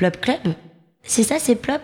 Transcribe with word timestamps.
Plop 0.00 0.18
Club. 0.22 0.54
C'est 1.04 1.24
ça, 1.24 1.34
c'est 1.38 1.56
Plop? 1.56 1.82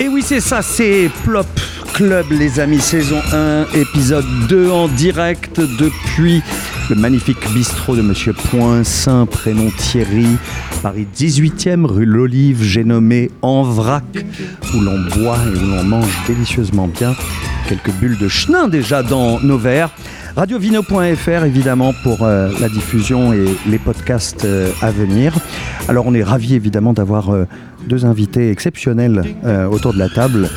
Et 0.00 0.08
oui, 0.08 0.22
c'est 0.26 0.40
ça, 0.40 0.60
c'est 0.60 1.08
Plop 1.22 1.46
Club, 1.94 2.26
les 2.32 2.58
amis, 2.58 2.80
saison 2.80 3.20
1, 3.32 3.66
épisode 3.76 4.26
2 4.48 4.68
en 4.68 4.88
direct 4.88 5.60
depuis 5.60 6.42
le 6.90 6.96
magnifique 6.96 7.38
bistrot 7.52 7.94
de 7.94 8.02
Monsieur 8.02 8.32
Poinsin, 8.32 9.26
prénom 9.26 9.70
Thierry, 9.78 10.26
Paris 10.82 11.06
18e, 11.16 11.84
rue 11.84 12.04
l'Olive, 12.04 12.62
j'ai 12.62 12.84
nommé 12.84 13.30
En 13.42 13.62
Vrac, 13.62 14.04
où 14.74 14.80
l'on 14.80 15.00
boit 15.16 15.38
et 15.46 15.58
où 15.58 15.66
l'on 15.66 15.82
mange 15.82 16.16
délicieusement 16.26 16.86
bien. 16.86 17.14
Quelques 17.68 17.90
bulles 17.92 18.18
de 18.18 18.28
chenin 18.28 18.68
déjà 18.68 19.02
dans 19.02 19.40
nos 19.40 19.58
verres. 19.58 19.90
Radiovino.fr 20.36 21.44
évidemment 21.44 21.92
pour 22.04 22.22
euh, 22.22 22.50
la 22.60 22.68
diffusion 22.68 23.32
et 23.32 23.44
les 23.66 23.78
podcasts 23.78 24.44
euh, 24.44 24.70
à 24.80 24.92
venir. 24.92 25.34
Alors 25.88 26.06
on 26.06 26.14
est 26.14 26.22
ravis 26.22 26.54
évidemment 26.54 26.92
d'avoir 26.92 27.30
euh, 27.30 27.44
deux 27.88 28.04
invités 28.04 28.50
exceptionnels 28.50 29.22
autour 29.70 29.94
de 29.94 29.98
la 29.98 30.08
table. 30.08 30.48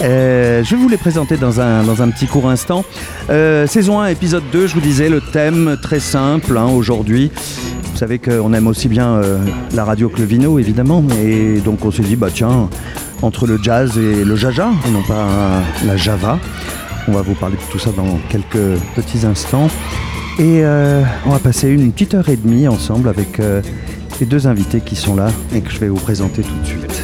Je 0.00 0.68
vais 0.68 0.76
vous 0.76 0.88
les 0.88 0.96
présenter 0.96 1.36
dans 1.36 1.60
un, 1.60 1.84
dans 1.84 2.02
un 2.02 2.08
petit 2.08 2.26
court 2.26 2.48
instant. 2.48 2.84
Saison 3.28 4.00
1, 4.00 4.08
épisode 4.08 4.44
2, 4.52 4.66
je 4.66 4.74
vous 4.74 4.80
disais, 4.80 5.08
le 5.08 5.20
thème 5.20 5.76
très 5.80 6.00
simple 6.00 6.56
hein, 6.56 6.66
aujourd'hui. 6.66 7.30
Vous 7.92 7.98
savez 7.98 8.18
qu'on 8.18 8.52
aime 8.54 8.66
aussi 8.66 8.88
bien 8.88 9.12
euh, 9.12 9.38
la 9.74 9.84
radio 9.84 10.08
que 10.08 10.18
le 10.18 10.24
vino, 10.24 10.58
évidemment. 10.58 11.04
Et 11.22 11.60
donc 11.60 11.84
on 11.84 11.90
s'est 11.90 12.02
dit, 12.02 12.16
bah 12.16 12.28
tiens, 12.32 12.68
entre 13.20 13.46
le 13.46 13.58
jazz 13.62 13.98
et 13.98 14.24
le 14.24 14.34
jaja, 14.34 14.70
et 14.88 14.90
non 14.90 15.02
pas 15.02 15.26
euh, 15.28 15.60
la 15.86 15.96
java. 15.96 16.38
On 17.06 17.12
va 17.12 17.22
vous 17.22 17.34
parler 17.34 17.56
de 17.56 17.70
tout 17.70 17.78
ça 17.78 17.90
dans 17.92 18.18
quelques 18.30 18.80
petits 18.96 19.26
instants. 19.26 19.68
Et 20.38 20.64
euh, 20.64 21.02
on 21.26 21.30
va 21.30 21.38
passer 21.38 21.68
une 21.68 21.92
petite 21.92 22.14
heure 22.14 22.28
et 22.30 22.36
demie 22.36 22.66
ensemble 22.66 23.08
avec 23.08 23.40
les 24.20 24.26
deux 24.26 24.46
invités 24.46 24.80
qui 24.80 24.96
sont 24.96 25.14
là 25.14 25.28
et 25.54 25.60
que 25.60 25.70
je 25.70 25.78
vais 25.78 25.88
vous 25.88 25.96
présenter 25.96 26.42
tout 26.42 26.58
de 26.60 26.66
suite. 26.66 27.02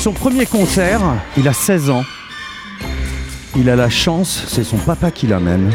Son 0.00 0.12
premier 0.12 0.44
concert, 0.44 1.00
il 1.38 1.46
a 1.48 1.52
16 1.52 1.90
ans. 1.90 2.02
Il 3.56 3.70
a 3.70 3.76
la 3.76 3.88
chance, 3.88 4.44
c'est 4.48 4.64
son 4.64 4.78
papa 4.78 5.10
qui 5.12 5.28
l'amène, 5.28 5.70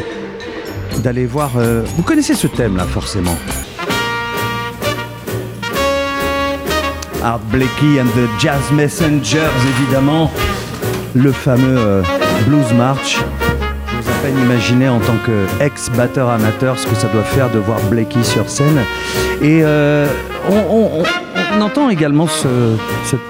d'aller 0.97 1.25
voir... 1.25 1.51
euh, 1.57 1.83
Vous 1.95 2.03
connaissez 2.03 2.33
ce 2.33 2.47
thème 2.47 2.75
là 2.75 2.83
forcément. 2.83 3.37
Art 7.23 7.39
Blakey 7.51 8.01
and 8.01 8.07
the 8.15 8.27
Jazz 8.39 8.71
Messengers, 8.73 9.39
évidemment. 9.79 10.29
Le 11.15 11.31
fameux 11.31 11.77
euh, 11.77 12.01
Blues 12.47 12.73
March. 12.77 13.17
Je 13.87 14.01
vous 14.01 14.09
à 14.09 14.13
peine 14.23 14.37
imaginer 14.39 14.89
en 14.89 14.99
tant 14.99 15.15
qu'ex-batteur 15.25 16.29
amateur 16.29 16.77
ce 16.77 16.85
que 16.85 16.95
ça 16.95 17.07
doit 17.07 17.23
faire 17.23 17.49
de 17.49 17.59
voir 17.59 17.79
Blakey 17.89 18.23
sur 18.23 18.49
scène. 18.49 18.79
Et 19.41 19.61
euh, 19.63 20.05
on, 20.49 21.61
entend 21.61 21.89
également 21.89 22.27
ce, 22.27 22.47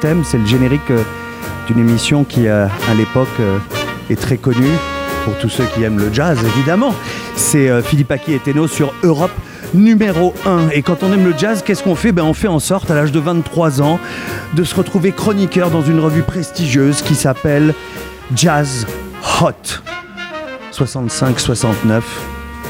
thème, 0.01 0.23
c'est 0.23 0.37
le 0.37 0.45
générique 0.45 0.91
d'une 1.67 1.79
émission 1.79 2.23
qui, 2.23 2.47
euh, 2.47 2.65
à 2.89 2.93
l'époque, 2.95 3.27
est 4.09 4.19
très 4.19 4.37
connue 4.37 4.77
pour 5.25 5.37
tous 5.37 5.49
ceux 5.49 5.65
qui 5.65 5.83
aiment 5.83 5.99
le 5.99 6.11
jazz, 6.13 6.37
évidemment. 6.55 6.93
C'est 7.35 7.69
euh, 7.69 7.81
Philippe 7.81 8.11
Aki 8.11 8.33
et 8.33 8.39
Teno 8.39 8.67
sur 8.67 8.93
Europe 9.03 9.31
numéro 9.73 10.33
1. 10.45 10.69
Et 10.69 10.81
quand 10.81 11.03
on 11.03 11.13
aime 11.13 11.25
le 11.25 11.33
jazz, 11.37 11.63
qu'est-ce 11.65 11.83
qu'on 11.83 11.95
fait? 11.95 12.11
Ben, 12.11 12.23
On 12.23 12.33
fait 12.33 12.47
en 12.47 12.59
sorte, 12.59 12.89
à 12.91 12.95
l'âge 12.95 13.11
de 13.11 13.19
23 13.19 13.81
ans, 13.81 13.99
de 14.55 14.63
se 14.63 14.75
retrouver 14.75 15.11
chroniqueur 15.11 15.69
dans 15.69 15.81
une 15.81 15.99
revue 15.99 16.23
prestigieuse 16.23 17.01
qui 17.01 17.15
s'appelle 17.15 17.73
Jazz 18.35 18.87
Hot. 19.41 19.81
65-69. 20.71 22.01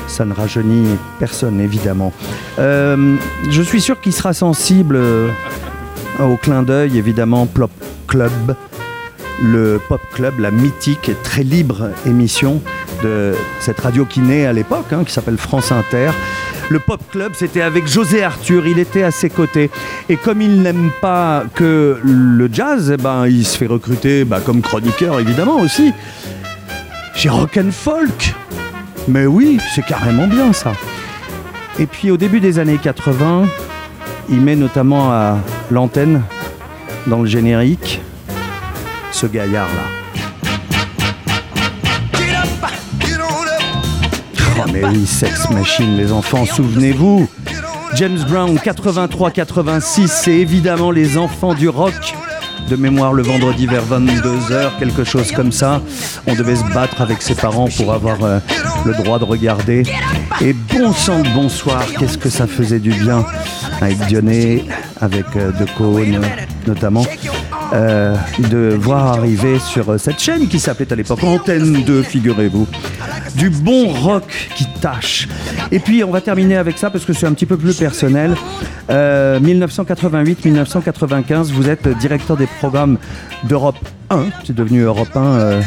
Ça 0.08 0.26
ne 0.26 0.34
rajeunit 0.34 0.98
personne, 1.20 1.62
évidemment. 1.62 2.12
Euh, 2.58 3.16
je 3.50 3.62
suis 3.62 3.80
sûr 3.80 4.02
qu'il 4.02 4.14
sera 4.14 4.34
sensible 4.34 4.96
euh, 4.96 5.30
au 6.20 6.36
clin 6.36 6.64
d'œil, 6.64 6.98
évidemment, 6.98 7.46
Plop 7.46 7.72
Club, 8.08 8.56
le 9.42 9.80
Pop 9.88 10.02
Club, 10.14 10.40
la 10.40 10.52
mythique 10.52 11.10
et 11.10 11.16
très 11.24 11.44
libre 11.44 11.90
émission 12.06 12.62
de 13.04 13.34
cette 13.60 13.80
radio 13.80 14.06
qui 14.06 14.20
naît 14.20 14.46
à 14.46 14.54
l'époque, 14.54 14.92
hein, 14.92 15.04
qui 15.06 15.14
s'appelle 15.14 15.38
France 15.38 15.72
Inter. 15.72 16.12
Le 16.70 16.80
Pop 16.80 17.02
Club, 17.12 17.32
c'était 17.34 17.62
avec 17.62 17.88
José 17.88 18.24
Arthur, 18.24 18.68
il 18.68 18.78
était 18.80 19.04
à 19.04 19.12
ses 19.12 19.30
côtés. 19.30 19.72
Et 20.08 20.18
comme 20.18 20.42
il 20.42 20.62
n'aime 20.62 20.92
pas 21.02 21.44
que 21.56 22.00
le 22.04 22.50
jazz, 22.52 22.92
eh 22.94 23.02
ben, 23.02 23.28
il 23.28 23.46
se 23.46 23.58
fait 23.58 23.68
recruter 23.68 24.24
bah, 24.24 24.40
comme 24.46 24.62
chroniqueur, 24.62 25.20
évidemment, 25.20 25.60
aussi. 25.60 25.94
Chez 27.16 27.30
Rock 27.30 27.58
and 27.58 27.72
Folk. 27.72 28.36
Mais 29.08 29.26
oui, 29.26 29.60
c'est 29.74 29.86
carrément 29.86 30.28
bien 30.28 30.54
ça. 30.54 30.74
Et 31.80 31.86
puis 31.86 32.12
au 32.12 32.18
début 32.18 32.40
des 32.40 32.60
années 32.60 32.78
80, 32.78 33.46
il 34.30 34.42
met 34.42 34.56
notamment 34.56 35.12
à 35.12 35.38
l'antenne, 35.72 36.22
dans 37.08 37.22
le 37.22 37.28
générique, 37.28 38.02
ce 39.12 39.26
gaillard-là. 39.28 39.84
Oh 44.58 44.66
mais 44.74 44.84
oui, 44.86 45.06
Sex 45.06 45.50
Machine, 45.52 45.98
les 45.98 46.12
enfants, 46.12 46.46
souvenez-vous 46.46 47.30
James 47.96 48.20
Brown 48.30 48.56
83-86, 48.56 50.08
c'est 50.08 50.32
évidemment 50.32 50.92
les 50.92 51.18
enfants 51.18 51.54
du 51.54 51.70
rock. 51.70 51.94
De 52.70 52.76
mémoire 52.76 53.14
le 53.14 53.24
vendredi 53.24 53.66
vers 53.66 53.84
22h, 53.84 54.78
quelque 54.78 55.04
chose 55.04 55.32
comme 55.32 55.52
ça. 55.52 55.82
On 56.28 56.36
devait 56.36 56.56
se 56.56 56.64
battre 56.66 57.02
avec 57.02 57.24
ses 57.24 57.34
parents 57.34 57.68
pour 57.76 57.92
avoir 57.92 58.24
euh, 58.24 58.40
le 58.86 58.94
droit 58.94 59.18
de 59.18 59.24
regarder. 59.24 59.84
Et 60.40 60.54
bon 60.54 60.94
sang 60.94 61.22
de 61.22 61.30
bonsoir, 61.30 61.84
qu'est-ce 61.98 62.20
que 62.20 62.30
ça 62.30 62.46
faisait 62.46 62.78
du 62.78 62.92
bien 62.92 63.26
avec 63.82 63.98
Dionnet, 64.06 64.66
avec 65.02 65.26
euh, 65.36 65.52
De 65.52 65.66
Caunes 65.78 66.22
notamment, 66.68 67.06
euh, 67.74 68.16
de 68.50 68.76
voir 68.80 69.08
arriver 69.08 69.60
sur 69.60 69.90
euh, 69.90 69.98
cette 69.98 70.20
chaîne 70.20 70.48
qui 70.48 70.60
s'appelait 70.60 70.92
à 70.92 70.96
l'époque 70.96 71.24
Antenne 71.24 71.84
2, 71.84 72.02
figurez-vous. 72.02 72.68
Du 73.36 73.50
bon 73.50 73.90
rock 73.90 74.24
qui 74.56 74.66
tâche. 74.82 75.28
Et 75.72 75.80
puis 75.80 76.04
on 76.04 76.12
va 76.12 76.22
terminer 76.22 76.58
avec 76.58 76.78
ça 76.78 76.90
parce 76.90 77.06
que 77.06 77.14
c'est 77.14 77.28
un 77.28 77.34
petit 77.34 77.46
peu 77.46 77.58
plus 77.58 77.78
personnel. 77.78 78.36
Euh, 78.90 79.40
1988-1995, 79.40 81.52
vous 81.52 81.70
êtes 81.70 81.88
directeur 82.00 82.38
des 82.38 82.48
programmes 82.48 82.98
d'Europe 83.44 83.78
1. 84.10 84.26
C'est 84.46 84.56
devenu 84.56 84.82
Europe 84.82 85.16
1 85.16 85.20
euh, 85.20 85.62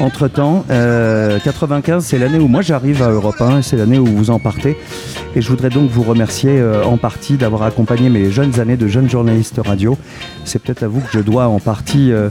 entre 0.00 0.28
temps. 0.28 0.64
95, 0.68 2.04
c'est 2.04 2.18
l'année 2.18 2.38
où 2.38 2.48
moi 2.48 2.62
j'arrive 2.62 3.02
à 3.02 3.10
Europe 3.10 3.40
1 3.40 3.58
et 3.58 3.62
c'est 3.62 3.76
l'année 3.76 3.98
où 3.98 4.06
vous 4.06 4.30
en 4.30 4.38
partez. 4.38 4.76
Et 5.34 5.42
je 5.42 5.48
voudrais 5.48 5.68
donc 5.68 5.90
vous 5.90 6.02
remercier 6.02 6.58
euh, 6.58 6.84
en 6.84 6.96
partie 6.96 7.36
d'avoir 7.36 7.62
accompagné 7.62 8.08
mes 8.08 8.30
jeunes 8.30 8.58
années 8.58 8.76
de 8.76 8.88
jeune 8.88 9.08
journaliste 9.08 9.60
radio. 9.64 9.98
C'est 10.44 10.60
peut-être 10.62 10.82
à 10.82 10.88
vous 10.88 11.00
que 11.00 11.10
je 11.12 11.20
dois 11.20 11.48
en 11.48 11.60
partie 11.60 12.10
euh, 12.10 12.30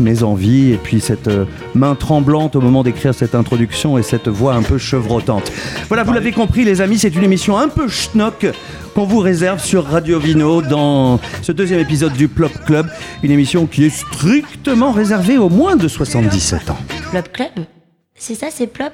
mes 0.00 0.22
envies 0.22 0.72
et 0.72 0.76
puis 0.76 1.00
cette 1.00 1.28
euh, 1.28 1.44
main 1.74 1.94
tremblante 1.94 2.56
au 2.56 2.60
moment 2.60 2.82
d'écrire 2.82 3.14
cette 3.14 3.34
introduction 3.34 3.98
et 3.98 4.02
cette 4.02 4.28
voix 4.28 4.54
un 4.54 4.62
peu 4.62 4.78
chevrotante. 4.78 5.50
Voilà, 5.88 6.02
vous 6.02 6.12
l'avez 6.12 6.32
compris 6.32 6.64
les 6.64 6.80
amis, 6.80 6.98
c'est 6.98 7.14
une 7.14 7.24
émission 7.24 7.58
un 7.58 7.68
peu 7.68 7.88
schnock 7.88 8.46
qu'on 8.94 9.04
vous 9.04 9.18
réserve 9.18 9.60
sur 9.60 9.84
Radio 9.84 10.18
Vino 10.18 10.62
dans 10.62 11.18
ce 11.42 11.52
deuxième 11.52 11.80
épisode 11.80 12.12
du 12.12 12.28
Plop 12.28 12.52
Club, 12.66 12.86
une 13.22 13.30
émission 13.30 13.66
qui 13.66 13.84
est 13.84 13.90
strictement 13.90 14.92
réservée 14.92 15.38
aux 15.38 15.48
moins 15.48 15.76
de 15.76 15.88
77 15.88 16.70
ans. 16.70 16.78
Plop 17.10 17.32
Club 17.32 17.50
C'est 18.14 18.34
ça, 18.34 18.46
c'est 18.50 18.66
Plop 18.66 18.92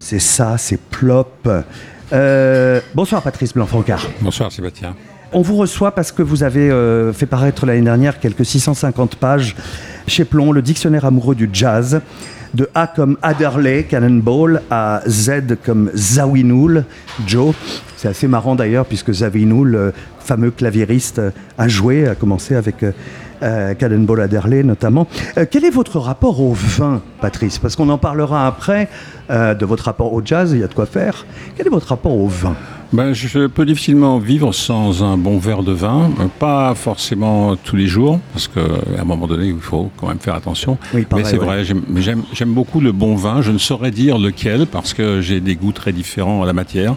C'est 0.00 0.18
ça, 0.18 0.58
c'est 0.58 0.80
Plop. 0.80 1.48
Euh, 2.12 2.80
bonsoir 2.94 3.22
Patrice 3.22 3.54
Blanc-Francard. 3.54 4.06
Bonsoir 4.20 4.52
Sébastien. 4.52 4.94
On 5.36 5.42
vous 5.42 5.56
reçoit 5.56 5.90
parce 5.90 6.12
que 6.12 6.22
vous 6.22 6.44
avez 6.44 6.70
euh, 6.70 7.12
fait 7.12 7.26
paraître 7.26 7.66
l'année 7.66 7.82
dernière 7.82 8.20
quelques 8.20 8.46
650 8.46 9.16
pages 9.16 9.56
chez 10.06 10.24
Plomb, 10.24 10.52
le 10.52 10.62
dictionnaire 10.62 11.06
amoureux 11.06 11.34
du 11.34 11.50
jazz, 11.52 12.00
de 12.54 12.70
A 12.76 12.86
comme 12.86 13.18
Adderley, 13.20 13.82
Cannonball, 13.82 14.62
à 14.70 15.02
Z 15.08 15.56
comme 15.64 15.90
Zawinul, 15.92 16.84
Joe. 17.26 17.52
C'est 17.96 18.06
assez 18.06 18.28
marrant 18.28 18.54
d'ailleurs 18.54 18.86
puisque 18.86 19.12
Zawinul, 19.12 19.74
euh, 19.74 19.90
fameux 20.20 20.52
claviériste, 20.52 21.18
euh, 21.18 21.30
a 21.58 21.66
joué, 21.66 22.06
a 22.06 22.14
commencé 22.14 22.54
avec, 22.54 22.84
Cannonball 23.78 24.22
Adderley 24.22 24.62
notamment. 24.62 25.06
Quel 25.50 25.66
est 25.66 25.70
votre 25.70 25.98
rapport 25.98 26.40
au 26.40 26.54
vin, 26.54 27.02
Patrice? 27.20 27.58
Parce 27.58 27.76
qu'on 27.76 27.90
en 27.90 27.98
parlera 27.98 28.46
après 28.46 28.88
de 29.28 29.66
votre 29.66 29.84
rapport 29.84 30.14
au 30.14 30.22
jazz, 30.24 30.52
il 30.52 30.60
y 30.60 30.64
a 30.64 30.66
de 30.66 30.72
quoi 30.72 30.86
faire. 30.86 31.26
Quel 31.54 31.66
est 31.66 31.70
votre 31.70 31.88
rapport 31.88 32.16
au 32.16 32.26
vin? 32.26 32.56
Ben, 32.94 33.12
je 33.12 33.46
peux 33.48 33.66
difficilement 33.66 34.18
vivre 34.18 34.52
sans 34.52 35.02
un 35.02 35.16
bon 35.16 35.38
verre 35.38 35.62
de 35.64 35.72
vin, 35.72 36.10
pas 36.38 36.74
forcément 36.76 37.56
tous 37.56 37.76
les 37.76 37.86
jours, 37.88 38.20
parce 38.32 38.46
qu'à 38.48 38.60
un 39.00 39.04
moment 39.04 39.26
donné, 39.26 39.48
il 39.48 39.58
faut 39.60 39.90
quand 39.96 40.06
même 40.08 40.20
faire 40.20 40.34
attention. 40.34 40.78
Oui, 40.94 41.02
pareil, 41.04 41.24
mais 41.24 41.30
c'est 41.30 41.38
ouais. 41.38 41.44
vrai, 41.44 41.64
j'aime- 41.64 42.54
beaucoup 42.54 42.80
le 42.80 42.92
bon 42.92 43.16
vin. 43.16 43.42
Je 43.42 43.50
ne 43.50 43.58
saurais 43.58 43.90
dire 43.90 44.16
lequel, 44.18 44.66
parce 44.66 44.94
que 44.94 45.20
j'ai 45.20 45.40
des 45.40 45.56
goûts 45.56 45.72
très 45.72 45.92
différents 45.92 46.42
à 46.42 46.46
la 46.46 46.52
matière. 46.52 46.94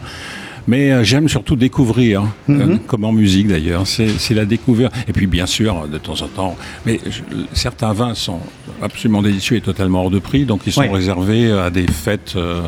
Mais 0.69 0.91
euh, 0.91 1.03
j'aime 1.03 1.29
surtout 1.29 1.55
découvrir, 1.55 2.23
Mhm. 2.49 2.61
euh, 2.61 2.77
comme 2.88 3.03
en 3.05 3.13
musique 3.13 3.47
d'ailleurs, 3.47 3.88
c'est 3.88 4.09
c'est 4.19 4.33
la 4.33 4.45
découverte. 4.45 4.94
Et 5.07 5.13
puis 5.13 5.25
bien 5.25 5.45
sûr, 5.45 5.88
de 5.91 5.97
temps 5.97 6.21
en 6.21 6.27
temps, 6.27 6.55
mais 6.85 6.99
je- 7.09 7.21
certains 7.53 7.94
vins 7.94 8.13
sont 8.15 8.39
absolument 8.81 9.21
délicieux 9.21 9.55
et 9.57 9.61
totalement 9.61 10.01
hors 10.03 10.11
de 10.11 10.19
prix, 10.19 10.44
donc 10.45 10.61
ils 10.67 10.73
sont 10.73 10.81
Ouais. 10.81 10.91
réservés 10.91 11.51
à 11.51 11.69
des 11.69 11.88
fêtes... 11.88 12.33
euh, 12.35 12.61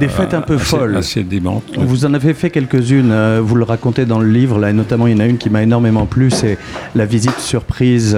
Des 0.00 0.08
fêtes 0.08 0.34
un 0.34 0.40
peu 0.40 0.54
assez- 0.54 0.64
folles. 0.64 0.96
Assez. 0.96 1.24
Vous 1.78 2.04
en 2.04 2.14
avez 2.14 2.34
fait 2.34 2.50
quelques-unes, 2.50 3.10
euh, 3.12 3.40
vous 3.42 3.54
le 3.54 3.64
racontez 3.64 4.06
dans 4.06 4.18
le 4.18 4.28
livre, 4.28 4.58
là, 4.58 4.70
et 4.70 4.72
notamment 4.72 5.06
il 5.06 5.12
y 5.12 5.16
en 5.16 5.20
a 5.20 5.26
une 5.26 5.38
qui 5.38 5.50
m'a 5.50 5.62
énormément 5.62 6.06
plu, 6.06 6.30
c'est 6.30 6.58
la 6.94 7.04
visite 7.04 7.38
surprise 7.38 8.16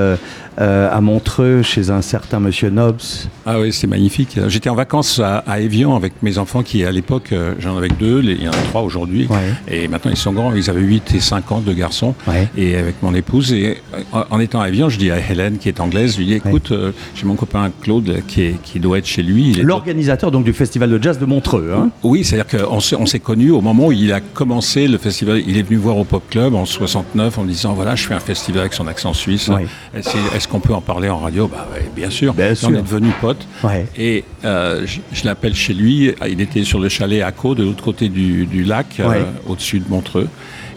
euh, 0.61 0.89
à 0.93 1.01
Montreux 1.01 1.63
chez 1.63 1.91
un 1.91 2.03
certain 2.03 2.41
monsieur 2.41 2.71
Nobbs. 2.71 3.01
Ah 3.47 3.59
oui, 3.61 3.73
c'est 3.73 3.87
magnifique. 3.87 4.39
J'étais 4.49 4.69
en 4.69 4.75
vacances 4.75 5.19
à, 5.19 5.39
à 5.39 5.61
Évian 5.61 5.97
avec 5.97 6.13
mes 6.23 6.39
enfants 6.39 6.63
qui, 6.63 6.85
à 6.85 6.93
l'époque, 6.93 7.31
euh, 7.33 7.55
j'en 7.59 7.77
avais 7.77 7.89
deux, 7.89 8.19
les- 8.21 8.33
il 8.35 8.43
y 8.45 8.49
en 8.49 8.53
a 8.53 8.63
trois 8.71 8.83
aujourd'hui. 8.83 9.27
Ouais. 9.31 9.39
Et 9.69 9.89
maintenant, 9.89 10.11
ils 10.11 10.17
sont 10.17 10.33
grands, 10.33 10.55
ils 10.55 10.69
avaient 10.71 10.81
8 10.81 11.15
et 11.15 11.21
5 11.21 11.51
ans, 11.53 11.61
deux 11.61 11.73
garçons. 11.73 12.15
Ouais. 12.27 12.49
Et 12.57 12.77
avec 12.77 12.97
mon 13.03 13.15
épouse, 13.15 13.53
et 13.53 13.79
euh, 13.95 13.99
en, 14.13 14.25
en 14.37 14.41
étant 14.41 14.61
à 14.61 14.69
Évian, 14.69 14.89
je 14.89 14.99
dis 14.99 15.11
à 15.11 15.19
Hélène, 15.19 15.59
qui 15.59 15.69
est 15.69 15.81
anglaise, 15.81 16.13
je 16.15 16.19
lui 16.19 16.27
dis, 16.27 16.35
écoute, 16.35 16.73
euh, 16.73 16.93
j'ai 17.15 17.25
mon 17.27 17.35
copain 17.35 17.71
Claude 17.81 18.23
qui, 18.29 18.43
est, 18.43 18.63
qui 18.63 18.79
doit 18.81 18.99
être 18.99 19.07
chez 19.07 19.23
lui. 19.23 19.55
L'organisateur 19.55 20.31
donc 20.31 20.45
du 20.45 20.53
festival 20.53 20.91
de 20.91 21.03
jazz 21.03 21.19
de 21.19 21.25
Montreux. 21.27 21.73
Hein. 21.77 21.91
oui, 22.03 22.25
c'est-à-dire 22.25 22.61
qu'on 22.69 22.81
s'est, 22.81 22.97
on 22.97 23.07
s'est 23.07 23.21
connus 23.21 23.51
au 23.51 23.61
moment 23.61 23.87
où 23.87 23.93
il 23.93 24.13
a 24.13 24.21
commencé 24.21 24.87
le 24.89 24.99
festival. 24.99 25.43
Il 25.47 25.57
est 25.57 25.63
venu 25.63 25.77
voir 25.77 25.97
au 25.97 26.05
Pop 26.05 26.23
Club 26.31 26.55
en 26.55 26.65
69 26.65 27.39
en 27.39 27.45
disant 27.45 27.73
voilà, 27.75 27.95
je 27.95 28.07
fais 28.07 28.15
un 28.15 28.21
festival 28.21 28.61
avec 28.63 28.73
son 28.75 28.87
accent 28.87 29.13
suisse. 29.15 29.49
Est-ce, 29.95 30.42
est-ce 30.43 30.49
qu'on 30.49 30.59
peut 30.59 30.75
en 30.75 30.81
parler 30.81 31.09
en 31.09 31.19
radio 31.19 31.47
bah, 31.47 31.69
ouais, 31.73 31.89
Bien 31.95 32.11
sûr. 32.11 32.35
Bien 32.35 32.51
Et 32.51 32.55
sûr. 32.57 32.69
On 32.71 32.75
est 32.75 32.83
devenus 32.83 33.13
potes. 33.21 33.47
Ouais. 33.63 33.87
Et 33.97 34.25
euh, 34.45 34.85
je, 34.85 34.99
je 35.13 35.25
l'appelle 35.25 35.55
chez 35.55 35.73
lui. 35.73 36.13
Il 36.29 36.41
était 36.41 36.65
sur 36.65 36.81
le 36.81 36.89
chalet 36.89 37.23
à 37.23 37.31
Caux, 37.31 37.55
de 37.55 37.63
l'autre 37.63 37.85
côté 37.85 38.09
du, 38.09 38.45
du 38.47 38.65
lac, 38.65 38.99
euh, 38.99 39.23
au-dessus 39.47 39.79
de 39.79 39.89
Montreux. 39.89 40.29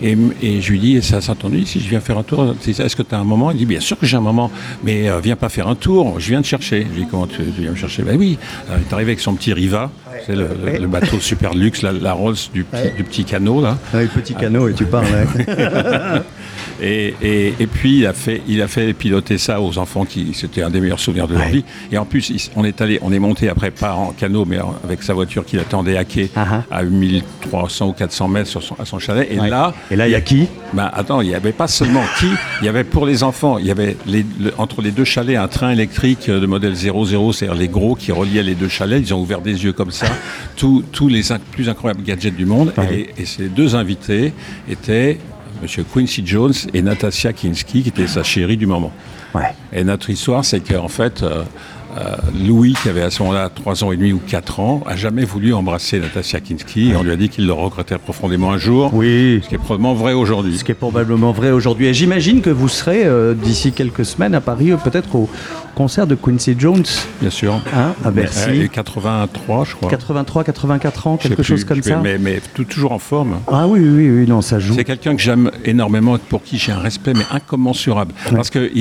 Et, 0.03 0.15
et 0.43 0.61
je 0.61 0.71
lui 0.71 0.77
dis, 0.79 1.01
ça, 1.01 1.19
ça 1.19 1.33
t'ennuie 1.33 1.65
si 1.65 1.79
je 1.79 1.89
viens 1.89 1.99
faire 1.99 2.19
un 2.19 2.23
tour 2.23 2.53
Est-ce 2.67 2.95
que 2.95 3.01
tu 3.01 3.15
as 3.15 3.17
un 3.17 3.23
moment? 3.23 3.49
Il 3.49 3.57
dit, 3.57 3.65
bien 3.65 3.79
sûr 3.79 3.97
que 3.97 4.05
j'ai 4.05 4.17
un 4.17 4.21
moment, 4.21 4.51
mais 4.83 5.09
euh, 5.09 5.19
viens 5.19 5.35
pas 5.35 5.49
faire 5.49 5.67
un 5.67 5.73
tour, 5.75 6.19
je 6.19 6.29
viens 6.29 6.43
te 6.43 6.47
chercher. 6.47 6.85
Je 6.87 6.95
lui 6.95 7.05
dis, 7.05 7.07
comment 7.09 7.25
tu, 7.25 7.37
tu 7.37 7.61
viens 7.61 7.71
me 7.71 7.75
chercher? 7.75 8.03
Ben 8.03 8.15
oui, 8.19 8.37
il 8.69 8.73
est 8.87 8.93
arrivé 8.93 9.13
avec 9.13 9.19
son 9.19 9.33
petit 9.33 9.51
Riva, 9.51 9.89
c'est 10.25 10.35
le, 10.35 10.49
le- 10.65 10.77
le 10.79 10.87
bateau 10.87 11.19
super 11.19 11.53
luxe, 11.53 11.81
la, 11.81 11.91
la 11.91 12.13
Rolls 12.13 12.35
du, 12.53 12.63
petit- 12.63 12.91
du 12.95 13.03
petit 13.03 13.23
canot 13.25 13.61
là. 13.61 13.77
Avec 13.93 14.11
petit 14.11 14.33
canot 14.35 14.67
et 14.69 14.73
tu 14.73 14.85
parles. 14.85 15.05
Et, 16.81 17.13
et, 17.21 17.53
et 17.57 17.67
puis 17.67 17.99
il 17.99 18.05
a 18.05 18.11
fait, 18.11 18.41
il 18.49 18.61
a 18.61 18.67
fait 18.67 18.91
piloter 18.91 19.37
ça 19.37 19.61
aux 19.61 19.77
enfants 19.77 20.03
qui, 20.03 20.31
c'était 20.33 20.61
un 20.61 20.69
des 20.69 20.81
meilleurs 20.81 20.99
souvenirs 20.99 21.25
de 21.27 21.33
leur 21.33 21.47
vie. 21.47 21.63
Et 21.89 21.97
en 21.97 22.03
plus, 22.03 22.29
il- 22.29 22.41
on 22.57 22.65
est 22.65 22.81
allé, 22.81 22.99
on 23.01 23.13
est 23.13 23.19
monté 23.19 23.47
après 23.47 23.71
pas 23.71 23.93
en 23.93 24.11
canot, 24.11 24.43
mais 24.43 24.57
avec 24.83 25.01
sa 25.01 25.13
voiture 25.13 25.45
qu'il 25.45 25.59
attendait 25.59 25.95
à 25.95 26.03
quai 26.03 26.29
Ah 26.35 26.63
à 26.69 26.83
1300 26.83 27.87
ou 27.87 27.91
400 27.93 28.27
mètres 28.27 28.49
sur 28.49 28.61
son- 28.61 28.75
à 28.77 28.83
son 28.83 28.99
chalet. 28.99 29.25
Et 29.31 29.35
là, 29.37 29.73
Et 29.89 29.95
là, 29.95 30.07
il 30.07 30.11
y 30.11 30.15
a 30.15 30.21
qui? 30.21 30.47
Ben 30.73 30.91
attends, 30.93 31.21
il 31.21 31.29
n'y 31.29 31.35
avait 31.35 31.53
pas 31.53 31.67
seulement 31.69 32.03
qui, 32.19 32.27
il 32.61 32.65
y 32.65 32.69
avait 32.69 32.83
pour 32.83 33.05
les 33.05 33.23
enfants, 33.23 33.57
il 33.57 33.65
y 33.67 33.71
avait 33.71 33.95
les- 34.05 34.25
le- 34.41 34.53
entre 34.57 34.81
les 34.81 34.91
deux 34.91 35.05
chalets 35.05 35.37
un 35.37 35.47
train 35.47 35.71
électrique 35.71 36.29
de 36.29 36.45
modèle 36.45 36.75
00, 36.75 37.31
c'est-à-dire 37.31 37.57
les 37.57 37.69
gros 37.69 37.95
qui 37.95 38.11
reliaient 38.11 38.43
les 38.43 38.55
deux 38.55 38.67
chalets. 38.69 39.01
Ils 39.01 39.13
ont 39.13 39.21
ouvert 39.21 39.39
des 39.39 39.63
yeux 39.63 39.71
comme 39.71 39.91
ça, 39.91 40.04
tous 40.55 40.83
tous 40.91 41.07
les 41.07 41.23
plus 41.51 41.69
incroyables 41.69 42.03
gadgets 42.03 42.35
du 42.35 42.45
monde. 42.45 42.73
Et, 42.91 43.25
ces 43.25 43.49
deux 43.49 43.75
invités 43.75 44.33
étaient 44.69 45.19
M. 45.61 45.85
Quincy 45.93 46.21
Jones 46.25 46.53
et 46.73 46.81
Natasha 46.81 47.33
Kinski, 47.33 47.83
qui 47.83 47.89
était 47.89 48.07
sa 48.07 48.23
chérie 48.23 48.57
du 48.57 48.67
moment. 48.67 48.91
Ouais. 49.33 49.53
Et 49.73 49.83
notre 49.83 50.09
histoire, 50.09 50.45
c'est 50.45 50.61
qu'en 50.61 50.87
fait, 50.87 51.23
euh, 51.23 51.43
euh, 51.97 52.15
Louis, 52.45 52.73
qui 52.81 52.89
avait 52.89 53.01
à 53.03 53.09
ce 53.09 53.21
moment-là 53.23 53.49
3 53.53 53.83
ans 53.83 53.91
et 53.91 53.97
demi 53.97 54.11
ou 54.13 54.19
4 54.27 54.59
ans, 54.59 54.83
a 54.85 54.95
jamais 54.95 55.23
voulu 55.23 55.53
embrasser 55.53 55.99
Natasha 55.99 56.39
Kinski. 56.39 56.91
Et 56.91 56.95
on 56.95 57.03
lui 57.03 57.11
a 57.11 57.15
dit 57.15 57.29
qu'il 57.29 57.45
le 57.47 57.53
regrettait 57.53 57.97
profondément 57.97 58.51
un 58.51 58.57
jour. 58.57 58.91
Oui. 58.93 59.39
Ce 59.43 59.49
qui 59.49 59.55
est 59.55 59.59
probablement 59.59 59.93
vrai 59.93 60.13
aujourd'hui. 60.13 60.57
Ce 60.57 60.63
qui 60.63 60.71
est 60.71 60.75
probablement 60.75 61.31
vrai 61.31 61.51
aujourd'hui. 61.51 61.87
Et 61.87 61.93
j'imagine 61.93 62.41
que 62.41 62.49
vous 62.49 62.67
serez 62.67 63.05
euh, 63.05 63.33
d'ici 63.33 63.71
quelques 63.71 64.05
semaines 64.05 64.35
à 64.35 64.41
Paris, 64.41 64.71
euh, 64.71 64.77
peut-être 64.77 65.15
au 65.15 65.29
concert 65.75 66.07
de 66.07 66.15
Quincy 66.15 66.55
Jones, 66.57 66.83
Bien 67.21 67.29
sûr. 67.29 67.53
hein, 67.75 67.93
à 68.03 68.11
Bercy. 68.11 68.61
Et 68.61 68.69
83, 68.69 69.65
je 69.65 69.75
crois. 69.75 69.89
83, 69.89 70.43
84 70.45 71.07
ans, 71.07 71.17
quelque 71.17 71.35
plus, 71.35 71.43
chose 71.43 71.63
comme 71.65 71.81
ça. 71.83 71.99
Mais, 72.01 72.17
mais 72.17 72.41
tout- 72.53 72.63
toujours 72.63 72.91
en 72.93 72.99
forme. 72.99 73.35
Ah 73.47 73.67
oui, 73.67 73.79
oui, 73.81 74.09
oui, 74.09 74.25
non, 74.27 74.41
ça 74.41 74.59
joue. 74.59 74.73
C'est 74.73 74.83
quelqu'un 74.85 75.15
que 75.15 75.21
j'aime 75.21 75.51
énormément, 75.65 76.17
pour 76.29 76.43
qui 76.43 76.57
j'ai 76.57 76.71
un 76.71 76.79
respect 76.79 77.13
mais 77.13 77.25
incommensurable. 77.31 78.13
Parce 78.33 78.49
qu'il 78.49 78.71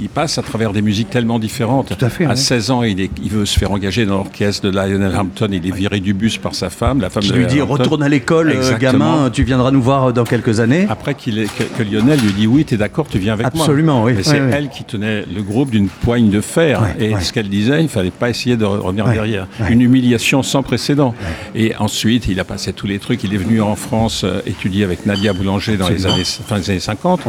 il 0.00 0.08
passe 0.08 0.38
à 0.38 0.42
travers 0.42 0.72
des 0.72 0.82
musiques 0.82 1.10
tellement 1.10 1.38
différentes. 1.38 1.96
Tout 1.96 2.04
à 2.04 2.08
fait, 2.10 2.26
ouais. 2.26 2.36
16 2.36 2.61
ans, 2.70 2.82
il, 2.82 3.00
est- 3.00 3.10
il 3.22 3.30
veut 3.30 3.44
se 3.46 3.58
faire 3.58 3.70
engager 3.72 4.06
dans 4.06 4.16
l'orchestre 4.18 4.66
de 4.66 4.70
Lionel 4.70 5.14
Hampton. 5.16 5.48
Il 5.50 5.66
est 5.66 5.74
viré 5.74 6.00
du 6.00 6.14
bus 6.14 6.38
par 6.38 6.54
sa 6.54 6.70
femme, 6.70 7.00
la 7.00 7.10
femme 7.10 7.22
Qui 7.22 7.30
de 7.30 7.36
lui 7.36 7.46
dit 7.46 7.60
Hampton. 7.60 7.72
retourne 7.74 8.02
à 8.02 8.08
l'école, 8.08 8.50
euh, 8.54 8.78
gamin, 8.78 9.30
tu 9.32 9.42
viendras 9.44 9.70
nous 9.70 9.82
voir 9.82 10.06
euh, 10.06 10.12
dans 10.12 10.24
quelques 10.24 10.60
années. 10.60 10.86
Après 10.88 11.14
que, 11.14 11.30
que 11.30 11.82
Lionel 11.82 12.20
lui 12.20 12.32
dit 12.32 12.46
oui, 12.46 12.64
tu 12.64 12.74
es 12.74 12.76
d'accord, 12.76 13.06
tu 13.10 13.18
viens 13.18 13.32
avec 13.32 13.46
Absolument, 13.46 13.96
moi. 14.00 14.06
oui. 14.06 14.14
Mais 14.16 14.22
c'est 14.22 14.36
elle 14.38 14.68
qui 14.68 14.84
tenait 14.84 15.24
le 15.34 15.42
groupe 15.42 15.70
d'une 15.70 15.88
poigne 15.88 16.30
de 16.30 16.40
fer. 16.40 16.82
Et 16.98 17.14
ce 17.20 17.32
qu'elle 17.32 17.48
disait, 17.48 17.82
il 17.82 17.88
fallait 17.88 18.10
pas 18.10 18.30
essayer 18.30 18.56
de 18.56 18.64
revenir 18.64 19.06
derrière. 19.08 19.46
Une 19.70 19.80
humiliation 19.80 20.42
sans 20.42 20.62
précédent. 20.62 21.14
Et 21.54 21.74
ensuite, 21.78 22.26
il 22.28 22.38
a 22.40 22.44
passé 22.44 22.72
tous 22.72 22.86
les 22.86 22.98
trucs. 22.98 23.24
Il 23.24 23.34
est 23.34 23.38
venu 23.38 23.60
en 23.62 23.76
France 23.76 24.22
euh, 24.24 24.40
étudier 24.46 24.84
avec 24.84 25.06
Nadia 25.06 25.32
Boulanger 25.32 25.76
dans 25.76 25.88
les 25.88 25.94
Absolument. 26.06 26.14
années, 26.14 26.24
fin 26.24 26.58
des 26.58 26.70
années 26.70 26.80
50. 26.80 27.20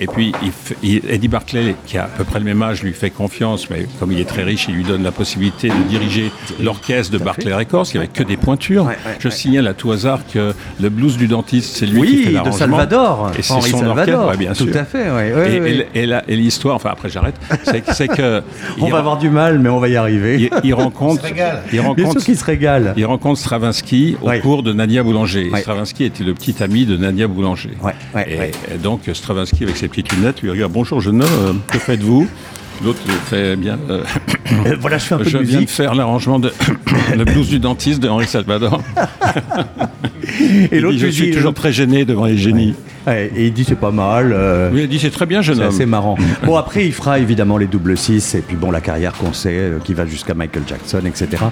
Et 0.00 0.06
puis, 0.06 0.32
il 0.42 0.52
fait- 0.52 0.76
il- 0.82 1.02
Eddie 1.10 1.28
Barclay, 1.28 1.74
qui 1.86 1.98
a 1.98 2.04
à 2.04 2.06
peu 2.06 2.22
près 2.24 2.38
le 2.38 2.44
même 2.44 2.62
âge, 2.62 2.82
lui 2.82 2.92
fait 2.92 3.10
confiance, 3.10 3.68
mais 3.70 3.86
comme 3.98 4.12
il 4.12 4.20
est 4.20 4.24
très 4.28 4.44
riche, 4.44 4.66
il 4.68 4.74
lui 4.76 4.84
donne 4.84 5.02
la 5.02 5.10
possibilité 5.10 5.68
de 5.68 5.88
diriger 5.88 6.30
l'orchestre 6.62 7.12
de 7.12 7.18
Barclay 7.18 7.52
Records, 7.52 7.84
qui 7.88 7.98
avait 7.98 8.06
que 8.06 8.22
des 8.22 8.36
pointures. 8.36 8.84
Ouais, 8.84 8.90
ouais, 8.90 9.16
Je 9.18 9.28
ouais. 9.28 9.34
signale 9.34 9.66
à 9.66 9.74
tout 9.74 9.90
hasard 9.90 10.20
que 10.32 10.54
le 10.80 10.88
blues 10.88 11.16
du 11.16 11.26
dentiste, 11.26 11.76
c'est 11.76 11.86
lui 11.86 11.94
qui 11.94 12.00
Oui, 12.00 12.22
fait 12.24 12.28
de 12.30 12.34
l'arrangement. 12.34 12.56
Salvador. 12.58 13.32
Et 13.38 13.42
c'est 13.42 13.52
Henri 13.52 13.70
son 13.70 13.78
Salvador. 13.78 13.98
orchestre, 14.20 14.28
ouais, 14.30 14.36
bien 14.36 14.52
Tout 14.52 14.72
sûr. 14.72 14.76
à 14.80 14.84
fait, 14.84 15.10
ouais, 15.10 15.32
ouais, 15.34 15.56
et, 15.56 15.60
ouais. 15.60 15.88
et- 15.94 16.02
et 16.02 16.06
la- 16.06 16.22
et 16.28 16.36
l'histoire, 16.36 16.76
enfin 16.76 16.90
après 16.92 17.08
j'arrête, 17.08 17.34
c'est 17.64 18.08
que- 18.08 18.42
On 18.80 18.86
il, 18.86 18.92
va 18.92 18.98
avoir 18.98 19.18
du 19.18 19.30
mal, 19.30 19.58
mais 19.58 19.68
on 19.68 19.80
va 19.80 19.88
y 19.88 19.96
arriver. 19.96 20.36
il, 20.42 20.50
il 20.62 20.74
rencontre, 20.74 21.24
il 21.72 21.80
rencontre, 21.80 22.24
qu'il 22.24 22.36
se 22.36 22.44
régale. 22.44 22.94
il 22.96 23.04
rencontre 23.04 23.40
Stravinsky 23.40 24.16
au 24.22 24.28
Ouais. 24.28 24.38
cours 24.40 24.62
de 24.62 24.72
Nadia 24.72 25.02
Boulanger. 25.02 25.50
Ouais. 25.50 25.60
Stravinsky 25.60 26.04
était 26.04 26.22
le 26.24 26.34
petit 26.34 26.62
ami 26.62 26.86
de 26.86 26.96
Nadia 26.96 27.26
Boulanger. 27.26 27.70
Ouais, 27.82 27.94
ouais, 28.14 28.26
et, 28.32 28.38
ouais. 28.38 28.50
et 28.74 28.78
donc 28.78 29.00
Stravinsky 29.12 29.64
avec 29.64 29.76
ses 29.76 29.87
petites 29.88 30.12
lunettes 30.12 30.42
lui 30.42 30.50
regarde 30.50 30.72
bonjour 30.72 31.00
jeune 31.00 31.22
homme, 31.22 31.60
que 31.66 31.78
faites-vous? 31.78 32.28
L'autre 32.84 33.00
fait 33.26 33.56
bien. 33.56 33.78
euh, 33.90 34.02
Euh, 34.66 34.76
voilà, 34.80 34.96
je 34.96 35.04
fais 35.04 35.14
un 35.14 35.18
peu 35.18 35.24
je 35.28 35.36
de 35.36 35.42
viens 35.42 35.60
de 35.60 35.66
faire 35.68 35.94
l'arrangement 35.94 36.38
de 36.38 36.50
le 37.16 37.24
blues 37.26 37.48
du 37.50 37.58
dentiste 37.58 38.02
de 38.02 38.08
Henri 38.08 38.26
Salvador. 38.26 38.80
Et 40.72 40.80
l'autre 40.80 40.94
dit, 40.94 41.00
je 41.00 41.06
lui 41.06 41.12
suis 41.12 41.26
dit, 41.26 41.32
toujours 41.32 41.52
très 41.54 41.70
gêné 41.72 42.04
devant 42.06 42.24
les 42.24 42.38
génies. 42.38 42.74
Ouais, 43.06 43.30
et 43.34 43.46
il 43.46 43.52
dit 43.54 43.64
c'est 43.64 43.74
pas 43.78 43.90
mal. 43.90 44.32
euh, 44.34 44.70
Oui, 44.72 44.82
il 44.82 44.88
dit 44.88 44.98
c'est 44.98 45.10
très 45.10 45.24
bien 45.24 45.40
jeune 45.40 45.56
C'est 45.56 45.62
homme. 45.62 45.68
assez 45.68 45.86
marrant. 45.86 46.16
Bon, 46.44 46.56
après, 46.56 46.84
il 46.84 46.92
fera 46.92 47.18
évidemment 47.18 47.56
les 47.56 47.66
double 47.66 47.96
six 47.96 48.34
et 48.34 48.40
puis 48.42 48.56
bon, 48.56 48.70
la 48.70 48.80
carrière 48.82 49.12
qu'on 49.14 49.32
sait, 49.32 49.54
euh, 49.56 49.78
qui 49.82 49.94
va 49.94 50.04
jusqu'à 50.04 50.34
Michael 50.34 50.64
Jackson, 50.66 51.00
etc. 51.06 51.42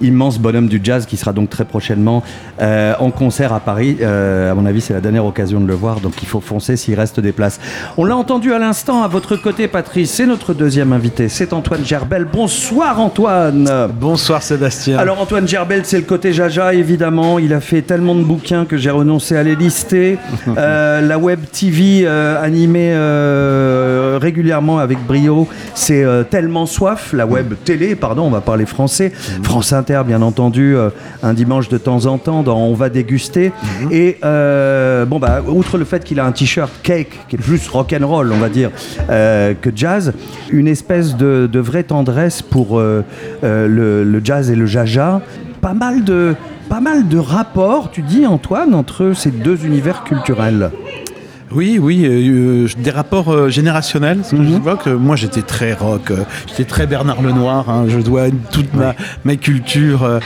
Immense 0.00 0.38
bonhomme 0.38 0.68
du 0.68 0.80
jazz 0.82 1.06
qui 1.06 1.16
sera 1.16 1.32
donc 1.32 1.50
très 1.50 1.64
prochainement 1.64 2.22
euh, 2.60 2.94
en 3.00 3.10
concert 3.10 3.52
à 3.52 3.58
Paris. 3.60 3.96
Euh, 4.00 4.52
à 4.52 4.54
mon 4.54 4.64
avis, 4.66 4.80
c'est 4.80 4.94
la 4.94 5.00
dernière 5.00 5.24
occasion 5.24 5.60
de 5.60 5.66
le 5.66 5.74
voir, 5.74 5.98
donc 6.00 6.14
il 6.22 6.28
faut 6.28 6.40
foncer 6.40 6.76
s'il 6.76 6.94
reste 6.94 7.18
des 7.18 7.32
places. 7.32 7.58
On 7.96 8.04
l'a 8.04 8.16
entendu 8.16 8.52
à 8.52 8.58
l'instant 8.60 9.02
à 9.02 9.08
votre 9.08 9.34
côté, 9.36 9.66
Patrice. 9.68 10.10
C'est 10.10 10.26
notre 10.26 10.54
deuxième 10.62 10.92
invité, 10.92 11.28
c'est 11.28 11.52
Antoine 11.54 11.84
Gerbel. 11.84 12.24
Bonsoir, 12.24 13.00
Antoine. 13.00 13.68
Bonsoir 13.98 14.44
Sébastien. 14.44 14.96
Alors 14.96 15.20
Antoine 15.20 15.48
Gerbel, 15.48 15.80
c'est 15.82 15.96
le 15.96 16.04
côté 16.04 16.32
Jaja 16.32 16.72
évidemment. 16.72 17.40
Il 17.40 17.52
a 17.52 17.60
fait 17.60 17.82
tellement 17.82 18.14
de 18.14 18.22
bouquins 18.22 18.64
que 18.64 18.76
j'ai 18.76 18.90
renoncé 18.90 19.36
à 19.36 19.42
les 19.42 19.56
lister. 19.56 20.18
Euh, 20.58 21.00
la 21.00 21.18
web 21.18 21.40
TV 21.50 22.02
euh, 22.04 22.42
animée 22.42 22.90
euh, 22.92 24.18
régulièrement 24.20 24.78
avec 24.78 24.98
brio, 25.06 25.48
c'est 25.74 26.04
tellement 26.30 26.66
soif. 26.66 27.12
La 27.14 27.26
web 27.26 27.54
télé, 27.64 27.94
pardon, 27.94 28.24
on 28.24 28.30
va 28.30 28.42
parler 28.42 28.66
français. 28.66 29.12
France 29.42 29.72
Inter, 29.72 30.02
bien 30.06 30.20
entendu, 30.20 30.76
un 31.22 31.32
dimanche 31.32 31.68
de 31.68 31.78
temps 31.78 32.04
en 32.06 32.18
temps 32.18 32.42
dans 32.42 32.58
On 32.58 32.74
va 32.74 32.90
déguster. 32.90 33.52
Et 33.90 34.18
euh, 34.24 35.06
bon 35.06 35.18
bah, 35.18 35.42
outre 35.46 35.78
le 35.78 35.84
fait 35.84 36.04
qu'il 36.04 36.20
a 36.20 36.26
un 36.26 36.32
t-shirt 36.32 36.70
cake 36.82 37.18
qui 37.28 37.36
est 37.36 37.38
plus 37.38 37.66
rock 37.68 37.94
and 37.98 38.06
roll, 38.06 38.30
on 38.30 38.38
va 38.38 38.50
dire, 38.50 38.70
que 39.08 39.70
jazz, 39.74 40.12
une 40.52 40.68
espèce 40.68 41.16
de, 41.16 41.48
de 41.50 41.58
vraie 41.58 41.82
tendresse 41.82 42.42
pour 42.42 42.78
euh, 42.78 43.04
euh, 43.42 43.66
le, 43.66 44.04
le 44.04 44.20
jazz 44.22 44.50
et 44.50 44.54
le 44.54 44.66
jaja. 44.66 45.20
Pas 45.60 45.74
mal 45.74 46.04
de 46.04 46.34
pas 46.68 46.80
mal 46.80 47.06
de 47.08 47.18
rapports, 47.18 47.90
tu 47.90 48.02
dis 48.02 48.24
Antoine, 48.26 48.74
entre 48.74 49.12
ces 49.14 49.30
deux 49.30 49.66
univers 49.66 50.04
culturels. 50.04 50.70
Oui, 51.54 51.78
oui, 51.78 52.06
euh, 52.06 52.66
des 52.78 52.90
rapports 52.90 53.30
euh, 53.30 53.50
générationnels. 53.50 54.20
Ce 54.22 54.34
que 54.34 54.42
je 54.42 54.54
vois 54.54 54.76
que 54.76 54.88
moi 54.88 55.16
j'étais 55.16 55.42
très 55.42 55.74
rock, 55.74 56.10
euh, 56.10 56.24
j'étais 56.48 56.64
très 56.64 56.86
Bernard 56.86 57.20
Lenoir. 57.20 57.68
hein, 57.68 57.84
je 57.88 57.98
dois 57.98 58.28
toute 58.50 58.72
ma, 58.72 58.94
ma 59.24 59.36
culture 59.36 60.20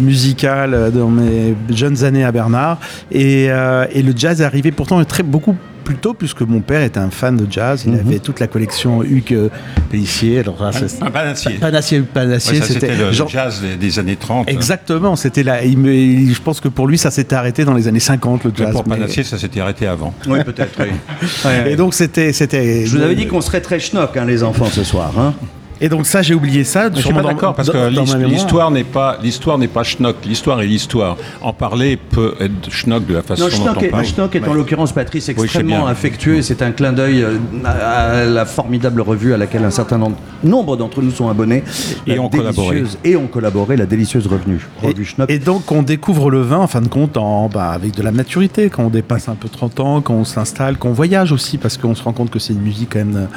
musicale 0.00 0.90
dans 0.92 1.10
mes 1.10 1.54
jeunes 1.70 2.02
années 2.02 2.24
à 2.24 2.32
Bernard. 2.32 2.78
Et, 3.12 3.44
et 3.44 4.02
le 4.02 4.12
jazz 4.16 4.40
est 4.40 4.44
arrivé 4.44 4.72
pourtant 4.72 5.02
très 5.04 5.22
beaucoup 5.22 5.56
plus 5.84 5.96
tôt 5.96 6.14
puisque 6.14 6.40
mon 6.40 6.60
père 6.60 6.82
était 6.82 6.98
un 6.98 7.10
fan 7.10 7.36
de 7.36 7.46
jazz. 7.50 7.84
Il 7.86 7.94
avait 7.94 8.18
toute 8.18 8.40
la 8.40 8.46
collection 8.46 9.02
Hugues 9.04 9.50
Pellissier. 9.90 10.40
Alors, 10.40 10.60
là, 10.62 10.70
Un 11.02 11.10
panassier. 11.10 11.54
Panassier, 11.54 12.00
Panassier, 12.00 12.60
Ouais, 12.60 12.66
c'était 12.66 12.96
le 12.96 13.12
genre- 13.12 13.28
jazz 13.28 13.60
des, 13.60 13.76
des 13.76 13.98
années 13.98 14.16
30. 14.16 14.48
Exactement, 14.48 15.14
c'était 15.16 15.42
là. 15.42 15.62
Il 15.64 15.78
me- 15.78 15.92
il- 15.94 16.34
je 16.34 16.40
pense 16.40 16.60
que 16.60 16.68
pour 16.68 16.86
lui, 16.86 16.98
ça 16.98 17.10
s'était 17.10 17.36
arrêté 17.36 17.64
dans 17.64 17.74
les 17.74 17.86
années 17.88 18.00
50, 18.00 18.44
le 18.44 18.50
Mais 18.50 18.64
jazz. 18.64 18.72
pour 18.72 18.88
mais- 18.88 18.96
Panassier, 18.96 19.22
ça 19.22 19.38
s'était 19.38 19.60
arrêté 19.60 19.86
avant. 19.86 20.14
Oui, 20.26 20.42
peut-être, 20.44 20.78
oui. 20.80 20.88
Et 21.70 21.76
donc, 21.76 21.94
c'était. 21.94 22.32
c'était- 22.32 22.86
Je 22.86 22.96
vous 22.96 23.02
avais 23.02 23.14
dit 23.14 23.26
qu'on 23.26 23.40
serait 23.40 23.60
très 23.60 23.78
schnock, 23.80 24.16
hein, 24.16 24.24
les 24.24 24.42
enfants, 24.42 24.66
ce 24.72 24.82
soir. 24.84 25.12
Hein. 25.18 25.34
Et 25.80 25.88
donc, 25.88 26.06
ça, 26.06 26.22
j'ai 26.22 26.34
oublié 26.34 26.64
ça. 26.64 26.88
Je 26.94 27.00
suis 27.00 27.12
pas 27.12 27.22
d'accord 27.22 27.54
parce 27.54 27.68
dans- 27.68 27.74
que 27.74 28.24
l'histoire 28.24 28.70
n'est 28.70 28.84
pas 28.84 29.18
l'histoire 29.22 29.58
n'est 29.58 29.68
pas 29.68 29.82
schnock. 29.82 30.16
L'histoire 30.24 30.60
est 30.62 30.66
l'histoire. 30.66 31.16
En 31.42 31.52
parler 31.52 31.96
peut 31.96 32.34
être 32.40 32.70
schnock 32.70 33.06
de 33.06 33.14
la 33.14 33.22
façon 33.22 33.44
Non, 33.44 33.48
dont 33.50 33.56
Schnock 33.56 33.76
on 33.78 33.80
est, 33.80 33.88
parle. 33.88 34.04
Schnock 34.04 34.36
est 34.36 34.44
en 34.46 34.50
Ouais. 34.50 34.54
l'occurrence 34.54 34.92
Patrice 34.92 35.28
extrêmement 35.28 35.86
affectueux 35.86 36.36
et 36.36 36.42
c'est 36.42 36.62
un 36.62 36.70
clin 36.72 36.92
d'œil 36.92 37.22
euh, 37.22 37.36
à 37.64 37.70
à 38.04 38.24
la 38.24 38.44
formidable 38.44 39.00
revue 39.00 39.34
à 39.34 39.36
laquelle 39.36 39.64
un 39.64 39.70
certain 39.70 39.98
nom- 39.98 40.14
nombre 40.42 40.76
d'entre 40.76 41.02
nous 41.02 41.10
sont 41.10 41.28
abonnés. 41.28 41.62
Et 42.06 42.14
La 42.16 42.22
ont 42.22 42.28
collaboré. 42.28 42.84
Et 43.04 43.16
ont 43.16 43.26
collaboré, 43.26 43.76
la 43.76 43.86
délicieuse 43.86 44.26
revue. 44.26 44.66
Revue 44.82 45.04
Schnock. 45.04 45.30
Et 45.30 45.38
donc, 45.38 45.70
on 45.72 45.82
découvre 45.82 46.30
le 46.30 46.40
vin, 46.42 46.58
en 46.58 46.66
fin 46.66 46.80
de 46.80 46.88
compte, 46.88 47.16
en, 47.16 47.48
bah, 47.48 47.70
avec 47.70 47.94
de 47.96 48.02
la 48.02 48.12
maturité, 48.12 48.70
quand 48.70 48.84
on 48.84 48.90
dépasse 48.90 49.28
un 49.28 49.34
peu 49.34 49.48
30 49.48 49.80
ans, 49.80 50.00
quand 50.00 50.14
on 50.14 50.24
s'installe, 50.24 50.76
qu'on 50.76 50.92
voyage 50.92 51.32
aussi, 51.32 51.58
parce 51.58 51.76
qu'on 51.78 51.94
se 51.94 52.02
rend 52.02 52.12
compte 52.12 52.30
que 52.30 52.38
c'est 52.38 52.52
une 52.52 52.62
musique 52.62 52.90
quand 52.92 52.98
même 53.00 53.28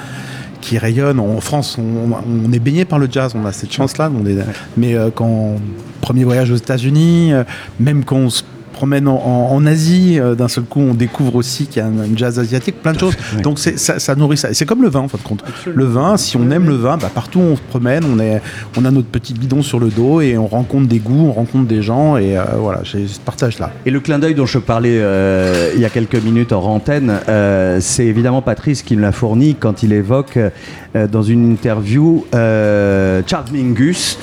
qui 0.62 0.78
rayonne. 0.78 1.20
En 1.20 1.40
France, 1.42 1.78
on, 1.80 2.12
on 2.48 2.52
est 2.52 2.60
baigné 2.60 2.86
par 2.86 3.00
le 3.00 3.08
jazz, 3.12 3.34
on 3.36 3.46
a 3.46 3.52
cette 3.52 3.72
chance-là. 3.72 4.10
est- 4.26 4.38
Mais 4.78 4.96
euh, 4.96 5.10
quand 5.14 5.56
premier 6.02 6.24
voyage 6.24 6.52
aux 6.52 6.56
États-Unis, 6.56 7.34
euh, 7.34 7.44
même 7.80 8.04
quand 8.04 8.18
on 8.18 8.30
se 8.30 8.44
promène 8.78 9.08
en, 9.08 9.16
en- 9.16 9.56
en 9.56 9.66
Asie, 9.66 10.20
euh, 10.20 10.36
d'un 10.36 10.48
seul 10.48 10.64
coup, 10.66 10.80
on 10.82 10.94
découvre 10.94 11.36
aussi 11.36 11.66
qu'il 11.66 11.82
y 11.82 11.86
a 11.86 11.88
un, 11.88 11.98
un 12.00 12.16
jazz 12.16 12.38
asiatique, 12.38 12.82
plein 12.84 12.94
de 12.94 13.00
choses. 13.00 13.16
Donc 13.42 13.58
ça, 13.60 13.98
ça 14.00 14.16
nourrit 14.16 14.38
ça. 14.38 14.52
Et 14.52 14.54
c'est 14.54 14.66
comme 14.66 14.84
le 14.84 14.90
vin, 14.90 15.02
en 15.02 15.08
fin 15.08 15.18
de 15.18 15.24
compte. 15.24 15.44
Le 15.74 15.86
vin, 15.86 16.16
si 16.18 16.38
on 16.38 16.50
aime 16.52 16.68
le 16.68 16.76
vin, 16.76 16.98
bah, 16.98 17.10
partout 17.14 17.40
on 17.40 17.56
se 17.56 17.62
promène, 17.62 18.04
on, 18.06 18.20
est, 18.20 18.40
on 18.78 18.86
a 18.86 18.92
notre 18.92 19.08
petit 19.08 19.34
bidon 19.34 19.62
sur 19.64 19.80
le 19.80 19.90
dos 19.90 20.22
et 20.22 20.38
on 20.38 20.48
rencontre 20.48 20.88
des 20.88 21.00
goûts, 21.00 21.28
on 21.30 21.34
rencontre 21.34 21.68
des 21.68 21.82
gens. 21.82 22.18
Et 22.18 22.38
euh, 22.38 22.44
voilà, 22.60 22.82
j'ai 22.84 23.08
ce 23.08 23.20
partage-là. 23.20 23.72
Et 23.86 23.92
le 23.92 24.00
clin 24.00 24.20
d'œil 24.20 24.36
dont 24.36 24.46
je 24.46 24.60
parlais 24.60 25.00
euh, 25.02 25.72
il 25.76 25.82
y 25.82 25.86
a 25.86 25.90
quelques 25.90 26.22
minutes 26.24 26.54
en 26.54 26.62
antenne, 26.64 27.14
euh, 27.30 27.80
c'est 27.82 28.06
évidemment 28.06 28.42
Patrice 28.44 28.84
qui 28.84 28.96
me 28.96 29.02
l'a 29.02 29.12
fourni 29.12 29.56
quand 29.56 29.82
il 29.84 29.92
évoque 29.94 30.38
euh, 30.38 31.08
dans 31.08 31.24
une 31.24 31.52
interview 31.52 32.26
euh, 32.36 33.22
Charles 33.26 33.46
Mingus, 33.52 34.18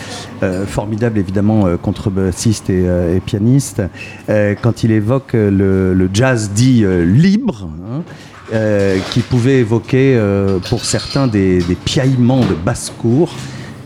formidable 0.66 1.18
évidemment 1.18 1.66
euh, 1.66 1.76
contrebassiste 1.76 2.70
et, 2.70 2.84
euh, 2.86 3.18
pianiste, 3.20 3.82
euh, 4.28 4.54
quand 4.60 4.84
il 4.84 4.90
évoque 4.90 5.34
euh, 5.34 5.94
le, 5.94 6.10
jazz 6.12 6.50
dit 6.54 6.84
euh, 6.84 7.04
libre. 7.04 7.68
hein, 7.90 8.02
euh, 8.52 8.98
qui 9.10 9.20
pouvait 9.20 9.60
évoquer 9.60 10.16
euh, 10.16 10.58
pour 10.58 10.84
certains 10.84 11.26
des, 11.26 11.60
piaillements 11.86 12.44
de 12.44 12.54
basse-cour. 12.54 13.32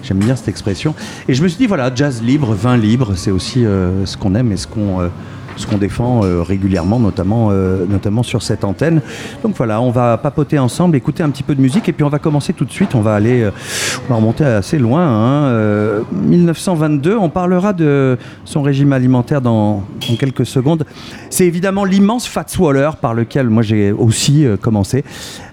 J'aime 0.03 0.19
bien 0.19 0.35
cette 0.35 0.49
expression. 0.49 0.97
Et 1.29 1.35
je 1.35 1.43
me 1.45 1.49
suis 1.49 1.59
dit, 1.59 1.67
voilà, 1.67 1.93
jazz 1.95 2.21
libre, 2.23 2.55
vin 2.55 2.77
libre, 2.77 3.15
c'est 3.15 3.31
aussi 3.31 3.65
euh, 3.65 4.05
ce 4.05 4.17
qu'on 4.17 4.35
aime 4.35 4.51
et 4.51 4.57
ce 4.57 4.67
qu'on 4.67 5.01
euh, 5.01 5.09
ce 5.59 5.67
qu'on 5.67 5.77
défend 5.77 6.25
euh, 6.25 6.43
régulièrement, 6.43 6.99
notamment, 6.99 7.49
euh, 7.51 7.85
notamment 7.87 8.23
sur 8.23 8.43
cette 8.43 8.65
antenne. 8.65 9.03
Donc 9.43 9.57
voilà, 9.57 9.81
on 9.83 9.91
va 9.91 10.17
papoter 10.17 10.59
ensemble, 10.59 10.97
écouter 10.97 11.23
un 11.23 11.31
petit 11.31 11.43
peu 11.43 11.55
de 11.55 11.61
musique 11.61 11.89
et 11.89 11.93
puis 11.93 12.05
on 12.05 12.09
va 12.09 12.19
commencer 12.19 12.53
tout 12.53 12.65
de 12.65 12.71
suite. 12.71 12.95
On 12.95 13.01
va 13.01 13.15
aller, 13.15 13.43
euh, 13.43 13.51
remonter 14.09 14.45
assez 14.45 14.79
loin. 14.79 15.03
hein, 15.03 15.45
euh, 15.49 16.03
1922, 16.13 17.17
on 17.17 17.29
parlera 17.29 17.73
de 17.73 18.17
son 18.45 18.63
régime 18.63 18.93
alimentaire 18.93 19.41
dans, 19.41 19.83
quelques 20.19 20.47
secondes. 20.47 20.85
C'est 21.29 21.47
évidemment 21.47 21.85
l'immense 21.85 22.27
Fats 22.27 22.47
Waller 22.59 22.91
par 23.01 23.15
lequel 23.15 23.51
moi 23.51 23.63
j'ai 23.63 23.93
aussi 23.93 24.47
commencé. 24.63 25.05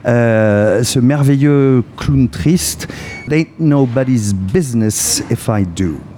Ce 0.06 1.00
merveilleux 1.00 1.84
clown 1.98 2.30
triste. 2.30 2.88
Ain't 3.30 3.60
nobody's 3.60 4.34
business 4.34 5.24
if 5.30 5.50
I 5.50 5.66
do. 5.66 6.15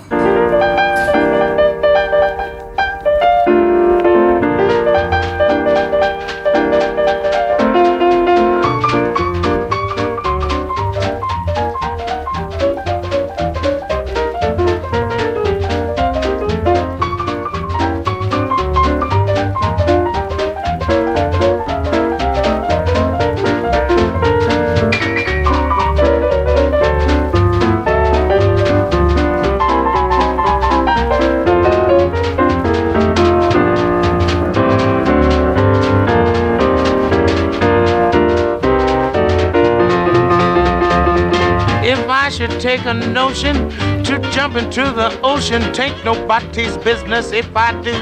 Jump 44.48 44.64
into 44.64 44.82
the 44.94 45.20
ocean, 45.24 45.62
take 45.74 45.94
nobody's 46.06 46.78
business 46.78 47.34
if 47.34 47.50
I 47.54 47.74
do, 47.82 48.02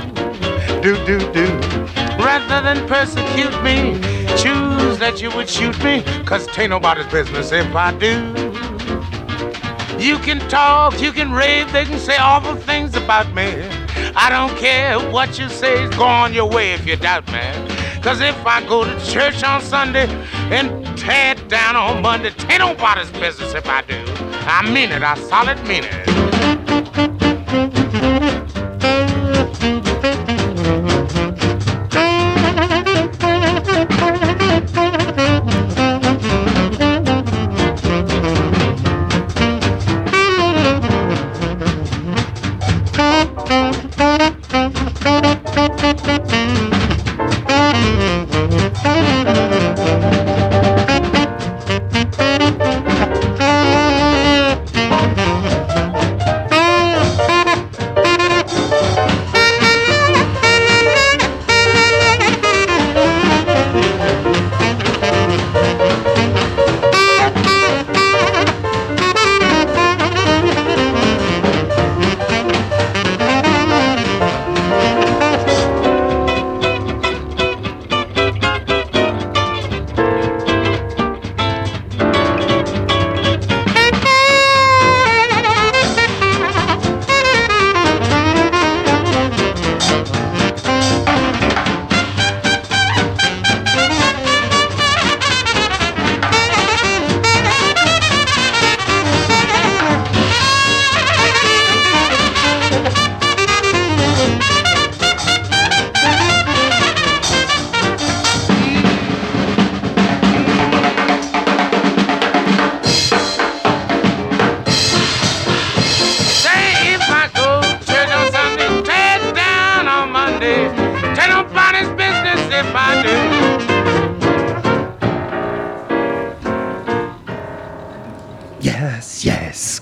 do, 0.80 0.96
do, 1.04 1.18
do. 1.34 1.46
Rather 2.24 2.62
than 2.62 2.88
persecute 2.88 3.64
me, 3.64 3.94
choose 4.38 5.00
that 5.00 5.22
you 5.24 5.32
would 5.32 5.50
shoot 5.50 5.76
me, 5.84 6.04
cause 6.24 6.46
tain't 6.50 6.70
nobody's 6.70 7.08
business 7.08 7.52
if 7.52 7.76
I 7.76 7.98
do. 7.98 8.14
You 9.98 10.20
can 10.20 10.40
talk, 10.48 11.02
you 11.02 11.12
can 11.12 11.32
rave, 11.32 11.72
they 11.72 11.84
can 11.84 11.98
say 11.98 12.18
awful 12.18 12.56
things 12.56 12.96
about 12.96 13.28
me. 13.34 13.64
I 14.16 14.30
don't 14.30 14.56
care 14.60 15.00
what 15.00 15.40
you 15.40 15.50
say, 15.50 15.90
go 15.98 16.04
on 16.04 16.32
your 16.32 16.48
way 16.48 16.74
if 16.74 16.86
you 16.86 16.96
doubt 16.96 17.26
me. 17.32 17.42
Cause 18.04 18.22
if 18.22 18.38
I 18.46 18.64
go 18.68 18.84
to 18.84 19.06
church 19.12 19.44
on 19.44 19.64
Sunday 19.64 20.06
and 20.52 20.86
tear 20.96 21.32
it 21.32 21.48
down 21.50 21.76
on 21.76 22.04
Monday, 22.04 22.30
tain't 22.30 22.60
nobody's 22.60 23.10
business 23.10 23.56
if 23.56 23.68
I 23.68 23.82
do. 23.82 24.00
I 24.48 24.62
mean 24.70 24.92
it, 24.92 25.02
I 25.02 25.16
solid 25.16 25.58
mean 25.68 25.86
it 25.86 26.05
thank 27.56 27.78
you. 27.78 27.85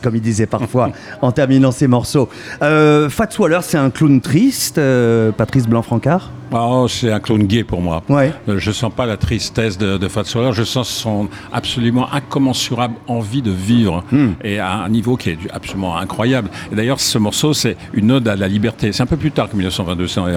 Comme 0.03 0.15
il 0.15 0.21
disait 0.21 0.45
parfois 0.45 0.91
en 1.21 1.31
terminant 1.31 1.71
ses 1.71 1.87
morceaux. 1.87 2.29
Euh, 2.61 3.09
Fats 3.09 3.29
Waller, 3.39 3.59
c'est 3.61 3.77
un 3.77 3.89
clown 3.89 4.21
triste, 4.21 4.77
euh, 4.77 5.31
Patrice 5.31 5.67
Blanc-Francard? 5.67 6.31
Oh, 6.53 6.87
c'est 6.87 7.11
un 7.11 7.19
clown 7.19 7.43
gay 7.43 7.63
pour 7.63 7.81
moi. 7.81 8.03
Ouais. 8.09 8.31
Euh, 8.47 8.59
Je 8.59 8.71
sens 8.71 8.91
pas 8.93 9.05
la 9.05 9.17
tristesse 9.17 9.77
de, 9.77 9.97
de 9.97 10.07
Fats 10.07 10.23
Waller, 10.35 10.53
je 10.53 10.63
sens 10.63 10.87
son 10.89 11.27
absolument 11.51 12.07
incommensurable 12.13 12.95
envie 13.07 13.41
de 13.41 13.51
vivre 13.51 14.03
Hmm. 14.11 14.33
et 14.43 14.59
à 14.59 14.73
un 14.83 14.89
niveau 14.89 15.17
qui 15.17 15.29
est 15.31 15.37
absolument 15.51 15.97
incroyable. 15.97 16.49
Et 16.71 16.75
d'ailleurs, 16.75 16.99
ce 16.99 17.17
morceau, 17.17 17.53
c'est 17.53 17.75
une 17.93 18.11
ode 18.11 18.27
à 18.27 18.35
la 18.35 18.47
liberté. 18.47 18.91
C'est 18.91 19.01
un 19.03 19.07
peu 19.07 19.17
plus 19.17 19.31
tard 19.31 19.49
que 19.49 19.55
1922, 19.55 20.07
c'est 20.07 20.19
en 20.19 20.27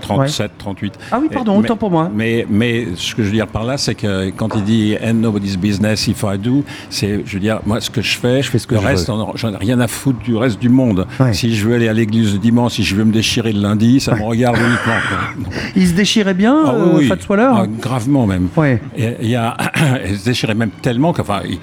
37, 0.00 0.52
38. 0.58 0.94
Ah 1.12 1.18
oui, 1.20 1.28
pardon, 1.32 1.56
Et- 1.56 1.64
autant 1.64 1.76
pour 1.76 1.90
moi. 1.90 2.10
Mais, 2.14 2.46
mais 2.48 2.86
ce 2.96 3.14
que 3.14 3.22
je 3.22 3.28
veux 3.28 3.34
dire 3.34 3.46
par 3.46 3.64
là, 3.64 3.76
c'est 3.76 3.94
que 3.94 4.30
quand 4.30 4.48
il 4.56 4.64
dit 4.64 4.96
And 5.04 5.14
nobody's 5.14 5.56
business 5.56 6.06
if 6.08 6.22
I 6.24 6.38
do, 6.38 6.64
c'est, 6.88 7.22
je 7.26 7.34
veux 7.34 7.40
dire, 7.40 7.60
moi, 7.66 7.80
ce 7.80 7.90
que 7.90 8.00
je 8.02 8.16
fais, 8.16 8.42
Je 8.42 8.50
fais 8.50 8.58
ce 8.58 8.66
que 8.66 8.74
le 8.74 8.80
je 8.80 8.86
reste, 8.86 9.06
j'en- 9.08 9.36
j'en 9.36 9.52
ai 9.52 9.56
rien 9.56 9.78
à 9.80 9.88
foutre 9.88 10.20
du 10.20 10.36
reste 10.36 10.58
du 10.60 10.68
monde. 10.68 11.06
Ouais. 11.18 11.32
Si 11.34 11.54
je 11.54 11.66
veux 11.66 11.74
aller 11.74 11.88
à 11.88 11.92
l'église 11.92 12.32
le 12.32 12.38
dimanche, 12.38 12.72
si 12.74 12.82
je 12.84 12.94
veux 12.96 13.04
me 13.04 13.12
déchirer 13.12 13.52
le 13.52 13.60
lundi, 13.60 14.00
ça 14.00 14.14
me 14.14 14.22
regarde 14.22 14.56
uniquement. 14.58 15.49
Il 15.76 15.86
se 15.88 15.92
déchirait 15.94 16.34
bien, 16.34 16.56
Ah 16.66 16.74
euh, 16.74 16.86
oui. 16.94 17.08
Fats 17.08 17.16
Waller 17.28 17.50
Ah, 17.52 17.66
Gravement 17.80 18.26
même. 18.26 18.48
Ouais. 18.56 18.80
Il 18.96 19.28
y 19.28 19.36
a, 19.36 19.56
il 20.08 20.18
se 20.18 20.24
déchirait 20.24 20.54
même 20.54 20.70
tellement 20.82 21.12
qu'enfin, 21.12 21.42
il, 21.48 21.58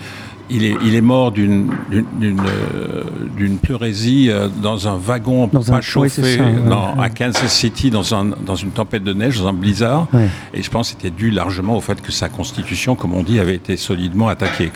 il 0.50 0.63
est, 0.63 0.75
il 0.84 0.96
est 0.96 1.01
mort 1.01 1.32
d'une 1.32 1.70
euh, 2.22 3.04
pleurésie 3.62 4.30
euh, 4.30 4.48
dans 4.62 4.88
un 4.88 4.98
wagon 4.98 5.48
Dans 5.48 5.68
un- 5.70 5.72
pas 5.72 5.77
oui, 5.77 5.84
chauffé 5.84 6.10
c'est 6.10 6.38
ça, 6.38 6.44
ouais, 6.44 6.54
dans- 6.70 6.96
ouais. 6.96 7.04
à 7.06 7.10
Kansas 7.10 7.51
City 7.54 7.89
dans, 7.89 8.13
un, 8.13 8.25
dans 8.46 8.56
une 8.56 8.72
tempête 8.72 9.04
de 9.04 9.13
neige, 9.13 9.39
dans 9.39 9.48
un 9.48 9.54
blizzard. 9.54 10.08
Ouais. 10.13 10.27
Et 10.54 10.62
je 10.63 10.70
pense 10.70 10.92
que 10.92 10.96
c'était 11.01 11.16
dû 11.16 11.32
largement 11.32 11.77
au 11.77 11.82
fait 11.82 12.01
que 12.01 12.12
sa 12.12 12.30
constitution, 12.30 12.96
comme 12.96 13.13
on 13.13 13.24
dit, 13.24 13.39
avait 13.39 13.56
été 13.56 13.77
solidement 13.77 14.27
attaquée. 14.27 14.72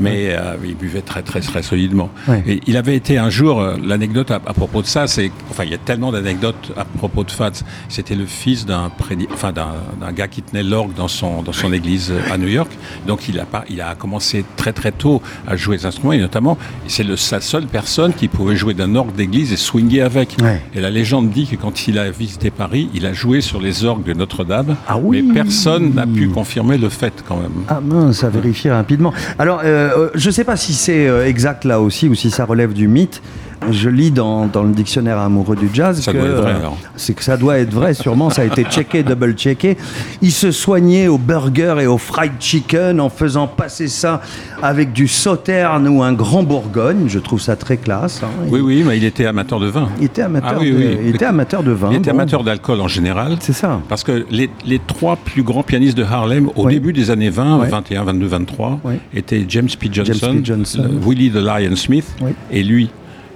Mais 0.00 0.28
euh, 0.30 0.56
il 0.64 0.76
buvait 0.76 1.02
très 1.02 1.22
très 1.22 1.40
très 1.40 1.62
solidement. 1.62 2.10
Et 2.46 2.60
il 2.66 2.76
avait 2.76 2.96
été 2.96 3.18
un 3.18 3.30
jour, 3.30 3.62
l'anecdote 3.84 4.30
à, 4.30 4.36
à 4.36 4.52
propos 4.54 4.82
de 4.82 4.86
ça, 4.86 5.06
c'est, 5.06 5.30
enfin 5.50 5.64
il 5.64 5.70
y 5.70 5.74
a 5.74 5.78
tellement 5.78 6.12
d'anecdotes 6.12 6.72
à 6.76 6.84
propos 6.84 7.24
de 7.24 7.30
Fats. 7.30 7.50
C'était 7.88 8.14
le 8.14 8.26
fils 8.26 8.66
d'un 8.66 8.90
enfin 9.32 9.52
d'un, 9.52 10.12
gars 10.12 10.28
qui 10.28 10.42
tenait 10.42 10.62
l'orgue 10.62 10.94
dans 10.94 11.08
son 11.08 11.42
dans 11.42 11.52
son 11.52 11.72
église 11.72 12.12
à 12.30 12.38
New 12.38 12.48
York. 12.48 12.70
Donc 13.06 13.28
il 13.28 13.38
a 13.40 13.44
pas, 13.44 13.64
il 13.68 13.80
a 13.80 13.94
commencé 13.94 14.44
très 14.56 14.72
très 14.72 14.92
tôt 15.00 15.22
à 15.48 15.56
jouer 15.56 15.78
des 15.78 15.86
instruments 15.86 16.12
et 16.12 16.18
notamment 16.18 16.56
c'est 16.86 17.02
le, 17.02 17.16
sa 17.16 17.40
seule 17.40 17.66
personne 17.66 18.12
qui 18.12 18.28
pouvait 18.28 18.56
jouer 18.56 18.74
d'un 18.74 18.94
orgue 18.94 19.14
d'église 19.14 19.52
et 19.52 19.56
swinguer 19.56 20.02
avec. 20.02 20.36
Ouais. 20.42 20.60
Et 20.74 20.80
la 20.80 20.90
légende 20.90 21.30
dit 21.30 21.46
que 21.46 21.56
quand 21.56 21.88
il 21.88 21.98
a 21.98 22.10
visité 22.10 22.50
Paris, 22.50 22.88
il 22.94 23.06
a 23.06 23.12
joué 23.12 23.40
sur 23.40 23.60
les 23.60 23.84
orgues 23.84 24.04
de 24.04 24.12
Notre-Dame. 24.12 24.76
Ah 24.86 24.98
oui. 24.98 25.22
Mais 25.22 25.34
personne 25.34 25.94
n'a 25.94 26.06
pu 26.06 26.28
confirmer 26.28 26.78
le 26.78 26.88
fait 26.88 27.14
quand 27.26 27.36
même. 27.36 27.64
Ah 27.68 27.80
mince, 27.80 28.22
à 28.24 28.28
vérifier 28.28 28.70
rapidement. 28.70 29.12
Alors, 29.38 29.60
euh, 29.64 29.90
euh, 29.96 30.10
je 30.14 30.28
ne 30.28 30.32
sais 30.32 30.44
pas 30.44 30.56
si 30.56 30.74
c'est 30.74 31.08
euh, 31.08 31.26
exact 31.26 31.64
là 31.64 31.80
aussi 31.80 32.08
ou 32.08 32.14
si 32.14 32.30
ça 32.30 32.44
relève 32.44 32.72
du 32.72 32.88
mythe. 32.88 33.22
Je 33.70 33.90
lis 33.90 34.10
dans, 34.10 34.46
dans 34.46 34.62
le 34.62 34.72
dictionnaire 34.72 35.18
amoureux 35.18 35.54
du 35.54 35.68
jazz 35.72 36.00
Ça 36.00 36.12
que 36.12 36.18
doit 36.18 36.26
être 36.28 36.34
vrai, 36.36 36.52
euh, 36.52 36.58
alors. 36.58 36.78
c'est 36.96 37.12
que 37.14 37.22
ça 37.22 37.36
doit 37.36 37.58
être 37.58 37.72
vrai, 37.74 37.92
sûrement. 37.92 38.30
Ça 38.30 38.42
a 38.42 38.44
été 38.46 38.64
checké, 38.64 39.02
double 39.04 39.32
checké. 39.34 39.76
Il 40.22 40.32
se 40.32 40.50
soignait 40.50 41.08
au 41.08 41.18
burger 41.18 41.76
et 41.80 41.86
au 41.86 41.98
fried 41.98 42.32
chicken 42.40 43.00
en 43.00 43.10
faisant 43.10 43.46
passer 43.46 43.88
ça 43.88 44.22
avec 44.62 44.92
du 44.92 45.06
sauterne 45.08 45.86
ou 45.88 46.02
un 46.02 46.12
grand 46.14 46.42
bourgogne. 46.42 47.04
Je 47.08 47.18
trouve 47.18 47.40
ça 47.40 47.54
très 47.54 47.76
classe. 47.76 48.22
hein. 48.24 48.28
Oui, 48.48 48.60
oui, 48.60 48.82
mais 48.86 48.96
il 48.96 49.04
était 49.04 49.26
amateur 49.26 49.60
de 49.60 49.66
vin. 49.66 49.88
Il 49.98 50.04
était 50.04 50.22
amateur, 50.22 50.52
Ah 50.54 50.58
oui, 50.58 50.70
de, 50.72 50.76
oui. 50.76 50.98
il 51.04 51.14
était 51.14 51.26
amateur 51.26 51.62
de 51.62 51.72
vin. 51.72 51.90
Il 51.92 51.98
était 51.98 52.12
bon. 52.12 52.18
amateur 52.18 52.42
d'alcool 52.44 52.80
en 52.80 52.88
général. 52.88 53.36
C'est 53.40 53.52
ça. 53.52 53.80
Parce 53.90 54.04
que 54.04 54.24
les, 54.30 54.48
les 54.64 54.78
trois 54.78 55.16
plus 55.16 55.42
grands 55.42 55.62
pianistes 55.62 55.96
de 55.98 56.04
Harlem 56.04 56.48
au 56.56 56.64
Oui. 56.64 56.72
début 56.74 56.92
des 56.94 57.10
années 57.10 57.30
20, 57.30 57.58
Ouais. 57.58 57.68
21, 57.68 58.04
22, 58.04 58.26
23, 58.26 58.80
Oui. 58.84 58.94
étaient 59.14 59.44
James 59.48 59.68
P. 59.78 59.88
Johnson, 59.92 60.32
P. 60.36 60.40
Johnson. 60.44 60.88
le- 60.90 60.98
Willie 61.06 61.30
the 61.30 61.34
Lion 61.36 61.76
Smith 61.76 62.06
et 62.50 62.62
lui. 62.62 62.88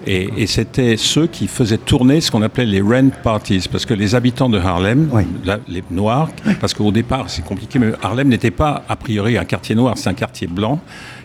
Et, 0.07 0.29
et 0.37 0.47
c'était 0.47 0.97
ceux 0.97 1.27
qui 1.27 1.47
faisaient 1.47 1.79
tourner 1.79 2.21
ce 2.21 2.31
qu'on 2.31 2.43
appelait 2.43 2.67
les 2.67 2.81
rent 2.83 3.09
parties, 3.23 3.67
parce 3.71 3.87
que 3.87 3.95
les 3.95 4.15
habitants 4.15 4.49
de 4.51 4.59
Harlem, 4.59 5.09
Oui. 5.13 5.23
la- 5.45 5.61
les 5.69 5.83
noirs, 5.91 6.29
parce 6.61 6.75
qu'au 6.75 6.93
départ 6.93 7.31
c'est 7.31 7.45
compliqué, 7.45 7.79
mais 7.79 7.93
Harlem 8.03 8.29
n'était 8.29 8.51
pas 8.51 8.85
a 8.89 8.97
priori 8.97 9.39
un 9.39 9.45
quartier 9.45 9.75
noir, 9.75 9.97
c'est 9.97 10.11
un 10.11 10.15
quartier 10.15 10.47
blanc 10.47 10.79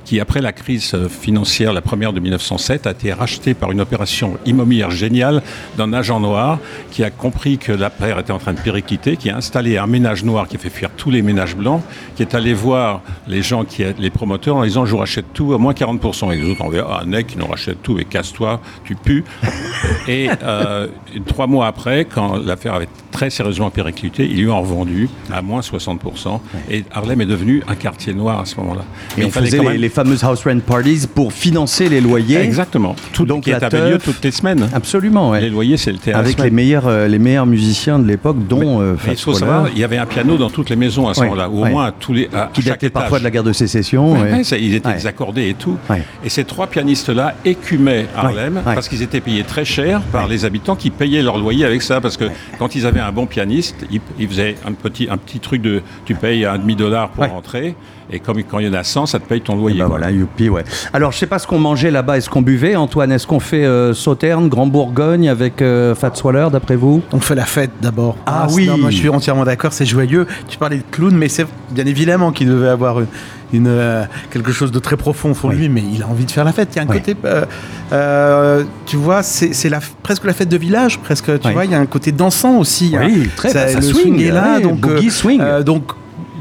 qui, 0.09 0.19
après 0.19 0.41
la 0.41 0.53
crise 0.53 0.97
financière, 1.07 1.71
la 1.71 1.81
première 1.81 2.13
de 2.13 2.19
1907, 2.19 2.87
a 2.87 2.91
été 2.91 3.13
racheté 3.13 3.53
par 3.53 3.71
une 3.71 3.79
opération 3.79 4.39
immobilière 4.43 4.89
géniale 4.89 5.43
d'un 5.77 5.93
agent 5.93 6.19
noir 6.19 6.57
qui 6.89 7.03
a 7.03 7.11
compris 7.11 7.59
que 7.59 7.71
la 7.71 7.91
paire 7.91 8.17
était 8.17 8.31
en 8.31 8.39
train 8.39 8.53
de 8.53 8.59
péricliter, 8.59 9.17
qui 9.17 9.29
a 9.29 9.37
installé 9.37 9.77
un 9.77 9.85
ménage 9.85 10.23
noir 10.23 10.47
qui 10.47 10.55
a 10.55 10.59
fait 10.59 10.71
fuir 10.71 10.89
tous 10.97 11.11
les 11.11 11.21
ménages 11.21 11.55
blancs, 11.55 11.83
qui 12.15 12.23
est 12.23 12.33
allé 12.33 12.55
voir 12.55 13.03
les 13.27 13.43
gens, 13.43 13.65
qui, 13.65 13.83
les 13.99 14.09
promoteurs, 14.09 14.55
en 14.55 14.63
disant 14.63 14.83
Je 14.83 14.93
vous 14.93 14.97
rachète 14.97 15.31
tout 15.31 15.53
à 15.53 15.59
moins 15.59 15.73
40%. 15.73 16.33
Et 16.33 16.37
les 16.37 16.49
autres 16.49 16.61
ont 16.63 16.71
dit 16.71 16.79
Ah, 16.79 17.03
mec, 17.05 17.27
qui 17.27 17.37
nous 17.37 17.45
rachète 17.45 17.83
tout, 17.83 17.99
et 17.99 18.05
casse-toi, 18.05 18.61
tu 18.85 18.95
pues. 18.95 19.23
et 20.07 20.27
euh, 20.41 20.87
trois 21.27 21.45
mois 21.45 21.67
après, 21.67 22.05
quand 22.05 22.37
l'affaire 22.37 22.73
avait 22.73 22.89
très 23.11 23.29
sérieusement 23.29 23.69
périclité, 23.69 24.25
ils 24.25 24.41
lui 24.41 24.49
ont 24.49 24.59
revendu 24.59 25.07
à 25.31 25.43
moins 25.43 25.59
60%. 25.59 26.39
Et 26.71 26.83
Harlem 26.91 27.21
est 27.21 27.27
devenu 27.27 27.61
un 27.67 27.75
quartier 27.75 28.15
noir 28.15 28.39
à 28.39 28.45
ce 28.45 28.55
moment-là. 28.57 28.85
Mais 29.15 29.25
il 29.25 29.31
fallait 29.31 29.51
les, 29.51 29.77
les 29.77 29.89
fameuses 30.03 30.23
house 30.23 30.45
rent 30.45 30.59
parties 30.59 31.07
pour 31.13 31.33
financer 31.33 31.89
les 31.89 31.99
loyers. 31.99 32.37
Exactement. 32.37 32.95
Tout 33.11 33.25
Donc 33.25 33.43
qui 33.43 33.51
avait 33.51 33.89
lieu 33.91 33.97
toutes 33.97 34.23
les 34.23 34.31
semaines. 34.31 34.69
Absolument, 34.73 35.31
ouais. 35.31 35.41
Les 35.41 35.49
loyers, 35.49 35.75
c'était 35.75 36.11
à 36.11 36.13
la 36.13 36.19
Avec 36.19 36.39
les 36.39 36.51
meilleurs, 36.51 36.87
euh, 36.87 37.07
les 37.09 37.19
meilleurs 37.19 37.45
musiciens 37.45 37.99
de 37.99 38.07
l'époque, 38.07 38.37
dont 38.47 38.79
euh, 38.79 38.95
Mais 39.05 39.13
il 39.13 39.19
faut 39.19 39.33
savoir, 39.33 39.67
il 39.73 39.77
y 39.77 39.83
avait 39.83 39.97
un 39.97 40.05
piano 40.05 40.37
dans 40.37 40.49
toutes 40.49 40.69
les 40.69 40.77
maisons 40.77 41.09
à 41.09 41.13
ce 41.13 41.19
moment-là, 41.21 41.49
ou 41.49 41.65
au 41.65 41.65
moins 41.65 41.87
à 41.87 41.91
tous 41.91 42.13
les. 42.13 42.29
À 42.33 42.49
qui 42.53 42.61
chaque 42.61 42.75
datait 42.75 42.89
parfois 42.89 43.19
de 43.19 43.25
la 43.25 43.29
guerre 43.31 43.43
de 43.43 43.51
sécession. 43.51 44.15
Ça, 44.43 44.57
ils 44.57 44.73
étaient 44.75 44.93
désaccordés 44.93 45.49
et 45.49 45.53
tout. 45.53 45.77
Et 46.23 46.29
ces 46.29 46.45
trois 46.45 46.67
pianistes-là 46.67 47.35
écumaient 47.43 48.05
Harlem 48.15 48.61
parce 48.63 48.87
qu'ils 48.87 49.01
étaient 49.01 49.19
payés 49.21 49.43
très 49.43 49.65
cher 49.65 50.01
par 50.13 50.27
les 50.29 50.45
habitants 50.45 50.77
qui 50.77 50.91
payaient 50.91 51.23
leur 51.23 51.37
loyer 51.37 51.65
avec 51.65 51.81
ça. 51.81 51.99
Parce 51.99 52.15
que 52.15 52.25
quand 52.57 52.73
ils 52.75 52.85
avaient 52.85 53.01
un 53.01 53.11
bon 53.11 53.25
pianiste, 53.25 53.85
ils, 53.91 53.99
ils 54.17 54.29
faisaient 54.29 54.55
un 54.65 54.71
petit, 54.71 55.07
un 55.11 55.17
petit 55.17 55.39
truc 55.39 55.61
de 55.61 55.81
tu 56.05 56.15
payes 56.15 56.45
un 56.45 56.57
demi-dollar 56.57 57.09
pour 57.09 57.23
Ouais. 57.23 57.29
rentrer. 57.29 57.75
Et 58.11 58.19
comme 58.19 58.41
quand 58.43 58.57
il 58.59 58.65
y 58.67 58.69
en 58.69 58.73
a 58.73 58.83
100, 58.83 59.05
ça 59.05 59.19
te 59.19 59.27
paye 59.27 59.41
ton 59.41 59.55
loyer. 59.55 59.77
Bah 59.79 59.85
quoi. 59.85 59.97
voilà, 59.97 60.11
youpi, 60.11 60.49
ouais. 60.49 60.63
Alors, 60.93 61.11
je 61.11 61.17
sais 61.19 61.27
pas 61.27 61.37
ce 61.37 61.45
qu'on 61.45 61.59
mangeait 61.59 61.91
là-bas 61.91 62.17
et 62.17 62.21
ce 62.21 62.29
qu'on 62.29 62.41
buvait, 62.41 62.75
Antoine? 62.75 63.11
Est-ce 63.11 63.27
qu'on 63.27 63.39
fait 63.39 63.63
euh, 63.65 63.93
Sauterne, 63.93 64.49
Grand 64.49 64.65
Bourgogne 64.65 65.29
avec 65.29 65.61
euh, 65.61 65.93
Fats 65.93 66.11
Waller, 66.23 66.47
d'après 66.51 66.75
vous? 66.75 67.03
On 67.13 67.19
fait 67.19 67.35
la 67.35 67.45
fête 67.45 67.71
d'abord. 67.81 68.17
Ah 68.25 68.47
c'est- 68.49 68.55
oui. 68.55 68.67
non, 68.67 68.77
moi 68.79 68.89
je 68.89 68.97
suis 68.97 69.09
entièrement 69.09 69.43
d'accord, 69.45 69.73
c'est 69.73 69.85
joyeux. 69.85 70.25
Tu 70.47 70.57
parlais 70.57 70.77
de 70.77 70.83
clown, 70.89 71.15
mais 71.15 71.29
c'est 71.29 71.45
bien 71.71 71.85
évidemment 71.85 72.31
qu'il 72.31 72.47
devait 72.49 72.69
avoir 72.69 72.99
une, 72.99 73.07
une, 73.53 73.67
euh, 73.67 74.03
quelque 74.31 74.51
chose 74.51 74.71
de 74.71 74.79
très 74.79 74.97
profond 74.97 75.31
au 75.31 75.33
fond 75.35 75.49
de 75.49 75.53
Oui. 75.53 75.59
lui, 75.61 75.69
mais 75.69 75.83
il 75.93 76.01
a 76.01 76.07
envie 76.07 76.25
de 76.25 76.31
faire 76.31 76.45
la 76.45 76.51
fête. 76.51 76.69
Il 76.73 76.77
y 76.77 76.79
a 76.79 76.83
un 76.83 76.87
Oui. 76.87 76.97
côté, 76.97 77.15
euh, 77.25 77.45
euh, 77.93 78.63
tu 78.85 78.95
vois, 78.97 79.21
c'est 79.23 79.69
la, 79.69 79.79
presque 80.03 80.25
la 80.25 80.33
fête 80.33 80.49
de 80.49 80.57
village, 80.57 80.97
presque. 80.99 81.25
Tu 81.39 81.47
Oui. 81.47 81.53
vois, 81.53 81.65
il 81.65 81.71
y 81.71 81.75
a 81.75 81.79
un 81.79 81.85
côté 81.85 82.11
dansant 82.11 82.57
aussi. 82.57 82.95
hein. 82.97 83.03
Oui, 83.05 83.29
très, 83.35 83.53
bah, 83.53 83.67
ça 83.67 83.75
le 83.79 83.81
swing, 83.83 84.19
est 84.21 84.31
là, 84.31 84.59
donc 84.59 84.79
boogie 84.79 85.11
swing. 85.11 85.41
euh, 85.41 85.61
donc. 85.63 85.91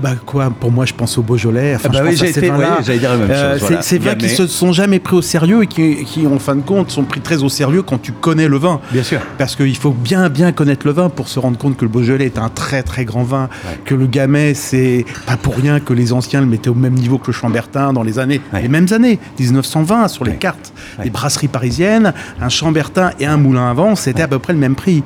Bah 0.03 0.11
quoi, 0.25 0.51
pour 0.51 0.71
moi 0.71 0.85
je 0.87 0.95
pense 0.95 1.19
au 1.19 1.23
Beaujolais, 1.23 1.75
enfin, 1.75 1.89
Ah 1.91 1.93
bah 1.99 2.01
oui, 2.05 2.17
j'ai 2.17 2.27
ces 2.33 2.39
été- 2.39 2.49
vins-là. 2.51 2.77
oui, 2.79 2.85
j'allais 2.87 2.99
dire 3.01 3.11
la 3.11 3.17
même 3.17 3.29
chose, 3.29 3.59
c'est- 3.59 3.67
voilà. 3.67 3.83
C'est 3.83 3.99
vins 3.99 4.15
qui 4.15 4.29
se 4.29 4.47
sont 4.47 4.73
jamais 4.73 4.99
pris 5.01 5.17
au 5.17 5.23
sérieux 5.23 5.63
et 5.65 5.67
qui, 5.67 6.05
qui, 6.05 6.27
en 6.27 6.39
fin 6.39 6.55
de 6.55 6.61
compte 6.63 6.91
sont 6.91 7.03
pris 7.05 7.21
très 7.21 7.43
au 7.43 7.49
sérieux 7.49 7.83
quand 7.83 7.99
tu 8.01 8.13
connais 8.13 8.47
le 8.49 8.59
vin. 8.59 8.81
Bien 8.93 9.03
sûr. 9.03 9.21
Parce 9.39 9.57
qu'il 9.57 9.77
faut 9.77 9.91
bien 9.91 10.29
bien 10.29 10.53
connaître 10.53 10.87
le 10.87 10.93
vin 10.93 11.09
pour 11.09 11.29
se 11.29 11.39
rendre 11.41 11.59
compte 11.59 11.77
que 11.77 11.85
le 11.85 11.91
Beaujolais 11.91 12.27
est 12.27 12.39
un 12.39 12.49
très 12.49 12.83
très 12.83 13.05
grand 13.05 13.25
vin, 13.25 13.49
que 13.85 13.95
le 13.95 14.07
Gamay 14.07 14.55
c'est 14.55 15.05
pas 15.27 15.37
pour 15.37 15.57
rien 15.57 15.81
que 15.81 15.93
les 15.93 16.13
anciens 16.13 16.41
le 16.41 16.47
mettaient 16.47 16.71
au 16.71 16.75
même 16.75 16.95
niveau 16.95 17.19
que 17.19 17.29
le 17.29 17.33
Chambertin 17.33 17.93
dans 17.93 18.03
les 18.05 18.19
années, 18.21 18.41
Ouais. 18.53 18.63
les 18.63 18.69
mêmes 18.69 18.87
années, 18.93 19.19
1920 19.39 20.09
sur 20.09 20.25
les 20.25 20.33
Ouais. 20.33 20.37
cartes 20.37 20.73
des 21.03 21.11
brasseries 21.11 21.49
parisiennes, 21.49 22.13
un 22.41 22.49
Chambertin 22.49 23.11
et 23.19 23.27
un 23.27 23.37
moulin 23.37 23.71
à 23.71 23.75
vent 23.75 23.97
c'était 23.97 24.23
à 24.23 24.29
peu 24.29 24.39
près 24.39 24.53
le 24.53 24.59
même 24.61 24.75
prix. 24.77 25.03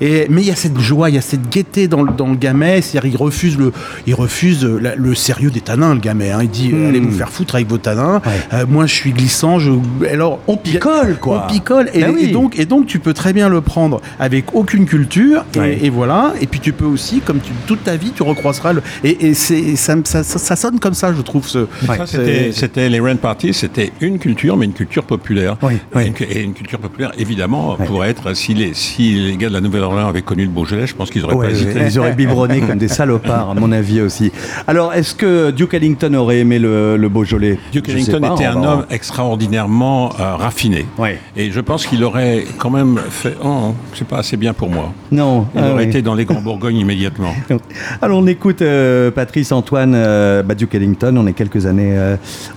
Et 0.00 0.26
mais 0.30 0.42
il 0.42 0.46
y 0.48 0.50
a 0.52 0.56
cette 0.56 0.78
joie, 0.78 1.08
il 1.10 1.16
y 1.16 1.18
a 1.18 1.22
cette 1.22 1.48
gaieté 1.50 1.88
dans 1.88 2.02
le, 2.02 2.12
dans 2.12 2.28
le 2.28 2.36
Gamay, 2.36 2.80
c'est-à-dire 2.82 3.10
il 3.12 3.16
refuse 3.16 3.58
le 3.58 3.72
il 4.06 4.14
refuse 4.14 4.35
la- 4.42 4.94
le 4.94 5.14
sérieux 5.14 5.50
des 5.50 5.60
tanins 5.60 5.94
le 5.94 6.00
Gamay, 6.00 6.30
hein. 6.30 6.40
il 6.42 6.48
dit 6.50 6.68
Hmm. 6.72 6.88
allez 6.88 7.00
vous 7.00 7.10
faire 7.16 7.30
foutre 7.30 7.54
avec 7.54 7.68
vos 7.68 7.78
tanins, 7.78 8.20
Ouais. 8.26 8.32
Euh, 8.52 8.64
moi 8.68 8.86
je 8.86 8.94
suis 8.94 9.12
glissant, 9.12 9.58
je 9.58 9.70
alors 10.10 10.40
On 10.46 10.56
picole, 10.56 11.16
quoi. 11.20 11.44
on 11.48 11.52
picole 11.52 11.90
et, 11.94 12.00
Ben 12.00 12.12
oui. 12.14 12.24
et 12.24 12.26
donc 12.32 12.58
et 12.58 12.66
donc 12.66 12.86
tu 12.86 12.98
peux 12.98 13.12
très 13.14 13.32
bien 13.32 13.48
le 13.48 13.60
prendre 13.60 14.00
avec 14.18 14.54
aucune 14.54 14.86
culture 14.86 15.44
et, 15.54 15.58
Ouais. 15.58 15.78
et 15.82 15.90
voilà 15.90 16.34
et 16.40 16.46
puis 16.46 16.60
tu 16.60 16.72
peux 16.72 16.84
aussi 16.84 17.20
comme 17.20 17.40
tu, 17.40 17.52
toute 17.66 17.84
ta 17.84 17.96
vie 17.96 18.12
tu 18.14 18.22
recroiseras 18.22 18.72
le 18.72 18.82
et, 19.04 19.26
et 19.28 19.34
c'est 19.34 19.76
ça, 19.76 19.94
ça, 20.04 20.22
ça- 20.22 20.38
ça 20.38 20.56
sonne 20.56 20.78
comme 20.80 20.94
ça 20.94 21.12
je 21.16 21.22
trouve 21.22 21.46
ce 21.48 21.66
Ouais. 21.88 21.98
C'était, 22.52 22.88
les 22.88 23.00
rent 23.00 23.16
parties, 23.16 23.52
c'était 23.54 23.92
une 24.00 24.18
culture, 24.18 24.56
mais 24.56 24.64
une 24.66 24.72
culture 24.72 25.04
populaire. 25.04 25.56
Oui. 25.62 25.74
Et, 26.00 26.06
une, 26.06 26.14
et 26.30 26.42
une 26.42 26.52
culture 26.54 26.78
populaire, 26.78 27.12
évidemment, 27.18 27.76
pourrait 27.86 28.10
être, 28.10 28.34
si 28.34 28.54
les, 28.54 28.74
si 28.74 29.14
les 29.14 29.36
gars 29.36 29.48
de 29.48 29.52
la 29.54 29.60
Nouvelle-Orléans 29.60 30.08
avaient 30.08 30.22
connu 30.22 30.42
le 30.44 30.48
Beaujolais, 30.50 30.86
je 30.86 30.94
pense 30.94 31.10
qu'ils 31.10 31.22
n'auraient 31.22 31.34
Ouais, 31.34 31.46
pas 31.46 31.52
hésité. 31.52 31.80
Ils 31.86 31.98
auraient 31.98 32.12
biberonné 32.14 32.60
comme 32.60 32.78
des 32.78 32.88
salopards, 32.98 33.50
à 33.50 33.54
mon 33.54 33.72
avis 33.72 34.00
aussi. 34.00 34.25
Alors, 34.66 34.94
est-ce 34.94 35.14
que 35.14 35.50
Duke 35.50 35.74
Ellington 35.74 36.12
aurait 36.14 36.38
aimé 36.38 36.58
le, 36.58 36.96
le 36.96 37.08
Beaujolais? 37.08 37.58
Duke 37.72 37.88
Ellington 37.88 38.20
pas, 38.20 38.34
était 38.34 38.44
un 38.44 38.60
va- 38.60 38.72
homme 38.72 38.86
extraordinairement 38.90 40.12
euh, 40.20 40.36
raffiné. 40.36 40.86
Ouais. 40.98 41.18
Et 41.36 41.50
je 41.50 41.60
pense 41.60 41.86
qu'il 41.86 42.02
aurait 42.04 42.44
quand 42.58 42.70
même 42.70 42.98
fait. 43.10 43.34
Oh, 43.44 43.74
c'est 43.94 44.06
pas 44.06 44.18
assez 44.18 44.36
bien 44.36 44.52
pour 44.52 44.70
moi. 44.70 44.92
Non. 45.10 45.46
Il 45.54 45.60
ah 45.60 45.70
aurait 45.72 45.84
oui. 45.84 45.88
été 45.90 46.02
dans 46.02 46.14
les 46.14 46.24
Grands 46.24 46.40
Bourgognes 46.40 46.76
immédiatement. 46.76 47.34
Alors 48.02 48.18
on 48.18 48.26
écoute 48.26 48.62
euh, 48.62 49.10
Patrice 49.10 49.52
Antoine 49.52 49.92
euh, 49.94 50.42
bah, 50.42 50.54
Duke 50.54 50.74
Ellington, 50.74 51.14
on 51.18 51.26
est 51.26 51.32
quelques 51.32 51.66
années. 51.66 51.96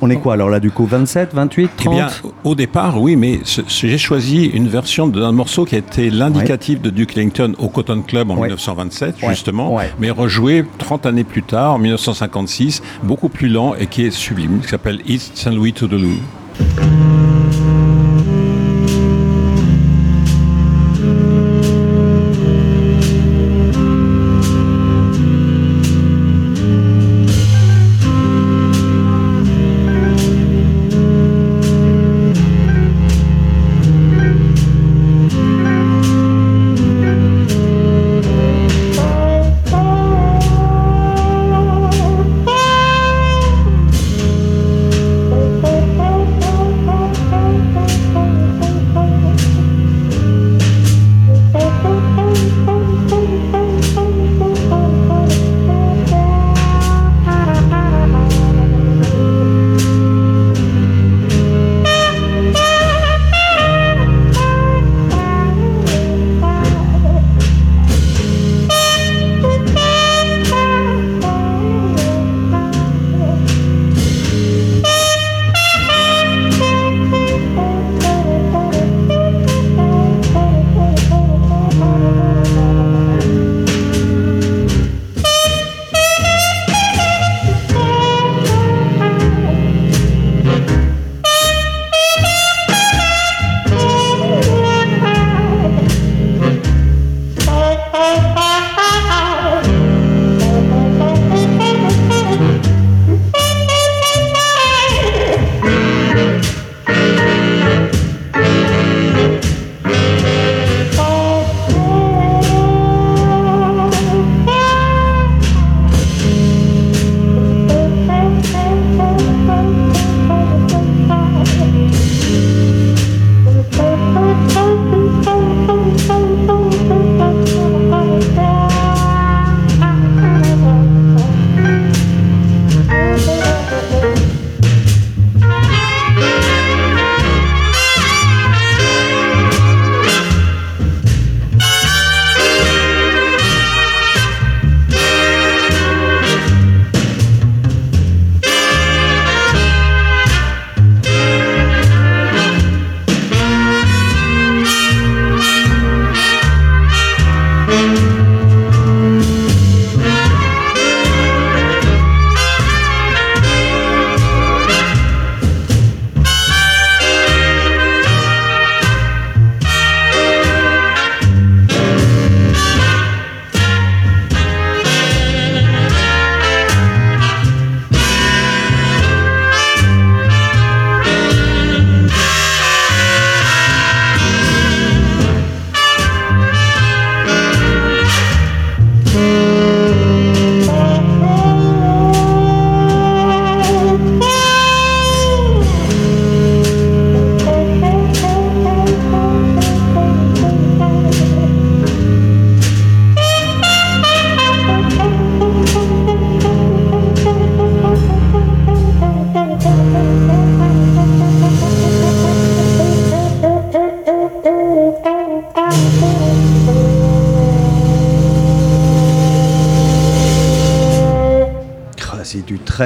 on 0.01 0.09
est 0.09 0.15
quoi 0.17 0.33
alors 0.33 0.49
là 0.49 0.59
du 0.59 0.71
coup 0.71 0.85
27, 0.85 1.33
28, 1.33 1.69
Eh 1.79 1.83
30 1.83 1.93
bien, 1.95 2.07
au 2.43 2.55
départ, 2.55 3.01
oui, 3.01 3.15
mais 3.15 3.39
j'ai 3.67 3.97
choisi 3.97 4.45
une 4.45 4.67
version 4.67 5.07
d'un 5.07 5.31
morceau 5.31 5.65
qui 5.65 5.75
a 5.75 5.79
été 5.79 6.09
l'indicatif 6.09 6.81
de 6.81 6.89
Duke 6.89 7.17
Ellington 7.17 7.53
au 7.59 7.69
Cotton 7.69 8.01
Club 8.01 8.31
en 8.31 8.35
Ouais. 8.35 8.47
1927, 8.47 9.15
Ouais. 9.21 9.29
justement, 9.29 9.77
mais 9.99 10.09
rejoué 10.09 10.63
30 10.77 11.05
années 11.05 11.23
plus 11.23 11.43
tard, 11.43 11.58
en 11.67 11.77
1956, 11.77 12.81
beaucoup 13.03 13.29
plus 13.29 13.49
lent 13.49 13.75
et 13.75 13.87
qui 13.87 14.05
est 14.05 14.11
sublime, 14.11 14.61
qui 14.61 14.67
s'appelle 14.67 15.01
East 15.05 15.37
St. 15.37 15.51
Louis 15.51 15.73
to 15.73 15.87
the. 15.87 17.38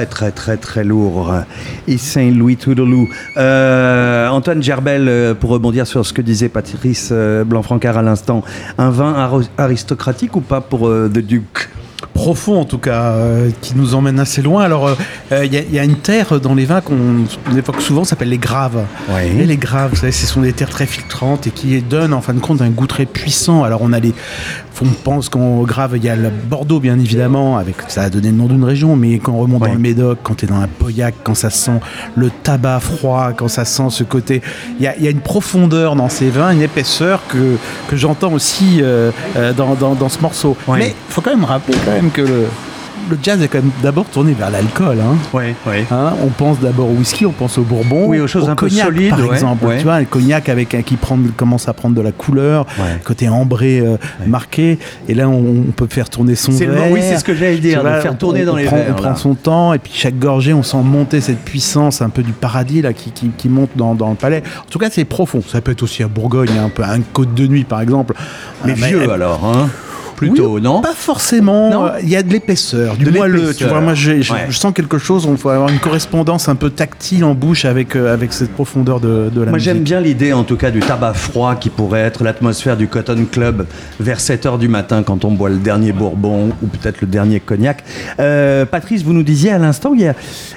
Très 0.06 0.30
très 0.30 0.56
très 0.56 0.56
très 0.56 0.84
lourd. 0.84 1.34
Et 1.88 1.98
Saint-Louis 1.98 2.56
to 2.56 2.74
the 2.74 2.78
Loup. 2.78 3.08
Euh, 3.36 4.28
Antoine 4.28 4.62
Gerbel, 4.62 5.08
euh, 5.08 5.34
pour 5.34 5.50
rebondir 5.50 5.86
sur 5.86 6.04
ce 6.04 6.12
que 6.12 6.22
disait 6.22 6.48
Patrice 6.48 7.10
euh, 7.12 7.44
Blanc-Francard 7.44 7.98
à 7.98 8.02
l'instant, 8.02 8.42
un 8.78 8.90
vin 8.90 9.30
aristocratique 9.58 10.36
ou 10.36 10.40
pas 10.40 10.60
pour 10.60 10.88
euh, 10.88 11.08
The 11.08 11.18
Duke 11.18 11.68
profond 12.12 12.60
en 12.60 12.64
tout 12.64 12.78
cas, 12.78 13.14
qui 13.60 13.74
nous 13.76 13.94
emmène 13.94 14.20
assez 14.20 14.40
loin. 14.42 14.62
Alors, 14.62 14.96
il 15.42 15.52
y, 15.54 15.56
a- 15.56 15.62
y 15.62 15.78
a 15.78 15.84
une 15.84 15.96
terre 15.96 16.38
dans 16.40 16.54
les 16.54 16.64
vins 16.66 16.80
qu'on 16.80 17.24
on 17.50 17.56
évoque 17.56 17.80
souvent, 17.80 18.04
ça 18.04 18.10
s'appelle 18.10 18.28
les 18.28 18.38
graves. 18.38 18.84
Oui. 19.10 19.44
Les 19.46 19.56
graves, 19.56 19.90
vous 19.90 19.96
savez, 19.96 20.12
ce 20.12 20.26
sont 20.26 20.42
des 20.42 20.52
terres 20.52 20.68
très 20.70 20.86
filtrantes 20.86 21.46
et 21.46 21.50
qui 21.50 21.80
donnent 21.80 22.12
en 22.12 22.20
fin 22.20 22.34
de 22.34 22.40
compte 22.40 22.60
un 22.62 22.68
goût 22.70 22.86
très 22.86 23.06
puissant. 23.06 23.64
Alors, 23.64 23.80
on 23.82 23.92
a 23.92 24.00
les, 24.00 24.12
on 24.82 24.86
pense 25.02 25.28
qu'en 25.28 25.62
grave, 25.62 25.92
il 25.96 26.04
y 26.04 26.08
a 26.08 26.16
le 26.16 26.28
Bordeaux 26.30 26.80
bien 26.80 26.98
évidemment, 26.98 27.56
avec 27.56 27.76
ça 27.88 28.02
a 28.02 28.10
donné 28.10 28.28
le 28.30 28.36
nom 28.36 28.46
d'une 28.46 28.64
région, 28.64 28.96
mais 28.96 29.18
quand 29.18 29.32
on 29.32 29.38
remonte 29.38 29.62
Ouais. 29.62 29.68
dans 29.68 29.74
le 29.74 29.80
Médoc, 29.80 30.18
quand 30.22 30.34
tu 30.34 30.44
es 30.44 30.48
dans 30.48 30.60
la 30.60 30.66
Pauillac, 30.66 31.14
quand 31.24 31.34
ça 31.34 31.48
sent 31.50 31.80
le 32.16 32.30
tabac 32.30 32.80
froid, 32.80 33.32
quand 33.36 33.48
ça 33.48 33.64
sent 33.64 33.86
ce 33.90 34.04
côté, 34.04 34.42
il 34.78 34.84
y 34.84 34.86
a, 34.86 34.96
il 34.96 35.04
y 35.04 35.06
a 35.06 35.10
une 35.10 35.20
profondeur 35.20 35.96
dans 35.96 36.08
ces 36.08 36.28
vins, 36.28 36.50
une 36.50 36.62
épaisseur 36.62 37.20
que, 37.28 37.56
que 37.88 37.96
j'entends 37.96 38.32
aussi 38.32 38.80
euh, 38.82 39.10
euh, 39.36 39.52
dans, 39.52 39.74
dans- 39.74 39.94
dans 39.94 40.08
ce 40.08 40.20
morceau. 40.20 40.56
Mais 40.68 40.88
il 40.88 41.12
faut 41.12 41.20
quand 41.20 41.30
même 41.30 41.44
rappeler 41.44 41.76
quand 41.84 41.92
même 41.92 42.10
que 42.10 42.20
le, 42.22 42.46
le 43.10 43.18
jazz 43.22 43.42
est 43.42 43.48
quand 43.48 43.58
même 43.58 43.70
d'abord 43.82 44.06
tourné 44.06 44.32
vers 44.32 44.50
l'alcool. 44.50 44.98
Hein. 45.00 45.16
Ouais, 45.32 45.54
ouais. 45.66 45.84
Hein, 45.90 46.12
on 46.24 46.28
pense 46.28 46.58
d'abord 46.60 46.88
au 46.88 46.92
whisky, 46.94 47.26
on 47.26 47.32
pense 47.32 47.58
au 47.58 47.62
bourbon, 47.62 48.06
Oui, 48.06 48.20
aux 48.20 48.26
choses 48.26 48.44
au 48.44 48.48
un 48.50 48.54
peu 48.54 48.68
cognac, 48.68 48.86
solides, 48.86 49.10
par 49.10 49.20
ouais, 49.20 49.34
exemple. 49.34 49.66
Tu 49.78 49.84
vois, 49.84 50.00
le 50.00 50.06
cognac 50.06 50.48
avec 50.48 50.76
qui 50.86 50.96
prend, 50.96 51.18
commence 51.36 51.68
à 51.68 51.72
prendre 51.74 51.94
de 51.94 52.00
la 52.00 52.12
couleur, 52.12 52.66
côté 53.04 53.28
ambré 53.28 53.80
euh, 53.80 53.96
marqué. 54.26 54.78
Et 55.08 55.14
là, 55.14 55.28
on, 55.28 55.64
on 55.68 55.72
peut 55.72 55.86
faire 55.90 56.08
tourner 56.08 56.34
son 56.34 56.52
le 56.52 56.58
verre. 56.58 56.90
oui, 56.90 57.00
c'est 57.02 57.18
ce 57.18 57.24
que 57.24 57.34
j'allais 57.34 57.58
dire, 57.58 57.80
vois, 57.82 58.00
faire 58.00 58.12
on- 58.12 58.16
tourner 58.16 58.42
on 58.42 58.46
dans 58.46 58.56
les 58.56 58.64
prend- 58.64 58.76
verres, 58.76 58.86
On 58.92 58.94
prend 59.02 59.16
son 59.16 59.34
temps, 59.34 59.72
et 59.74 59.78
puis 59.78 59.92
chaque 59.94 60.18
gorgée, 60.18 60.52
on 60.54 60.62
sent 60.62 60.78
monter 60.82 61.20
cette 61.20 61.40
puissance 61.40 62.00
un 62.02 62.08
peu 62.08 62.22
du 62.22 62.32
paradis 62.32 62.80
là 62.82 62.92
qui, 62.92 63.10
qui, 63.10 63.28
qui 63.36 63.48
monte 63.48 63.70
dans, 63.76 63.94
dans 63.94 64.10
le 64.10 64.16
palais. 64.16 64.42
En 64.60 64.70
tout 64.70 64.78
cas, 64.78 64.88
c'est 64.90 65.04
profond. 65.04 65.42
Ça 65.46 65.60
peut 65.60 65.72
être 65.72 65.82
aussi 65.82 66.02
à 66.02 66.08
Bourgogne, 66.08 66.50
un 66.58 66.68
peu 66.70 66.82
un 66.82 67.00
côte 67.12 67.34
de 67.34 67.46
nuit, 67.46 67.64
par 67.64 67.80
exemple. 67.80 68.14
Mais 68.64 68.74
Ah, 68.82 68.86
vieux 68.86 69.10
alors, 69.10 69.44
hein 69.44 69.68
Plutôt, 70.16 70.54
oui, 70.54 70.60
non 70.62 70.80
Pas 70.80 70.94
forcément. 70.94 71.92
Il 72.02 72.08
y 72.08 72.16
a 72.16 72.22
de 72.22 72.30
l'épaisseur, 72.32 72.96
du 72.96 73.10
moelleux. 73.10 73.54
Tu 73.54 73.64
vois, 73.64 73.80
moi, 73.80 73.94
Ouais. 73.94 74.46
je 74.48 74.56
sens 74.56 74.72
quelque 74.72 74.98
chose. 74.98 75.26
On 75.26 75.36
faut 75.36 75.48
avoir 75.50 75.68
une 75.70 75.78
correspondance 75.78 76.48
un 76.48 76.54
peu 76.54 76.70
tactile 76.70 77.24
en 77.24 77.34
bouche 77.34 77.64
avec 77.64 77.96
euh, 77.96 78.12
avec 78.12 78.32
cette 78.32 78.50
profondeur 78.52 79.00
de, 79.00 79.30
de 79.34 79.42
la 79.42 79.50
Moi 79.50 79.58
j'aime 79.58 79.80
bien 79.80 80.00
l'idée 80.00 80.32
en 80.32 80.44
tout 80.44 80.56
cas 80.56 80.70
du 80.70 80.80
tabac 80.80 81.14
froid 81.14 81.54
qui 81.56 81.70
pourrait 81.70 82.00
être 82.00 82.22
l'atmosphère 82.24 82.76
du 82.76 82.88
Cotton 82.88 83.24
Club 83.30 83.66
vers 84.00 84.18
7h 84.18 84.58
du 84.58 84.68
matin 84.68 85.02
quand 85.02 85.24
on 85.24 85.32
boit 85.32 85.50
le 85.50 85.56
dernier 85.56 85.92
bourbon 85.92 86.50
ou 86.62 86.66
peut-être 86.66 87.00
le 87.00 87.06
dernier 87.06 87.40
cognac. 87.40 87.82
Euh, 88.20 88.64
Patrice, 88.66 89.02
vous 89.02 89.12
nous 89.12 89.22
disiez 89.22 89.50
à 89.52 89.58
l'instant, 89.58 89.92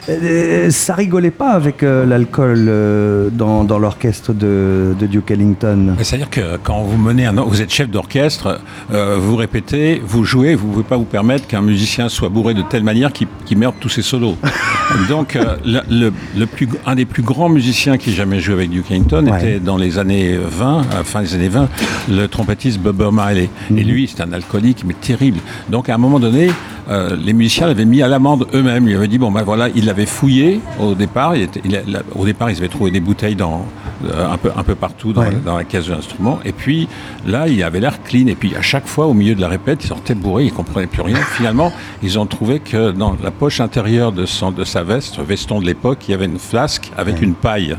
euh, 0.10 0.70
ça 0.70 0.94
rigolait 0.94 1.32
pas 1.32 1.52
avec 1.52 1.84
euh, 1.84 2.06
l'alcool 2.06 2.66
euh, 2.68 3.30
dans, 3.32 3.64
dans 3.64 3.80
l'orchestre 3.80 4.34
de, 4.34 4.96
de 5.00 5.06
Duke 5.06 5.32
Ellington. 5.32 5.96
C'est-à-dire 6.02 6.30
que 6.30 6.58
quand 6.64 6.82
vous 6.84 6.98
menez 6.98 7.26
un, 7.26 7.34
vous 7.34 7.62
êtes 7.62 7.72
chef 7.74 7.90
d'orchestre, 7.90 8.60
euh, 8.94 9.18
vous 9.20 9.36
répétez, 9.52 10.02
vous 10.06 10.26
jouez, 10.26 10.56
vous 10.56 10.68
ne 10.68 10.74
pouvez 10.74 10.84
pas 10.84 10.98
vous 10.98 11.06
permettre 11.06 11.48
qu'un 11.48 11.62
musicien 11.62 12.10
soit 12.10 12.28
bourré 12.28 12.54
de 12.54 12.62
telle 12.64 12.84
manière 12.84 13.14
qu'il 13.14 13.28
qu'il 13.46 13.58
merde 13.58 13.76
tous 13.80 13.88
ses 13.90 14.02
solos. 14.02 14.36
Donc, 15.10 15.36
euh, 15.38 15.56
le, 15.66 15.80
le- 15.90 16.14
le 16.38 16.46
plus, 16.46 16.68
un 16.86 16.96
des 16.96 17.06
plus 17.06 17.24
grands 17.24 17.48
musiciens 17.50 17.98
qui 17.98 18.14
jamais 18.14 18.40
joué 18.42 18.56
avec 18.56 18.70
Duke 18.70 18.92
Ellington 18.92 19.26
Ouais. 19.28 19.40
était 19.40 19.60
dans 19.60 19.78
les 19.78 19.98
années 20.00 20.38
20, 20.38 20.80
à 20.92 20.96
la 20.98 21.04
fin 21.06 21.22
des 21.22 21.34
années 21.34 21.48
20, 21.50 21.70
le 22.10 22.28
trompettiste 22.28 22.80
Bob 22.80 23.02
Marley. 23.14 23.50
Et 23.76 23.84
lui, 23.84 24.12
c'est 24.14 24.22
un 24.22 24.34
alcoolique, 24.34 24.84
mais 24.86 24.94
terrible. 24.96 25.40
Donc, 25.70 25.88
à 25.90 25.96
un 25.96 25.98
moment 25.98 26.20
donné, 26.20 26.50
euh, 26.90 27.16
les 27.16 27.34
musiciens 27.34 27.68
l'avaient 27.68 27.86
mis 27.86 28.02
à 28.02 28.08
l'amende 28.10 28.48
eux-mêmes. 28.54 28.88
Ils 28.88 28.96
avaient 28.96 29.08
dit, 29.08 29.18
bon, 29.18 29.32
ben 29.32 29.44
voilà, 29.44 29.70
ils 29.76 29.86
l'avaient 29.86 30.06
fouillé 30.06 30.60
au 30.80 30.94
départ. 30.94 31.36
Il 31.36 31.44
était- 31.44 31.62
il 31.64 31.76
a- 31.76 31.82
au 32.16 32.26
départ, 32.26 32.50
ils 32.52 32.58
avaient 32.58 32.68
trouvé 32.68 32.92
des 32.92 33.00
bouteilles 33.00 33.36
dans, 33.36 33.66
euh, 33.66 33.87
un, 34.06 34.38
peu, 34.38 34.50
un 34.56 34.64
peu 34.64 34.76
partout 34.76 35.14
dans, 35.14 35.22
Ouais. 35.22 35.38
dans 35.46 35.58
la 35.58 35.64
caisse 35.64 35.88
de 35.88 35.94
l'instrument. 35.94 36.40
Et 36.46 36.52
puis 36.52 36.88
là, 37.26 37.48
il 37.48 37.62
avait 37.64 37.80
l'air 37.80 38.02
clean. 38.04 38.28
Et 38.28 38.36
puis 38.36 38.56
à 38.56 38.62
chaque 38.62 38.88
fois, 38.88 39.08
au 39.08 39.14
milieu 39.14 39.36
de 39.36 39.42
la 39.42 39.48
répète, 39.48 39.84
il 39.84 39.88
sortait 39.88 40.16
bourré, 40.16 40.46
il 40.46 40.54
comprenaient 40.54 40.88
plus 40.88 41.02
rien. 41.02 41.18
Finalement, 41.18 41.72
ils 42.04 42.18
ont 42.20 42.26
trouvé 42.26 42.60
que 42.60 42.92
dans 42.92 43.16
la 43.24 43.32
poche 43.32 43.60
intérieure 43.60 44.12
de, 44.12 44.26
son, 44.26 44.52
de 44.52 44.64
sa 44.64 44.84
veste, 44.84 45.20
veston 45.20 45.60
de 45.62 45.66
l'époque, 45.66 46.00
il 46.08 46.12
y 46.12 46.14
avait 46.14 46.26
une 46.26 46.40
flasque 46.40 46.92
avec 46.98 47.22
une 47.22 47.34
paille. 47.34 47.76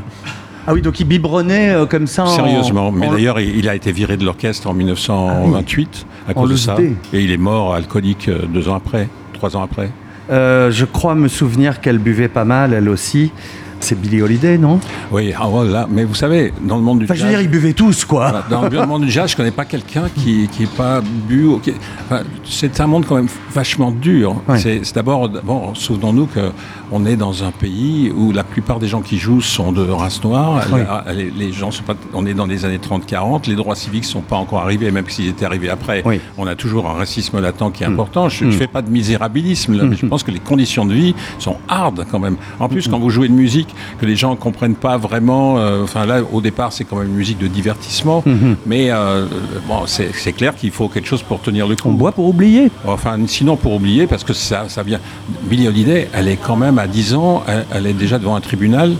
Ah 0.67 0.73
oui, 0.73 0.81
donc 0.81 0.99
il 0.99 1.05
biberonnait 1.05 1.69
euh, 1.71 1.85
comme 1.87 2.05
ça 2.05 2.23
en- 2.25 2.27
Sérieusement. 2.27 2.91
Mais 2.91 3.07
en- 3.07 3.13
d'ailleurs, 3.13 3.39
il, 3.39 3.57
il 3.57 3.67
a 3.69 3.73
été 3.75 3.91
viré 3.91 4.17
de 4.17 4.25
l'orchestre 4.25 4.67
en 4.67 4.73
1928 4.73 6.05
à 6.27 6.31
En 6.31 6.33
cause 6.33 6.51
de 6.51 6.55
ça. 6.57 6.75
Et 7.13 7.21
il 7.21 7.31
est 7.31 7.37
mort 7.37 7.73
alcoolique 7.73 8.27
euh, 8.27 8.39
deux 8.53 8.69
ans 8.69 8.75
après, 8.75 9.07
trois 9.33 9.55
ans 9.57 9.63
après. 9.63 9.89
Euh, 10.29 10.69
je 10.69 10.85
crois 10.85 11.15
me 11.15 11.27
souvenir 11.27 11.81
qu'elle 11.81 11.97
buvait 11.97 12.27
pas 12.27 12.45
mal, 12.45 12.73
elle 12.73 12.87
aussi. 12.89 13.31
C'est 13.81 13.99
Billie 13.99 14.21
Holiday, 14.21 14.57
non? 14.57 14.79
Oui, 15.11 15.33
ah, 15.39 15.47
voilà. 15.47 15.87
mais 15.89 16.03
vous 16.03 16.13
savez, 16.15 16.53
dans 16.61 16.75
le 16.75 16.81
monde 16.81 16.99
du 16.99 17.05
Enfin, 17.05 17.13
je 17.15 17.21
veux 17.23 17.27
jazz- 17.31 17.39
dire, 17.39 17.41
ils 17.41 17.49
buvaient 17.49 17.73
tous, 17.73 18.03
quoi. 18.05 18.29
Voilà, 18.29 18.45
Dans 18.49 18.67
le 18.81 18.85
monde 18.85 19.03
du 19.03 19.09
jazz, 19.11 19.31
je 19.31 19.35
connais 19.37 19.51
pas 19.51 19.65
quelqu'un 19.65 20.03
qui 20.15 20.47
qui 20.51 20.63
est 20.63 20.71
pas 20.75 21.01
bu. 21.01 21.47
qui- 21.63 21.73
enfin, 22.05 22.23
c'est 22.43 22.79
un 22.81 22.87
monde 22.87 23.05
quand 23.07 23.15
même 23.15 23.29
vachement 23.53 23.91
dur. 23.91 24.41
Ouais. 24.47 24.59
C'est 24.59 24.93
d'abord, 24.95 25.29
bon, 25.43 25.73
souvenons-nous 25.75 26.25
que 26.27 26.51
on 26.91 27.05
est 27.05 27.15
dans 27.15 27.43
un 27.43 27.51
pays 27.51 28.11
où 28.15 28.31
la 28.31 28.43
plupart 28.43 28.79
des 28.79 28.87
gens 28.87 29.01
qui 29.01 29.17
jouent 29.17 29.41
sont 29.41 29.71
de 29.71 29.87
race 29.89 30.21
noire. 30.23 30.61
Oui. 30.73 30.81
Les, 31.15 31.31
les 31.31 31.51
gens 31.53 31.71
sont 31.71 31.83
pas. 31.83 31.95
On 32.13 32.25
est 32.25 32.33
dans 32.33 32.45
les 32.47 32.65
années 32.65 32.79
30-40. 32.79 33.47
Les 33.47 33.55
droits 33.55 33.75
civiques 33.75 34.05
sont 34.05 34.21
pas 34.21 34.35
encore 34.35 34.59
arrivés, 34.61 34.91
même 34.91 35.05
s'ils 35.07 35.29
étaient 35.29 35.45
arrivés 35.45 35.69
après. 35.69 36.01
Oui. 36.05 36.19
On 36.37 36.47
a 36.47 36.55
toujours 36.55 36.89
un 36.89 36.93
racisme 36.93 37.39
latent 37.39 37.71
qui 37.71 37.83
est 37.83 37.87
Mm. 37.87 37.93
important. 37.93 38.27
Je, 38.29 38.43
ne 38.45 38.51
fais 38.51 38.67
pas 38.67 38.81
de 38.81 38.89
misérabilisme, 38.89 39.77
là, 39.77 39.83
mais 39.85 39.95
je 39.95 40.05
pense 40.05 40.23
que 40.23 40.31
les 40.31 40.39
conditions 40.39 40.85
de 40.85 40.93
vie 40.93 41.15
sont 41.39 41.55
hard 41.69 42.05
quand 42.11 42.19
même. 42.19 42.35
En 42.59 42.67
plus, 42.67 42.87
Mm. 42.87 42.91
quand 42.91 42.99
vous 42.99 43.09
jouez 43.09 43.27
de 43.29 43.33
musique 43.33 43.68
que 43.99 44.05
les 44.05 44.15
gens 44.15 44.35
comprennent 44.35 44.75
pas 44.75 44.97
vraiment, 44.97 45.57
euh, 45.57 45.83
enfin 45.83 46.05
là, 46.05 46.21
au 46.31 46.41
départ, 46.41 46.73
c'est 46.73 46.83
quand 46.83 46.97
même 46.97 47.07
une 47.09 47.15
musique 47.15 47.37
de 47.39 47.47
divertissement, 47.47 48.23
Mm-hmm. 48.25 48.55
mais 48.65 48.91
euh, 48.91 49.25
bon, 49.67 49.81
c'est 49.85 50.33
clair 50.33 50.55
qu'il 50.55 50.71
faut 50.71 50.87
quelque 50.89 51.07
chose 51.07 51.21
pour 51.23 51.41
tenir 51.41 51.67
le 51.67 51.75
coup. 51.75 51.89
On 51.89 51.93
boit 51.93 52.11
pour 52.11 52.27
oublier. 52.27 52.69
Enfin, 52.85 53.17
sinon 53.27 53.55
pour 53.55 53.73
oublier, 53.73 54.07
parce 54.07 54.23
que 54.23 54.33
ça, 54.33 54.65
ça 54.67 54.83
vient. 54.83 54.99
Billie 55.43 55.67
Holiday, 55.67 56.07
elle 56.13 56.27
est 56.27 56.37
quand 56.37 56.55
même 56.55 56.77
à 56.79 56.87
10 56.87 57.15
ans, 57.15 57.43
elle, 57.47 57.65
elle 57.73 57.87
est 57.87 57.93
déjà 57.93 58.19
devant 58.19 58.35
un 58.35 58.41
tribunal. 58.41 58.93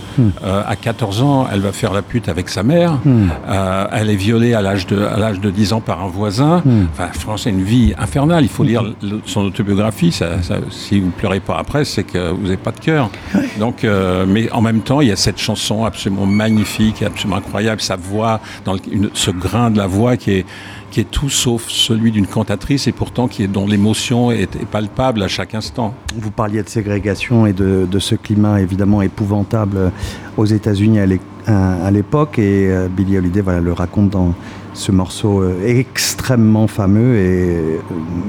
Euh, 0.44 0.62
à 0.66 0.76
14 0.76 1.22
ans, 1.22 1.46
elle 1.52 1.60
va 1.60 1.72
faire 1.72 1.92
la 1.92 2.02
pute 2.02 2.28
avec 2.28 2.48
sa 2.48 2.62
mère. 2.62 2.98
Euh, 3.06 3.86
elle 3.92 4.10
est 4.10 4.16
violée 4.16 4.54
à 4.54 4.62
l'âge 4.62 4.86
de, 4.86 4.98
à 5.02 5.32
de 5.32 5.50
10 5.50 5.72
ans 5.72 5.80
par 5.80 6.02
un 6.02 6.08
voisin. 6.08 6.62
Enfin, 6.92 7.08
franchement, 7.12 7.36
c'est 7.36 7.50
une 7.50 7.62
vie 7.62 7.94
infernale. 7.98 8.42
Il 8.44 8.48
faut 8.48 8.64
lire 8.64 8.84
son 9.26 9.42
autobiographie. 9.42 10.12
Ça, 10.12 10.42
ça- 10.42 10.56
si 10.70 11.00
vous 11.00 11.10
pleurez 11.10 11.40
pas 11.40 11.56
après, 11.58 11.84
c'est 11.84 12.02
que 12.04 12.30
vous 12.30 12.42
n'avez 12.44 12.56
pas 12.56 12.72
de 12.72 12.80
cœur. 12.80 13.10
Donc, 13.58 13.84
euh, 13.84 14.24
mais 14.28 14.50
en 14.52 14.59
même 14.62 14.80
temps, 14.80 15.00
il 15.00 15.08
y 15.08 15.12
a 15.12 15.16
cette 15.16 15.38
chanson 15.38 15.84
absolument 15.84 16.26
magnifique, 16.26 17.02
absolument 17.02 17.36
incroyable. 17.36 17.80
Sa 17.80 17.96
voix, 17.96 18.40
dans 18.64 18.76
ce 19.14 19.30
grain 19.30 19.70
de 19.70 19.78
la 19.78 19.86
voix 19.86 20.16
qui 20.16 20.30
est 20.32 20.46
qui 20.90 20.98
est 20.98 21.08
tout 21.08 21.28
sauf 21.30 21.68
celui 21.68 22.10
d'une 22.10 22.26
cantatrice 22.26 22.88
et 22.88 22.92
pourtant 22.92 23.28
qui 23.28 23.44
est, 23.44 23.46
dont 23.46 23.64
l'émotion 23.64 24.32
est, 24.32 24.56
palpable 24.66 25.22
à 25.22 25.28
chaque 25.28 25.54
instant. 25.54 25.94
Vous 26.16 26.32
parliez 26.32 26.64
de 26.64 26.68
ségrégation 26.68 27.46
et 27.46 27.52
de, 27.52 27.86
ce 28.00 28.16
climat 28.16 28.60
évidemment 28.60 29.00
épouvantable 29.00 29.76
euh, 29.76 29.88
aux 30.36 30.46
États-Unis 30.46 30.98
à 30.98 31.06
l'é- 31.06 31.20
à 31.46 31.86
à 31.86 31.90
l'époque. 31.92 32.40
Et 32.40 32.68
euh, 32.72 32.88
Billie 32.88 33.18
Holiday 33.18 33.42
le 33.62 33.72
raconte 33.72 34.10
dans 34.10 34.34
ce 34.74 34.90
morceau 34.90 35.40
euh, 35.42 35.54
extrêmement 35.64 36.66
fameux 36.66 37.16
et 37.18 37.80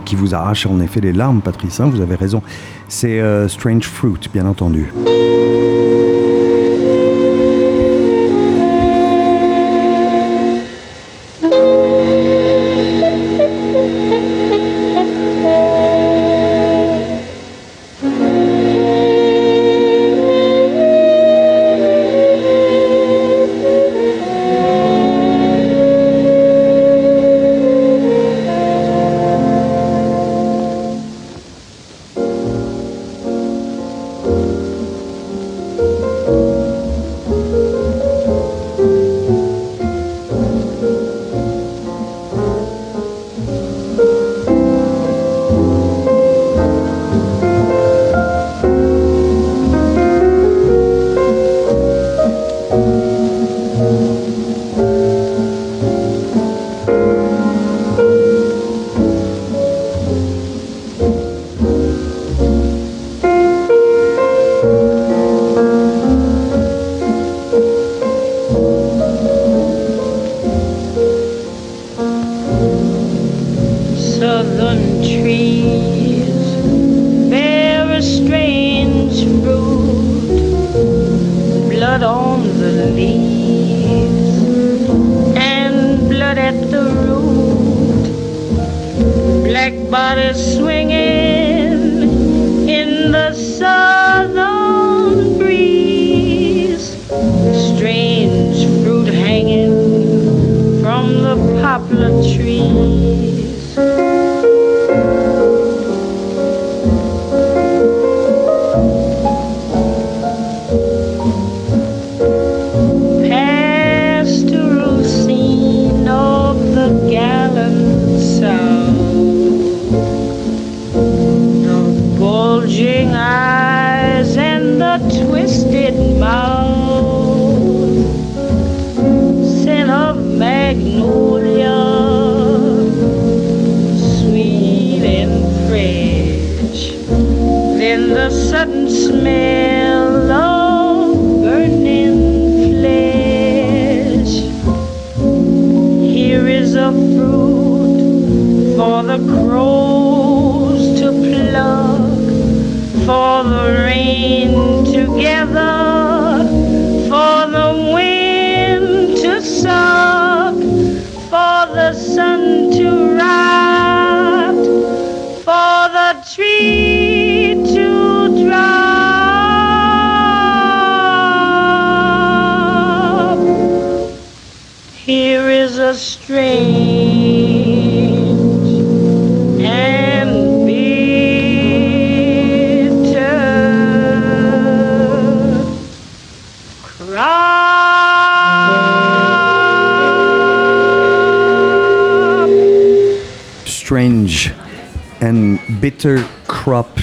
qui 0.05 0.15
vous 0.15 0.35
arrache 0.35 0.67
en 0.67 0.79
effet 0.81 1.01
les 1.01 1.13
larmes, 1.13 1.41
Patrice. 1.41 1.79
hein, 1.79 1.89
vous 1.91 2.01
avez 2.01 2.15
raison. 2.15 2.43
C'est 2.87 3.21
Strange 3.47 3.85
Fruit, 3.85 4.13
bien 4.33 4.45
entendu. 4.45 4.91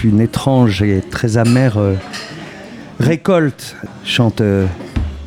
Une 0.04 0.20
étrange 0.20 0.82
et 0.82 1.00
très 1.00 1.38
amère 1.38 1.76
euh, 1.76 1.94
récolte, 3.00 3.76
chante 4.04 4.40
euh, 4.40 4.66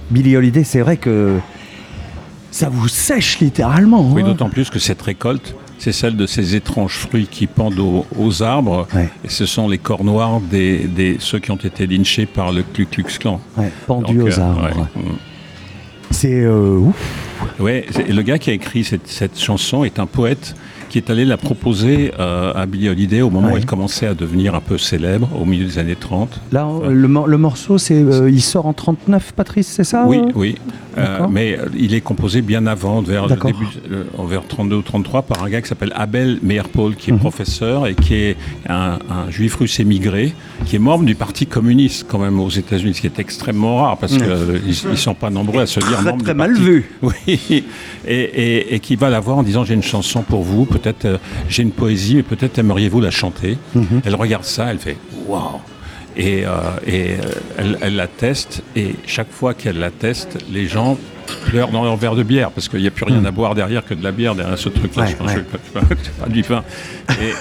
Billie 0.09 0.37
Holiday. 0.37 0.63
C'est 0.63 0.79
vrai 0.79 0.97
que 0.97 1.37
ça 2.51 2.69
vous 2.69 2.87
sèche 2.87 3.39
littéralement. 3.39 4.09
Oui, 4.11 4.21
hein. 4.21 4.25
d'autant 4.25 4.49
plus 4.49 4.69
que 4.69 4.79
cette 4.79 5.01
récolte, 5.01 5.55
c'est 5.77 5.91
celle 5.91 6.15
de 6.15 6.25
ces 6.25 6.55
étranges 6.55 6.93
fruits 6.95 7.27
qui 7.29 7.47
pendent 7.47 7.79
aux, 7.79 8.05
aux 8.17 8.43
arbres. 8.43 8.87
Ouais. 8.95 9.09
Et 9.25 9.29
ce 9.29 9.45
sont 9.45 9.67
les 9.67 9.77
corps 9.77 10.03
noirs 10.03 10.39
des, 10.39 10.79
des 10.79 11.17
ceux 11.19 11.39
qui 11.39 11.51
ont 11.51 11.57
été 11.57 11.85
lynchés 11.85 12.25
par 12.25 12.51
le 12.51 12.63
Ku 12.63 12.85
Klux 12.85 13.03
Klan. 13.19 13.41
Ouais, 13.57 13.71
pendu 13.87 14.15
Donc, 14.17 14.27
aux 14.27 14.39
euh, 14.39 14.41
arbres. 14.41 14.63
ouais. 14.95 15.01
Mm. 15.01 15.15
C'est 16.11 16.47
ouf. 16.47 16.95
Ouais, 17.59 17.85
le 18.09 18.21
gars 18.21 18.37
qui 18.37 18.49
a 18.49 18.53
écrit 18.53 18.83
cette, 18.83 19.07
cette 19.07 19.39
chanson 19.39 19.83
est 19.83 19.97
un 19.99 20.05
poète 20.05 20.55
qui 20.91 20.97
est 20.97 21.09
allé 21.09 21.23
la 21.23 21.37
proposer 21.37 22.11
euh, 22.19 22.51
à 22.53 22.65
Billie 22.65 22.89
Holiday 22.89 23.21
au 23.21 23.29
moment 23.29 23.47
Ouais. 23.47 23.53
où 23.53 23.57
elle 23.57 23.65
commençait 23.65 24.07
à 24.07 24.13
devenir 24.13 24.55
un 24.55 24.59
peu 24.59 24.77
célèbre, 24.77 25.29
au 25.41 25.45
milieu 25.45 25.63
des 25.65 25.79
années 25.79 25.95
30. 25.95 26.37
Là, 26.51 26.67
le, 26.89 27.07
mor- 27.07 27.27
le 27.27 27.37
morceau, 27.37 27.77
c'est, 27.77 27.95
euh, 28.03 28.29
il 28.29 28.41
sort 28.41 28.65
en 28.65 28.73
39, 28.73 29.31
Patrice, 29.31 29.67
c'est 29.67 29.85
ça? 29.85 30.03
Oui, 30.05 30.19
oui. 30.35 30.55
Euh, 30.97 31.27
mais 31.29 31.57
euh, 31.57 31.65
il 31.77 31.93
est 31.93 32.01
composé 32.01 32.41
bien 32.41 32.67
avant, 32.67 33.01
vers 33.01 33.27
le 33.27 33.35
début, 33.35 33.65
euh, 33.91 34.03
vers 34.27 34.45
32 34.45 34.75
ou 34.75 34.81
33, 34.81 35.21
par 35.21 35.43
un 35.43 35.49
gars 35.49 35.61
qui 35.61 35.67
s'appelle 35.69 35.93
Abel 35.95 36.39
Meyer-Paul, 36.43 36.95
qui 36.95 37.09
est 37.09 37.13
Mhm. 37.13 37.19
professeur 37.19 37.87
et 37.87 37.95
qui 37.95 38.13
est 38.15 38.35
un, 38.67 38.99
un 39.09 39.29
juif 39.31 39.55
russe 39.55 39.79
émigré, 39.79 40.33
qui 40.65 40.75
est 40.75 40.79
membre 40.79 41.05
du 41.05 41.15
Parti 41.15 41.45
communiste 41.47 42.05
quand 42.09 42.19
même 42.19 42.39
aux 42.39 42.49
États-Unis, 42.49 42.93
ce 42.95 43.01
qui 43.01 43.07
est 43.07 43.19
extrêmement 43.19 43.77
rare 43.83 43.97
parce 43.97 44.17
qu'ils 44.17 44.89
ne 44.89 44.95
sont 44.95 45.13
pas 45.15 45.29
nombreux 45.29 45.61
à 45.61 45.65
se 45.65 45.79
dire 45.79 45.91
Très, 45.93 46.03
membre 46.03 46.23
très 46.23 46.33
du 46.33 46.37
mal 46.37 46.51
parti. 46.51 46.63
vu. 46.65 46.91
Oui, 47.01 47.63
et, 48.07 48.13
et- 48.21 48.75
et 48.75 48.79
qui 48.79 48.95
va 48.95 49.09
la 49.09 49.19
voir 49.19 49.37
en 49.37 49.43
disant 49.43 49.63
j'ai 49.63 49.73
une 49.75 49.83
chanson 49.83 50.21
pour 50.23 50.41
vous, 50.43 50.65
peut-être 50.65 51.05
euh, 51.05 51.17
j'ai 51.49 51.63
une 51.63 51.71
poésie, 51.71 52.15
mais 52.15 52.23
peut-être 52.23 52.57
aimeriez-vous 52.59 52.99
la 53.01 53.11
chanter? 53.11 53.57
Mhm. 53.75 54.01
Elle 54.03 54.15
regarde 54.15 54.43
ça, 54.43 54.71
elle 54.71 54.79
fait 54.79 54.97
waouh. 55.27 55.59
Et, 56.17 56.43
euh, 56.45 56.49
et 56.85 57.11
euh, 57.13 57.31
elle, 57.57 57.77
elle 57.81 57.95
la 57.95 58.07
teste, 58.07 58.63
et 58.75 58.95
chaque 59.07 59.31
fois 59.31 59.53
qu'elle 59.53 59.79
la 59.79 59.91
teste, 59.91 60.37
les 60.51 60.67
gens 60.67 60.97
pleurent 61.45 61.69
dans 61.71 61.83
leur 61.85 61.95
verre 61.95 62.15
de 62.15 62.23
bière, 62.23 62.51
parce 62.51 62.67
qu'il 62.67 62.81
n'y 62.81 62.87
a 62.87 62.91
plus 62.91 63.05
rien 63.05 63.23
à 63.23 63.31
boire 63.31 63.55
derrière 63.55 63.85
que 63.85 63.93
de 63.93 64.03
la 64.03 64.11
bière 64.11 64.35
derrière 64.35 64.57
ce 64.57 64.67
truc-là. 64.67 65.05
Ouais, 65.05 65.35
ouais. 65.35 65.43
pas- 66.19 66.27
du 66.29 66.43
pain. 66.43 66.63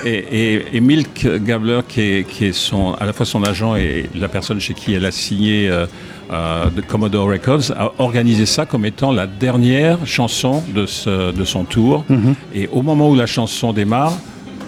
Et, 0.04 0.08
et- 0.08 0.54
et- 0.54 0.64
et 0.76 0.80
Milk 0.80 1.26
Gabler, 1.44 1.80
qui 1.88 2.00
est, 2.00 2.28
qui 2.28 2.44
est 2.46 2.52
son, 2.52 2.92
à 2.94 3.06
la 3.06 3.12
fois 3.12 3.26
son 3.26 3.42
agent 3.42 3.74
et 3.74 4.08
la 4.14 4.28
personne 4.28 4.60
chez 4.60 4.74
qui 4.74 4.94
elle 4.94 5.04
a 5.06 5.10
signé 5.10 5.68
euh, 5.68 5.86
euh, 6.30 6.66
de 6.70 6.80
Commodore 6.80 7.28
Records, 7.28 7.72
a 7.76 7.92
organisé 7.98 8.46
ça 8.46 8.66
comme 8.66 8.84
étant 8.86 9.10
la 9.10 9.26
dernière 9.26 9.98
chanson 10.06 10.62
de, 10.72 10.86
ce- 10.86 11.32
de 11.32 11.44
son 11.44 11.64
tour. 11.64 12.04
Mhm. 12.08 12.34
Et 12.54 12.68
au 12.70 12.82
moment 12.82 13.10
où 13.10 13.16
la 13.16 13.26
chanson 13.26 13.72
démarre, 13.72 14.16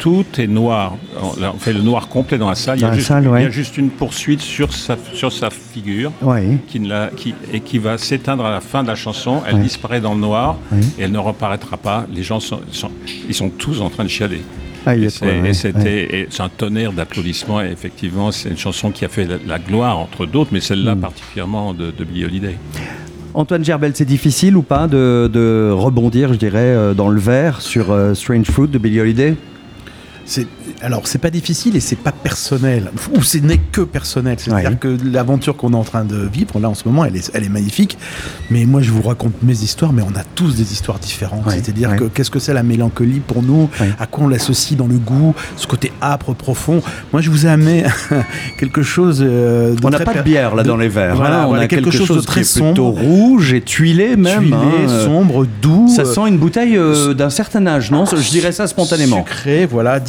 tout 0.03 0.25
est 0.38 0.49
noir. 0.49 0.97
On 1.41 1.59
fait 1.59 1.73
le 1.73 1.81
noir 1.81 2.09
complet 2.09 2.37
dans 2.37 2.49
la 2.49 2.57
salle. 2.57 2.77
Il 2.79 2.83
y 2.83 2.85
a, 2.85 2.93
juste, 2.93 3.07
salle, 3.07 3.23
il 3.23 3.27
y 3.27 3.31
ouais. 3.31 3.45
a 3.45 3.51
juste 3.51 3.79
une 3.79 3.88
poursuite 3.88 4.41
sur 4.41 4.73
sa, 4.75 4.97
sur 5.15 5.33
sa 5.33 5.49
figure 5.49 6.11
Ouais. 6.21 6.59
qui 6.67 6.81
ne 6.81 6.88
la- 6.88 7.11
qui- 7.17 7.37
et 7.53 7.61
qui 7.61 7.79
va 7.79 7.99
s'éteindre 7.99 8.45
à 8.45 8.51
la 8.51 8.61
fin 8.61 8.83
de 8.83 8.88
la 8.88 8.97
chanson. 8.97 9.43
Elle 9.47 9.55
Ouais. 9.57 9.62
disparaît 9.62 10.01
dans 10.01 10.15
le 10.15 10.21
noir 10.21 10.57
et 10.99 11.03
elle 11.05 11.12
ne 11.12 11.19
reparaîtra 11.19 11.77
pas. 11.77 12.05
Les 12.12 12.25
gens 12.25 12.41
sont, 12.41 12.59
sont- 12.73 12.91
ils 13.29 13.35
sont 13.35 13.49
tous 13.49 13.81
en 13.81 13.91
train 13.91 14.03
de 14.03 14.09
chialer. 14.09 14.41
Ah, 14.85 14.97
Et 14.97 15.09
c'est 15.09 15.25
ouais, 15.25 16.27
un 16.41 16.49
tonnerre 16.49 16.93
d'applaudissements. 16.93 17.62
Et 17.62 17.71
effectivement, 17.71 18.33
c'est 18.33 18.49
une 18.49 18.59
chanson 18.59 18.91
qui 18.91 19.05
a 19.05 19.09
fait 19.09 19.25
la, 19.25 19.37
la 19.47 19.59
gloire 19.61 20.01
entre 20.01 20.27
d'autres, 20.27 20.51
mais 20.53 20.61
celle-là 20.61 20.97
Mm. 20.97 21.01
particulièrement 21.01 21.75
de, 21.75 21.93
de 21.97 22.03
Billie 22.05 22.25
Holiday. 22.25 22.57
Antoine 23.35 23.65
Gerbel, 23.65 23.93
c'est 23.95 24.05
difficile 24.05 24.57
ou 24.57 24.62
pas 24.62 24.88
de, 24.88 25.31
de 25.33 25.71
rebondir, 25.73 26.33
je 26.33 26.38
dirais, 26.38 26.59
euh, 26.59 26.93
dans 26.93 27.09
le 27.09 27.21
verre 27.21 27.62
sur 27.62 27.93
euh, 27.93 28.15
Strange 28.15 28.47
Fruit 28.51 28.67
de 28.69 28.79
Billie 28.79 29.01
Holiday? 29.01 29.37
C'est 30.25 30.47
alors 30.81 31.07
c'est 31.07 31.19
pas 31.19 31.31
difficile 31.31 31.77
et 31.77 31.81
c'est 31.81 31.97
pas 31.97 32.13
personnel 32.13 32.91
ou 33.17 33.23
ce 33.23 33.39
n'est 33.39 33.59
que 33.59 33.81
personnel. 33.83 34.37
C'est-à-dire 34.39 34.71
Ouais. 34.71 34.77
que 34.77 34.97
l'aventure 35.05 35.57
qu'on 35.57 35.73
est 35.73 35.77
en 35.77 35.85
train 35.85 36.05
de 36.05 36.17
vivre 36.33 36.59
là 36.61 36.69
en 36.69 36.75
ce 36.75 36.87
moment, 36.87 37.05
elle 37.05 37.17
est, 37.17 37.31
elle 37.35 37.45
est 37.45 37.49
magnifique. 37.49 37.99
Mais 38.51 38.65
moi 38.65 38.81
je 38.83 38.91
vous 38.91 39.03
raconte 39.03 39.35
mes 39.43 39.53
histoires, 39.63 39.93
mais 39.93 40.03
on 40.03 40.17
a 40.19 40.25
tous 40.35 40.55
des 40.57 40.73
histoires 40.73 40.99
différentes. 40.99 41.47
Ouais, 41.47 41.55
C'est-à-dire 41.55 41.91
ouais. 41.91 41.97
que 41.97 42.05
qu'est-ce 42.05 42.31
que 42.31 42.39
c'est 42.39 42.55
la 42.55 42.63
mélancolie 42.63 43.21
pour 43.21 43.43
nous? 43.43 43.69
À 43.99 44.07
quoi 44.07 44.25
on 44.25 44.29
l'associe 44.29 44.77
dans 44.79 44.87
le 44.87 44.97
goût? 44.99 45.35
Ce 45.57 45.67
côté 45.67 45.93
âpre, 46.03 46.35
profond. 46.35 46.83
Moi 47.13 47.21
je 47.23 47.31
vous 47.31 47.47
ai 47.47 47.49
amené 47.51 47.85
quelque 48.59 48.83
chose. 48.83 49.21
euh, 49.23 49.75
de 49.75 49.87
On 49.87 49.91
n'a 49.91 50.01
pas 50.01 50.15
de 50.15 50.23
bière 50.23 50.55
là 50.55 50.63
de- 50.63 50.69
dans 50.69 50.77
les 50.77 50.89
verres. 50.89 51.17
Voilà, 51.17 51.45
on 51.47 51.49
voilà, 51.49 51.65
a 51.65 51.69
quelque, 51.69 51.91
chose, 51.91 52.09
de 52.17 52.21
très 52.21 52.43
plutôt 52.43 52.59
sombre, 52.61 52.83
rouge 53.01 53.53
et 53.53 53.61
tuilé 53.61 54.17
même. 54.17 54.43
tuilé, 54.45 54.55
hein, 54.57 54.89
euh, 54.89 55.05
sombre, 55.07 55.47
doux. 55.61 55.89
Ça 55.95 56.03
euh, 56.03 56.15
sent 56.15 56.29
une 56.29 56.39
bouteille 56.39 56.77
euh, 56.77 57.15
d'un 57.15 57.31
certain 57.31 57.67
âge, 57.67 57.91
non? 57.91 58.05
Je 58.07 58.31
dirais 58.31 58.53
ça 58.53 58.67
spontanément. 58.67 59.19
Sucré, 59.27 59.67
voilà, 59.67 60.01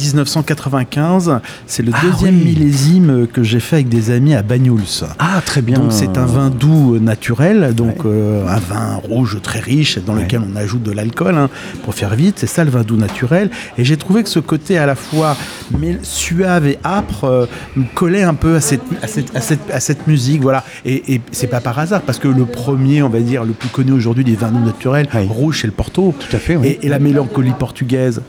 1995. 0.54 1.40
C'est 1.66 1.82
le 1.82 1.92
Ah 1.94 2.00
deuxième 2.04 2.36
oui. 2.36 2.44
millésime 2.44 3.26
que 3.26 3.42
j'ai 3.42 3.60
fait 3.60 3.76
avec 3.76 3.88
des 3.88 4.10
amis 4.10 4.34
à 4.34 4.42
Bagnouls. 4.42 4.80
Ah, 5.18 5.40
très 5.44 5.62
bien. 5.62 5.78
Donc 5.78 5.92
c'est 5.92 6.16
un 6.18 6.26
vin 6.26 6.50
doux 6.50 6.94
euh, 6.94 6.98
naturel, 7.00 7.74
donc 7.74 8.04
euh, 8.04 8.46
un 8.46 8.58
vin 8.58 8.96
rouge 8.96 9.38
très 9.42 9.60
riche 9.60 9.98
dans 9.98 10.14
lequel 10.14 10.40
on 10.50 10.56
ajoute 10.56 10.82
de 10.82 10.92
l'alcool 10.92 11.34
hein, 11.36 11.48
pour 11.84 11.94
faire 11.94 12.14
vite. 12.14 12.36
C'est 12.38 12.46
ça 12.46 12.64
le 12.64 12.70
vin 12.70 12.82
doux 12.82 12.96
naturel. 12.96 13.50
Et 13.78 13.84
j'ai 13.84 13.96
trouvé 13.96 14.22
que 14.22 14.28
ce 14.28 14.38
côté 14.40 14.78
à 14.78 14.86
la 14.86 14.94
fois 14.94 15.36
mais 15.78 15.98
suave 16.02 16.66
et 16.66 16.78
âpre 16.84 17.24
euh, 17.24 17.46
me 17.76 17.84
collait 17.94 18.22
un 18.22 18.34
peu 18.34 18.56
à 18.56 18.60
cette, 18.60 18.82
à 19.02 19.06
cette, 19.08 19.34
à 19.36 19.40
cette, 19.40 19.70
à 19.70 19.80
cette 19.80 20.06
musique. 20.06 20.42
Voilà. 20.42 20.64
Et, 20.84 21.14
et 21.14 21.20
c'est 21.32 21.46
pas 21.48 21.60
par 21.60 21.78
hasard 21.78 22.02
parce 22.02 22.18
que 22.18 22.28
le 22.28 22.44
premier, 22.44 23.02
on 23.02 23.08
va 23.08 23.20
dire, 23.20 23.44
le 23.44 23.52
plus 23.52 23.68
connu 23.68 23.92
aujourd'hui 23.92 24.24
des 24.24 24.34
vins 24.36 24.50
doux 24.50 24.64
naturels, 24.64 25.08
Oui. 25.14 25.26
rouge, 25.28 25.58
c'est 25.62 25.66
le 25.66 25.72
Porto. 25.72 26.14
Tout 26.18 26.36
à 26.36 26.38
fait, 26.38 26.56
oui. 26.56 26.68
Et, 26.82 26.86
et 26.86 26.88
la 26.88 26.98
mélancolie 26.98 27.52
portugaise. 27.58 28.22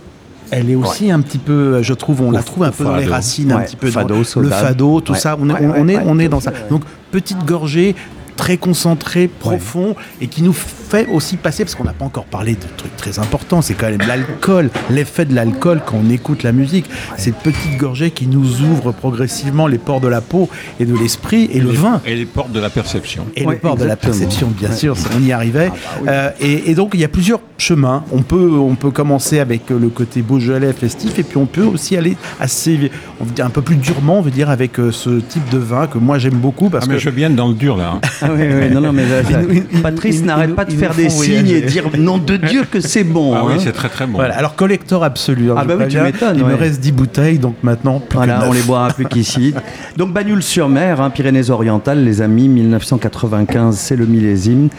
Elle 0.52 0.70
est 0.70 0.76
aussi 0.76 1.12
un 1.12 1.22
petit 1.22 1.38
peu, 1.38 1.82
je 1.82 1.94
trouve, 1.94 2.22
on 2.22 2.32
la 2.32 2.44
trouve 2.44 2.64
un 2.64 2.72
peu 2.72 2.84
dans 2.84 2.96
les 2.96 3.06
racines, 3.06 3.52
un 3.52 3.60
petit 3.62 3.76
peu 3.76 3.90
dans 3.92 4.08
le 4.08 4.50
fado, 4.50 5.02
tout 5.02 5.14
Ouais. 5.14 5.20
ça. 5.20 5.38
On 5.40 5.50
on, 5.50 5.88
est, 5.88 5.98
on 6.06 6.20
est 6.20 6.28
dans 6.30 6.40
ça. 6.40 6.52
Donc 6.70 6.84
petite 7.12 7.44
gorgée, 7.46 7.96
très 8.36 8.58
concentrée, 8.58 9.28
profond, 9.28 9.96
et 10.22 10.28
qui 10.28 10.42
nous 10.44 10.54
fait 10.54 11.08
aussi 11.08 11.38
passer, 11.38 11.64
parce 11.64 11.76
qu'on 11.76 11.84
n'a 11.84 11.94
pas 11.94 12.06
encore 12.06 12.26
parlé 12.26 12.54
de 12.54 12.66
trucs 12.78 12.96
très 12.98 13.20
importants, 13.20 13.62
c'est 13.62 13.74
quand 13.74 13.90
même 13.90 14.02
l'alcool, 14.08 14.70
l'effet 14.90 15.26
de 15.26 15.34
l'alcool 15.34 15.82
quand 15.86 15.98
on 16.06 16.10
écoute 16.10 16.44
la 16.44 16.52
musique. 16.52 16.90
Cette 17.18 17.36
petite 17.38 17.78
gorgée 17.78 18.12
qui 18.12 18.28
nous 18.28 18.62
ouvre 18.62 18.92
progressivement 18.92 19.68
les 19.68 19.78
pores 19.78 20.02
de 20.02 20.08
la 20.08 20.22
peau 20.22 20.50
et 20.80 20.86
de 20.86 20.96
l'esprit, 20.98 21.50
et 21.52 21.60
le 21.60 21.72
les, 21.72 21.78
vin. 21.78 22.02
Et 22.06 22.16
les 22.16 22.26
portes 22.26 22.52
de 22.52 22.60
la 22.60 22.70
perception. 22.70 23.26
Et 23.36 23.46
Ouais, 23.46 23.54
le 23.56 23.60
port 23.60 23.78
de 23.78 23.86
la 23.86 23.96
perception, 23.96 24.48
bien 24.48 24.70
Ouais. 24.70 24.76
sûr, 24.76 24.96
on 25.18 25.22
y 25.24 25.32
arrivait. 25.32 25.70
Ah 25.72 25.76
bah 25.76 26.00
oui. 26.02 26.08
Euh, 26.10 26.30
et, 26.42 26.72
et 26.72 26.76
donc, 26.76 26.92
il 26.94 27.00
y 27.00 27.04
a 27.06 27.08
plusieurs 27.10 27.40
chemins. 27.58 28.04
On 28.12 28.22
peut, 28.22 28.52
on 28.58 28.76
peut 28.76 28.92
commencer 28.92 29.40
avec 29.40 29.70
le 29.70 29.90
côté 29.90 30.22
Beaujolais 30.22 30.74
festif, 30.74 31.18
et 31.20 31.24
puis 31.24 31.38
on 31.38 31.46
peut 31.46 31.64
aussi 31.64 31.96
aller 31.98 32.18
assez, 32.40 32.92
on 33.20 33.26
veut 33.26 33.32
dire, 33.32 33.46
un 33.46 33.50
peu 33.50 33.62
plus 33.62 33.76
durement, 33.78 34.20
on 34.20 34.22
veut 34.22 34.32
dire, 34.32 34.50
avec 34.50 34.80
euh, 34.80 34.92
ce 34.92 35.20
type 35.20 35.48
de 35.50 35.58
vin 35.58 35.88
que 35.88 35.98
moi 35.98 36.18
j'aime 36.18 36.36
beaucoup 36.36 36.70
parce 36.70 36.86
Ah, 36.86 36.90
mais 36.90 36.96
que 36.96 37.02
je 37.02 37.10
viens 37.10 37.30
dans 37.30 37.48
le 37.48 37.54
dur 37.54 37.78
là. 37.78 37.94
hein. 38.22 38.25
Ah 38.26 38.30
oui, 38.34 38.42
oui, 38.48 38.70
non, 38.74 38.82
non, 38.82 38.92
mais 38.94 39.04
là, 39.08 39.24
ça- 39.24 39.40
Patrice 39.82 40.24
n'arrête 40.24 40.56
pas 40.56 40.66
de 40.66 40.72
faire 40.74 40.94
des 40.94 41.10
signes 41.10 41.44
voyager. 41.44 41.58
et 41.58 41.62
dire 41.62 41.86
nom 41.98 42.18
de 42.18 42.38
Dieu 42.38 42.64
que 42.70 42.80
c'est 42.80 43.04
bon. 43.04 43.34
Ah 43.36 43.44
oui, 43.46 43.54
hein. 43.56 43.60
c'est 43.64 43.72
très 43.72 43.90
très 43.90 44.06
bon. 44.08 44.14
Voilà, 44.18 44.36
alors 44.38 44.56
collector 44.56 45.04
absolu. 45.04 45.52
hein, 45.52 45.56
Ah 45.58 45.62
je 45.64 45.68
bah 45.68 45.74
oui, 45.78 45.84
tu 45.88 45.98
préviens. 45.98 46.04
m'étonnes, 46.04 46.38
Il 46.38 46.46
me 46.46 46.56
reste 46.56 46.80
10 46.82 46.92
bouteilles, 46.92 47.40
donc 47.40 47.56
maintenant, 47.64 48.00
plus 48.00 48.18
Voilà, 48.18 48.40
que 48.40 48.44
on 48.46 48.48
neuf. 48.50 48.58
les 48.58 48.64
boira 48.64 48.88
plus 48.90 49.06
qu'ici. 49.06 49.54
Donc 49.98 50.12
Bagnoul-sur-Mer, 50.14 51.02
hein, 51.02 51.10
Pyrénées-Orientales, 51.10 52.04
les 52.04 52.22
amis, 52.22 52.48
1995, 52.50 53.78
c'est 53.78 53.96
le 53.96 54.06
millésime. 54.06 54.70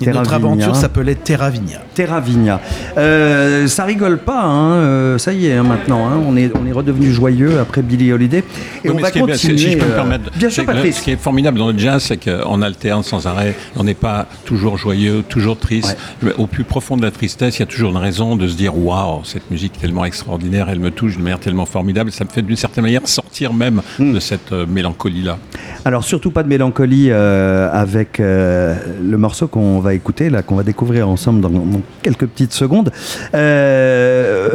Et 0.00 0.06
notre 0.06 0.34
aventure 0.34 0.76
s'appelait 0.76 1.14
Terra 1.14 1.50
Vigna. 1.50 1.78
Terra 1.94 2.20
Vigna. 2.20 2.60
Euh, 2.98 3.66
ça 3.66 3.84
rigole 3.84 4.18
pas, 4.18 4.42
hein, 4.44 4.72
euh, 4.74 5.18
ça 5.18 5.32
y 5.32 5.46
est, 5.46 5.54
hein, 5.54 5.62
maintenant. 5.62 6.06
hein, 6.06 6.20
on, 6.26 6.36
est, 6.36 6.50
on 6.54 6.66
est 6.66 6.72
redevenu 6.72 7.10
joyeux 7.10 7.58
après 7.60 7.82
Billie 7.82 8.12
Holiday. 8.12 8.44
Et 8.84 8.90
Oui, 8.90 8.96
on 8.96 9.00
va 9.00 9.08
ce 9.08 9.12
qui 9.12 9.18
est 9.18 9.22
bien, 9.22 9.34
continuer. 9.34 9.58
si 9.58 9.70
je 9.72 9.78
peux 9.78 9.84
me 9.86 9.90
euh, 9.90 9.94
permettre, 9.94 10.30
bien 10.36 10.50
sûr, 10.50 10.64
Patrice. 10.66 10.96
ce 10.98 11.02
qui 11.02 11.10
est 11.12 11.16
formidable 11.20 11.58
dans 11.58 11.70
le 11.72 11.78
jazz, 11.78 12.02
c'est 12.02 12.18
qu'on 12.22 12.60
alterne 12.62 13.02
sans 13.02 13.26
arrêt. 13.26 13.54
On 13.76 13.84
n'est 13.84 13.94
pas 13.94 14.26
toujours 14.44 14.76
joyeux, 14.76 15.22
toujours 15.28 15.58
triste. 15.58 15.96
Au 16.38 16.46
plus 16.46 16.64
profond 16.64 16.96
de 16.96 17.02
la 17.02 17.10
tristesse, 17.10 17.56
il 17.56 17.60
y 17.60 17.62
a 17.62 17.66
toujours 17.66 17.90
une 17.90 17.96
raison 17.96 18.36
de 18.36 18.46
se 18.48 18.56
dire 18.56 18.76
waouh, 18.76 19.24
cette 19.24 19.50
musique 19.50 19.76
est 19.76 19.80
tellement 19.80 20.04
extraordinaire, 20.04 20.68
elle 20.70 20.80
me 20.80 20.90
touche 20.90 21.14
d'une 21.14 21.22
manière 21.22 21.40
tellement 21.40 21.66
formidable. 21.66 22.12
Ça 22.12 22.24
me 22.24 22.30
fait 22.30 22.42
d'une 22.42 22.56
certaine 22.56 22.84
manière 22.84 23.06
sortir 23.08 23.52
même 23.54 23.80
Hmm. 23.98 24.12
de 24.12 24.20
cette 24.20 24.52
euh, 24.52 24.66
mélancolie-là. 24.66 25.38
Alors 25.84 26.02
surtout 26.04 26.30
pas 26.30 26.42
de 26.42 26.48
mélancolie 26.48 27.08
euh, 27.10 27.68
avec 27.72 28.20
euh, 28.20 28.74
le 29.02 29.16
morceau 29.18 29.46
qu'on 29.48 29.78
va 29.80 29.85
écouter, 29.94 30.30
là, 30.30 30.42
qu'on 30.42 30.56
va 30.56 30.62
découvrir 30.62 31.08
ensemble 31.08 31.40
dans, 31.40 31.50
dans 31.50 31.82
quelques 32.02 32.26
petites 32.26 32.52
secondes. 32.52 32.90
Euh, 33.34 34.48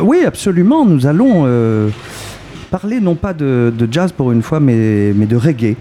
oui, 0.00 0.22
absolument, 0.26 0.84
nous 0.84 1.06
allons 1.06 1.44
euh, 1.46 1.88
parler 2.70 3.00
non 3.00 3.14
pas 3.14 3.32
de, 3.32 3.72
de 3.76 3.88
jazz 3.90 4.12
pour 4.12 4.32
une 4.32 4.42
fois, 4.42 4.60
mais, 4.60 5.12
mais 5.14 5.26
de 5.26 5.36
reggae. 5.36 5.76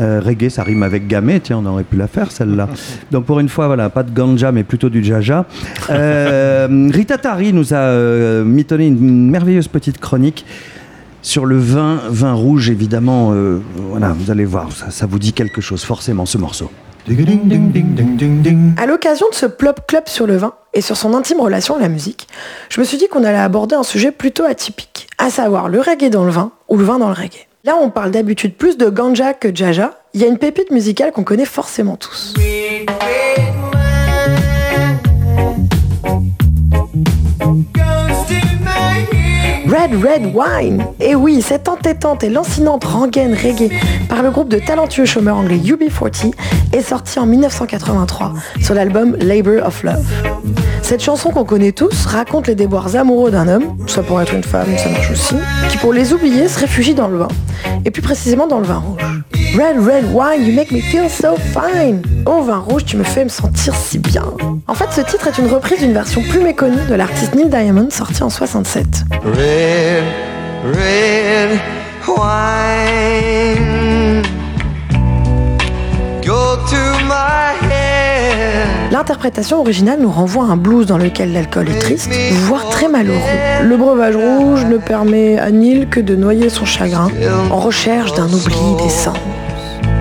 Euh, 0.00 0.20
reggae, 0.24 0.48
ça 0.48 0.62
rime 0.62 0.84
avec 0.84 1.08
gamay, 1.08 1.40
tiens, 1.40 1.58
on 1.58 1.66
aurait 1.66 1.82
pu 1.82 1.96
la 1.96 2.06
faire 2.06 2.30
celle-là. 2.30 2.68
Donc 3.10 3.24
pour 3.24 3.40
une 3.40 3.48
fois, 3.48 3.66
voilà, 3.66 3.90
pas 3.90 4.04
de 4.04 4.12
ganja, 4.12 4.52
mais 4.52 4.62
plutôt 4.62 4.88
du 4.88 5.02
jaja. 5.02 5.44
Euh, 5.90 6.88
Rita 6.92 7.18
Tari 7.18 7.52
nous 7.52 7.74
a 7.74 7.78
euh, 7.78 8.44
mitonné 8.44 8.86
une 8.86 9.28
merveilleuse 9.30 9.66
petite 9.66 9.98
chronique 9.98 10.46
sur 11.20 11.46
le 11.46 11.58
vin, 11.58 11.98
vin 12.10 12.32
rouge, 12.32 12.70
évidemment. 12.70 13.34
voilà, 13.90 14.14
vous 14.16 14.30
allez 14.30 14.44
voir, 14.44 14.70
ça, 14.70 14.90
ça 14.90 15.06
vous 15.06 15.18
dit 15.18 15.32
quelque 15.32 15.60
chose, 15.60 15.82
forcément, 15.82 16.26
ce 16.26 16.38
morceau. 16.38 16.70
À 18.76 18.86
l'occasion 18.86 19.26
de 19.30 19.34
ce 19.34 19.46
plop 19.46 19.86
club 19.86 20.04
sur 20.06 20.26
le 20.26 20.36
vin 20.36 20.52
et 20.74 20.80
sur 20.80 20.96
son 20.96 21.14
intime 21.14 21.40
relation 21.40 21.76
à 21.76 21.78
la 21.78 21.88
musique, 21.88 22.28
je 22.68 22.80
me 22.80 22.84
suis 22.84 22.98
dit 22.98 23.08
qu'on 23.08 23.24
allait 23.24 23.38
aborder 23.38 23.74
un 23.74 23.82
sujet 23.82 24.10
plutôt 24.10 24.44
atypique, 24.44 25.08
à 25.18 25.30
savoir 25.30 25.68
le 25.68 25.80
reggae 25.80 26.10
dans 26.10 26.24
le 26.24 26.30
vin 26.30 26.52
ou 26.68 26.76
le 26.76 26.84
vin 26.84 26.98
dans 26.98 27.08
le 27.08 27.14
reggae. 27.14 27.46
Là, 27.64 27.76
on 27.80 27.90
parle 27.90 28.10
d'habitude 28.10 28.56
plus 28.56 28.76
de 28.76 28.88
ganja 28.88 29.34
que 29.34 29.48
de 29.48 29.56
jaja. 29.56 29.98
Il 30.14 30.20
y 30.20 30.24
a 30.24 30.26
une 30.26 30.38
pépite 30.38 30.70
musicale 30.70 31.12
qu'on 31.12 31.24
connaît 31.24 31.44
forcément 31.44 31.96
tous. 31.96 32.34
Red 39.68 40.02
Red 40.02 40.32
Wine 40.34 40.86
Et 40.98 41.14
oui, 41.14 41.42
cette 41.42 41.68
entêtante 41.68 42.24
et 42.24 42.30
lancinante 42.30 42.84
rengaine 42.84 43.34
reggae 43.34 43.70
par 44.08 44.22
le 44.22 44.30
groupe 44.30 44.48
de 44.48 44.58
talentueux 44.58 45.04
chômeurs 45.04 45.36
anglais 45.36 45.58
UB40 45.58 46.32
est 46.72 46.80
sortie 46.80 47.18
en 47.18 47.26
1983 47.26 48.32
sur 48.62 48.72
l'album 48.72 49.14
Labor 49.20 49.66
of 49.66 49.82
Love. 49.82 50.06
Cette 50.80 51.02
chanson 51.02 51.30
qu'on 51.30 51.44
connaît 51.44 51.72
tous 51.72 52.06
raconte 52.06 52.46
les 52.46 52.54
déboires 52.54 52.96
amoureux 52.96 53.30
d'un 53.30 53.46
homme, 53.46 53.76
soit 53.86 54.04
pour 54.04 54.22
être 54.22 54.32
une 54.32 54.42
femme, 54.42 54.68
ça 54.78 54.88
marche 54.88 55.10
aussi, 55.10 55.34
qui 55.68 55.76
pour 55.76 55.92
les 55.92 56.14
oublier 56.14 56.48
se 56.48 56.60
réfugie 56.60 56.94
dans 56.94 57.08
le 57.08 57.18
vin, 57.18 57.28
et 57.84 57.90
plus 57.90 58.00
précisément 58.00 58.46
dans 58.46 58.60
le 58.60 58.66
vin 58.66 58.78
rouge. 58.78 59.02
Red 59.54 59.78
Red 59.78 60.12
Wine, 60.12 60.44
you 60.44 60.52
make 60.52 60.70
me 60.70 60.80
feel 60.80 61.08
so 61.08 61.36
fine. 61.36 62.02
Oh 62.26 62.42
vin 62.42 62.58
rouge, 62.58 62.84
tu 62.84 62.96
me 62.96 63.04
fais 63.04 63.24
me 63.24 63.28
sentir 63.28 63.74
si 63.74 63.98
bien. 63.98 64.24
En 64.66 64.74
fait, 64.74 64.90
ce 64.92 65.00
titre 65.00 65.26
est 65.28 65.38
une 65.38 65.46
reprise 65.48 65.80
d'une 65.80 65.94
version 65.94 66.22
plus 66.22 66.40
méconnue 66.40 66.84
de 66.88 66.94
l'artiste 66.94 67.34
Neil 67.34 67.48
Diamond 67.48 67.88
sortie 67.90 68.22
en 68.22 68.30
67. 68.30 69.04
Red. 69.24 70.04
L'interprétation 78.90 79.60
originale 79.60 79.98
nous 80.00 80.10
renvoie 80.10 80.44
à 80.44 80.48
un 80.48 80.56
blues 80.56 80.86
dans 80.86 80.96
lequel 80.96 81.32
l'alcool 81.32 81.68
est 81.68 81.78
triste, 81.78 82.10
voire 82.46 82.68
très 82.70 82.88
malheureux. 82.88 83.18
Le 83.62 83.76
breuvage 83.76 84.16
rouge 84.16 84.64
ne 84.64 84.78
permet 84.78 85.38
à 85.38 85.50
Neil 85.50 85.88
que 85.90 86.00
de 86.00 86.16
noyer 86.16 86.48
son 86.48 86.64
chagrin 86.64 87.08
en 87.50 87.58
recherche 87.58 88.14
d'un 88.14 88.26
oubli 88.26 88.82
décent. 88.82 89.12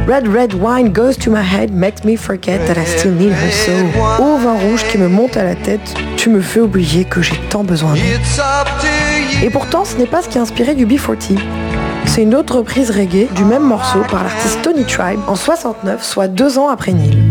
Red 0.07 0.25
Red 0.29 0.53
Wine 0.53 0.93
goes 0.93 1.17
to 1.17 1.29
my 1.29 1.41
head, 1.41 1.73
makes 1.73 2.05
me 2.05 2.15
forget 2.15 2.59
that 2.65 2.81
I 2.81 2.85
still 2.85 3.11
need 3.11 3.33
her 3.33 3.51
so. 3.51 3.73
Ô 4.23 4.37
vin 4.37 4.53
rouge 4.53 4.85
qui 4.89 4.97
me 4.97 5.09
monte 5.09 5.35
à 5.35 5.43
la 5.43 5.55
tête, 5.55 5.93
tu 6.15 6.29
me 6.29 6.39
fais 6.39 6.61
oublier 6.61 7.03
que 7.03 7.21
j'ai 7.21 7.35
tant 7.49 7.65
besoin 7.65 7.93
d'elle. 7.93 9.43
Et 9.43 9.49
pourtant, 9.49 9.83
ce 9.83 9.97
n'est 9.97 10.05
pas 10.05 10.21
ce 10.21 10.29
qui 10.29 10.37
a 10.37 10.41
inspiré 10.41 10.75
du 10.75 10.87
B40. 10.87 11.37
C'est 12.05 12.23
une 12.23 12.35
autre 12.35 12.55
reprise 12.59 12.89
reggae 12.89 13.27
du 13.35 13.43
même 13.43 13.63
morceau 13.63 13.99
par 14.09 14.23
l'artiste 14.23 14.61
Tony 14.61 14.85
Tribe 14.85 15.19
en 15.27 15.35
69, 15.35 16.01
soit 16.01 16.29
deux 16.29 16.57
ans 16.57 16.69
après 16.69 16.93
Neil. 16.93 17.26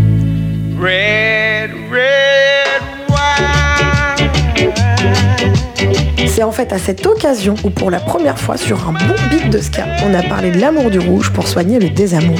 C'est 6.26 6.42
en 6.42 6.52
fait 6.52 6.72
à 6.72 6.78
cette 6.78 7.06
occasion 7.06 7.54
où 7.64 7.70
pour 7.70 7.90
la 7.90 7.98
première 7.98 8.38
fois 8.38 8.58
sur 8.58 8.86
un 8.86 8.92
bon 8.92 9.14
beat 9.30 9.48
de 9.48 9.58
ska, 9.58 9.86
on 10.04 10.12
a 10.12 10.22
parlé 10.22 10.50
de 10.50 10.60
l'amour 10.60 10.90
du 10.90 10.98
rouge 10.98 11.32
pour 11.32 11.48
soigner 11.48 11.78
le 11.78 11.88
désamour. 11.88 12.38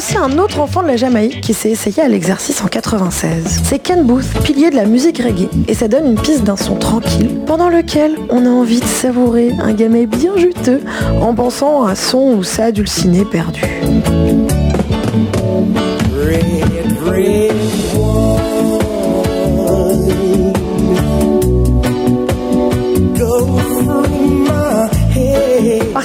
Aussi 0.00 0.16
un 0.16 0.38
autre 0.38 0.60
enfant 0.60 0.82
de 0.82 0.86
la 0.86 0.96
Jamaïque 0.96 1.42
qui 1.42 1.52
s'est 1.52 1.70
essayé 1.70 2.02
à 2.02 2.08
l'exercice 2.08 2.64
en 2.64 2.68
96. 2.68 3.60
C'est 3.64 3.78
Ken 3.78 4.06
Booth, 4.06 4.24
pilier 4.42 4.70
de 4.70 4.76
la 4.76 4.86
musique 4.86 5.18
reggae, 5.18 5.50
et 5.68 5.74
ça 5.74 5.88
donne 5.88 6.06
une 6.06 6.18
piste 6.18 6.42
d'un 6.42 6.56
son 6.56 6.76
tranquille, 6.76 7.28
pendant 7.46 7.68
lequel 7.68 8.16
on 8.30 8.46
a 8.46 8.48
envie 8.48 8.80
de 8.80 8.86
savourer 8.86 9.52
un 9.60 9.74
gamay 9.74 10.06
bien 10.06 10.38
juteux 10.38 10.80
en 11.20 11.34
pensant 11.34 11.84
à 11.84 11.96
son 11.96 12.36
ou 12.38 12.42
ça 12.42 12.72
dulciné 12.72 13.26
perdu. 13.26 13.60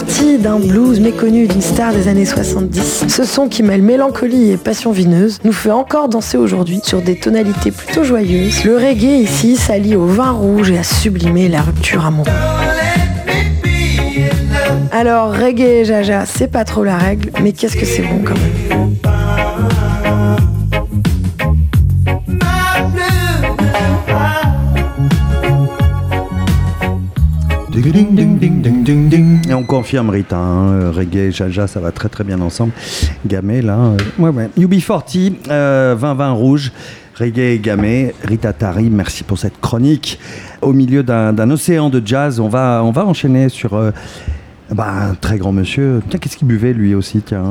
Parti 0.06 0.38
d'un 0.38 0.60
blues 0.60 1.00
méconnu 1.00 1.48
d'une 1.48 1.64
star 1.64 1.92
des 1.92 2.08
années 2.08 2.26
70, 2.26 3.06
ce 3.08 3.24
son 3.24 3.48
qui 3.48 3.64
mêle 3.64 3.82
mélancolie 3.82 4.52
et 4.52 4.58
passion 4.58 4.92
vineuse 4.92 5.40
nous 5.44 5.52
fait 5.52 5.72
encore 5.72 6.10
danser 6.10 6.38
aujourd'hui 6.38 6.80
sur 6.84 7.02
des 7.02 7.16
tonalités 7.16 7.72
plutôt 7.72 8.04
joyeuses. 8.04 8.64
Le 8.66 8.76
reggae 8.76 9.24
ici 9.24 9.56
s'allie 9.56 9.96
au 9.96 10.06
vin 10.06 10.30
rouge 10.30 10.70
et 10.70 10.78
à 10.78 10.84
sublimer 10.84 11.50
la 11.50 11.64
rupture 11.64 12.06
amoureuse. 12.06 12.32
Alors 14.92 15.32
reggae 15.32 15.62
et 15.62 15.86
jaja, 15.86 16.26
c'est 16.28 16.52
pas 16.52 16.66
trop 16.66 16.84
la 16.84 16.98
règle, 16.98 17.32
mais 17.42 17.52
qu'est-ce 17.52 17.76
que 17.76 17.86
c'est 17.86 18.04
bon 18.04 18.20
quand 18.24 18.36
même? 18.36 18.65
Et 29.50 29.54
on 29.54 29.64
confirme, 29.64 30.10
Rita, 30.10 30.38
hein, 30.38 30.72
euh, 30.72 30.92
reggae, 30.92 31.30
jaja, 31.32 31.68
ça 31.68 31.82
va 31.82 31.92
très 31.92 32.08
très 32.08 32.24
bien 32.24 32.40
ensemble. 32.40 32.72
Gamay, 33.26 33.62
là, 33.62 33.78
euh, 33.78 33.98
ouais, 34.18 34.30
ouais. 34.30 34.50
UB40, 34.58 35.34
euh, 35.50 35.94
20-20 35.96 36.32
rouge, 36.32 36.72
reggae 37.16 37.56
et 37.56 37.60
gamay. 37.60 38.16
Rita 38.24 38.54
Tari, 38.54 38.90
merci 38.90 39.26
pour 39.26 39.38
cette 39.38 39.60
chronique. 39.60 40.20
Au 40.62 40.72
milieu 40.72 41.04
d'un 41.04 41.50
océan 41.50 41.90
de 41.90 42.02
jazz, 42.06 42.40
on 42.40 42.48
va, 42.48 42.82
on 42.82 42.92
va 42.92 43.06
enchaîner 43.06 43.50
sur 43.50 43.74
euh, 43.74 43.92
bah, 44.74 45.10
un 45.10 45.16
très 45.16 45.38
grand 45.38 45.52
monsieur. 45.52 46.02
Tiens, 46.10 46.20
qu'est-ce 46.20 46.38
qu'il 46.38 46.48
buvait 46.48 46.72
lui 46.72 46.96
aussi 46.96 47.22
Tiens, 47.22 47.44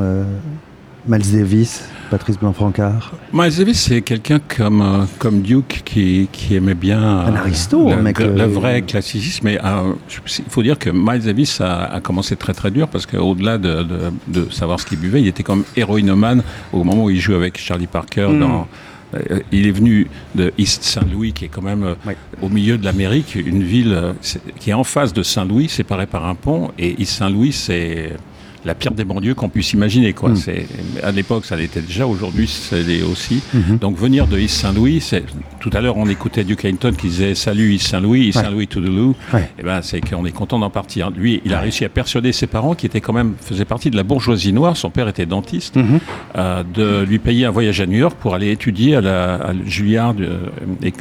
Miles 1.07 1.33
Davis, 1.33 1.85
Patrice 2.11 2.39
Blanc-Francard. 2.39 3.13
Miles 3.33 3.55
Davis, 3.59 3.79
c'est 3.81 4.01
quelqu'un 4.01 4.39
comme, 4.57 4.81
euh, 4.81 5.05
comme 5.19 5.43
Duke 5.43 5.83
qui, 5.85 6.29
qui 6.33 6.55
aimait 6.55 6.75
bien 6.75 7.03
euh, 7.03 7.27
Un 7.27 7.35
aristo, 7.37 7.91
le, 7.91 7.97
mec, 8.03 8.19
le- 8.21 8.33
le 8.35 8.41
euh, 8.43 8.47
vrai 8.47 8.83
classicisme. 8.83 9.41
Mais 9.45 9.59
euh, 9.63 9.93
il 10.39 10.45
faut 10.49 10.63
dire 10.63 10.79
que 10.79 10.89
Miles 10.91 11.23
Davis 11.23 11.61
a, 11.61 11.85
a 11.85 12.01
commencé 12.01 12.37
très 12.37 12.55
très 12.55 12.71
dur 12.71 12.89
parce 12.89 13.05
qu'au-delà 13.05 13.59
de, 13.59 13.83
de, 13.83 13.99
de 14.29 14.51
savoir 14.51 14.81
ce 14.81 14.87
qu'il 14.87 14.99
buvait, 14.99 15.21
il 15.21 15.29
était 15.29 15.43
comme 15.43 15.65
héroïnomane 15.77 16.43
au 16.73 16.85
moment 16.85 17.05
où 17.05 17.11
il 17.11 17.21
joue 17.21 17.35
avec 17.35 17.59
Charlie 17.59 17.87
Parker 17.87 18.29
Mm. 18.31 18.41
dans. 18.41 18.67
euh, 19.15 19.41
Il 19.53 19.67
est 19.67 19.73
venu 19.73 20.09
de 20.35 20.53
East 20.57 20.85
Saint-Louis, 20.85 21.33
qui 21.35 21.45
est 21.45 21.49
quand 21.49 21.63
même 21.63 21.97
au 22.41 22.49
milieu 22.49 22.79
de 22.79 22.85
l'Amérique, 22.85 23.35
une 23.35 23.63
ville 23.63 24.15
qui 24.59 24.71
est 24.71 24.75
en 24.75 24.85
face 24.85 25.13
de 25.13 25.23
Saint-Louis, 25.23 25.69
séparée 25.69 26.07
par 26.07 26.25
un 26.27 26.35
pont. 26.35 26.71
Et 26.79 27.01
East 27.01 27.19
Saint-Louis, 27.19 27.53
c'est 27.53 28.17
la 28.65 28.75
pire 28.75 28.93
des 28.93 29.05
banlieues 29.05 29.35
qu'on 29.35 29.49
puisse 29.49 29.73
imaginer. 29.73 30.12
Quoi. 30.12 30.31
Mm. 30.31 30.37
C'est, 30.37 30.67
à 31.03 31.11
l'époque, 31.12 31.45
ça 31.45 31.57
l'était 31.57 31.81
déjà, 31.81 32.07
aujourd'hui, 32.07 32.47
c'est 32.49 32.83
l'est 32.83 33.03
aussi. 33.03 33.43
Mhm. 33.53 33.79
Donc 33.79 33.97
venir 33.99 34.27
de 34.27 34.39
East 34.39 34.57
Saint-Louis, 34.61 35.01
c'est, 35.01 35.25
tout 35.61 35.71
à 35.73 35.81
l'heure 35.81 35.97
on 35.97 36.09
écoutait 36.09 36.45
Duke 36.45 36.65
Ellington 36.65 36.93
qui 36.97 37.09
disait 37.09 37.35
Salut 37.35 37.75
East 37.75 37.89
Saint-Louis, 37.89 38.27
East 38.29 38.39
Ouais. 38.39 38.45
Saint-Louis 38.45 38.67
to 38.67 38.81
the 38.81 38.85
Lou. 38.87 39.15
Ouais. 39.33 39.51
Et 39.59 39.62
ben, 39.62 39.81
c'est 39.83 40.01
qu'on 40.01 40.25
est 40.27 40.33
content 40.33 40.59
d'en 40.59 40.71
partir. 40.71 41.11
Lui, 41.11 41.41
il 41.45 41.53
a 41.55 41.61
réussi 41.61 41.85
à 41.85 41.89
persuader 41.89 42.33
ses 42.33 42.47
parents, 42.47 42.75
qui 42.75 42.87
étaient 42.87 43.01
quand 43.01 43.12
même, 43.12 43.35
faisaient 43.41 43.65
partie 43.65 43.91
de 43.91 43.97
la 43.97 44.03
bourgeoisie 44.03 44.53
noire, 44.53 44.77
son 44.77 44.91
père 44.91 45.09
était 45.09 45.27
dentiste, 45.27 45.77
Mhm. 45.77 46.01
euh, 46.37 46.62
de 46.75 47.05
lui 47.05 47.19
payer 47.19 47.45
un 47.47 47.51
voyage 47.51 47.81
à 47.81 47.87
New 47.87 47.99
York 47.99 48.17
pour 48.21 48.35
aller 48.35 48.51
étudier 48.51 48.97
à 48.97 49.01
la 49.01 49.35
à 49.35 49.53
Juilliard 49.67 50.15
euh, 50.21 50.49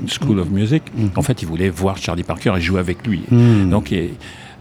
School 0.07 0.39
of 0.39 0.49
Music. 0.49 0.83
En 1.15 1.21
fait, 1.21 1.41
il 1.41 1.47
voulait 1.47 1.69
voir 1.69 1.97
Charlie 1.97 2.23
Parker 2.23 2.53
et 2.57 2.61
jouer 2.61 2.79
avec 2.79 3.05
lui. 3.07 3.21
Mhm. 3.31 3.69
Donc, 3.69 3.91
et, 3.91 4.13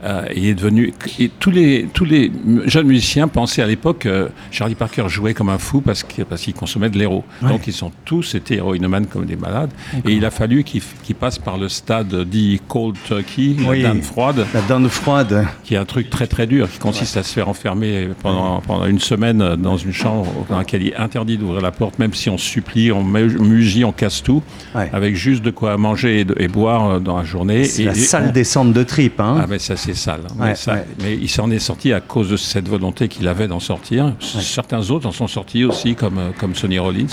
euh, 0.04 0.22
il 0.34 0.46
est 0.46 0.54
devenu. 0.54 0.92
Et 1.18 1.28
tous 1.38 1.50
les 1.50 1.88
tous 1.92 2.04
les 2.04 2.30
jeunes 2.66 2.86
musiciens 2.86 3.28
pensaient 3.28 3.62
à 3.62 3.66
l'époque 3.66 4.00
que 4.00 4.30
Charlie 4.50 4.74
Parker 4.74 5.04
jouait 5.08 5.34
comme 5.34 5.48
un 5.48 5.58
fou 5.58 5.80
parce 5.80 6.02
qu'il 6.02 6.24
parce 6.24 6.42
qu'il 6.42 6.54
consommait 6.54 6.90
de 6.90 6.98
l'héros. 6.98 7.24
Donc 7.42 7.66
ils 7.66 7.72
sont 7.72 7.92
tous 8.04 8.34
été 8.34 8.56
héroïnomanes 8.56 9.06
comme 9.06 9.24
des 9.26 9.36
malades. 9.36 9.70
Et 10.06 10.12
il 10.12 10.24
a 10.24 10.30
fallu 10.30 10.64
qu'ils 10.64 10.82
qu'ils 11.02 11.14
passent 11.14 11.38
par 11.38 11.58
le 11.58 11.68
stade 11.68 12.14
dit 12.28 12.60
cold 12.68 12.96
turkey, 13.04 13.56
Oui. 13.66 13.82
la 13.82 13.90
dinde 13.90 14.02
froide 14.02 14.46
La 14.54 14.60
dinde 14.62 14.88
froide. 14.88 15.46
qui 15.64 15.74
est 15.74 15.78
un 15.78 15.84
truc 15.84 16.10
très 16.10 16.26
très 16.26 16.46
dur, 16.46 16.70
qui 16.70 16.78
consiste 16.78 17.16
à 17.16 17.22
se 17.22 17.32
faire 17.32 17.48
enfermer 17.48 18.08
pendant, 18.22 18.60
pendant 18.60 18.86
une 18.86 18.98
semaine 19.00 19.56
dans 19.56 19.76
une 19.76 19.92
chambre 19.92 20.26
dans 20.48 20.58
laquelle 20.58 20.82
il 20.82 20.88
est 20.88 20.96
interdit 20.96 21.38
d'ouvrir 21.38 21.60
la 21.60 21.70
porte, 21.72 21.98
même 21.98 22.14
si 22.14 22.28
on 22.30 22.38
supplie, 22.38 22.90
on 22.92 23.04
mu- 23.04 23.38
mugit, 23.38 23.84
on 23.84 23.92
casse 23.92 24.22
tout, 24.22 24.42
Ouais. 24.74 24.90
avec 24.92 25.14
juste 25.16 25.42
de 25.42 25.50
quoi 25.50 25.76
manger 25.76 26.20
et, 26.20 26.24
de- 26.24 26.34
et 26.38 26.48
boire 26.48 26.90
euh, 26.90 26.98
dans 27.00 27.16
la 27.16 27.24
journée. 27.24 27.64
C'est 27.64 27.84
la 27.84 27.92
et 27.92 27.94
sale 27.94 28.26
on- 28.28 28.32
descente 28.32 28.72
de 28.72 28.82
tripes. 28.82 29.20
Hein. 29.20 29.38
Ah 29.42 29.46
ben 29.46 29.58
ça 29.58 29.76
c'est 29.76 29.91
sale. 29.94 30.20
hein. 30.24 30.34
Ouais, 30.38 30.46
mais, 30.48 30.54
ça- 30.54 30.72
ouais. 30.74 30.86
mais 31.02 31.14
il 31.20 31.28
s'en 31.28 31.50
est 31.50 31.58
sorti 31.58 31.92
à 31.92 32.00
cause 32.00 32.30
de 32.30 32.36
cette 32.36 32.68
volonté 32.68 33.08
qu'il 33.08 33.26
avait 33.28 33.48
d'en 33.48 33.60
sortir. 33.60 34.14
Certains 34.20 34.90
autres 34.90 35.06
en 35.06 35.12
sont 35.12 35.26
sortis 35.28 35.64
aussi, 35.64 35.94
comme, 35.94 36.18
euh, 36.18 36.30
comme 36.38 36.54
Sonny 36.54 36.78
Rollins. 36.78 37.06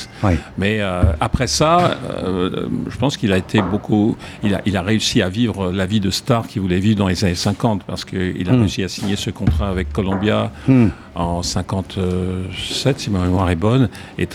Mais 0.57 0.77
euh, 0.81 1.03
après 1.19 1.47
ça, 1.47 1.97
euh, 2.23 2.67
je 2.89 2.97
pense 2.97 3.17
qu'il 3.17 3.31
a 3.33 3.37
été 3.37 3.61
beaucoup. 3.61 4.15
Il 4.43 4.53
a, 4.55 4.61
il 4.65 4.75
a 4.77 4.81
réussi 4.81 5.21
à 5.21 5.29
vivre 5.29 5.71
la 5.71 5.85
vie 5.85 5.99
de 5.99 6.09
star 6.09 6.47
qu'il 6.47 6.61
voulait 6.61 6.79
vivre 6.79 6.97
dans 6.97 7.07
les 7.07 7.23
années 7.23 7.35
50 7.35 7.83
parce 7.83 8.05
qu'il 8.05 8.49
a 8.49 8.53
réussi 8.53 8.83
à 8.83 8.87
signer 8.87 9.15
ce 9.15 9.29
contrat 9.29 9.69
avec 9.69 9.91
Columbia 9.93 10.51
en 11.19 11.43
57, 11.43 12.99
si 12.99 13.09
ma 13.09 13.19
mémoire 13.19 13.49
est 13.49 13.55
bonne, 13.55 13.89
et, 14.17 14.27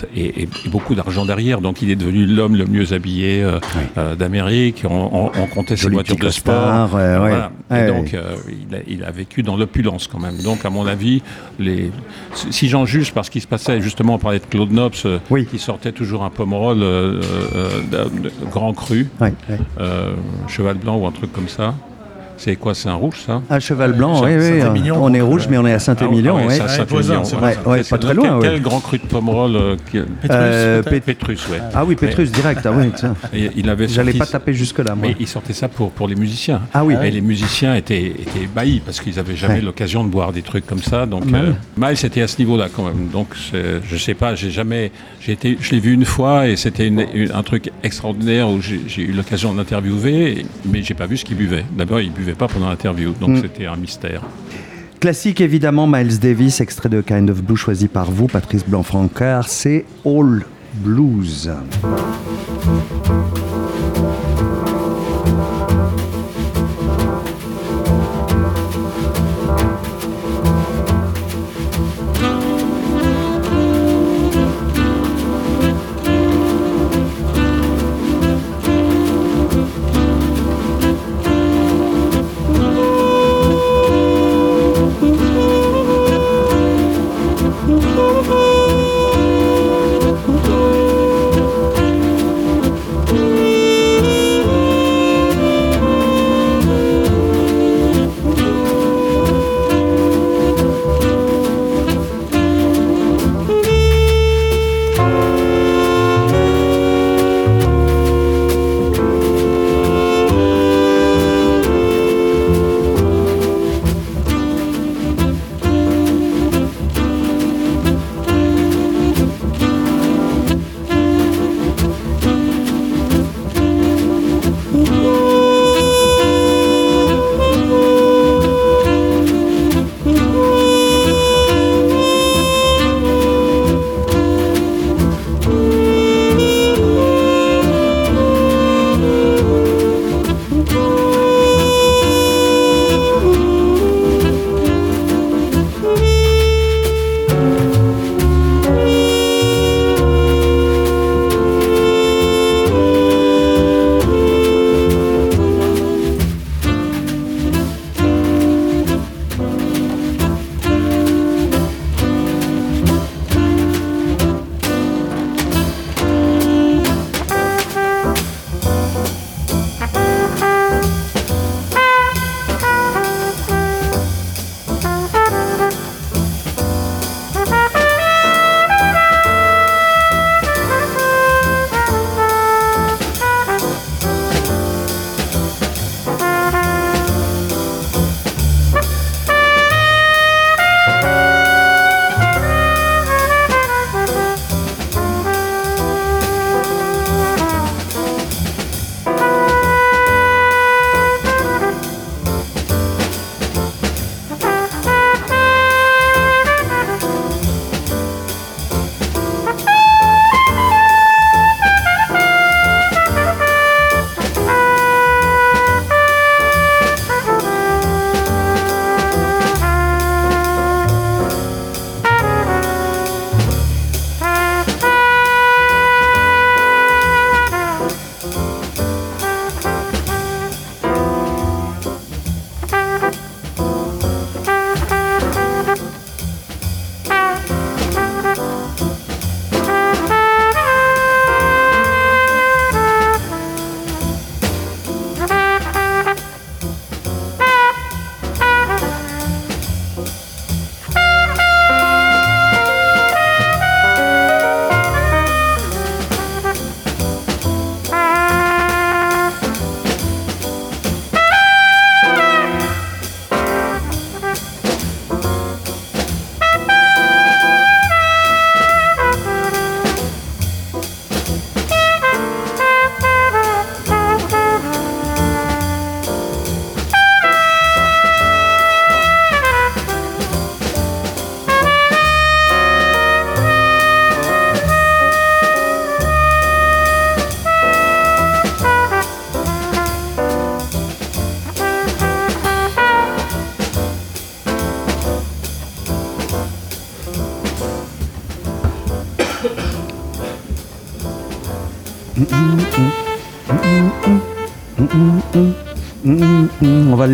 beaucoup 0.67 0.95
d'argent 0.95 1.25
derrière. 1.25 1.61
Donc 1.61 1.81
il 1.81 1.89
est 1.89 1.95
devenu 1.95 2.25
l'homme 2.25 2.55
le 2.55 2.65
mieux 2.65 2.93
habillé 2.93 3.43
euh, 3.43 3.59
euh, 3.97 4.15
d'Amérique. 4.15 4.83
On, 4.87 5.09
on- 5.11 5.31
on 5.37 5.47
comptait 5.47 5.75
ses 5.75 5.89
voitures 5.89 6.15
de 6.17 6.29
sport. 6.29 6.93
ouais. 6.93 7.17
Voilà. 7.17 7.51
Et 7.71 7.73
Ouais, 7.73 7.87
donc 7.87 8.05
ouais. 8.05 8.11
euh, 8.15 8.35
il, 8.69 8.75
a, 8.75 8.79
il 8.87 9.03
a 9.03 9.11
vécu 9.11 9.41
dans 9.43 9.57
l'opulence 9.57 10.07
quand 10.07 10.19
même. 10.19 10.37
Donc 10.43 10.65
à 10.65 10.69
mon 10.69 10.85
avis, 10.85 11.21
les, 11.59 11.91
si 12.51 12.69
j'en 12.69 12.85
juge 12.85 13.11
par 13.13 13.25
ce 13.25 13.31
qui 13.31 13.41
se 13.41 13.47
passait, 13.47 13.81
justement 13.81 14.15
on 14.15 14.19
parlait 14.19 14.39
de 14.39 14.45
Claude 14.45 14.71
Nobs, 14.71 14.93
euh, 15.05 15.17
Oui. 15.29 15.45
qui 15.45 15.57
sortait 15.59 15.91
toujours 15.91 16.23
un 16.23 16.29
pomerol 16.29 16.77
euh, 16.83 17.21
euh, 17.55 18.09
grand 18.51 18.73
cru, 18.73 19.07
euh, 19.79 20.13
cheval 20.47 20.77
blanc 20.77 20.97
ou 20.97 21.07
un 21.07 21.11
truc 21.11 21.31
comme 21.33 21.49
ça. 21.49 21.73
C'est 22.37 22.55
quoi 22.55 22.73
C'est 22.75 22.89
un 22.89 22.95
rouge 22.95 23.15
ça 23.25 23.41
Un 23.49 23.59
cheval 23.59 23.93
blanc, 23.93 24.23
oui, 24.23 24.31
oui. 24.37 24.91
On 24.91 25.13
est 25.13 25.21
rouge, 25.21 25.43
euh, 25.45 25.47
mais 25.51 25.57
on 25.57 25.65
est 25.65 25.73
à 25.73 25.79
Saint-Émilion. 25.79 26.35
Ah 26.37 26.45
ouais, 26.47 26.59
ouais. 26.59 26.67
Saint-Émilion, 26.67 27.23
Ouais, 27.65 27.83
pas 27.83 27.97
très 27.97 28.13
loin. 28.13 28.39
Quel 28.41 28.53
ouais. 28.55 28.59
grand 28.59 28.79
cru 28.79 28.97
de 28.97 29.03
pomerol 29.05 29.55
euh, 29.55 29.75
qui- 29.91 29.99
Euh, 30.29 30.81
Pétrus, 30.83 31.47
ouais. 31.49 31.59
Ah 31.73 31.85
oui, 31.85 31.95
Pétrus, 31.95 32.31
direct. 32.31 32.61
Ah 32.65 32.71
oui, 32.71 32.91
tiens. 32.95 33.15
Et 33.33 33.51
il 33.55 33.69
avait 33.69 33.87
J'allais 33.87 34.11
sorti- 34.11 34.19
pas 34.19 34.25
taper 34.25 34.53
jusque-là, 34.53 34.95
moi. 34.95 35.07
Mais 35.09 35.15
il 35.19 35.27
sortait 35.27 35.53
ça 35.53 35.67
pour, 35.67 35.91
pour 35.91 36.07
les 36.07 36.15
musiciens. 36.15 36.61
Ah 36.73 36.83
oui. 36.83 36.95
Et 37.03 37.11
les 37.11 37.21
musiciens 37.21 37.75
étaient, 37.75 38.05
étaient 38.07 38.43
ébahis 38.43 38.81
parce 38.85 38.99
qu'ils 38.99 39.15
n'avaient 39.15 39.35
jamais 39.35 39.55
Ouais. 39.55 39.61
l'occasion 39.61 40.03
de 40.03 40.09
boire 40.09 40.31
des 40.33 40.41
trucs 40.41 40.65
comme 40.65 40.81
ça. 40.83 41.05
Donc, 41.05 41.25
Ouais. 41.25 41.31
euh, 41.39 41.51
Miles 41.77 42.03
était 42.05 42.21
à 42.21 42.27
ce 42.27 42.37
niveau-là 42.39 42.67
quand 42.73 42.83
même. 42.83 43.07
Donc, 43.11 43.29
je 43.53 43.97
sais 43.97 44.13
pas, 44.13 44.35
j'ai 44.35 44.51
jamais. 44.51 44.91
J'ai 45.21 45.31
été, 45.33 45.57
je 45.59 45.71
l'ai 45.71 45.79
vu 45.79 45.93
une 45.93 46.05
fois 46.05 46.47
et 46.47 46.55
c'était 46.55 46.87
une- 46.87 47.05
une- 47.13 47.31
un 47.31 47.43
truc 47.43 47.71
extraordinaire 47.83 48.49
où 48.49 48.59
j'ai 48.61 49.01
eu 49.01 49.11
l'occasion 49.11 49.53
de 49.53 49.57
l'interviewer, 49.57 50.39
et- 50.39 50.45
mais 50.65 50.81
j'ai 50.83 50.93
pas 50.93 51.05
vu 51.07 51.17
ce 51.17 51.25
qu'il 51.25 51.37
buvait. 51.37 51.65
D'abord, 51.77 51.99
il 52.01 52.11
buvait 52.11 52.24
pas 52.33 52.47
pendant 52.47 52.69
l'interview, 52.69 53.13
donc 53.19 53.29
Mm. 53.31 53.41
c'était 53.41 53.65
un 53.67 53.75
mystère. 53.75 54.21
Classique 54.99 55.41
évidemment, 55.41 55.85
Miles 55.85 56.19
Davis, 56.19 56.61
extrait 56.61 56.89
de 56.89 57.01
Kind 57.01 57.29
of 57.29 57.43
Blue 57.43 57.57
choisi 57.57 57.87
par 57.87 58.09
vous, 58.09 58.27
Patrice 58.27 58.65
Blanc-Francard, 58.65 59.47
c'est 59.49 59.85
All 60.05 60.43
Blues. 60.75 61.51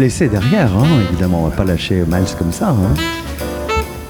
Laisser 0.02 0.28
derrière, 0.28 0.70
hein, 0.78 0.86
évidemment. 1.10 1.44
On 1.44 1.48
va 1.48 1.56
pas 1.56 1.64
lâcher 1.64 2.04
Miles 2.08 2.26
comme 2.38 2.52
ça. 2.52 2.70
hein. 2.70 2.94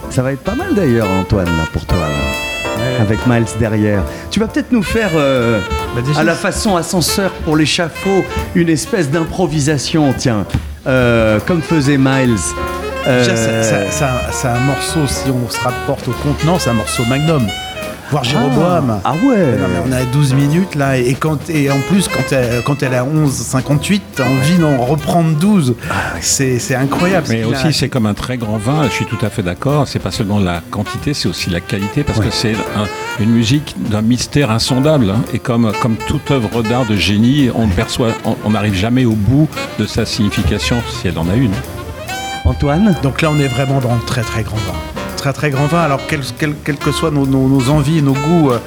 Ça 0.10 0.22
va 0.24 0.34
être 0.34 0.42
pas 0.42 0.56
mal 0.56 0.74
d'ailleurs, 0.74 1.08
Antoine, 1.20 1.46
là, 1.46 1.64
pour 1.72 1.86
toi. 1.86 1.98
là. 2.00 3.00
Avec 3.00 3.26
Miles 3.28 3.46
derrière. 3.60 4.02
Tu 4.32 4.40
vas 4.40 4.48
peut-être 4.48 4.72
nous 4.72 4.82
faire, 4.84 5.12
euh, 5.16 5.60
Bah, 5.96 6.02
déjà, 6.06 6.20
à 6.20 6.24
la 6.24 6.34
façon 6.34 6.76
ascenseur 6.76 7.32
pour 7.46 7.56
l'échafaud, 7.56 8.24
une 8.56 8.70
espèce 8.70 9.10
d'improvisation, 9.10 10.14
tiens. 10.18 10.46
Euh, 10.88 11.40
comme 11.46 11.62
faisait 11.62 11.98
Miles. 11.98 12.36
Déjà, 13.06 13.32
Euh, 13.32 13.90
ça- 13.92 14.22
c'est 14.32 14.48
un 14.48 14.60
morceau, 14.60 15.00
si 15.08 15.30
on 15.30 15.50
se 15.50 15.60
rapporte 15.60 16.08
au 16.08 16.12
contenant, 16.24 16.58
c'est 16.60 16.70
un 16.70 16.74
morceau 16.74 17.04
magnum. 17.10 17.46
Voir 18.12 18.24
Jéroboam. 18.26 19.00
Ah, 19.06 19.12
ah 19.12 19.14
ouais. 19.26 19.58
Non, 19.58 19.68
mais 19.70 19.80
on 19.88 19.92
à 19.94 20.04
12 20.04 20.34
minutes 20.34 20.76
là, 20.76 20.98
et, 20.98 21.14
quand, 21.14 21.50
et 21.50 21.72
en 21.72 21.80
plus, 21.80 22.08
quand 22.10 22.32
elle, 22.34 22.62
quand 22.64 22.84
elle 22.84 22.94
est 22.94 22.98
à 22.98 23.06
11,58, 23.06 24.02
t'as 24.16 24.26
envie 24.28 24.58
d'en 24.58 24.78
reprendre 24.84 25.32
12. 25.38 25.76
C'est 26.20 26.60
c'est 26.60 26.76
incroyable. 26.76 27.28
Mais 27.30 27.44
a- 27.44 27.48
aussi, 27.48 27.72
c'est 27.74 27.88
comme 27.90 28.06
un 28.06 28.14
très 28.14 28.38
grand 28.38 28.58
vin, 28.58 28.84
je 28.90 28.92
suis 28.94 29.06
tout 29.06 29.18
à 29.26 29.30
fait 29.30 29.44
d'accord. 29.44 29.88
C'est 29.88 30.00
pas 30.00 30.12
seulement 30.12 30.40
la 30.40 30.62
quantité, 30.72 31.14
c'est 31.14 31.30
aussi 31.30 31.50
la 31.50 31.62
qualité, 31.62 32.04
parce 32.04 32.20
que 32.20 32.30
c'est 32.32 32.54
un- 32.76 33.24
une 33.24 33.30
musique 33.32 33.76
d'un 33.90 34.02
mystère 34.02 34.52
insondable. 34.52 35.10
hein. 35.10 35.22
Et 35.34 35.40
comme, 35.40 35.72
comme 35.82 35.96
toute 35.96 36.30
œuvre 36.32 36.64
d'art 36.64 36.86
de 36.86 36.96
génie, 36.98 37.50
on 37.56 37.68
ne 37.68 37.72
perçoit, 37.72 38.10
on- 38.26 38.36
on 38.44 38.50
n'arrive 38.52 38.76
jamais 38.76 39.06
au 39.06 39.14
bout 39.16 39.48
de 39.80 39.86
sa 39.86 40.06
signification, 40.06 40.82
si 40.90 41.08
elle 41.08 41.18
en 41.18 41.30
a 41.30 41.36
une. 41.36 41.54
Antoine? 42.44 42.96
Donc 43.04 43.22
là, 43.22 43.30
on 43.32 43.40
est 43.40 43.48
vraiment 43.48 43.80
dans 43.80 43.94
le 43.96 44.02
très 44.02 44.22
très 44.22 44.44
grand 44.44 44.58
vin. 44.58 44.74
Très 45.22 45.34
très 45.34 45.52
grand 45.52 45.68
vin. 45.68 45.82
Alors, 45.82 46.00
quels 46.08 46.24
quel, 46.40 46.56
quel 46.66 46.78
que 46.78 46.92
soient 46.92 47.12
nos, 47.12 47.28
nos- 47.28 47.48
nos 47.48 47.70
envies 47.70 48.00
et 48.00 48.02
nos 48.02 48.14
goûts, 48.14 48.50
euh, 48.50 48.58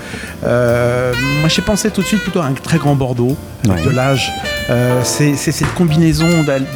euh, 0.45 1.13
moi 1.41 1.49
j'ai 1.49 1.63
pensé 1.63 1.91
tout 1.91 2.01
de 2.01 2.07
suite 2.07 2.23
plutôt 2.23 2.39
à 2.41 2.45
un 2.45 2.53
très 2.53 2.79
grand 2.79 2.95
Bordeaux, 2.95 3.37
avec 3.69 3.85
Ouais. 3.85 3.91
de 3.91 3.97
l'âge. 3.97 4.31
Euh, 4.71 5.01
c'est 5.03 5.35
cette 5.35 5.75
combinaison, 5.75 6.29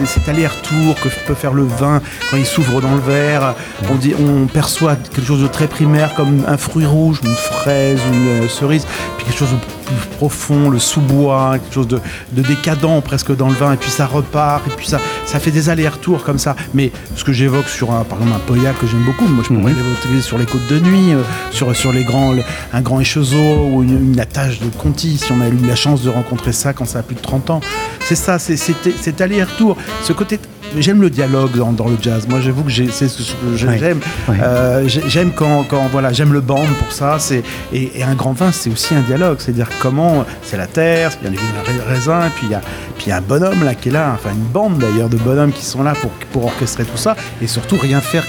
cet 0.05 0.29
aller-retour 0.29 0.97
que 1.01 1.09
peut 1.29 1.35
faire 1.35 1.53
le 1.53 1.63
vin 1.63 2.03
quand 2.29 2.37
il 2.37 2.45
s'ouvre 2.45 2.81
dans 2.81 2.91
le 2.93 3.01
verre. 3.01 3.55
On, 3.89 3.95
dit, 3.95 4.15
on 4.19 4.47
perçoit 4.49 4.97
quelque 4.97 5.25
chose 5.27 5.43
de 5.43 5.47
très 5.47 5.69
primaire 5.69 6.13
comme 6.17 6.43
un 6.49 6.57
fruit 6.57 6.85
rouge, 6.85 7.21
une 7.25 7.35
fraise, 7.37 8.01
une 8.13 8.49
cerise, 8.49 8.85
puis 9.17 9.27
quelque 9.27 9.39
chose 9.39 9.51
de 9.53 9.59
plus 9.97 10.17
profond, 10.17 10.71
le 10.71 10.79
sous-bois, 10.79 11.59
quelque 11.59 11.75
chose 11.75 11.89
de, 11.89 12.01
de 12.33 12.43
décadent 12.43 13.03
presque 13.03 13.35
dans 13.37 13.49
le 13.49 13.55
vin, 13.55 13.73
et 13.73 13.77
puis 13.77 13.91
ça 13.91 14.07
repart, 14.07 14.67
et 14.67 14.71
puis 14.77 14.87
ça, 14.87 14.99
ça 15.27 15.39
fait 15.41 15.51
des 15.51 15.69
allers-retours 15.69 16.23
comme 16.25 16.39
ça. 16.39 16.55
Mais 16.75 16.91
ce 17.17 17.25
que 17.25 17.33
j'évoque 17.33 17.69
sur 17.69 17.93
un, 17.93 18.05
par 18.05 18.19
exemple 18.23 18.53
un 18.53 18.73
que 18.73 18.87
j'aime 18.87 19.05
beaucoup, 19.05 19.27
moi 19.27 19.43
je 19.49 19.55
pourrais 19.55 19.73
l'évoquer 19.73 20.21
sur 20.23 20.39
les 20.39 20.45
côtes 20.47 20.67
de 20.69 20.79
nuit, 20.81 21.13
euh, 21.13 21.23
sur, 21.51 21.75
sur 21.75 21.93
les 21.93 22.05
grands, 22.05 22.33
le- 22.33 22.43
un 22.73 22.81
grand 22.81 23.01
échezeau 23.01 23.69
ou 23.73 23.83
une, 23.83 24.13
une 24.15 24.21
attache 24.21 24.61
de 24.61 24.67
Conti, 24.79 25.19
si 25.19 25.31
on 25.33 25.41
a 25.41 25.49
eu 25.49 25.57
la 25.67 25.75
chance 25.77 26.03
de 26.03 26.11
rencontrer 26.11 26.53
ça 26.53 26.73
quand 26.73 26.85
ça 26.87 27.01
a 27.01 27.03
plus 27.03 27.17
de 27.17 27.21
30 27.21 27.51
ans. 27.51 27.61
C'est 28.01 28.15
ça, 28.15 28.39
c'est 28.39 29.21
aller-retour, 29.21 29.77
ce 30.03 30.13
côté. 30.13 30.39
J'aime 30.77 31.01
le 31.01 31.11
dialogue 31.11 31.57
dans, 31.57 31.73
dans 31.73 31.89
le 31.89 31.97
jazz. 32.01 32.27
Moi, 32.29 32.41
j'avoue 32.41 32.63
que 32.63 32.71
c'est 32.71 33.09
ce 33.09 33.33
que 33.33 33.57
j'aime. 33.57 34.01
Euh, 34.29 34.87
j'ai- 34.87 35.03
j'aime 35.09 35.33
quand, 35.35 35.65
quand 35.69 35.89
voilà, 35.91 36.13
j'aime 36.13 36.33
le 36.33 36.41
band 36.41 36.67
pour 36.79 36.93
ça. 36.93 37.17
C'est 37.19 37.43
et, 37.73 37.99
et 37.99 38.03
un 38.05 38.15
grand 38.15 38.33
vin, 38.33 38.53
c'est 38.53 38.71
aussi 38.71 38.95
un 38.95 39.01
dialogue. 39.01 39.37
C'est-à-dire 39.41 39.69
comment 39.81 40.25
c'est 40.43 40.57
la 40.57 40.67
terre, 40.67 41.11
c'est 41.13 41.21
bien 41.23 41.31
évidemment 41.33 41.85
un 41.87 41.93
raisin, 41.93 42.27
et 42.27 42.31
puis 42.31 42.47
il 42.47 42.53
y 42.53 42.55
a 42.55 42.61
puis 42.97 43.07
il 43.07 43.09
y 43.11 43.13
a 43.13 43.17
un 43.17 43.21
bonhomme 43.23 43.65
là 43.65 43.75
qui 43.75 43.89
est 43.89 43.93
là, 43.93 44.13
enfin 44.15 44.31
une 44.35 44.45
bande 44.45 44.79
d'ailleurs 44.79 45.09
de 45.09 45.17
bonhommes 45.17 45.53
qui 45.53 45.65
sont 45.65 45.83
là 45.83 45.95
pour 45.95 46.11
pour 46.33 46.45
orchestrer 46.45 46.85
tout 46.85 46.97
ça 46.97 47.17
et 47.43 47.47
surtout 47.47 47.77
rien 47.77 48.01
faire 48.01 48.25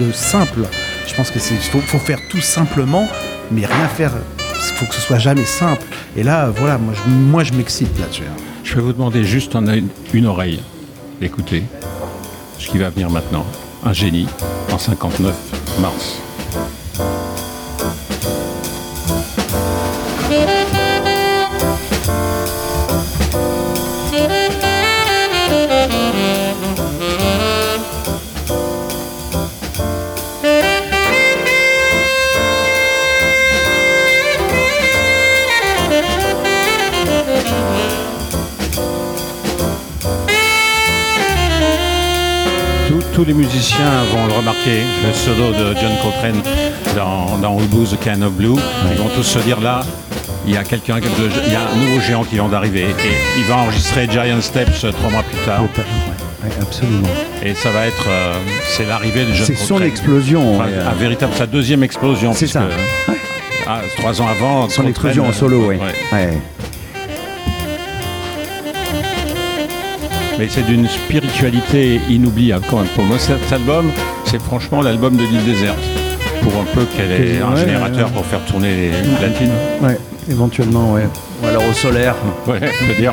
de 0.00 0.10
simple. 0.12 0.60
Je 1.06 1.14
pense 1.14 1.30
que 1.30 1.38
c'est 1.38 1.54
faut, 1.54 1.80
faut 1.80 1.98
faire 1.98 2.18
tout 2.30 2.40
simplement, 2.40 3.08
mais 3.52 3.66
rien 3.66 3.88
faire. 3.88 4.12
Il 4.40 4.76
faut 4.78 4.86
que 4.86 4.94
ce 4.94 5.00
soit 5.00 5.18
jamais 5.18 5.44
simple. 5.44 5.82
Et 6.16 6.22
là, 6.22 6.50
voilà, 6.54 6.78
moi 6.78 6.92
je, 6.94 7.10
moi, 7.10 7.44
je 7.44 7.52
m'excite 7.52 7.98
là-dessus. 8.00 8.22
hein. 8.22 8.36
Je 8.64 8.74
vais 8.74 8.80
vous 8.80 8.92
demander 8.94 9.22
juste 9.24 9.54
en 9.56 9.66
une, 9.66 9.88
une 10.14 10.26
oreille 10.26 10.60
d'écouter 11.20 11.64
ce 12.58 12.68
qui 12.68 12.78
va 12.78 12.90
venir 12.90 13.10
maintenant. 13.10 13.44
Un 13.84 13.92
génie 13.92 14.26
en 14.72 14.78
59 14.78 15.34
mars. 15.80 16.18
Tous, 43.14 43.24
les 43.24 43.32
musiciens 43.34 44.02
vont 44.12 44.26
le 44.26 44.32
remarquer, 44.32 44.80
le 45.06 45.12
solo 45.14 45.52
de 45.52 45.74
John 45.80 45.92
Coltrane 46.02 46.42
dans, 46.96 47.38
dans 47.38 47.56
Blues, 47.66 47.90
The 47.90 48.02
Can 48.04 48.22
of 48.22 48.32
Blue. 48.32 48.56
Ils 48.90 48.98
vont 48.98 49.08
tous 49.14 49.22
se 49.22 49.38
dire 49.38 49.60
là, 49.60 49.82
il 50.46 50.52
y 50.52 50.56
a 50.56 50.64
quelqu'un, 50.64 50.96
de- 50.98 51.02
il 51.46 51.52
y 51.52 51.56
a 51.56 51.60
un 51.72 51.76
nouveau 51.76 52.00
géant 52.00 52.24
qui 52.24 52.34
vient 52.34 52.48
d'arriver. 52.48 52.82
Et 52.82 53.38
il 53.38 53.44
va 53.44 53.58
enregistrer 53.58 54.08
Giant 54.10 54.40
Steps 54.40 54.84
euh, 54.84 54.90
trois 54.92 55.10
mois 55.10 55.22
plus 55.22 55.38
tard. 55.46 55.62
Absolument. 56.60 57.08
Et 57.42 57.54
ça 57.54 57.70
va 57.70 57.86
être, 57.86 58.04
euh, 58.08 58.34
c'est 58.66 58.84
l'arrivée 58.86 59.24
de 59.26 59.32
John 59.32 59.46
C'est 59.46 59.54
son 59.54 59.74
Coltrane. 59.74 59.88
explosion. 59.88 60.56
Enfin, 60.56 60.64
ouais, 60.66 60.72
euh, 60.74 60.90
un 60.90 60.94
véritable, 60.94 61.32
sa 61.36 61.46
deuxième 61.46 61.82
explosion. 61.84 62.32
C'est 62.34 62.46
ça. 62.48 62.62
Ouais. 63.08 63.14
ah, 63.66 63.78
trois 63.96 64.20
ans 64.20 64.26
avant. 64.26 64.68
Son 64.68 64.82
Coltrane, 64.82 64.88
explosion 64.90 65.26
en 65.26 65.30
euh, 65.30 65.32
solo, 65.32 65.68
oui. 65.68 65.76
ouais. 65.76 65.94
Ouais. 66.12 66.38
Mais 70.44 70.50
c'est 70.50 70.66
d'une 70.66 70.86
spiritualité 70.86 71.98
inoubliable 72.10 72.66
quand 72.68 72.76
même. 72.80 72.86
Pour 72.88 73.04
moi, 73.04 73.18
cet 73.18 73.50
album, 73.50 73.90
c'est 74.26 74.38
franchement 74.42 74.82
l'album 74.82 75.16
de 75.16 75.22
l'île 75.22 75.42
déserte. 75.42 75.78
Pour 76.42 76.52
un 76.60 76.64
peu 76.74 76.84
qu'elle 76.84 77.12
ait 77.12 77.40
un 77.40 77.52
Ouais, 77.54 77.60
générateur 77.60 78.08
ouais. 78.08 78.12
pour 78.12 78.26
faire 78.26 78.44
tourner 78.44 78.90
les 78.90 79.16
platines. 79.16 79.52
Ouais, 79.80 79.98
éventuellement, 80.30 80.92
ouais. 80.92 81.08
Ou 81.42 81.46
alors 81.46 81.66
au 81.66 81.72
solaire. 81.72 82.14
Ouais, 82.46 82.60
je 82.60 82.84
veux 82.84 82.94
dire, 83.00 83.12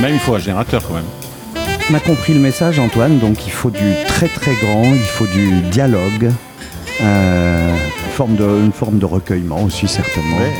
même 0.00 0.14
il 0.14 0.18
faut 0.18 0.34
un 0.34 0.40
générateur 0.40 0.82
quand 0.88 0.94
même. 0.94 1.04
On 1.88 1.94
a 1.94 2.00
compris 2.00 2.34
le 2.34 2.40
message, 2.40 2.80
Antoine. 2.80 3.20
Donc, 3.20 3.46
il 3.46 3.52
faut 3.52 3.70
du 3.70 3.92
très 4.08 4.26
très 4.26 4.54
grand, 4.56 4.82
il 4.92 4.98
faut 4.98 5.26
du 5.28 5.60
dialogue, 5.70 6.32
euh, 7.00 7.70
une, 7.76 8.12
forme 8.12 8.34
de, 8.34 8.42
une 8.64 8.72
forme 8.72 8.98
de 8.98 9.04
recueillement 9.06 9.62
aussi, 9.62 9.86
certainement. 9.86 10.38
Ouais. 10.38 10.52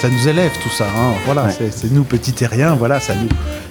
Ça 0.00 0.08
nous 0.08 0.26
élève 0.26 0.50
tout 0.64 0.70
ça. 0.70 0.86
hein. 0.86 1.12
Voilà, 1.26 1.44
Ouais. 1.44 1.70
c'est 1.70 1.92
nous 1.92 2.02
petits 2.02 2.32
terriens. 2.32 2.74
Voilà, 2.74 2.98
ça 2.98 3.14
nous 3.14 3.28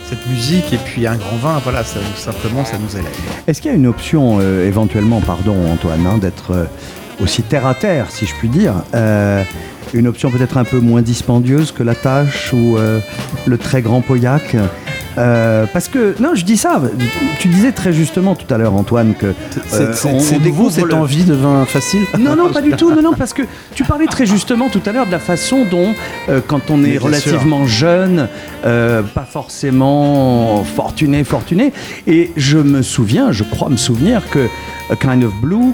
cette 0.10 0.26
musique 0.28 0.74
et 0.74 0.78
puis 0.78 1.06
un 1.06 1.16
grand 1.16 1.36
vin. 1.38 1.60
Voilà, 1.64 1.84
ça, 1.84 2.00
simplement 2.16 2.64
ça 2.66 2.78
nous 2.78 2.98
élève. 2.98 3.12
Est-ce 3.48 3.62
qu'il 3.62 3.72
y 3.72 3.74
a 3.74 3.78
une 3.78 3.88
option, 3.88 4.40
euh, 4.40 4.68
éventuellement, 4.68 5.22
pardon, 5.22 5.56
Antoine, 5.72 6.06
hein, 6.06 6.18
d'être 6.18 6.52
euh, 6.52 6.66
aussi 7.22 7.44
terre 7.44 7.66
à 7.66 7.74
terre, 7.74 8.10
si 8.10 8.26
je 8.26 8.34
puis 8.36 8.48
dire 8.48 8.74
euh, 8.94 9.44
Une 9.94 10.08
option 10.08 10.30
peut-être 10.32 10.58
un 10.58 10.64
peu 10.64 10.80
moins 10.80 11.02
dispendieuse 11.02 11.72
que 11.72 11.84
la 11.84 11.96
tâche 11.96 12.54
ou 12.54 12.78
le 13.46 13.58
très 13.58 13.82
grand 13.82 14.02
Pauillac? 14.02 14.56
Euh, 15.18 15.66
parce 15.74 15.88
que, 15.88 16.16
non, 16.20 16.36
je 16.36 16.46
dis 16.46 16.58
ça, 16.58 16.82
tu 17.40 17.48
disais 17.48 17.72
très 17.72 17.92
justement 17.94 18.36
tout 18.36 18.52
à 18.54 18.58
l'heure, 18.58 18.74
Antoine, 18.76 19.14
que 19.16 19.28
euh, 19.28 19.94
c'est- 19.94 20.40
nouveau 20.40 20.70
cette 20.70 20.86
le- 20.86 20.94
envie 20.96 21.24
de 21.24 21.34
vin 21.34 21.66
facile. 21.66 22.02
Non, 22.20 22.36
non, 22.36 22.50
pas 22.52 22.62
du 22.62 22.72
tout. 22.72 22.92
Non, 22.94 23.02
non, 23.02 23.14
parce 23.14 23.34
que 23.34 23.42
tu 23.74 23.84
parlais 23.84 24.06
très 24.08 24.26
justement 24.26 24.70
tout 24.70 24.82
à 24.86 24.92
l'heure 24.92 25.06
de 25.08 25.12
la 25.12 25.20
façon 25.20 25.66
dont, 25.70 25.94
euh, 26.30 26.40
quand 26.46 26.70
on 26.70 26.84
est 26.84 26.98
relativement 26.98 27.66
jeune, 27.66 28.28
pas 28.64 29.28
forcément 29.30 30.64
fortuné, 30.64 31.24
fortuné, 31.24 31.74
et 32.06 32.32
je 32.38 32.58
me 32.58 32.82
souviens, 32.82 33.32
je 33.32 33.44
crois 33.44 33.70
me 33.70 33.78
souvenir 33.78 34.22
que 34.30 34.48
A 34.92 34.96
Kind 34.96 35.24
of 35.24 35.34
Blue, 35.42 35.74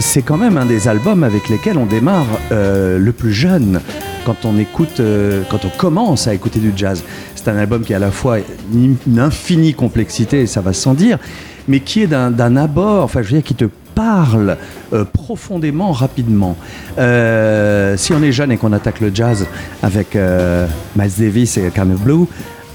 c'est 0.00 0.22
quand 0.22 0.36
même 0.36 0.56
un 0.56 0.64
des 0.66 0.88
albums 0.88 1.22
avec 1.24 1.48
lesquels 1.48 1.78
on 1.78 1.86
démarre 1.86 2.26
le 2.50 3.10
plus 3.12 3.32
jeune. 3.32 3.80
Quand 4.24 4.44
on 4.44 4.58
écoute, 4.58 5.00
euh, 5.00 5.42
quand 5.48 5.64
on 5.64 5.70
commence 5.70 6.26
à 6.26 6.34
écouter 6.34 6.58
du 6.58 6.72
jazz, 6.76 7.02
c'est 7.34 7.48
un 7.48 7.56
album 7.56 7.82
qui 7.82 7.94
a 7.94 7.96
à 7.96 8.00
la 8.00 8.10
fois 8.10 8.38
une 8.72 9.18
infinie 9.18 9.74
complexité, 9.74 10.46
ça 10.46 10.60
va 10.60 10.72
sans 10.72 10.94
dire, 10.94 11.18
mais 11.66 11.80
qui 11.80 12.02
est 12.02 12.06
d'un 12.06 12.56
abord, 12.56 13.04
enfin 13.04 13.22
je 13.22 13.28
veux 13.28 13.34
dire, 13.34 13.44
qui 13.44 13.54
te 13.54 13.66
parle 13.94 14.56
euh, 14.92 15.04
profondément, 15.04 15.92
rapidement. 15.92 16.56
Euh, 16.98 17.96
si 17.96 18.12
on 18.12 18.22
est 18.22 18.32
jeune 18.32 18.52
et 18.52 18.56
qu'on 18.56 18.72
attaque 18.72 19.00
le 19.00 19.10
jazz 19.14 19.46
avec 19.82 20.14
Miles 20.14 21.12
Davis 21.18 21.56
et 21.56 21.66
of 21.66 22.00
Blue, 22.02 22.26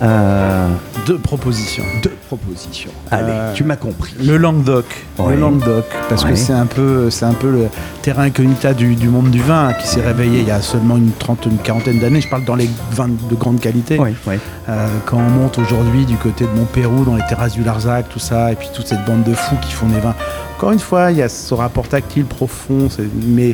euh, 0.01 0.67
Deux 1.05 1.17
propositions. 1.17 1.83
deux 2.01 2.15
propositions. 2.27 2.91
Allez, 3.11 3.25
Euh, 3.31 3.53
tu 3.53 3.63
m'as 3.63 3.75
compris. 3.75 4.13
Le 4.23 4.37
Languedoc, 4.37 4.85
Ouais. 5.19 5.35
le 5.35 5.41
Languedoc, 5.41 5.85
parce 6.09 6.23
Ouais. 6.23 6.31
que 6.31 6.35
c'est 6.35 6.53
un 6.53 6.65
peu, 6.65 7.09
c'est 7.09 7.25
un 7.25 7.33
peu 7.33 7.49
le 7.51 7.67
terrain 8.01 8.23
incognita 8.23 8.73
du, 8.73 8.95
du 8.95 9.07
monde 9.09 9.29
du 9.29 9.41
vin 9.41 9.69
hein, 9.69 9.73
qui 9.73 9.87
s'est 9.87 10.01
réveillé 10.01 10.39
il 10.39 10.47
y 10.47 10.51
a 10.51 10.61
seulement 10.61 10.97
une 10.97 11.11
trentaine, 11.11 11.53
une 11.53 11.57
quarantaine 11.59 11.99
d'années. 11.99 12.21
Je 12.21 12.29
parle 12.29 12.45
dans 12.45 12.55
les 12.55 12.69
vins 12.91 13.07
de 13.09 13.35
grande 13.35 13.59
qualité. 13.59 13.99
Euh, 13.99 14.87
quand 15.05 15.17
on 15.17 15.29
monte 15.29 15.59
aujourd'hui 15.59 16.05
du 16.05 16.15
côté 16.15 16.45
de 16.45 16.49
Montpérou, 16.57 17.03
dans 17.05 17.15
les 17.15 17.25
terrasses 17.29 17.53
du 17.53 17.63
Larzac, 17.63 18.09
tout 18.09 18.19
ça, 18.19 18.51
et 18.51 18.55
puis 18.55 18.69
toute 18.73 18.87
cette 18.87 19.05
bande 19.05 19.23
de 19.23 19.33
fous 19.33 19.55
qui 19.61 19.73
font 19.73 19.87
des 19.87 19.99
vins. 19.99 20.15
Encore 20.57 20.71
une 20.71 20.79
fois, 20.79 21.11
il 21.11 21.17
y 21.17 21.21
a 21.21 21.29
ce 21.29 21.53
rapport 21.53 21.87
tactile 21.87 22.25
profond, 22.25 22.87
mais 23.27 23.53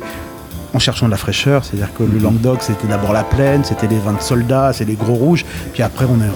en 0.74 0.80
cherchant 0.80 1.06
de 1.08 1.12
la 1.12 1.18
fraîcheur. 1.18 1.64
C'est-à-dire 1.66 1.90
que 1.98 2.04
le 2.04 2.20
Languedoc, 2.20 2.60
c'était 2.62 2.88
d'abord 2.88 3.12
la 3.14 3.24
plaine, 3.24 3.64
c'était 3.64 3.88
les 3.88 3.98
vins 3.98 4.14
de 4.14 4.22
soldats, 4.22 4.72
c'est 4.74 4.86
les 4.86 4.94
gros 4.96 5.14
rouges. 5.16 5.46
Puis 5.74 5.82
après, 5.84 6.06
on 6.06 6.16
est 6.24 6.30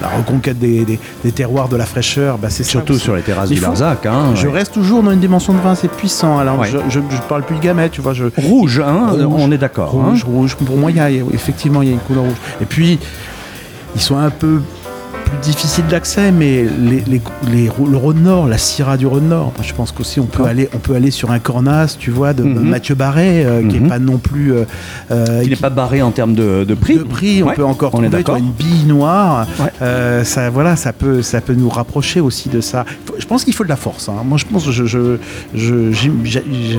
la 0.00 0.08
reconquête 0.08 0.58
des, 0.58 0.84
des- 0.84 0.98
des 1.24 1.32
terroirs 1.32 1.68
de 1.68 1.76
la 1.76 1.86
fraîcheur. 1.86 2.38
Bah, 2.38 2.48
c'est 2.50 2.62
Surtout 2.64 2.98
sur 2.98 3.16
les 3.16 3.22
terrasses 3.22 3.50
du 3.50 3.60
Larzac. 3.60 4.06
Hein, 4.06 4.34
Je 4.34 4.46
ouais. 4.46 4.52
reste 4.54 4.72
toujours 4.74 5.02
dans 5.02 5.10
une 5.10 5.20
dimension 5.20 5.52
de 5.54 5.58
vin 5.60 5.72
assez 5.72 5.88
puissant. 5.88 6.38
Alors, 6.38 6.58
Ouais. 6.60 6.68
je, 6.70 6.78
je, 6.88 7.00
je 7.10 7.20
parle 7.28 7.42
plus 7.42 7.56
de 7.56 7.60
gamay, 7.60 7.88
tu 7.90 8.00
vois. 8.00 8.12
Je, 8.14 8.26
Rouge, 8.36 8.80
hein, 8.84 9.08
Rouge. 9.10 9.26
on 9.38 9.50
est 9.52 9.58
d'accord. 9.58 9.94
hein. 9.96 10.10
Rouge, 10.10 10.24
rouge. 10.24 10.54
Pour 10.56 10.76
moi, 10.76 10.90
il 10.90 10.96
y 10.96 11.00
a, 11.00 11.10
effectivement, 11.10 11.82
il 11.82 11.88
y 11.88 11.90
a 11.90 11.94
une 11.94 12.00
couleur 12.00 12.24
rouge. 12.24 12.36
Et 12.60 12.64
puis, 12.66 12.98
ils 13.96 14.00
sont 14.00 14.16
un 14.16 14.30
peu 14.30 14.60
plus 15.30 15.38
difficiles 15.52 15.86
d'accès, 15.88 16.32
mais 16.32 16.64
les, 16.80 17.00
les- 17.06 17.22
les- 17.50 17.70
le 17.90 17.96
Rhône 17.96 18.22
Nord, 18.22 18.46
la 18.48 18.58
Syrah 18.58 18.96
du 18.96 19.06
Rhône 19.06 19.28
Nord, 19.28 19.52
je 19.62 19.72
pense 19.72 19.92
qu'aussi 19.92 20.20
on 20.20 20.26
peut 20.26 20.44
aller, 20.44 20.68
on 20.74 20.78
peut 20.78 20.94
aller 20.94 21.10
sur 21.10 21.30
un 21.30 21.38
Cornas, 21.38 21.96
tu 21.98 22.10
vois, 22.10 22.32
de 22.32 22.42
Mhm. 22.42 22.68
Mathieu 22.68 22.94
Barré, 22.94 23.44
euh, 23.44 23.66
qui 23.68 23.78
Mhm. 23.78 23.86
est 23.86 23.88
pas 23.88 23.98
non 23.98 24.18
plus. 24.18 24.52
euh, 24.52 24.64
euh, 25.10 25.42
Qui 25.42 25.50
n'est 25.50 25.56
pas 25.56 25.70
barré 25.70 26.02
en 26.02 26.10
termes 26.10 26.34
de, 26.34 26.64
de 26.64 26.74
prix. 26.74 26.96
de 26.98 27.02
prix, 27.04 27.42
on 27.42 27.52
peut 27.52 27.64
encore 27.64 27.94
on 27.94 28.02
trouver 28.02 28.38
une 28.38 28.50
bille 28.52 28.84
noire. 28.86 29.46
Ouais. 29.58 29.66
Euh, 29.82 30.24
ça, 30.24 30.50
voilà, 30.50 30.76
ça 30.76 30.92
peut, 30.92 31.22
ça 31.22 31.40
peut 31.40 31.54
nous 31.54 31.68
rapprocher 31.68 32.20
aussi 32.20 32.48
de 32.48 32.60
ça. 32.60 32.84
Faut- 33.06 33.14
Je 33.18 33.26
pense 33.26 33.44
qu'il 33.44 33.54
faut 33.54 33.64
de 33.64 33.68
la 33.68 33.76
force. 33.76 34.08
hein. 34.08 34.14
Moi, 34.24 34.38
je 34.38 34.44
pense, 34.46 34.64
que 34.66 34.72
je, 34.72 35.16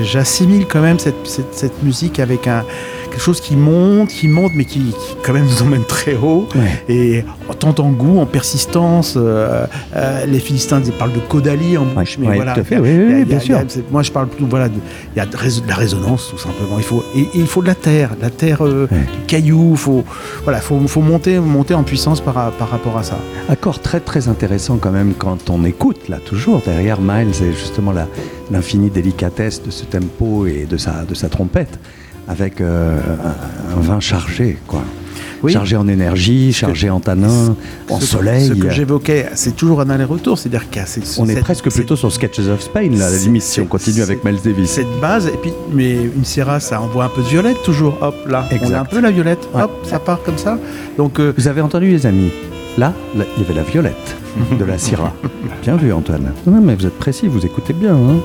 j'assimile 0.02 0.66
quand 0.66 0.80
même 0.80 0.98
cette, 0.98 1.14
cette, 1.26 1.54
cette 1.54 1.82
musique 1.82 2.20
avec 2.20 2.46
un 2.46 2.64
quelque 3.10 3.20
chose 3.22 3.40
qui 3.42 3.56
monte, 3.56 4.08
qui 4.08 4.26
monte, 4.26 4.52
mais 4.54 4.64
qui, 4.64 4.78
qui 4.80 4.94
quand 5.22 5.34
même 5.34 5.44
nous 5.44 5.62
emmène 5.62 5.84
très 5.84 6.14
haut. 6.16 6.48
Ouais. 6.54 6.82
Et 6.88 7.24
en 7.48 7.52
tant 7.54 7.74
en 7.84 7.90
goût, 7.90 8.18
en 8.18 8.24
persistance. 8.46 9.14
euh, 9.16 9.66
euh, 9.94 10.26
les 10.26 10.40
Philistins 10.40 10.82
ils 10.84 10.92
parlent 10.92 11.12
de 11.12 11.20
Caudalie 11.20 11.76
en 11.78 11.84
bouche, 11.84 12.16
Ouais, 12.18 12.22
mais 12.22 12.28
ouais, 12.28 12.36
voilà. 12.36 12.54
tout 12.54 12.60
à 12.60 12.64
fait, 12.64 12.78
oui, 12.78 13.24
bien 13.24 13.36
a- 13.36 13.40
sûr. 13.40 13.58
moi, 13.92 14.02
je 14.02 14.10
parle 14.10 14.26
plutôt, 14.26 14.46
voilà, 14.50 14.68
de- 14.68 14.74
il 15.14 15.18
y 15.18 15.20
a 15.20 15.26
de, 15.26 15.36
la 15.68 15.74
résonance, 15.76 16.28
tout 16.30 16.38
simplement. 16.38 16.76
Il 16.78 16.84
faut, 16.84 17.04
et, 17.14 17.20
et 17.20 17.28
il 17.34 17.46
faut 17.46 17.62
de 17.62 17.68
la 17.68 17.76
terre, 17.76 18.16
de 18.16 18.22
la 18.22 18.30
terre, 18.30 18.64
euh, 18.66 18.88
Ouais. 18.90 18.98
du 18.98 19.26
caillou. 19.28 19.76
Faut, 19.76 20.04
voilà, 20.42 20.58
faut, 20.60 20.78
faut 20.88 21.00
monter, 21.02 21.38
monter 21.38 21.74
en 21.74 21.84
puissance 21.84 22.20
par, 22.20 22.50
par 22.52 22.68
rapport 22.70 22.98
à 22.98 23.04
ça. 23.04 23.16
Accord 23.48 23.80
très 23.80 24.00
très 24.00 24.26
intéressant 24.28 24.76
quand 24.78 24.90
même 24.90 25.14
quand 25.16 25.48
on 25.50 25.64
écoute 25.64 26.08
là 26.08 26.18
toujours 26.18 26.62
derrière 26.64 27.00
Miles 27.00 27.34
et 27.42 27.52
justement 27.52 27.92
la- 27.92 28.08
l'infinie 28.50 28.90
délicatesse 28.90 29.62
de 29.62 29.70
ce 29.70 29.84
tempo 29.84 30.46
et 30.46 30.66
de 30.68 30.76
sa, 30.76 31.04
de 31.04 31.14
sa 31.14 31.28
trompette 31.28 31.78
avec 32.28 32.60
euh, 32.60 32.98
un, 33.28 33.76
un 33.78 33.80
vin 33.80 34.00
chargé 34.00 34.58
quoi. 34.66 34.82
Oui. 35.42 35.52
Chargé 35.52 35.76
en 35.76 35.88
énergie, 35.88 36.52
chargé 36.52 36.88
en 36.90 37.00
tanin, 37.00 37.56
en 37.90 37.98
Ce- 38.00 38.06
soleil. 38.06 38.46
Ce 38.48 38.52
que 38.54 38.70
j'évoquais, 38.70 39.26
c'est 39.34 39.56
toujours 39.56 39.80
un 39.80 39.90
aller-retour, 39.90 40.38
c'est-à-dire 40.38 40.66
a 40.80 40.86
cette- 40.86 41.16
on 41.18 41.28
est 41.28 41.40
presque 41.40 41.68
plutôt 41.70 41.96
sur 41.96 42.12
Sketches 42.12 42.46
of 42.52 42.60
Spain 42.60 42.90
là, 42.96 43.06
à 43.06 43.10
la 43.10 43.16
limite 43.18 43.42
si 43.42 43.60
on 43.60 43.66
continue 43.66 44.02
avec 44.02 44.24
Miles 44.24 44.38
Davis. 44.44 44.70
cette 44.70 45.00
base, 45.00 45.26
et 45.26 45.36
puis, 45.42 45.52
mais 45.72 45.92
une 45.94 46.24
Syrah, 46.24 46.60
ça 46.60 46.80
envoie 46.80 47.04
un 47.06 47.08
peu 47.08 47.22
de 47.22 47.26
violette 47.28 47.62
toujours, 47.64 47.98
hop, 48.00 48.14
là. 48.28 48.46
On 48.50 48.54
Exact. 48.54 48.74
a 48.74 48.80
un 48.80 48.84
peu 48.84 49.00
la 49.00 49.10
violette, 49.10 49.48
Ouais. 49.54 49.62
hop, 49.62 49.70
ça 49.84 49.98
part 49.98 50.22
comme 50.22 50.38
ça. 50.38 50.58
Donc, 50.96 51.18
euh, 51.18 51.32
Vous 51.36 51.48
avez 51.48 51.60
entendu 51.60 51.88
les 51.90 52.06
amis? 52.06 52.30
Là, 52.78 52.92
là, 53.16 53.24
il 53.36 53.42
y 53.42 53.44
avait 53.44 53.54
la 53.54 53.62
violette 53.64 54.16
de 54.58 54.64
la 54.64 54.78
Syrah. 54.78 55.12
Bien 55.62 55.76
vu 55.76 55.92
Antoine. 55.92 56.32
Non 56.46 56.60
mais 56.60 56.74
vous 56.74 56.86
êtes 56.86 56.98
précis, 56.98 57.26
vous 57.28 57.44
écoutez 57.44 57.72
bien. 57.74 57.94
hein. 57.94 58.16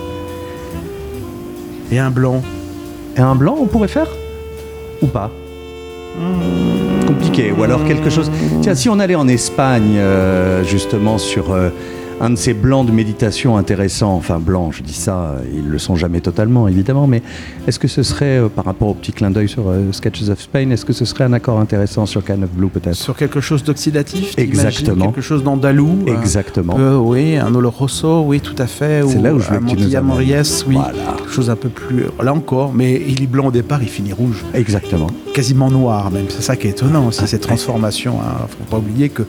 et 1.91 1.99
un 1.99 2.09
blanc. 2.11 2.41
Et 3.15 3.19
un 3.21 3.35
blanc, 3.35 3.57
on 3.59 3.65
pourrait 3.65 3.87
faire? 3.87 4.07
Ou 5.01 5.07
pas? 5.07 5.31
Compliqué. 7.07 7.53
Ou 7.57 7.63
alors 7.63 7.85
quelque 7.85 8.09
chose. 8.09 8.29
Tiens, 8.61 8.75
si 8.75 8.89
on 8.89 8.99
allait 8.99 9.15
en 9.15 9.27
Espagne, 9.27 9.95
euh, 9.97 10.63
justement, 10.63 11.17
sur 11.17 11.53
euh, 11.53 11.69
un 12.19 12.31
de 12.31 12.35
ces 12.35 12.53
blancs 12.53 12.85
de 12.87 12.91
méditation 12.91 13.57
intéressants, 13.57 14.15
enfin 14.15 14.39
blancs, 14.39 14.73
je 14.73 14.83
dis 14.83 14.93
ça, 14.93 15.35
ils 15.53 15.67
le 15.67 15.77
sont 15.77 15.95
jamais 15.95 16.19
totalement, 16.19 16.67
évidemment, 16.67 17.05
mais 17.05 17.21
est-ce 17.67 17.77
que 17.77 17.87
ce 17.87 18.01
serait, 18.01 18.39
euh, 18.39 18.49
par 18.49 18.65
rapport 18.65 18.87
au 18.87 18.93
petit 18.95 19.11
clin 19.11 19.29
d'œil 19.29 19.47
sur 19.47 19.69
euh, 19.69 19.91
Sketches 19.91 20.29
of 20.29 20.41
Spain, 20.41 20.71
est-ce 20.71 20.83
que 20.83 20.93
ce 20.93 21.05
serait 21.05 21.25
un 21.25 21.33
accord 21.33 21.59
intéressant 21.59 22.05
sur 22.07 22.23
Can 22.25 22.41
of 22.41 22.49
Blue 22.49 22.69
peut-être? 22.69 22.95
Sur 22.95 23.15
quelque 23.15 23.39
chose 23.39 23.63
t'imagines? 24.35 24.39
Exactement. 24.39 25.05
Quelque 25.05 25.21
chose 25.21 25.43
d'andalou. 25.43 26.05
euh, 26.07 26.19
Exactement. 26.19 26.73
peu, 26.73 26.95
oui, 26.95 27.37
un 27.37 27.53
Oloroso, 27.53 28.23
oui, 28.23 28.39
tout 28.41 28.55
à 28.57 28.65
fait. 28.67 29.03
C'est 29.07 29.21
là 29.21 29.33
où 29.33 29.39
je 29.39 29.45
un 29.49 29.59
que 29.59 29.65
tu 29.65 29.75
nous 29.75 29.81
Montilla 29.81 29.99
amènes. 29.99 30.11
Moriès, 30.11 30.65
oui. 30.67 30.75
Voilà. 30.75 31.17
Quelque 31.17 31.31
chose 31.31 31.49
un 31.51 31.55
peu 31.55 31.69
plus. 31.69 32.05
Là 32.23 32.33
encore, 32.33 32.73
mais 32.73 32.99
il 33.07 33.21
est 33.21 33.27
blanc 33.27 33.47
au 33.47 33.51
départ, 33.51 33.83
il 33.83 33.89
finit 33.89 34.13
rouge. 34.13 34.43
Exactement. 34.55 35.07
Quasiment 35.35 35.69
noir, 35.69 36.09
même. 36.09 36.25
C'est 36.29 36.41
ça 36.41 36.55
qui 36.55 36.65
est 36.67 36.71
étonnant 36.71 37.07
aussi, 37.07 37.27
cette 37.27 37.41
transformation. 37.41 38.15
Hein. 38.21 38.47
Faut 38.49 38.65
pas 38.71 38.77
oublier 38.77 39.09
que 39.09 39.21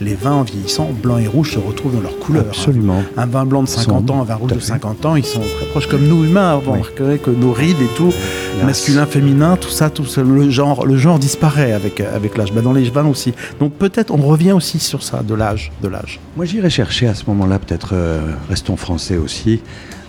les 0.00 0.14
vins 0.14 0.32
en 0.32 0.42
vieillissant, 0.42 0.90
blanc 1.02 1.18
et 1.18 1.28
rouge, 1.28 1.52
se 1.52 1.58
retrouvent 1.60 1.94
dans 1.94 2.00
leur 2.00 2.18
couleur. 2.18 2.31
Hein. 2.40 2.44
Absolument. 2.48 3.02
Un 3.16 3.26
vin 3.26 3.44
blanc 3.44 3.62
de 3.62 3.68
50 3.68 4.08
Sont- 4.08 4.14
ans, 4.14 4.20
un 4.22 4.24
vin 4.24 4.34
rouge 4.34 4.50
de 4.52 4.58
fait. 4.58 4.66
50 4.66 5.04
ans, 5.06 5.16
ils 5.16 5.24
sont 5.24 5.40
très 5.40 5.66
proches 5.66 5.86
comme 5.88 6.06
nous 6.06 6.24
humains. 6.24 6.56
Vous 6.64 6.72
remarquerez 6.72 7.18
que 7.18 7.30
nos 7.30 7.52
rides 7.52 7.80
et 7.80 7.96
tout, 7.96 8.12
Yes. 8.56 8.64
masculin, 8.64 9.06
féminin, 9.06 9.56
tout 9.56 9.70
ça, 9.70 9.90
tout 9.90 10.04
ça, 10.04 10.22
le 10.22 10.50
genre, 10.50 10.86
le 10.86 10.96
genre 10.96 11.18
disparaît 11.18 11.72
avec, 11.72 12.00
avec 12.00 12.36
l'âge. 12.36 12.52
Bah, 12.52 12.60
dans 12.60 12.72
les 12.72 12.88
vins 12.90 13.06
aussi. 13.06 13.32
Donc 13.60 13.72
peut-être 13.74 14.10
on 14.12 14.18
revient 14.18 14.52
aussi 14.52 14.78
sur 14.78 15.02
ça, 15.02 15.22
de 15.22 15.34
l'âge, 15.34 15.72
de 15.82 15.88
l'âge. 15.88 16.20
Moi, 16.36 16.44
j'irais 16.44 16.70
chercher 16.70 17.06
à 17.08 17.14
ce 17.14 17.24
moment-là, 17.28 17.58
peut-être, 17.58 17.90
euh, 17.94 18.20
restons 18.48 18.76
français 18.76 19.16
aussi, 19.16 19.60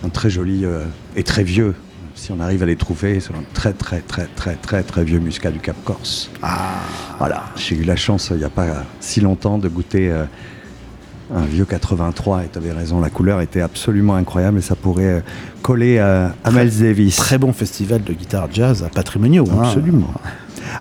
un 0.06 0.10
très 0.10 0.30
joli 0.30 0.66
euh, 0.66 0.84
et 1.16 1.24
très 1.24 1.44
vieux, 1.44 1.74
si 2.16 2.32
on 2.32 2.40
arrive 2.40 2.62
à 2.64 2.66
les 2.66 2.76
trouver, 2.76 3.20
c'est 3.20 3.32
un 3.34 3.44
très, 3.54 3.74
très, 3.74 4.00
très, 4.02 4.28
très, 4.36 4.56
très, 4.56 4.84
très 4.84 5.04
vieux 5.04 5.20
muscat 5.20 5.50
du 5.52 5.60
Cap 5.60 5.76
Corse. 5.84 6.30
Ah, 6.42 6.58
Voilà, 7.18 7.44
j'ai 7.56 7.76
eu 7.76 7.84
la 7.84 7.96
chance, 7.96 8.32
euh, 8.32 8.36
il 8.36 8.40
n'y 8.40 8.44
a 8.46 8.50
pas 8.50 8.68
si 9.00 9.20
longtemps, 9.22 9.58
de 9.58 9.68
goûter 9.68 10.10
euh, 10.12 10.26
un 11.36 11.46
vieux 11.46 11.66
83, 11.66 12.44
et 12.44 12.50
tu 12.52 12.58
avais 12.58 12.72
raison, 12.72 13.00
la 13.00 13.10
couleur 13.10 13.42
était 13.42 13.62
absolument 13.62 14.16
incroyable, 14.16 14.60
et 14.60 14.62
ça 14.62 14.76
pourrait 14.76 15.06
euh, 15.06 15.20
coller 15.62 16.00
à, 16.00 16.34
à 16.44 16.52
Miles 16.52 16.80
Davis. 16.80 17.16
très 17.16 17.38
bon 17.38 17.54
festival 17.54 18.04
de 18.04 18.14
guitare 18.14 18.48
jazz 18.52 18.84
à 18.84 18.90
patrimoniaux. 18.90 19.46
hein. 19.52 19.64
Absolument. 19.64 20.12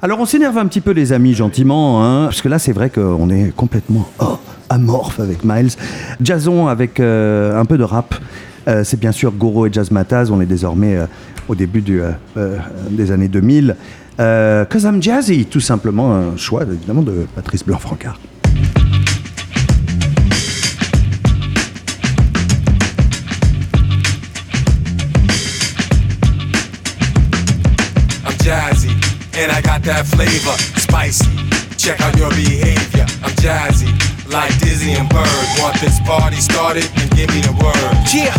Alors 0.00 0.20
on 0.20 0.26
s'énerve 0.26 0.56
un 0.58 0.66
petit 0.66 0.80
peu 0.80 0.92
les 0.92 1.12
amis 1.12 1.34
gentiment, 1.34 2.04
hein, 2.04 2.24
parce 2.26 2.40
que 2.42 2.48
là 2.48 2.58
c'est 2.58 2.72
vrai 2.72 2.90
qu'on 2.90 3.28
est 3.30 3.54
complètement 3.54 4.08
oh, 4.20 4.38
amorphe 4.70 5.20
avec 5.20 5.44
Miles. 5.44 5.70
Jason 6.20 6.68
avec 6.68 7.00
euh, 7.00 7.58
un 7.58 7.64
peu 7.64 7.78
de 7.78 7.84
rap. 7.84 8.14
Euh, 8.68 8.84
c'est 8.84 8.98
bien 8.98 9.10
sûr 9.12 9.32
Goro 9.32 9.66
et 9.66 9.70
Jazz 9.72 9.90
Mataz, 9.90 10.30
on 10.30 10.40
est 10.40 10.46
désormais 10.46 10.96
euh, 10.96 11.06
au 11.48 11.54
début 11.56 11.80
du, 11.82 12.00
des 12.90 13.10
années 13.10 13.28
2000. 13.28 13.74
Euh, 14.20 14.64
Cause 14.66 14.84
I'm 14.84 15.02
Jazzy, 15.02 15.46
tout 15.46 15.60
simplement 15.60 16.14
un 16.14 16.36
choix 16.36 16.62
évidemment 16.62 17.02
de 17.02 17.26
Patrice 17.34 17.64
Blanc-Francard. 17.64 18.18
And 29.34 29.50
I 29.50 29.60
got 29.60 29.82
that 29.82 30.06
flavor, 30.06 30.56
spicy. 30.80 31.30
Check 31.76 32.00
out 32.00 32.16
your 32.16 32.30
behavior. 32.30 33.06
I'm 33.24 33.34
jazzy, 33.42 33.90
like 34.30 34.52
Dizzy 34.60 34.92
and 34.92 35.08
Bird. 35.08 35.46
Want 35.58 35.80
this 35.80 35.98
party 36.06 36.36
started? 36.36 36.84
Then 36.94 37.08
give 37.16 37.28
me 37.34 37.40
the 37.42 37.52
word. 37.58 37.92
Yeah, 38.12 38.34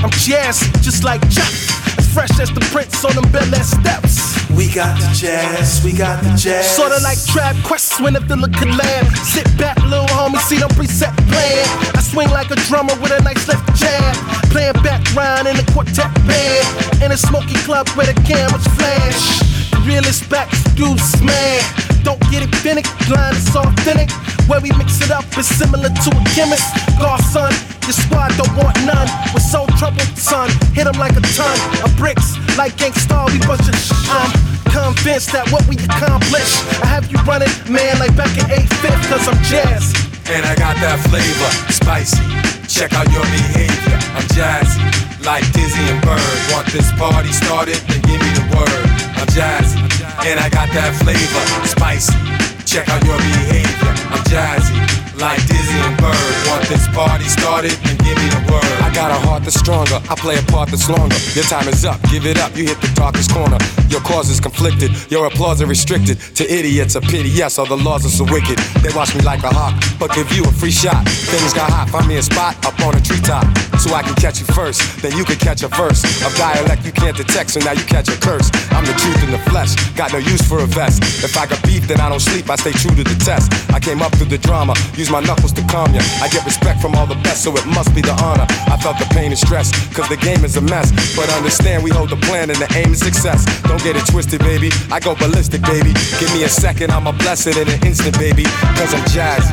I'm 0.00 0.10
jazzy, 0.22 0.70
just 0.82 1.04
like 1.04 1.20
Chuck. 1.28 1.52
As 1.98 2.06
fresh 2.12 2.32
as 2.40 2.52
the 2.52 2.60
prince 2.72 3.04
on 3.04 3.14
them 3.14 3.30
Bel 3.32 3.54
Air 3.54 3.64
steps. 3.64 4.36
We 4.56 4.72
got 4.72 4.96
the 4.96 5.08
jazz, 5.12 5.84
we 5.84 5.92
got 5.92 6.22
the 6.22 6.30
jazz. 6.32 6.76
Sorta 6.76 7.02
like 7.02 7.20
Trap 7.26 7.56
Quest 7.64 8.00
when 8.00 8.16
a 8.16 8.20
filler 8.20 8.48
collab. 8.48 9.04
Sit 9.26 9.44
back, 9.58 9.76
little 9.84 10.06
homie, 10.06 10.40
see 10.48 10.56
them 10.56 10.70
preset 10.70 11.12
playing. 11.28 11.68
I 11.92 12.00
swing 12.00 12.30
like 12.30 12.50
a 12.50 12.56
drummer 12.64 12.94
with 13.02 13.12
a 13.12 13.22
nice 13.22 13.46
left 13.48 13.66
jab. 13.76 14.16
Playing 14.48 14.80
background 14.80 15.48
in 15.48 15.56
a 15.58 15.64
quartet 15.72 16.08
band. 16.24 17.02
In 17.02 17.12
a 17.12 17.16
smoky 17.16 17.56
club 17.68 17.88
where 17.90 18.06
the 18.06 18.16
cameras 18.22 18.66
flash. 18.78 19.55
Realest 19.84 20.28
back 20.30 20.48
excuse 20.52 21.22
man. 21.22 21.62
Don't 22.02 22.20
get 22.30 22.42
it 22.42 22.54
finicky, 22.56 22.90
blind 23.08 23.36
is 23.36 23.54
authentic. 23.54 24.10
Where 24.48 24.60
we 24.60 24.70
mix 24.78 25.00
it 25.00 25.10
up 25.10 25.24
is 25.38 25.46
similar 25.46 25.88
to 25.90 26.10
a 26.10 26.22
chemist. 26.34 26.66
Godson, 26.98 27.50
your 27.82 27.96
squad 27.98 28.30
don't 28.36 28.54
want 28.56 28.76
none. 28.86 29.08
With 29.34 29.42
so 29.42 29.66
trouble, 29.78 30.06
son, 30.14 30.48
Hit 30.74 30.86
hit 30.86 30.86
'em 30.86 30.98
like 30.98 31.16
a 31.16 31.24
ton 31.34 31.58
of 31.84 31.90
bricks. 31.96 32.36
Like 32.56 32.76
gangsta, 32.76 33.26
we 33.32 33.38
bunch 33.46 33.68
of 33.68 33.74
sh- 33.74 33.92
I'm 34.10 34.30
convinced 34.70 35.32
that 35.32 35.50
what 35.50 35.66
we 35.66 35.76
accomplish, 35.76 36.50
I 36.82 36.86
have 36.86 37.10
you 37.10 37.18
running, 37.26 37.50
man, 37.68 37.98
like 37.98 38.14
back 38.16 38.32
in 38.38 38.44
8th, 38.50 39.08
cause 39.10 39.26
I'm 39.28 39.42
jazz. 39.42 40.15
And 40.28 40.44
I 40.44 40.56
got 40.56 40.74
that 40.82 40.98
flavor, 41.06 41.50
spicy. 41.70 42.18
Check 42.66 42.92
out 42.94 43.06
your 43.14 43.22
behavior. 43.22 43.98
I'm 44.18 44.26
jazzy, 44.34 44.82
like 45.24 45.46
Dizzy 45.52 45.86
and 45.86 46.02
Bird. 46.02 46.20
Want 46.50 46.66
this 46.66 46.90
party 46.98 47.30
started? 47.30 47.76
Then 47.86 48.02
give 48.02 48.18
me 48.18 48.30
the 48.34 48.46
word. 48.58 48.86
I'm 49.14 49.30
jazzy, 49.30 49.78
and 50.26 50.40
I 50.40 50.50
got 50.50 50.68
that 50.74 50.98
flavor, 50.98 51.66
spicy. 51.68 52.55
Check 52.66 52.88
out 52.88 53.02
your 53.06 53.16
behavior. 53.16 53.94
I'm 54.10 54.22
jazzy, 54.26 54.74
like 55.20 55.40
Dizzy 55.46 55.78
and 55.78 55.96
Bird. 55.96 56.34
Want 56.50 56.66
this 56.68 56.86
party 56.88 57.24
started? 57.24 57.72
Then 57.86 57.96
give 58.02 58.18
me 58.18 58.28
the 58.28 58.42
word. 58.50 58.66
I 58.82 58.92
got 58.92 59.10
a 59.10 59.18
heart 59.26 59.44
that's 59.44 59.58
stronger. 59.58 60.02
I 60.10 60.14
play 60.16 60.36
a 60.36 60.42
part 60.50 60.68
that's 60.68 60.90
longer. 60.90 61.16
Your 61.32 61.44
time 61.44 61.68
is 61.68 61.84
up. 61.84 62.02
Give 62.10 62.26
it 62.26 62.38
up. 62.38 62.56
You 62.56 62.66
hit 62.66 62.80
the 62.80 62.90
darkest 62.94 63.30
corner. 63.30 63.58
Your 63.88 64.00
cause 64.00 64.28
is 64.28 64.40
conflicted. 64.40 64.90
Your 65.10 65.26
applause 65.26 65.60
is 65.60 65.68
restricted. 65.68 66.18
To 66.36 66.44
idiots, 66.44 66.96
a 66.96 67.00
pity. 67.00 67.30
Yes, 67.30 67.58
all 67.58 67.66
the 67.66 67.76
laws 67.76 68.04
are 68.04 68.10
so 68.10 68.24
wicked. 68.24 68.58
They 68.82 68.92
watch 68.94 69.14
me 69.14 69.22
like 69.22 69.42
a 69.44 69.50
hawk, 69.50 69.74
but 69.98 70.12
give 70.12 70.30
you 70.32 70.42
a 70.44 70.52
free 70.52 70.74
shot. 70.74 71.06
Things 71.30 71.54
got 71.54 71.70
hot. 71.70 71.88
Find 71.90 72.08
me 72.08 72.16
a 72.16 72.22
spot 72.22 72.58
up 72.66 72.78
on 72.80 72.96
a 72.96 73.00
treetop, 73.00 73.46
so 73.78 73.94
I 73.94 74.02
can 74.02 74.14
catch 74.16 74.40
you 74.40 74.46
first. 74.58 74.82
Then 75.02 75.16
you 75.16 75.24
can 75.24 75.36
catch 75.36 75.62
a 75.62 75.68
verse 75.68 76.02
of 76.26 76.34
dialect 76.34 76.84
you 76.84 76.92
can't 76.92 77.16
detect. 77.16 77.50
So 77.50 77.60
now 77.60 77.72
you 77.72 77.84
catch 77.84 78.08
a 78.08 78.18
curse. 78.18 78.50
I'm 78.74 78.84
the 78.84 78.94
truth 78.98 79.22
in 79.22 79.30
the 79.30 79.38
flesh. 79.50 79.74
Got 79.94 80.12
no 80.12 80.18
use 80.18 80.42
for 80.42 80.58
a 80.60 80.66
vest. 80.66 81.02
If 81.22 81.36
I 81.36 81.46
got 81.46 81.62
beef, 81.62 81.86
then 81.86 82.00
I 82.00 82.08
don't 82.08 82.20
sleep. 82.20 82.50
I 82.50 82.55
stay 82.56 82.72
true 82.72 82.94
to 82.96 83.04
the 83.04 83.16
test. 83.24 83.52
I 83.72 83.80
came 83.80 84.02
up 84.02 84.12
through 84.16 84.32
the 84.32 84.38
drama. 84.38 84.74
Use 84.96 85.10
my 85.10 85.20
knuckles 85.20 85.52
to 85.54 85.62
calm 85.68 85.94
ya. 85.94 86.00
I 86.20 86.28
get 86.28 86.44
respect 86.44 86.80
from 86.80 86.94
all 86.94 87.06
the 87.06 87.18
best, 87.22 87.44
so 87.44 87.54
it 87.56 87.66
must 87.66 87.94
be 87.94 88.00
the 88.00 88.16
honor. 88.22 88.46
I 88.66 88.76
felt 88.76 88.98
the 88.98 89.08
pain 89.12 89.30
and 89.30 89.38
stress, 89.38 89.70
cause 89.94 90.08
the 90.08 90.16
game 90.16 90.44
is 90.44 90.56
a 90.56 90.60
mess. 90.62 90.90
But 91.16 91.30
understand 91.30 91.84
we 91.84 91.90
hold 91.90 92.10
the 92.10 92.20
plan 92.26 92.50
and 92.50 92.58
the 92.58 92.70
aim 92.76 92.92
is 92.92 93.00
success. 93.00 93.44
Don't 93.62 93.82
get 93.82 93.96
it 93.96 94.06
twisted, 94.06 94.40
baby. 94.40 94.70
I 94.90 95.00
go 95.00 95.14
ballistic, 95.14 95.62
baby. 95.62 95.92
Give 96.18 96.32
me 96.34 96.44
a 96.44 96.48
second, 96.48 96.90
I'ma 96.90 97.12
bless 97.12 97.46
it 97.46 97.56
in 97.56 97.68
an 97.68 97.80
instant, 97.86 98.18
baby. 98.18 98.44
Cause 98.78 98.92
I'm 98.94 99.04
jazzy. 99.12 99.52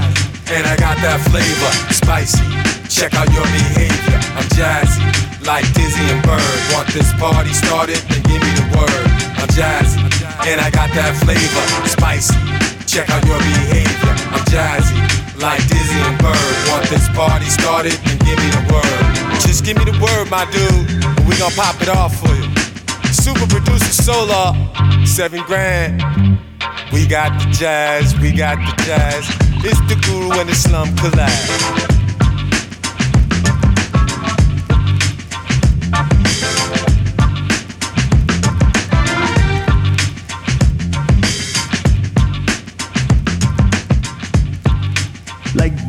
And 0.52 0.68
I 0.68 0.76
got 0.76 0.98
that 1.02 1.20
flavor, 1.32 1.72
spicy. 1.94 2.44
Check 2.90 3.16
out 3.16 3.32
your 3.34 3.48
behavior. 3.48 4.20
I'm 4.38 4.48
jazzy, 4.54 5.02
like 5.48 5.66
Dizzy 5.74 6.04
and 6.12 6.22
Bird. 6.24 6.60
Want 6.74 6.88
this 6.90 7.12
party 7.14 7.54
started? 7.54 7.98
Then 8.12 8.22
give 8.24 8.42
me 8.42 8.52
the 8.54 8.68
word. 8.78 9.08
I'm 9.40 9.50
jazzy, 9.50 10.04
and 10.46 10.62
I 10.62 10.70
got 10.70 10.92
that 10.94 11.16
flavor, 11.24 11.66
spicy. 11.88 12.73
Check 12.86 13.10
out 13.10 13.26
your 13.26 13.40
behavior. 13.40 14.14
I'm 14.34 14.44
jazzy, 14.52 14.98
like 15.42 15.62
Dizzy 15.68 16.00
and 16.00 16.18
Bird. 16.20 16.56
Want 16.70 16.86
this 16.90 17.08
party 17.10 17.46
started? 17.46 17.94
Then 18.04 18.18
give 18.20 18.38
me 18.38 18.50
the 18.52 18.64
word. 18.72 19.40
Just 19.42 19.66
give 19.66 19.78
me 19.78 19.86
the 19.86 19.98
word, 20.00 20.30
my 20.30 20.46
dude, 20.52 21.04
and 21.04 21.28
we 21.28 21.38
gon' 21.38 21.52
pop 21.52 21.82
it 21.82 21.90
off 21.90 22.16
for 22.20 22.34
you. 22.36 22.50
Super 23.12 23.48
producer 23.48 23.94
Solar, 23.94 24.54
seven 25.06 25.42
grand. 25.44 26.02
We 26.92 27.08
got 27.08 27.32
the 27.40 27.50
jazz, 27.52 28.18
we 28.20 28.32
got 28.32 28.58
the 28.58 28.84
jazz. 28.84 29.26
It's 29.66 29.80
the 29.88 29.96
guru 30.06 30.40
and 30.40 30.50
the 30.50 30.56
slum 30.56 30.90
collab. 30.96 32.03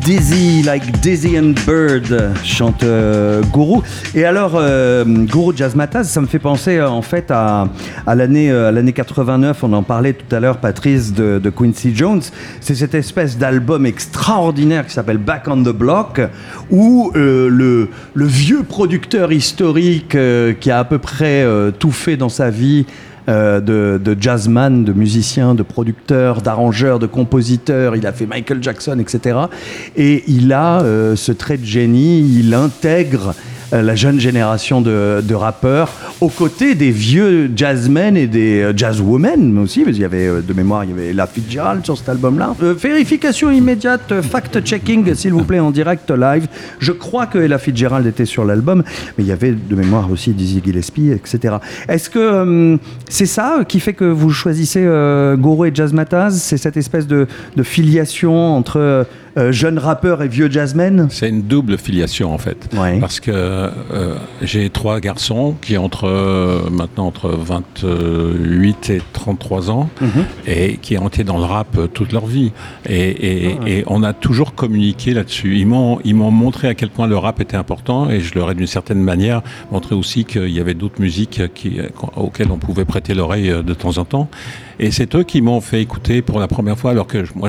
Dizzy, 0.05 0.63
like 0.63 1.01
Dizzy 1.01 1.39
and 1.39 1.55
Bird, 1.67 2.31
chante 2.45 2.83
euh, 2.83 3.43
Gourou. 3.45 3.83
Et 4.15 4.27
alors, 4.27 4.53
euh, 4.55 5.03
Gourou 5.07 5.57
Jazzmatazz, 5.57 6.07
ça 6.09 6.21
me 6.21 6.27
fait 6.27 6.39
penser 6.39 6.77
euh, 6.77 6.91
en 6.91 7.01
fait 7.01 7.31
à, 7.31 7.69
à 8.07 8.15
l'année 8.15 8.51
euh, 8.51 8.69
à 8.69 8.71
l'année 8.71 8.93
89. 8.93 9.65
On 9.65 9.73
en 9.73 9.83
parlait 9.83 10.13
tout 10.13 10.37
à 10.37 10.41
l'heure, 10.41 10.59
Patrice, 10.59 11.15
de, 11.15 11.41
de 11.43 11.49
Quincy 11.49 11.97
Jones. 11.97 12.21
C'est 12.61 12.75
cette 12.75 12.95
espèce 12.95 13.39
d'album 13.39 13.87
extraordinaire 13.87 14.87
qui 14.87 14.93
s'appelle 14.93 15.17
Back 15.17 15.45
on 15.49 15.63
the 15.63 15.75
Block, 15.75 16.21
où 16.71 17.11
euh, 17.17 17.49
le, 17.49 17.89
le 18.13 18.27
vieux 18.27 18.63
producteur 18.63 19.33
historique 19.33 20.15
euh, 20.17 20.53
qui 20.53 20.71
a 20.71 20.81
à 20.81 20.85
peu 20.85 20.99
près 20.99 21.45
euh, 21.45 21.71
tout 21.71 21.93
fait 21.93 22.19
dans 22.19 22.29
sa 22.29 22.51
vie, 22.51 22.85
euh, 23.29 23.61
de, 23.61 24.17
jazzman, 24.21 24.85
de 24.85 24.93
musicien, 24.93 25.55
de 25.55 25.63
producteur, 25.63 26.43
d'arrangeur, 26.43 26.99
de 26.99 27.07
compositeur. 27.07 27.97
Il 27.97 28.07
a 28.07 28.13
fait 28.13 28.27
Michael 28.27 28.63
Jackson, 28.63 28.99
etc. 28.99 29.39
Et 29.97 30.25
il 30.27 30.53
a 30.53 30.83
euh, 30.83 31.17
ce 31.17 31.33
trait 31.33 31.57
de 31.57 31.65
génie, 31.65 32.21
il 32.21 32.53
intègre 32.53 33.35
la 33.73 33.95
jeune 33.95 34.21
génération 34.21 34.81
de, 34.81 35.35
rappeurs 35.35 35.91
aux 36.21 36.29
côtés 36.29 36.75
des 36.75 36.91
vieux 36.93 37.51
jazzmen 37.57 38.17
et 38.17 38.27
des 38.27 38.63
euh, 38.63 38.73
jazzwomen 38.77 39.59
aussi, 39.59 39.81
parce 39.83 39.95
qu'il 39.95 40.03
y 40.03 40.05
avait 40.05 40.29
euh, 40.29 40.41
de 40.41 40.53
mémoire, 40.53 40.85
il 40.85 40.91
y 40.91 40.93
avait 40.93 41.13
La 41.13 41.27
Fitzgerald 41.27 41.85
sur 41.85 41.99
cet 41.99 42.09
album-là. 42.09 42.55
Euh, 42.63 42.73
vérification 42.73 43.51
immédiate, 43.51 44.13
euh, 44.13 44.23
fact-checking, 44.23 45.15
s'il 45.15 45.33
vous 45.33 45.45
plaît, 45.45 45.59
en 45.61 45.71
direct 45.71 46.11
live. 46.11 46.47
Je 46.79 46.93
crois 46.93 47.27
que 47.27 47.39
Ella 47.39 47.59
Fitzgerald 47.59 48.07
était 48.07 48.25
sur 48.25 48.45
l'album, 48.45 48.83
mais 49.19 49.25
il 49.25 49.27
y 49.27 49.33
avait 49.33 49.53
de 49.53 49.75
mémoire 49.75 50.11
aussi 50.11 50.31
Dizzy 50.33 50.63
Gillespie, 50.65 51.11
etc. 51.11 51.57
Est-ce 51.89 52.11
que 52.11 52.19
euh, 52.19 52.77
c'est 53.09 53.27
ça 53.27 53.61
qui 53.67 53.81
fait 53.81 53.95
que 53.95 54.05
vous 54.05 54.31
choisissez 54.31 54.85
euh, 54.85 55.37
Goro 55.37 55.65
et 55.65 55.73
Jazzmatazz? 55.75 56.37
C'est 56.41 56.57
cette 56.57 56.77
espèce 56.77 57.07
de 57.07 57.27
filiation 57.63 58.57
entre 58.57 59.07
euh, 59.37 59.53
jeunes 59.53 59.79
rappeurs 59.79 60.23
et 60.23 60.29
vieux 60.29 60.51
jazzmen 60.51 61.09
C'est 61.11 61.29
une 61.29 61.43
double 61.43 61.77
filiation 61.79 62.33
en 62.33 62.39
fait. 62.39 62.69
Parce 63.01 63.21
que 63.21 63.31
euh, 63.33 64.17
j'ai 64.43 64.71
trois 64.71 65.01
garçons 65.01 65.55
qui 65.61 65.77
ont 65.79 65.85
entre, 65.85 66.05
euh, 66.09 66.71
maintenant 66.71 67.07
entre 67.07 67.29
28 67.31 68.91
et 68.91 69.03
33 69.13 69.71
ans 69.71 69.89
Mhm. 70.01 70.09
et 70.47 70.77
qui 70.79 70.97
ont 70.99 71.09
été 71.09 71.25
dans 71.25 71.39
le 71.39 71.45
rap 71.45 71.77
toute 71.93 72.13
leur 72.13 72.27
vie. 72.27 72.53
Et, 72.89 73.47
et- 73.49 73.59
Ah. 73.61 73.69
et 73.69 73.85
on 73.87 74.03
a 74.03 74.13
toujours 74.13 74.55
communiqué 74.55 75.15
là-dessus. 75.15 75.59
Ils 75.59 75.67
m'ont, 75.67 75.99
ils 76.05 76.15
m'ont 76.15 76.31
montré 76.31 76.69
à 76.69 76.75
quel 76.75 76.89
point 76.91 77.07
le 77.07 77.17
rap 77.17 77.41
était 77.41 77.57
important 77.57 78.11
et 78.11 78.21
je 78.21 78.35
leur 78.35 78.51
ai 78.51 78.55
d'une 78.55 78.67
certaine 78.67 79.01
manière 79.01 79.43
montré 79.71 79.95
aussi 79.95 80.25
qu'il 80.25 80.49
y 80.51 80.61
avait 80.61 80.75
d'autres 80.75 81.01
musiques 81.01 81.43
qui, 81.55 81.79
auxquelles 82.17 82.51
on 82.51 82.59
pouvait 82.59 82.85
prêter 82.85 83.15
l'oreille 83.15 83.53
de 83.65 83.75
temps 83.75 83.99
en 83.99 84.05
temps. 84.05 84.29
Et 84.79 84.91
c'est 84.91 85.15
eux 85.15 85.23
qui 85.23 85.41
m'ont 85.43 85.61
fait 85.61 85.81
écouter 85.83 86.23
pour 86.23 86.39
la 86.41 86.49
première 86.49 86.79
fois, 86.79 86.91
alors 86.93 87.07
que 87.07 87.25
je- 87.25 87.33
moi 87.35 87.49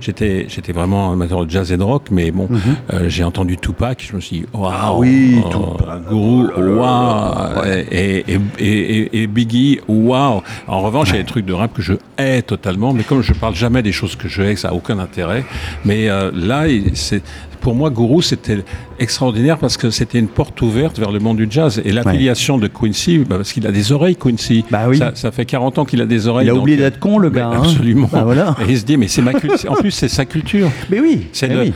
j'étais, 0.00 0.46
j'étais 0.48 0.72
vraiment 0.72 1.12
amateur 1.12 1.44
de 1.44 1.50
jazz 1.50 1.72
et 1.72 1.76
de 1.76 1.82
rock, 1.82 2.04
mais 2.10 2.30
bon, 2.30 2.48
euh, 2.92 3.08
j'ai 3.08 3.24
entendu 3.24 3.56
Tupac, 3.56 4.04
je 4.08 4.14
me 4.16 4.20
suis 4.20 4.40
dit, 4.40 4.46
waouh, 4.52 4.70
Mhm. 4.70 4.76
Ah 4.80 4.94
oui, 4.94 5.38
euh, 5.44 5.50
Tupac. 5.50 6.08
Guru, 6.08 6.46
Oh 6.56 6.60
waouh, 6.80 7.64
et, 7.66 8.24
et, 8.28 8.36
et, 8.58 8.66
et- 8.68 9.22
et 9.22 9.26
Biggie, 9.26 9.80
waouh. 9.88 10.42
En 10.66 10.80
revanche, 10.80 11.08
il 11.10 11.16
y 11.16 11.18
a 11.18 11.22
des 11.22 11.28
trucs 11.28 11.46
de 11.46 11.52
rap 11.52 11.72
que 11.74 11.82
je 11.82 11.94
hais 12.18 12.42
totalement, 12.42 12.92
mais 12.92 13.02
comme 13.02 13.22
je 13.22 13.32
parle 13.32 13.54
jamais 13.54 13.82
des 13.82 13.92
choses 13.92 14.16
que 14.16 14.28
je 14.28 14.42
hais, 14.42 14.56
ça 14.56 14.68
a 14.68 14.72
aucun 14.72 14.98
intérêt. 14.98 15.44
Mais 15.84 16.08
euh, 16.08 16.30
là, 16.34 16.64
c'est 16.94 17.22
pour 17.66 17.74
moi, 17.74 17.90
Guru, 17.90 18.22
c'était 18.22 18.58
extraordinaire 19.00 19.58
parce 19.58 19.76
que 19.76 19.90
c'était 19.90 20.20
une 20.20 20.28
porte 20.28 20.62
ouverte 20.62 21.00
vers 21.00 21.10
le 21.10 21.18
monde 21.18 21.36
du 21.38 21.48
jazz. 21.50 21.82
Et 21.84 21.90
l'affiliation 21.90 22.58
de 22.58 22.68
Quincy, 22.68 23.18
bah, 23.18 23.38
parce 23.38 23.52
qu'il 23.52 23.66
a 23.66 23.72
des 23.72 23.90
oreilles, 23.90 24.14
Quincy. 24.14 24.64
ça, 24.94 25.10
ça 25.16 25.32
fait 25.32 25.44
40 25.44 25.78
ans 25.78 25.84
qu'il 25.84 26.00
a 26.00 26.06
des 26.06 26.28
oreilles. 26.28 26.46
Il 26.46 26.50
a 26.50 26.54
oublié 26.54 26.76
d'être 26.76 27.00
con, 27.00 27.18
le 27.18 27.28
gars. 27.28 27.48
hein. 27.48 27.62
Absolument. 27.64 28.08
Bah 28.12 28.22
voilà. 28.22 28.54
Et 28.60 28.70
il 28.70 28.78
se 28.78 28.84
dit, 28.84 28.96
mais 28.96 29.08
c'est 29.08 29.20
ma 29.20 29.32
culture. 29.34 29.72
en 29.72 29.74
plus, 29.74 29.90
c'est 29.90 30.06
sa 30.06 30.24
culture. 30.24 30.70
Mais 30.90 31.00
oui. 31.00 31.26
C'est 31.32 31.48
le, 31.48 31.60
oui. 31.60 31.72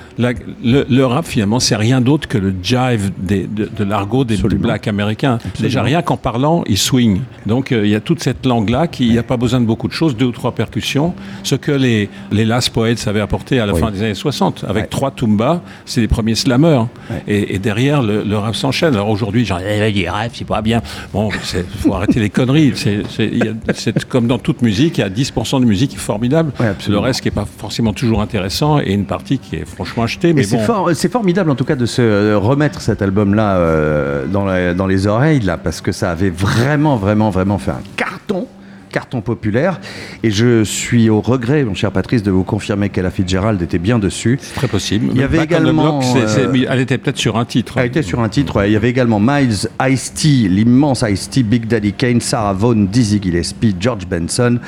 le, 0.63 0.87
le 0.89 1.07
rap, 1.07 1.27
finalement, 1.27 1.59
c'est 1.59 1.75
rien 1.75 2.01
d'autre 2.01 2.29
que 2.29 2.39
le 2.39 2.55
jive 2.63 3.11
des- 3.19 3.49
de, 3.49 3.69
de 3.77 3.83
l'argot 3.85 4.23
des, 4.25 4.37
des 4.37 4.55
blacks 4.57 4.87
américains. 4.87 5.39
Déjà, 5.59 5.83
rien 5.83 6.03
qu'en 6.03 6.17
parlant, 6.17 6.63
ils 6.69 6.79
swing. 6.79 7.21
Donc, 7.47 7.73
euh, 7.73 7.85
il 7.85 7.91
y 7.91 7.97
a 7.97 8.01
toute 8.01 8.23
cette 8.23 8.47
langue-là 8.47 8.87
qui 8.87 9.07
il 9.07 9.13
n'y 9.13 9.19
a 9.19 9.25
pas 9.25 9.37
besoin 9.37 9.61
de 9.61 9.67
beaucoup 9.67 9.89
de 9.89 9.93
choses, 9.93 10.17
deux 10.17 10.27
ou 10.27 10.33
trois 10.33 10.53
percussions. 10.53 11.15
Ce 11.43 11.57
que 11.57 11.73
les, 11.73 12.09
les 12.31 12.45
Last 12.45 12.71
Poets 12.71 13.09
avaient 13.09 13.21
apporté 13.21 13.59
à 13.59 13.67
la 13.67 13.75
Oui. 13.75 13.81
fin 13.81 13.91
des 13.91 14.03
années 14.05 14.15
60. 14.15 14.65
Avec 14.69 14.89
trois 14.89 15.11
tumbas, 15.11 15.61
c'est 15.87 16.01
les 16.01 16.09
premiers 16.09 16.35
slammers. 16.35 16.85
Et, 17.29 17.55
et 17.55 17.59
derrière, 17.59 18.03
le, 18.03 18.23
le 18.23 18.37
rap 18.39 18.55
s'enchaîne. 18.57 18.95
Alors 18.95 19.09
aujourd'hui, 19.11 19.45
genre, 19.45 19.61
eh, 19.61 20.09
rap, 20.09 20.31
c'est 20.35 20.47
pas 20.47 20.63
bien. 20.63 20.81
Bon, 21.13 21.31
il 21.55 21.65
faut 21.81 21.95
arrêter 21.95 22.21
les 22.21 22.31
conneries. 22.31 22.73
C'est- 22.77 24.09
comme 24.09 24.27
dans 24.27 24.39
toute 24.39 24.63
musique, 24.63 24.99
il 24.99 25.01
y 25.01 25.05
a 25.05 25.09
10% 25.09 25.61
de 25.61 25.65
musique 25.67 25.91
qui 25.91 25.97
est 25.97 25.99
formidable. 25.99 26.53
le 26.89 26.99
reste 26.99 27.21
qui 27.21 27.29
n'est 27.29 27.35
pas 27.35 27.47
forcément 27.59 27.93
toujours 27.93 28.21
intéressant 28.23 28.79
et 28.81 28.93
une 28.93 29.05
partie 29.05 29.39
qui 29.39 29.57
est 29.57 29.65
franchement 29.65 30.05
achetée. 30.05 30.33
Mais 30.33 30.43
c'est 30.43 30.59
for- 30.59 30.91
formidable 31.11 31.51
en 31.51 31.55
tout 31.55 31.65
cas 31.65 31.77
de 31.77 31.87
se 31.87 32.03
euh, 32.03 32.39
remettre 32.39 32.81
cet 32.81 33.03
album-là 33.03 33.57
euh, 33.57 34.27
dans, 34.27 34.47
dans 34.75 34.87
les 34.87 35.07
oreilles, 35.07 35.41
là, 35.41 35.57
parce 35.57 35.81
que 35.81 35.93
ça 35.93 36.11
avait 36.11 36.31
vraiment, 36.31 36.97
vraiment, 36.97 37.31
vraiment 37.31 37.59
fait 37.59 37.73
un 37.73 37.83
carton 37.97 38.47
carton 38.91 39.21
populaire. 39.21 39.81
Et 40.23 40.31
je 40.31 40.65
suis 40.65 41.09
au 41.09 41.21
regret 41.21 41.65
mon 41.65 41.75
cher 41.75 41.93
Patrice 41.93 42.23
de 42.23 42.31
vous 42.31 42.45
confirmer 42.45 42.91
qu'Ella 42.91 43.11
Fitzgerald 43.11 43.61
était 43.63 43.79
bien 43.79 43.99
dessus. 43.99 44.39
Très 44.55 44.69
possible. 44.69 45.09
Il 45.13 45.21
y 45.21 45.23
avait 45.23 45.39
Back 45.39 45.51
également 45.51 46.01
Block, 46.01 46.17
euh, 46.17 46.67
elle 46.69 46.81
était 46.81 46.99
peut-être 46.99 47.19
sur 47.19 47.37
un 47.37 47.45
titre 47.45 47.79
elle 47.79 47.87
était 47.87 48.03
sur 48.03 48.21
un 48.21 48.29
titre 48.29 48.57
ouais. 48.57 48.71
il 48.71 48.73
y 48.73 48.77
avait 48.77 48.91
également 48.91 49.21
Miles 49.21 49.69
Ice-T 49.81 50.29
l'immense 50.49 51.05
Ice-T 51.09 51.43
Big 51.43 51.67
Daddy 51.67 51.93
Kane 51.93 52.21
Sarah 52.21 52.53
Vaughan 52.53 52.87
Dizzy 52.91 53.21
Gillespie 53.23 53.75
George 53.79 54.07
Benson 54.07 54.59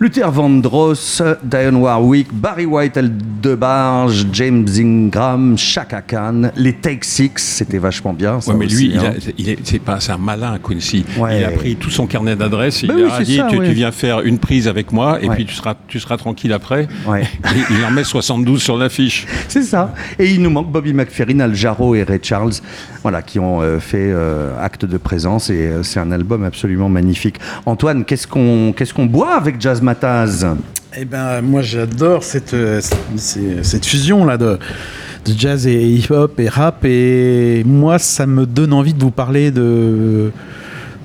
Luther 0.00 0.30
Vandross, 0.30 1.22
Diane 1.42 1.76
Warwick, 1.76 2.28
Barry 2.32 2.66
White, 2.66 2.98
Barge, 3.42 4.26
James 4.32 4.66
Ingram, 4.78 5.56
Chaka 5.56 6.02
Khan, 6.02 6.50
les 6.56 6.72
Take 6.74 7.00
Six, 7.02 7.30
c'était 7.36 7.78
vachement 7.78 8.12
bien. 8.12 8.40
ça 8.40 8.52
Ouais, 8.52 8.58
mais 8.58 8.66
aussi, 8.66 8.88
lui, 8.88 8.94
il 8.94 8.98
hein. 8.98 9.12
a- 9.16 9.30
il 9.38 9.48
est, 9.50 9.58
c'est 9.64 9.78
pas, 9.78 10.00
c'est 10.00 10.12
un 10.12 10.18
malin, 10.18 10.58
Quincy. 10.62 11.04
Ouais. 11.18 11.40
Il 11.40 11.44
a 11.44 11.50
pris 11.50 11.76
tout 11.76 11.90
son 11.90 12.06
carnet 12.06 12.36
d'adresses. 12.36 12.82
Il 12.82 12.88
Bah 12.88 12.94
oui, 12.96 13.04
a 13.10 13.22
dit 13.22 13.36
ça, 13.36 13.46
tu, 13.50 13.58
ouais. 13.58 13.66
tu 13.68 13.72
viens 13.74 13.92
faire 13.92 14.20
une 14.20 14.38
prise 14.38 14.66
avec 14.68 14.92
moi 14.92 15.18
et 15.22 15.28
puis 15.28 15.44
tu 15.46 15.54
seras, 15.54 15.74
tu 15.88 16.00
seras 16.00 16.16
tranquille 16.16 16.52
après. 16.52 16.88
Et 17.14 17.24
il 17.70 17.84
en 17.84 17.90
met 17.90 18.04
72 18.04 18.62
sur 18.62 18.76
l'affiche. 18.76 19.26
C'est 19.48 19.62
ça. 19.62 19.94
Et 20.18 20.30
il 20.30 20.42
nous 20.42 20.50
manque 20.50 20.70
Bobby 20.70 20.92
McFerrin, 20.92 21.40
Al 21.40 21.54
Jarreau 21.54 21.94
et 21.94 22.02
Ray 22.02 22.18
Charles, 22.22 22.52
voilà, 23.02 23.22
qui 23.22 23.38
ont 23.38 23.60
euh, 23.62 23.78
fait 23.78 24.10
euh, 24.10 24.50
acte 24.60 24.84
de 24.84 24.96
présence 24.96 25.50
et 25.50 25.54
euh, 25.68 25.82
c'est 25.82 26.00
un 26.00 26.10
album 26.12 26.44
absolument 26.44 26.88
magnifique. 26.88 27.36
Antoine, 27.66 28.04
qu'est-ce 28.04 28.26
qu'on 28.26 28.72
qu'est-ce 28.76 28.94
qu'on 28.94 29.06
boit 29.06 29.34
avec 29.36 29.60
Jazz 29.60 29.82
Mataz 29.84 30.46
Eh 30.96 31.04
ben, 31.04 31.42
moi, 31.42 31.62
j'adore 31.62 32.24
cette, 32.24 32.54
euh, 32.54 32.80
cette, 33.16 33.64
cette 33.64 33.86
fusion 33.86 34.24
là 34.24 34.38
de, 34.38 34.58
de 35.26 35.32
jazz 35.38 35.66
et 35.66 35.84
hip-hop 35.84 36.40
et 36.40 36.48
rap. 36.48 36.84
Et 36.84 37.62
moi, 37.64 37.98
ça 37.98 38.26
me 38.26 38.46
donne 38.46 38.72
envie 38.72 38.94
de 38.94 39.00
vous 39.02 39.10
parler 39.10 39.50
de 39.50 40.32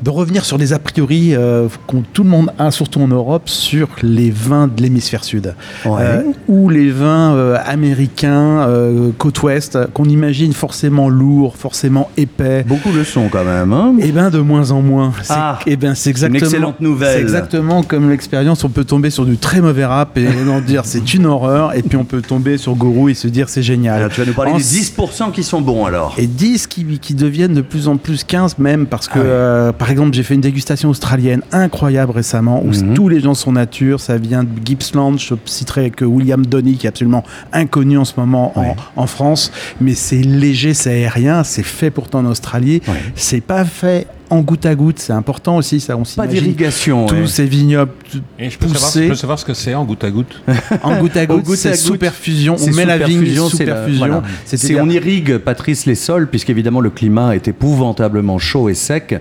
de 0.01 0.09
revenir 0.09 0.45
sur 0.45 0.57
des 0.57 0.73
a 0.73 0.79
priori 0.79 1.35
euh, 1.35 1.67
qu'ont 1.87 2.03
tout 2.13 2.23
le 2.23 2.29
monde 2.29 2.51
a, 2.57 2.71
surtout 2.71 3.01
en 3.01 3.07
Europe, 3.07 3.49
sur 3.49 3.87
les 4.01 4.31
vins 4.31 4.67
de 4.67 4.81
l'hémisphère 4.81 5.23
sud. 5.23 5.53
Ouais. 5.85 6.01
Euh, 6.01 6.21
ou 6.47 6.69
les 6.69 6.89
vins 6.89 7.33
euh, 7.33 7.57
américains, 7.65 8.61
euh, 8.67 9.09
côte 9.17 9.41
ouest, 9.43 9.77
qu'on 9.93 10.05
imagine 10.05 10.53
forcément 10.53 11.09
lourds, 11.09 11.55
forcément 11.57 12.09
épais. 12.17 12.63
Beaucoup 12.67 12.91
le 12.91 13.03
sont 13.03 13.29
quand 13.29 13.43
même. 13.43 13.73
Hein 13.73 13.95
Eh 13.99 14.11
ben 14.11 14.29
de 14.29 14.39
moins 14.39 14.71
en 14.71 14.81
moins. 14.81 15.11
C'est, 15.21 15.33
Ah, 15.35 15.59
eh 15.65 15.75
ben, 15.75 15.95
c'est 15.95 16.09
exactement. 16.09 16.39
excellente 16.45 16.79
nouvelle. 16.81 17.15
C'est 17.15 17.21
exactement 17.21 17.83
comme 17.83 18.09
l'expérience. 18.09 18.63
On 18.63 18.69
peut 18.69 18.83
tomber 18.85 19.09
sur 19.09 19.25
du 19.25 19.37
très 19.37 19.61
mauvais 19.61 19.85
rap 19.85 20.17
et 20.17 20.27
en 20.49 20.61
dire 20.61 20.83
c'est 20.85 21.13
une 21.13 21.25
horreur, 21.25 21.75
et 21.75 21.81
puis 21.83 21.97
on 21.97 22.05
peut 22.05 22.21
tomber 22.21 22.57
sur 22.57 22.75
Gourou 22.75 23.09
et 23.09 23.13
se 23.13 23.27
dire 23.27 23.49
c'est 23.49 23.61
génial. 23.63 23.97
Alors, 23.99 24.09
tu 24.09 24.21
vas 24.21 24.25
nous 24.27 24.33
parler 24.33 24.51
En 24.51 24.57
des 24.57 24.63
10% 24.63 25.31
qui 25.31 25.43
sont 25.43 25.61
bons 25.61 25.85
alors. 25.85 26.15
et 26.17 26.27
10 26.27 26.67
qui, 26.67 26.85
qui 26.99 27.13
deviennent 27.13 27.53
de 27.53 27.61
plus 27.61 27.87
en 27.87 27.97
plus 27.97 28.23
15 28.23 28.57
même 28.57 28.85
parce 28.87 29.07
Ah 29.11 29.15
que 29.15 29.19
euh, 29.23 29.71
par 29.89 29.93
exemple 29.93 30.13
j'ai 30.13 30.21
fait 30.21 30.35
une 30.35 30.41
dégustation 30.41 30.89
australienne 30.89 31.41
incroyable 31.51 32.11
récemment 32.11 32.61
où 32.63 32.67
Mhm. 32.69 32.93
tous 32.93 33.09
les 33.09 33.21
gens 33.21 33.33
sont 33.33 33.51
nature. 33.51 33.99
Ça 33.99 34.17
vient 34.17 34.43
de 34.43 34.49
Gippsland. 34.63 35.17
Je 35.17 35.33
citerai 35.45 35.89
que 35.89 36.05
William 36.05 36.45
Donny 36.45 36.75
qui 36.77 36.85
est 36.85 36.89
absolument 36.89 37.23
inconnu 37.53 37.97
en 37.97 38.05
ce 38.05 38.13
moment 38.15 38.53
en, 38.95 39.07
France. 39.07 39.51
Mais 39.81 39.95
c'est 39.95 40.21
léger 40.21 40.75
c'est 40.75 40.91
aérien 40.91 41.43
c'est 41.43 41.63
fait 41.63 41.89
pourtant 41.89 42.19
en 42.19 42.25
Australie. 42.27 42.83
Ouais. 42.87 42.93
c'est 43.15 43.41
pas 43.41 43.65
fait 43.65 44.05
en 44.29 44.41
goutte 44.41 44.65
à 44.65 44.75
goutte 44.75 44.99
c'est 44.99 45.13
important 45.13 45.57
aussi 45.57 45.79
ça 45.79 45.95
on 45.95 45.99
Pas 45.99 46.05
s'imagine 46.05 46.33
d'irrigation. 46.41 47.05
tous 47.07 47.15
ouais. 47.15 47.27
ces 47.27 47.45
vignobles 47.45 47.91
Et 48.37 48.49
je 48.49 48.57
peux, 48.57 48.67
savoir, 48.67 48.83
poussés 48.83 49.03
je 49.05 49.09
peux 49.09 49.15
savoir 49.15 49.39
ce 49.39 49.45
que 49.45 49.53
c'est 49.53 49.73
en 49.75 49.83
goutte 49.85 50.03
à 50.03 50.11
goutte. 50.11 50.41
en 50.83 50.97
goutte 50.99 51.17
à 51.17 51.25
goutte 51.25 51.43
goutte 51.45 51.57
c'est 51.57 51.75
sous 51.75 51.97
perfusion 51.97 52.53
on 52.53 52.57
C'est 52.57 52.71
met 52.73 52.85
la 52.85 52.97
vigne 52.97 53.25
sous 53.35 53.57
perfusion 53.57 53.97
voilà. 53.97 54.21
C'est 54.45 54.57
C'est-à-dire- 54.57 54.83
on 54.83 54.89
irrigue, 54.89 55.37
Patrice, 55.37 55.85
les 55.85 55.95
sols, 55.95 56.27
puisqu'évidemment 56.27 56.81
le 56.81 56.89
climat 56.89 57.35
est 57.35 57.47
épouvantablement 57.47 58.37
chaud 58.39 58.69
et 58.69 58.73
sec. 58.73 59.15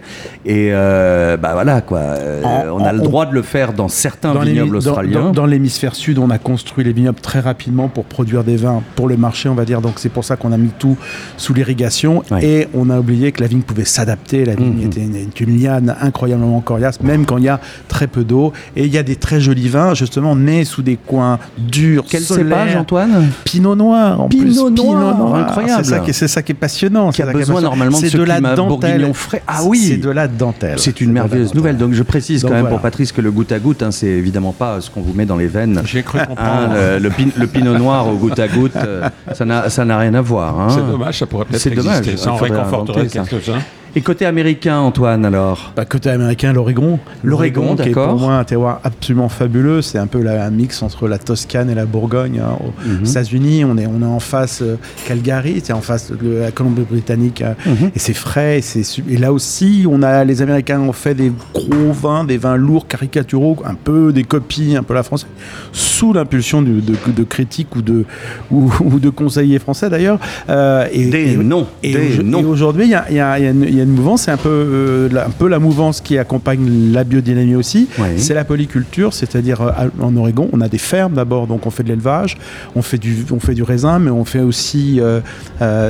Et 0.44 0.68
euh, 0.72 1.36
bah 1.36 1.50
voilà 1.54 1.80
quoi. 1.80 1.98
Euh, 2.00 2.42
En- 2.44 2.80
on 2.80 2.84
a 2.84 2.92
le 2.92 3.00
droit 3.00 3.26
de 3.26 3.34
le 3.34 3.42
faire 3.42 3.72
dans 3.72 3.88
certains 3.88 4.34
Dans 4.34 4.40
vignobles 4.40 4.70
dans- 4.72 4.76
australiens. 4.90 5.20
Dans, 5.20 5.30
dans 5.32 5.46
l'hémisphère 5.46 5.94
sud, 5.94 6.18
on 6.18 6.30
a 6.30 6.38
construit 6.38 6.84
les 6.84 6.92
vignobles 6.92 7.20
très 7.20 7.40
rapidement 7.40 7.88
pour 7.88 8.04
produire 8.04 8.44
des 8.44 8.56
vins 8.56 8.82
pour 8.94 9.08
le 9.08 9.16
marché, 9.16 9.48
on 9.48 9.54
va 9.54 9.64
dire. 9.64 9.80
Donc 9.80 9.94
c'est 9.96 10.08
pour 10.08 10.24
ça 10.24 10.36
qu'on 10.36 10.52
a 10.52 10.56
mis 10.58 10.70
tout 10.78 10.96
sous 11.36 11.54
l'irrigation 11.54 12.22
Ouais. 12.30 12.44
et 12.44 12.68
on 12.74 12.90
a 12.90 12.98
oublié 12.98 13.32
que 13.32 13.40
la 13.40 13.46
vigne 13.48 13.62
pouvait 13.62 13.84
s'adapter. 13.84 14.44
La 14.44 14.54
vigne 14.54 14.74
Mhm. 14.80 14.86
était 14.86 14.97
une, 15.02 15.16
était 15.16 15.44
une 15.44 15.60
liane 15.60 15.94
incroyablement 16.00 16.60
coriace, 16.60 17.00
même 17.02 17.26
quand 17.26 17.38
il 17.38 17.44
y 17.44 17.48
a 17.48 17.60
très 17.88 18.06
peu 18.06 18.24
d'eau. 18.24 18.52
Et 18.76 18.84
il 18.84 18.92
y 18.92 18.98
a 18.98 19.02
des 19.02 19.16
très 19.16 19.40
jolis 19.40 19.68
vins, 19.68 19.94
justement, 19.94 20.34
nés 20.36 20.64
sous 20.64 20.82
des 20.82 20.96
coins 20.96 21.38
durs, 21.58 22.04
Quel 22.08 22.22
cépage, 22.22 22.76
Antoine? 22.76 23.28
Pinot 23.44 23.74
noir, 23.74 24.20
en 24.20 24.28
Pinot 24.28 24.70
plus. 24.70 24.82
noir, 24.82 25.34
incroyable. 25.34 25.84
C'est 25.84 25.90
ça, 25.90 25.98
qui 26.00 26.10
est- 26.10 26.12
c'est 26.12 26.28
ça 26.28 26.42
qui 26.42 26.52
est 26.52 26.54
passionnant. 26.54 27.10
Qui 27.10 27.22
a 27.22 27.26
c'est 27.26 27.32
besoin 27.32 27.54
passionnant. 27.56 27.60
normalement 27.70 27.98
de 27.98 28.04
C'est 28.04 28.10
ce 28.10 28.16
de 28.18 28.22
la 28.24 28.40
dentelle. 28.40 29.10
frais. 29.14 29.42
Ah 29.46 29.60
oui. 29.64 29.78
C'est 29.88 29.96
de 29.96 30.10
la 30.10 30.28
dentelle. 30.28 30.78
C'est 30.78 31.00
une 31.00 31.12
merveilleuse 31.12 31.54
nouvelle. 31.54 31.76
Donc 31.76 31.92
je 31.92 32.02
précise 32.02 32.42
Donc 32.42 32.50
quand 32.50 32.54
même 32.54 32.62
voilà. 32.64 32.76
pour 32.76 32.82
Patrice 32.82 33.12
que 33.12 33.20
le 33.20 33.30
goutte 33.30 33.52
à 33.52 33.58
goutte, 33.58 33.82
hein, 33.82 33.90
c'est 33.90 34.06
évidemment 34.06 34.52
pas 34.52 34.80
ce 34.80 34.90
qu'on 34.90 35.00
vous 35.00 35.12
met 35.14 35.26
dans 35.26 35.36
les 35.36 35.46
veines. 35.46 35.80
J'ai 35.84 36.02
cru 36.02 36.18
Hein, 36.18 36.26
comprendre. 36.26 36.74
le, 36.74 36.98
le 36.98 37.10
pin- 37.10 37.30
le 37.36 37.46
pinot 37.46 37.76
noir 37.78 38.08
au 38.08 38.14
goutte 38.16 38.38
à 38.38 38.48
goutte, 38.48 38.76
euh, 38.76 39.08
ça 39.34 39.44
n'a 39.84 39.98
rien 39.98 40.14
à 40.14 40.20
voir. 40.20 40.58
hein. 40.58 40.68
C'est 40.70 40.86
dommage, 40.90 41.18
ça 41.18 41.26
pourrait 41.26 41.44
peut-être 41.44 41.60
C'est 41.60 41.70
dommage, 41.70 41.98
exister. 41.98 42.16
Ça 42.24 42.32
en 42.32 42.36
réconforterait 42.36 43.06
quelques-uns. 43.06 43.58
Et 43.96 44.00
côté 44.00 44.26
américain, 44.26 44.78
Antoine, 44.78 45.24
alors? 45.24 45.72
Bah, 45.74 45.84
côté 45.84 46.10
américain, 46.10 46.52
l'Oregon. 46.52 46.98
L'Oregon, 47.24 47.74
qui 47.74 47.88
est 47.88 47.92
pour 47.92 48.16
moi 48.18 48.34
un 48.34 48.44
terroir 48.44 48.80
absolument 48.84 49.28
fabuleux. 49.28 49.82
C'est 49.82 49.98
un 49.98 50.06
peu 50.06 50.22
la- 50.22 50.44
un 50.44 50.50
mix 50.50 50.82
entre 50.82 51.08
la 51.08 51.18
Toscane 51.18 51.70
et 51.70 51.74
la 51.74 51.86
Bourgogne. 51.86 52.40
hein. 52.44 52.56
Aux 52.60 52.88
Mhm. 52.88 53.06
États-Unis, 53.06 53.64
on 53.64 53.76
est, 53.78 53.86
on 53.86 54.00
est 54.02 54.04
en 54.06 54.20
face 54.20 54.60
euh, 54.62 54.76
Calgary, 55.06 55.60
c'est 55.64 55.72
en 55.72 55.80
face 55.80 56.12
de 56.12 56.38
la 56.38 56.50
Colombie-Britannique. 56.50 57.42
euh, 57.42 57.54
Mhm. 57.66 57.90
Et 57.94 57.98
c'est 57.98 58.12
frais. 58.14 58.60
Et, 59.08 59.16
là 59.16 59.32
aussi, 59.32 59.84
on 59.90 60.02
a, 60.02 60.24
les 60.24 60.42
Américains 60.42 60.80
ont 60.80 60.92
fait 60.92 61.14
des 61.14 61.32
gros 61.54 61.92
vins, 61.92 62.24
des 62.24 62.36
vins 62.38 62.56
lourds, 62.56 62.86
caricaturaux, 62.86 63.56
un 63.64 63.74
peu 63.74 64.12
des 64.12 64.24
copies, 64.24 64.76
un 64.76 64.82
peu 64.82 64.94
la 64.94 65.02
France, 65.02 65.26
sous 65.72 66.12
l'impulsion 66.12 66.62
de, 66.62 66.80
de, 66.80 66.94
de 67.08 67.24
critiques 67.24 67.74
ou 67.74 67.82
de, 67.82 68.04
ou, 68.50 68.70
ou 68.84 69.00
de 69.00 69.08
conseillers 69.10 69.58
français 69.58 69.88
d'ailleurs. 69.90 70.18
Euh, 70.50 70.86
et, 70.92 71.06
Des 71.06 71.36
noms, 71.36 71.66
et, 71.82 71.92
et 71.92 72.44
aujourd'hui, 72.44 72.84
il 72.84 72.90
y 72.90 72.94
a, 72.94 73.10
y 73.10 73.18
a- 73.18 73.38
il 73.38 73.44
y 73.44 73.48
a 73.48 73.50
une- 73.50 73.77
y 73.78 73.80
a 73.80 73.84
une 73.84 73.92
mouvance, 73.92 74.22
c'est 74.22 74.30
un 74.30 74.36
peu, 74.36 74.48
euh, 74.48 75.08
la, 75.10 75.26
un 75.26 75.30
peu 75.30 75.48
la 75.48 75.58
mouvance 75.58 76.00
qui 76.00 76.18
accompagne 76.18 76.92
la 76.92 77.04
biodynamie 77.04 77.54
aussi. 77.54 77.88
C'est 78.18 78.34
la 78.34 78.44
polyculture, 78.44 79.12
c'est-à-dire 79.14 79.60
euh, 79.62 79.72
en 80.00 80.16
Oregon, 80.16 80.48
on 80.52 80.60
a 80.60 80.68
des 80.68 80.78
fermes 80.78 81.14
d'abord, 81.14 81.46
donc 81.46 81.66
on 81.66 81.70
fait 81.70 81.82
de 81.82 81.88
l'élevage, 81.88 82.36
on 82.76 82.82
fait 82.82 82.98
du, 82.98 83.24
on 83.30 83.40
fait 83.40 83.54
du 83.54 83.62
raisin, 83.62 83.98
mais 83.98 84.10
on 84.10 84.24
fait 84.24 84.40
aussi 84.40 85.00
euh, 85.00 85.20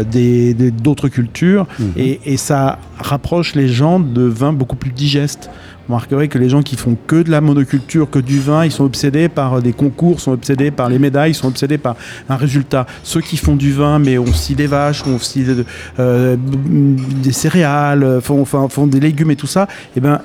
des- 0.04 0.54
d'autres 0.70 1.08
cultures, 1.08 1.66
Mhm. 1.78 1.92
et, 1.96 2.20
et 2.32 2.36
ça 2.36 2.78
rapproche 2.98 3.54
les 3.54 3.68
gens 3.68 4.00
de 4.00 4.22
vins 4.22 4.52
beaucoup 4.52 4.76
plus 4.76 4.90
digestes. 4.90 5.50
Vous 5.88 5.94
remarquerez 5.94 6.28
que 6.28 6.36
les 6.38 6.50
gens 6.50 6.62
qui 6.62 6.76
font 6.76 6.98
que 7.06 7.22
de 7.22 7.30
la 7.30 7.40
monoculture, 7.40 8.10
que 8.10 8.18
du 8.18 8.40
vin, 8.40 8.66
ils 8.66 8.70
sont 8.70 8.84
obsédés 8.84 9.30
par 9.30 9.54
euh, 9.54 9.60
des 9.62 9.72
concours, 9.72 10.20
sont 10.20 10.32
obsédés 10.32 10.70
par 10.70 10.90
les 10.90 10.98
médailles, 10.98 11.32
sont 11.32 11.48
obsédés 11.48 11.78
par 11.78 11.96
un 12.28 12.36
résultat. 12.36 12.84
Ceux 13.02 13.22
qui 13.22 13.38
font 13.38 13.56
du 13.56 13.72
vin, 13.72 13.98
mais 13.98 14.18
ont 14.18 14.24
aussi 14.24 14.54
des 14.54 14.66
vaches, 14.66 15.02
ont 15.06 15.16
aussi 15.16 15.44
de- 15.44 15.64
euh, 15.98 16.36
des 16.38 17.32
céréales, 17.32 18.02
euh, 18.04 18.20
font 18.20 18.86
des 18.86 19.00
légumes 19.00 19.30
et 19.30 19.36
tout 19.36 19.46
ça, 19.46 19.66
eh 19.96 20.00
ben, 20.00 20.20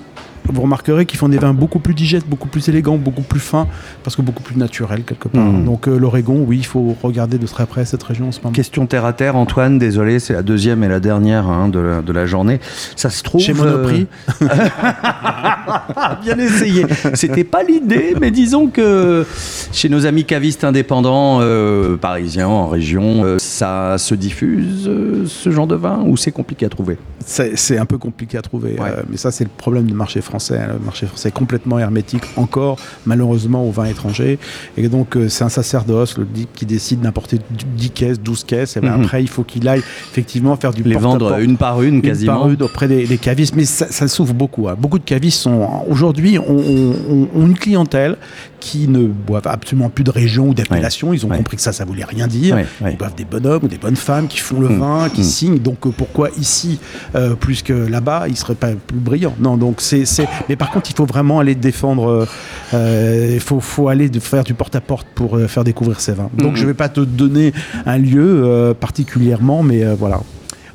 vous 0.52 0.62
remarquerez 0.62 1.06
qu'ils 1.06 1.18
font 1.20 1.30
des 1.30 1.38
vins 1.38 1.54
beaucoup 1.54 1.80
plus 1.80 1.94
digestes, 1.94 2.28
beaucoup 2.28 2.48
plus 2.48 2.68
élégants, 2.70 2.98
beaucoup 2.98 3.22
plus 3.22 3.40
fins, 3.40 3.68
parce 4.04 4.16
que 4.16 4.22
beaucoup 4.22 4.44
plus 4.44 4.56
naturels 4.58 5.04
quelque 5.04 5.28
part. 5.28 5.44
Mhm. 5.44 5.66
Donc 5.66 5.88
euh, 5.88 5.98
l'Oregon, 5.98 6.44
oui, 6.48 6.58
il 6.60 6.66
faut 6.66 6.96
regarder 7.02 7.38
de 7.38 7.48
très 7.48 7.66
près 7.66 7.86
cette 7.86 8.04
région 8.04 8.28
en 8.28 8.32
ce 8.32 8.40
moment. 8.42 8.52
Question 8.54 8.86
terre 8.86 9.06
à 9.06 9.14
terre, 9.14 9.36
Antoine, 9.36 9.78
désolé, 9.80 10.20
c'est 10.20 10.34
la 10.34 10.44
deuxième 10.44 10.84
et 10.84 10.88
la 10.88 11.00
dernière 11.00 11.48
hein, 11.48 11.70
de, 11.70 11.80
la, 11.80 12.02
de 12.02 12.12
la 12.12 12.26
journée. 12.26 12.60
Ça 12.96 13.10
se 13.10 13.24
trouve. 13.24 13.42
Chez 13.42 13.54
Monoprix. 13.54 14.08
euh, 14.42 14.48
Bien 16.24 16.38
essayé. 16.40 16.86
C'était 17.14 17.44
pas 17.44 17.64
l'idée, 17.64 18.16
mais 18.20 18.32
disons 18.32 18.68
que 18.68 19.26
chez 19.72 19.90
nos 19.90 20.06
amis 20.06 20.26
cavistes 20.26 20.64
indépendants 20.64 21.40
euh, 21.42 21.98
parisiens 21.98 22.48
en 22.48 22.68
région, 22.68 23.38
ça 23.40 23.98
se 23.98 24.16
diffuse 24.16 24.90
ce 25.26 25.50
genre 25.52 25.68
de 25.68 25.76
vin 25.76 26.04
ou 26.06 26.18
c'est 26.18 26.32
compliqué 26.32 26.66
à 26.66 26.70
trouver? 26.70 26.98
C'est 27.26 27.78
un 27.78 27.86
peu 27.86 27.98
compliqué 27.98 28.38
à 28.38 28.42
trouver, 28.42 28.76
Ouais. 28.80 28.92
mais 29.10 29.18
ça 29.18 29.32
c'est 29.32 29.44
le 29.44 29.50
problème 29.56 29.86
du 29.86 29.94
marché 29.94 30.22
français. 30.22 30.33
Hein. 30.40 30.68
Le 30.74 30.80
marché 30.86 31.06
français 31.06 31.30
est 31.30 31.32
complètement 31.32 31.80
hermétique 31.80 32.24
encore, 32.38 32.78
malheureusement, 33.06 33.64
aux 33.68 33.72
vins 33.72 33.86
étrangers. 33.86 34.40
Et 34.78 34.88
donc 34.88 35.16
euh, 35.16 35.30
c'est 35.30 35.44
un 35.44 35.50
sacerdoce 35.50 36.18
le 36.18 36.26
DIP 36.26 36.50
qui 36.54 36.66
décide 36.66 37.02
d'importer 37.02 37.40
10 37.78 37.90
caisses, 37.92 38.20
12 38.20 38.44
caisses. 38.44 38.78
Et 38.78 38.82
ben 38.82 38.96
Mhm. 38.98 39.04
après 39.04 39.22
il 39.22 39.28
faut 39.30 39.44
qu'il 39.44 39.68
aille 39.68 39.82
effectivement 40.12 40.56
faire 40.56 40.72
du 40.74 40.84
Les 40.84 40.96
vendre 40.96 41.38
une 41.40 41.58
par 41.58 41.82
une 41.82 41.96
Une 41.96 42.02
quasiment. 42.02 42.40
par 42.42 42.50
une 42.50 42.62
auprès 42.64 42.88
des, 42.88 43.06
des 43.06 43.18
cavistes, 43.18 43.56
mais 43.56 43.66
ça, 43.66 43.88
ça 43.90 44.08
s'ouvre 44.08 44.34
beaucoup. 44.34 44.68
hein. 44.70 44.76
Beaucoup 44.78 45.00
de 45.00 45.04
cavistes 45.04 45.40
sont 45.42 45.84
aujourd'hui 45.88 46.38
ont, 46.40 46.44
ont- 46.50 47.28
ont 47.36 47.46
une 47.46 47.58
clientèle 47.58 48.18
qui 48.60 48.88
ne 48.88 49.08
boivent 49.08 49.48
absolument 49.48 49.90
plus 49.90 50.06
de 50.06 50.12
région 50.12 50.48
ou 50.50 50.54
d'appellation. 50.54 51.14
Ils 51.14 51.26
ont 51.26 51.30
Ouais. 51.30 51.38
compris 51.38 51.58
que 51.58 51.62
ça, 51.64 51.74
ça 51.74 51.84
voulait 51.84 52.06
rien 52.06 52.28
dire. 52.28 52.56
Ouais. 52.56 52.66
Ils 52.92 52.98
boivent 52.98 53.16
des 53.16 53.26
bonhommes 53.26 53.64
ou 53.64 53.68
des 53.68 53.78
bonnes 53.78 53.98
femmes 53.98 54.28
qui 54.28 54.38
font 54.40 54.62
le 54.62 54.70
Mm. 54.70 54.80
vin, 54.80 55.10
qui 55.10 55.22
Mm. 55.22 55.24
signent. 55.26 55.60
Donc 55.60 55.86
euh, 55.86 55.90
pourquoi 55.96 56.30
ici 56.40 56.80
euh, 57.16 57.36
plus 57.36 57.62
que 57.62 57.74
là-bas, 57.74 58.26
ils 58.30 58.38
seraient 58.38 58.56
pas 58.56 58.70
plus 58.72 58.98
brillants? 59.00 59.36
Non, 59.40 59.58
donc 59.58 59.82
c'est, 59.82 60.06
c'est- 60.26 60.46
Mais 60.50 60.56
par 60.56 60.72
contre, 60.72 60.90
il 60.90 60.96
faut 60.96 61.06
vraiment 61.06 61.40
aller 61.40 61.56
défendre. 61.56 62.08
euh, 62.10 62.26
euh, 62.74 63.32
Il 63.34 63.40
faut, 63.40 63.60
faut 63.60 63.88
aller 63.90 64.10
de 64.10 64.20
faire 64.20 64.44
du 64.44 64.54
porte-à-porte 64.54 65.08
pour 65.16 65.38
euh, 65.38 65.48
faire 65.48 65.64
découvrir 65.64 66.00
ces 66.00 66.14
vins. 66.14 66.30
Donc 66.38 66.54
Mm. 66.54 66.58
je 66.58 66.66
vais 66.66 66.74
pas 66.74 66.90
te 66.90 67.00
donner 67.02 67.54
un 67.86 67.98
lieu 67.98 68.44
euh, 68.46 68.74
particulièrement, 68.74 69.64
mais 69.64 69.84
euh, 69.84 69.96
voilà. 69.98 70.22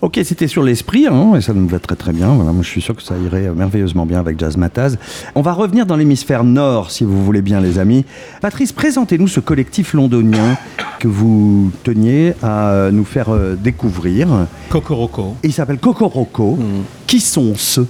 Ok, 0.01 0.20
c'était 0.22 0.46
sur 0.46 0.62
l'esprit, 0.62 1.09
hein, 1.09 1.32
et 1.36 1.40
ça 1.40 1.53
nous 1.53 1.66
va 1.66 1.80
très 1.80 1.96
très 1.96 2.12
bien. 2.12 2.28
Voilà, 2.28 2.53
moi, 2.53 2.62
je 2.62 2.68
suis 2.68 2.80
sûr 2.80 2.94
que 2.94 3.03
ça 3.03 3.14
irait 3.18 3.51
merveilleusement 3.53 4.07
bien 4.07 4.20
avec 4.20 4.38
Jazz 4.38 4.57
Mataz. 4.57 4.96
On 5.34 5.42
va 5.42 5.53
revenir 5.53 5.86
dans 5.86 5.96
l'hémisphère 5.96 6.44
nord, 6.44 6.92
si 6.92 7.03
vous 7.03 7.24
voulez 7.24 7.42
bien, 7.42 7.61
les 7.61 7.80
amis. 7.80 8.05
Patrice, 8.40 8.70
présentez-nous 8.70 9.26
ce 9.26 9.40
collectif 9.40 9.94
londonien 9.94 10.57
que 11.01 11.09
vous 11.09 11.72
teniez 11.82 12.34
à 12.44 12.90
nous 12.92 13.05
faire 13.05 13.30
euh, 13.30 13.57
découvrir. 13.57 14.28
Cocoroco. 14.70 15.34
Il 15.42 15.53
s'appelle 15.53 15.78
Cocoroco. 15.78 16.57
Qui 17.09 17.18
sont 17.18 17.55
ceux? 17.57 17.88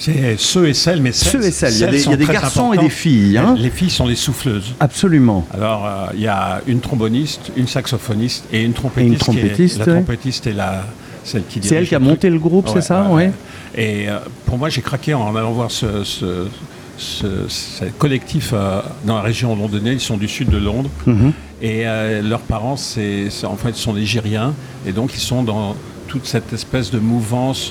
C'est 0.00 0.36
ceux 0.38 0.66
et 0.66 0.72
celles, 0.74 1.02
mais 1.02 1.12
celles, 1.12 1.42
Ceux 1.42 1.46
et 1.46 1.50
celles. 1.50 1.72
Il 1.74 1.78
y 1.80 1.84
a 1.84 1.86
des- 1.88 2.04
y 2.06 2.12
a 2.12 2.16
des 2.16 2.24
garçons 2.24 2.72
et 2.72 2.78
des 2.78 2.88
filles, 2.88 3.36
hein. 3.36 3.54
Les 3.58 3.68
filles 3.68 3.90
sont 3.90 4.06
les 4.06 4.16
souffleuses. 4.16 4.74
Absolument. 4.80 5.46
Alors, 5.52 5.84
euh, 5.86 6.06
il 6.14 6.20
y 6.22 6.26
a 6.26 6.62
une 6.66 6.80
tromboniste, 6.80 7.52
une 7.56 7.68
saxophoniste 7.68 8.44
et 8.50 8.62
une 8.62 8.72
trompettiste. 8.72 9.06
Et 9.06 9.12
une 9.12 9.18
trompettiste, 9.18 9.76
est- 9.76 9.78
la 9.80 9.84
ouais. 9.86 9.92
trompettiste 10.02 10.46
est 10.46 10.52
la, 10.54 10.84
celle 11.22 11.44
qui 11.44 11.60
C'est 11.62 11.74
elle 11.74 11.86
qui 11.86 11.94
a 11.94 11.98
monté 11.98 12.28
truc. 12.28 12.32
le 12.32 12.38
groupe, 12.38 12.68
c'est 12.72 12.80
ça 12.80 13.08
Ouais. 13.10 13.30
Et 13.76 14.08
euh, 14.08 14.18
pour 14.46 14.56
moi, 14.56 14.70
j'ai 14.70 14.80
craqué 14.80 15.12
en 15.12 15.36
allant 15.36 15.52
voir 15.52 15.70
ce, 15.70 16.02
ce- 16.02 16.48
ce- 16.96 17.46
ce 17.48 17.84
collectif 17.98 18.52
euh, 18.54 18.80
dans 19.04 19.16
la 19.16 19.22
région 19.22 19.54
londonienne. 19.54 19.94
Ils 19.94 20.00
sont 20.00 20.16
du 20.16 20.28
sud 20.28 20.48
de 20.48 20.56
Londres. 20.58 20.90
Mhm. 21.06 21.32
Et 21.60 21.84
leurs 22.22 22.40
parents, 22.40 22.76
c'est, 22.78 23.28
en 23.44 23.54
fait, 23.56 23.76
sont 23.76 23.92
nigériens. 23.92 24.54
Et 24.86 24.92
donc, 24.92 25.10
ils 25.14 25.20
sont 25.20 25.42
dans 25.42 25.76
toute 26.08 26.24
cette 26.24 26.54
espèce 26.54 26.90
de 26.90 26.98
mouvance 26.98 27.70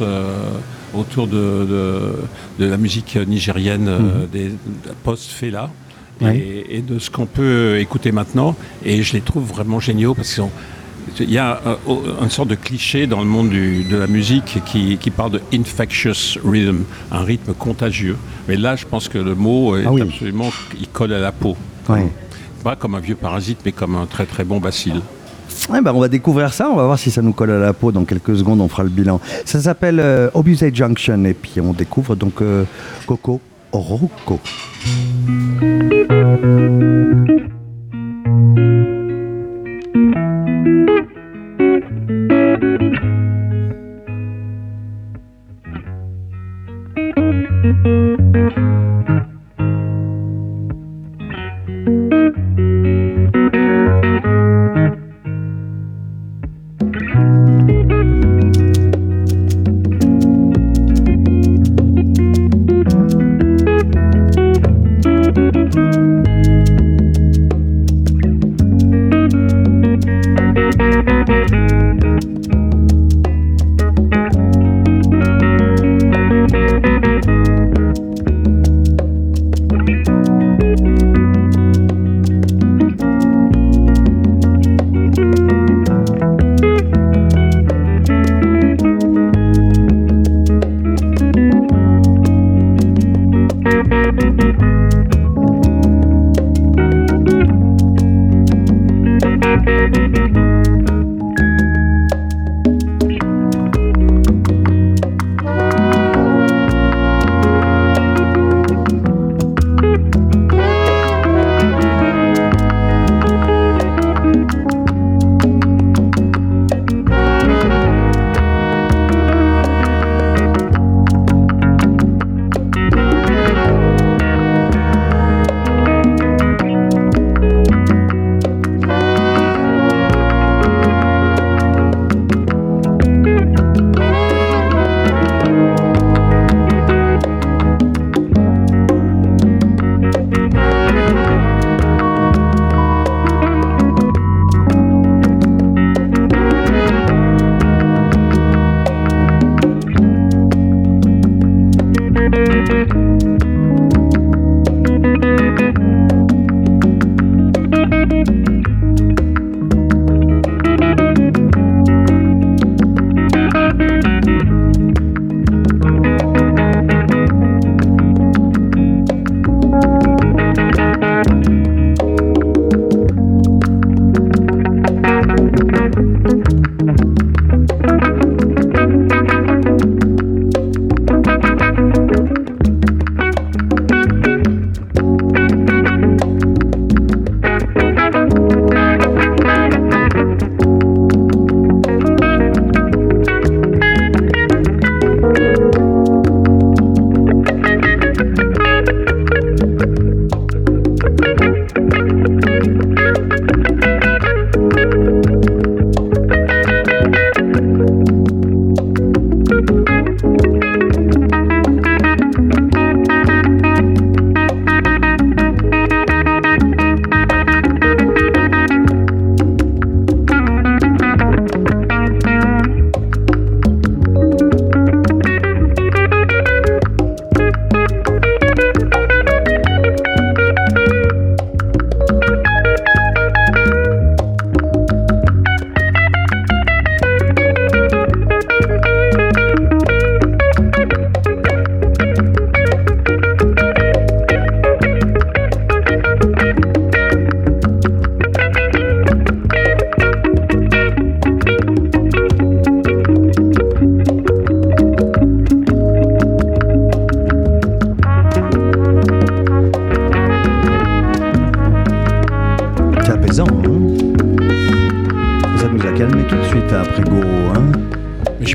autour 0.93 1.27
de, 1.27 1.35
de- 1.37 2.13
de 2.59 2.65
la 2.65 2.77
musique 2.77 3.15
nigérienne 3.27 3.87
euh, 3.87 3.99
Mhm. 3.99 4.27
des 4.31 4.51
post-Fela. 5.03 5.69
Ouais. 6.21 6.65
et, 6.69 6.81
de 6.81 6.99
ce 6.99 7.09
qu'on 7.09 7.25
peut 7.25 7.77
écouter 7.79 8.11
maintenant. 8.11 8.53
Et 8.83 9.03
je 9.03 9.13
les 9.13 9.21
trouve 9.21 9.45
vraiment 9.47 9.79
géniaux 9.79 10.13
parce 10.13 10.33
qu'ils 10.33 10.43
ont. 10.43 10.51
Il 11.21 11.31
y 11.31 11.37
a 11.37 11.61
une 12.21 12.29
sorte 12.29 12.49
de 12.49 12.55
cliché 12.55 13.07
dans 13.07 13.21
le 13.21 13.25
monde 13.25 13.49
du- 13.49 13.85
de 13.85 13.95
la 13.95 14.05
musique 14.07 14.59
qui, 14.65 14.97
qui 14.97 15.11
parle 15.11 15.31
de 15.31 15.41
infectious 15.53 16.37
rhythm, 16.43 16.83
un 17.11 17.23
rythme 17.23 17.53
contagieux. 17.53 18.17
Mais 18.49 18.57
là, 18.57 18.75
je 18.75 18.85
pense 18.85 19.07
que 19.07 19.17
le 19.17 19.33
mot 19.33 19.77
est 19.77 19.85
Ah 19.87 19.93
oui. 19.93 20.01
absolument, 20.01 20.49
il 20.77 20.89
colle 20.89 21.13
à 21.13 21.19
la 21.19 21.31
peau. 21.31 21.55
Pas 22.65 22.75
comme 22.75 22.95
un 22.95 22.99
vieux 22.99 23.15
parasite, 23.15 23.59
mais 23.65 23.71
comme 23.71 23.95
un 23.95 24.05
très 24.05 24.25
très 24.25 24.43
bon 24.43 24.59
bacille. 24.59 25.01
Bah, 25.69 25.91
on 25.93 25.99
va 25.99 26.07
découvrir 26.07 26.51
ça, 26.51 26.69
on 26.69 26.75
va 26.75 26.85
voir 26.85 26.99
si 26.99 27.11
ça 27.11 27.21
nous 27.21 27.31
colle 27.31 27.51
à 27.51 27.59
la 27.59 27.73
peau. 27.73 27.91
Dans 27.91 28.03
quelques 28.03 28.35
secondes, 28.35 28.59
on 28.59 28.67
fera 28.67 28.83
le 28.83 28.89
bilan. 28.89 29.21
Ça 29.45 29.61
s'appelle 29.61 29.99
euh, 29.99 30.29
Junction 30.73 31.23
et 31.25 31.33
puis 31.33 31.61
on 31.61 31.73
découvre 31.73 32.15
donc 32.15 32.41
euh, 32.41 32.65
Coco 33.05 33.39
Rocco. 33.71 34.39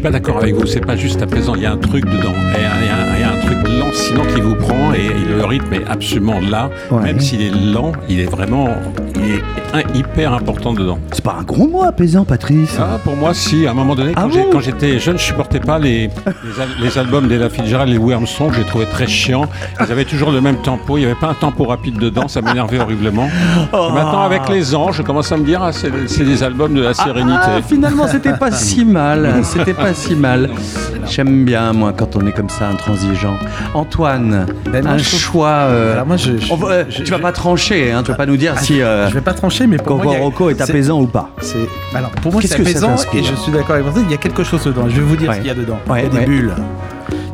Pas 0.04 0.10
d'accord 0.10 0.36
avec 0.36 0.54
vous, 0.54 0.66
c'est 0.66 0.84
pas 0.84 0.96
juste 0.96 1.22
apaisant, 1.22 1.54
il 1.54 1.62
y 1.62 1.66
a 1.66 1.72
un 1.72 1.78
truc 1.78 2.04
dedans. 2.04 2.34
Il 2.56 2.62
y 2.62 2.66
a, 2.66 2.70
il 2.82 2.86
y 2.86 2.90
a- 2.90 3.16
il 3.16 3.20
y 3.20 3.24
a 3.24 3.32
un 3.32 3.40
truc 3.40 3.56
lancinant 3.78 4.24
qui 4.34 4.40
vous 4.42 4.54
prend 4.54 4.92
et, 4.92 5.06
et 5.06 5.34
le 5.38 5.44
rythme 5.46 5.72
est 5.72 5.86
absolument 5.88 6.40
là. 6.40 6.68
Ouais. 6.90 7.00
Même 7.04 7.20
s'il 7.20 7.40
est 7.40 7.50
lent, 7.72 7.92
il 8.10 8.20
est 8.20 8.26
vraiment 8.30 8.68
il 9.16 9.36
est 9.36 9.42
un- 9.74 9.94
hyper 9.94 10.32
important 10.32 10.72
dedans. 10.72 10.98
C'est 11.12 11.22
pas 11.24 11.36
un 11.40 11.42
gros 11.42 11.66
mot 11.68 11.82
apaisant, 11.82 12.24
Patrice. 12.24 12.76
Ah, 12.80 12.98
pour 13.02 13.16
moi, 13.16 13.34
si. 13.34 13.66
À 13.66 13.70
un 13.72 13.74
moment 13.74 13.94
donné, 13.94 14.14
quand 14.14 14.22
Ah 14.26 14.28
j'ai- 14.32 14.42
bon 14.42 14.50
quand 14.52 14.60
j'étais 14.60 14.98
jeune, 14.98 15.18
je 15.18 15.24
supportais 15.24 15.60
pas 15.60 15.78
les, 15.78 16.08
les, 16.08 16.60
al- 16.60 16.68
les 16.80 16.98
albums 16.98 17.28
d'Ella 17.28 17.50
Fitzgerald 17.50 17.90
et 17.90 17.94
Louis 17.96 18.14
Armstrong. 18.14 18.52
Je 18.52 18.58
les 18.60 18.64
trouvais 18.66 18.86
très 18.86 19.06
chiants. 19.06 19.46
Ils 19.80 19.90
avaient 19.92 20.04
toujours 20.04 20.30
le 20.30 20.40
même 20.40 20.56
tempo. 20.58 20.96
Il 20.96 21.00
n'y 21.00 21.06
avait 21.06 21.14
pas 21.20 21.28
un 21.30 21.34
tempo 21.34 21.64
rapide 21.64 21.98
dedans. 21.98 22.28
Ça 22.28 22.40
m'énervait 22.40 22.78
horriblement. 22.78 23.28
Oh. 23.72 23.90
Maintenant, 23.92 24.22
avec 24.22 24.48
les 24.48 24.74
ans, 24.74 24.92
je 24.92 25.02
commence 25.02 25.30
à 25.32 25.36
me 25.36 25.44
dire, 25.44 25.62
ah, 25.62 25.72
c'est 25.72 25.90
c'est 26.08 26.24
des 26.24 26.42
albums 26.42 26.74
de 26.74 26.82
la 26.82 26.94
sérénité. 26.94 27.38
Ah, 27.42 27.60
finalement, 27.66 28.06
c'était 28.06 28.34
pas 28.36 28.50
si 28.52 28.84
mal. 28.84 29.34
C'était 29.42 29.74
pas 29.74 29.92
si 29.94 30.14
mal. 30.14 30.50
J'aime 31.08 31.44
bien, 31.44 31.72
moi, 31.72 31.92
quand 31.96 32.16
on 32.16 32.26
est 32.26 32.32
comme 32.32 32.48
ça, 32.48 32.68
intransigeant. 32.68 33.34
Antoine, 33.74 34.46
Ben, 34.70 34.86
un 34.86 34.96
trouve- 34.96 35.02
choix. 35.18 35.48
euh, 35.48 35.92
Alors 35.94 36.06
moi, 36.06 36.16
je, 36.16 36.38
je- 36.38 36.52
on 36.52 36.56
va- 36.56 36.68
euh, 36.68 36.84
je- 36.88 37.02
tu 37.02 37.10
vas 37.10 37.18
pas 37.18 37.32
trancher, 37.32 37.92
hein, 37.92 38.02
tu 38.02 38.10
vas 38.10 38.16
pas 38.16 38.26
nous 38.26 38.36
dire 38.36 38.54
Ah, 38.56 38.60
si 38.60 38.80
euh, 38.82 39.08
je 39.08 39.14
vais 39.14 39.20
pas 39.20 39.34
trancher, 39.34 39.66
mais 39.66 39.76
pour 39.76 40.02
moi, 40.02 40.14
a- 40.14 40.50
est 40.50 40.60
apaisant 40.60 41.00
ou 41.00 41.06
pas. 41.06 41.30
C'est 41.40 41.56
alors 41.94 42.10
pour 42.10 42.32
moi 42.32 42.40
Qu'est-ce 42.40 42.54
c'est 42.56 42.60
apaisant 42.62 42.94
et 43.12 43.22
je 43.22 43.34
suis 43.34 43.52
d'accord 43.52 43.76
avec 43.76 43.86
vous. 43.86 44.00
Il 44.02 44.10
y 44.10 44.14
a 44.14 44.18
quelque 44.18 44.44
chose 44.44 44.64
dedans. 44.64 44.84
Je 44.88 44.94
vais 44.96 45.00
vous 45.02 45.16
dire 45.16 45.28
Ouais. 45.30 45.36
ce 45.36 45.40
qu'il 45.40 45.48
y 45.48 45.52
a 45.52 45.54
dedans. 45.54 45.78
Ouais, 45.88 46.00
il 46.00 46.04
y 46.04 46.06
a 46.06 46.10
des 46.10 46.16
ouais. 46.18 46.24
bulles. 46.26 46.52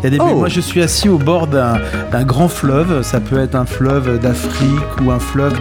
Il 0.01 0.05
y 0.05 0.07
a 0.07 0.11
des 0.11 0.19
bulles. 0.19 0.29
Oh. 0.33 0.39
Moi 0.39 0.49
je 0.49 0.61
suis 0.61 0.83
assis 0.83 1.09
au 1.09 1.19
bord 1.19 1.47
d'un 1.47 1.79
grand 2.25 2.49
fleuve. 2.49 3.03
Ça 3.03 3.21
peut 3.21 3.39
être 3.39 3.55
un 3.55 3.67
fleuve 3.67 4.19
d'Afrique 4.19 5.01
ou 5.03 5.11
un 5.11 5.19
fleuve 5.19 5.61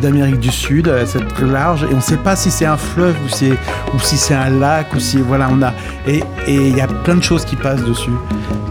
d'Amérique 0.00 0.40
du 0.40 0.50
Sud. 0.50 0.92
C'est 1.06 1.26
très 1.28 1.46
large 1.46 1.84
et 1.84 1.92
on 1.92 1.96
ne 1.96 2.00
sait 2.00 2.16
pas 2.16 2.36
si 2.36 2.50
c'est 2.50 2.66
un 2.66 2.76
fleuve 2.76 3.16
ou 3.24 3.28
si 3.98 4.16
c'est 4.16 4.34
un 4.34 4.50
lac 4.50 4.92
ou 4.94 5.00
si 5.00 5.18
voilà 5.18 5.48
on 5.50 5.62
a 5.62 5.72
et 6.06 6.22
il 6.48 6.76
y 6.76 6.80
a 6.80 6.86
plein 6.86 7.16
de 7.16 7.22
choses 7.22 7.44
qui 7.44 7.56
passent 7.56 7.84
dessus, 7.84 8.10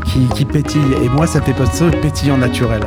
qui, 0.06 0.28
qui 0.36 0.46
pétillent. 0.46 0.96
Et 1.04 1.10
moi 1.10 1.28
ça 1.28 1.42
fait 1.42 1.54
passer 1.54 1.86
au 1.86 1.92
pétillant 1.92 2.38
naturel. 2.38 2.82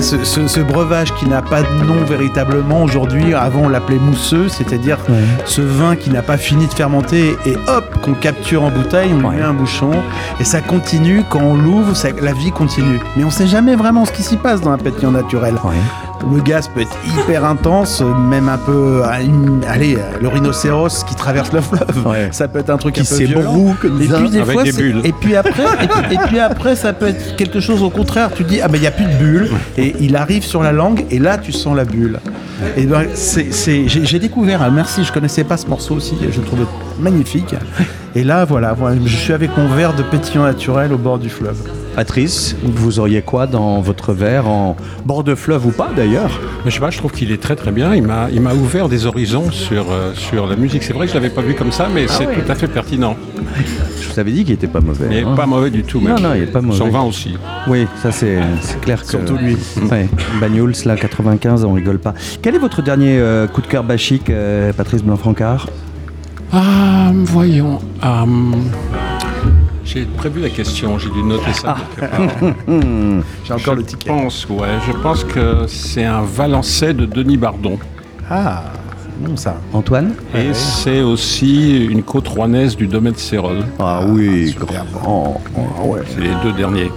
Ce, 0.00 0.24
ce- 0.24 0.46
ce 0.48 0.60
breuvage 0.60 1.12
qui 1.14 1.26
n'a 1.28 1.42
pas 1.42 1.62
de 1.62 1.84
nom 1.84 2.04
véritablement 2.04 2.82
aujourd'hui, 2.82 3.34
avant 3.34 3.62
on 3.64 3.68
l'appelait 3.68 3.98
mousseux, 3.98 4.48
c'est-à-dire 4.48 4.98
ce 5.44 5.60
vin 5.60 5.96
qui 5.96 6.10
n'a 6.10 6.22
pas 6.22 6.36
fini 6.38 6.66
de 6.66 6.72
fermenter 6.72 7.36
et 7.46 7.56
hop, 7.68 7.84
qu'on 8.02 8.14
capture 8.14 8.62
en 8.64 8.70
bouteille, 8.70 9.10
on 9.12 9.24
Ouais. 9.26 9.34
lui 9.34 9.40
met 9.40 9.46
un 9.46 9.52
bouchon 9.54 9.90
et 10.40 10.44
ça 10.44 10.60
continue, 10.60 11.22
quand 11.28 11.40
on 11.42 11.56
l'ouvre, 11.56 11.92
la 12.20 12.32
vie 12.32 12.50
continue. 12.52 13.00
Mais 13.16 13.24
on 13.24 13.30
sait 13.30 13.46
jamais 13.46 13.76
vraiment 13.76 14.04
ce 14.04 14.12
qui 14.12 14.22
s'y 14.22 14.36
passe 14.36 14.60
dans 14.60 14.70
un 14.70 14.78
pétillant 14.78 15.10
naturel. 15.12 15.54
Le 16.30 16.40
gaz 16.40 16.68
peut 16.68 16.80
être 16.82 16.96
hyper 17.18 17.44
intense, 17.44 18.02
même 18.30 18.48
un 18.48 18.58
peu. 18.58 19.02
une- 19.22 19.60
Allez, 19.68 19.98
le 20.20 20.28
rhinocéros 20.28 21.04
qui 21.06 21.14
traverse 21.14 21.52
le 21.52 21.60
fleuve, 21.60 22.06
Ouais. 22.06 22.28
ça 22.32 22.48
peut 22.48 22.58
être 22.60 22.70
un 22.70 22.76
truc 22.76 22.94
Qui 22.94 23.00
un 23.00 23.04
peu 23.04 23.24
violent. 23.24 23.74
comme 23.80 24.00
et 24.00 24.06
ça, 24.08 24.18
puis, 24.18 24.30
des 24.30 24.38
avec 24.40 24.52
fois, 24.52 24.62
des 24.62 24.72
bulles. 24.72 25.00
Et 25.04 25.12
puis 25.12 25.34
après, 25.36 25.64
et 25.82 25.88
puis, 25.88 26.14
et 26.14 26.18
puis 26.28 26.38
après, 26.38 26.76
ça 26.76 26.92
peut 26.92 27.08
être 27.08 27.36
quelque 27.36 27.60
chose 27.60 27.82
au 27.82 27.90
contraire. 27.90 28.30
Tu 28.34 28.44
dis 28.44 28.60
ah 28.60 28.68
ben 28.68 28.76
il 28.78 28.84
y 28.84 28.86
a 28.86 28.90
plus 28.92 29.04
de 29.04 29.14
bulles 29.14 29.50
et 29.76 29.94
il 30.00 30.16
arrive 30.16 30.44
sur 30.44 30.62
la 30.62 30.72
langue 30.72 31.04
et 31.10 31.18
là 31.18 31.38
tu 31.38 31.52
sens 31.52 31.76
la 31.76 31.84
bulle. 31.84 32.18
Et 32.76 32.86
ben 32.86 33.06
c'est, 33.14 33.50
j'ai, 33.88 34.18
découvert. 34.18 34.60
ah, 34.62 34.70
merci, 34.70 35.02
je 35.04 35.12
connaissais 35.12 35.44
pas 35.44 35.56
ce 35.56 35.66
morceau 35.66 35.94
aussi. 35.96 36.16
Je 36.20 36.38
le 36.40 36.46
trouvais 36.46 36.64
magnifique. 37.00 37.54
Et 38.14 38.22
là 38.24 38.44
voilà, 38.44 38.72
voilà, 38.74 38.96
je 39.04 39.16
suis 39.16 39.32
avec 39.32 39.56
mon 39.56 39.66
verre 39.68 39.94
de 39.94 40.02
pétillant 40.02 40.44
naturel 40.44 40.92
au 40.92 40.98
bord 40.98 41.18
du 41.18 41.28
fleuve. 41.30 41.56
Patrice, 41.94 42.56
vous 42.62 42.98
auriez 42.98 43.22
quoi 43.22 43.46
dans 43.46 43.80
votre 43.80 44.12
verre 44.12 44.48
en 44.48 44.76
bord 45.04 45.24
de 45.24 45.34
fleuve 45.34 45.66
ou 45.66 45.70
pas 45.70 45.90
d'ailleurs? 45.94 46.40
Mais 46.64 46.70
je 46.70 46.76
sais 46.76 46.80
pas, 46.80 46.90
je 46.90 46.98
trouve 46.98 47.12
qu'il 47.12 47.30
est 47.32 47.40
très 47.40 47.56
très 47.56 47.70
bien. 47.70 47.94
Il 47.94 48.02
m'a, 48.02 48.28
il 48.32 48.40
m'a 48.40 48.54
ouvert 48.54 48.88
des 48.88 49.06
horizons 49.06 49.50
sur, 49.50 49.90
euh, 49.90 50.12
sur 50.14 50.46
la 50.46 50.56
musique. 50.56 50.82
C'est 50.82 50.94
vrai 50.94 51.06
que 51.06 51.12
je 51.12 51.18
l'avais 51.18 51.30
pas 51.30 51.42
vu 51.42 51.54
comme 51.54 51.72
ça, 51.72 51.88
mais 51.92 52.06
c'est 52.08 52.26
ouais. 52.26 52.34
tout 52.34 52.50
à 52.50 52.54
fait 52.54 52.68
pertinent. 52.68 53.16
Je 54.00 54.08
vous 54.08 54.18
avais 54.18 54.30
dit 54.30 54.44
qu'il 54.44 54.54
était 54.54 54.68
pas 54.68 54.80
mauvais. 54.80 55.06
Il 55.10 55.16
est 55.18 55.22
hein. 55.22 55.34
pas 55.36 55.46
mauvais 55.46 55.70
du 55.70 55.82
tout. 55.82 56.00
Non, 56.00 56.14
même. 56.14 56.22
non, 56.22 56.34
il 56.34 56.42
est 56.42 56.46
pas 56.46 56.62
mauvais. 56.62 56.78
Son 56.78 56.88
vin 56.88 57.02
aussi. 57.02 57.34
Oui, 57.66 57.86
ça 58.02 58.10
c'est 58.10 58.38
c'est 58.60 58.80
clair 58.80 59.02
que. 59.02 59.08
Surtout 59.08 59.36
lui. 59.36 59.56
Ouais, 59.90 60.08
Bagnols, 60.40 60.74
là, 60.86 60.96
95, 60.96 61.64
on 61.64 61.72
rigole 61.72 61.98
pas. 61.98 62.14
Quel 62.40 62.54
est 62.54 62.58
votre 62.58 62.82
dernier 62.82 63.18
euh, 63.18 63.46
coup 63.46 63.60
de 63.60 63.66
cœur 63.66 63.84
bachique, 63.84 64.30
euh, 64.30 64.72
Patrice 64.72 65.02
Blanc-Francard? 65.02 65.68
Ah, 66.52 67.10
voyons. 67.14 67.80
ah, 68.00 68.24
j'ai 69.84 70.04
prévu 70.04 70.40
la 70.40 70.48
question, 70.50 70.98
j'ai 70.98 71.10
dû 71.10 71.22
noter 71.22 71.52
ça 71.52 71.76
quelque 71.96 72.10
part. 72.10 72.20
J'ai 73.44 73.52
encore 73.52 73.74
je 73.74 73.80
le 73.80 73.84
ticket. 73.84 74.08
pense, 74.08 74.46
ouais, 74.48 74.68
je 74.86 74.92
pense 74.92 75.24
que 75.24 75.66
c'est 75.66 76.04
un 76.04 76.22
Valençais 76.22 76.94
de 76.94 77.04
Denis 77.04 77.36
Bardon. 77.36 77.78
Ah, 78.30 78.64
bon 79.20 79.36
ça. 79.36 79.56
Antoine 79.72 80.14
Et 80.34 80.54
c'est 80.54 81.00
aussi 81.02 81.84
une 81.86 82.02
côte 82.02 82.28
rouennaise 82.28 82.76
du 82.76 82.86
domaine 82.86 83.12
de 83.14 83.18
Sérol. 83.18 83.64
Ah 83.78 84.02
oui, 84.06 84.50
super 84.50 84.86
grand. 84.92 85.40
Oh, 85.56 85.86
ouais, 85.94 86.00
C'est 86.08 86.20
les 86.20 86.34
deux 86.42 86.52
derniers. 86.52 86.90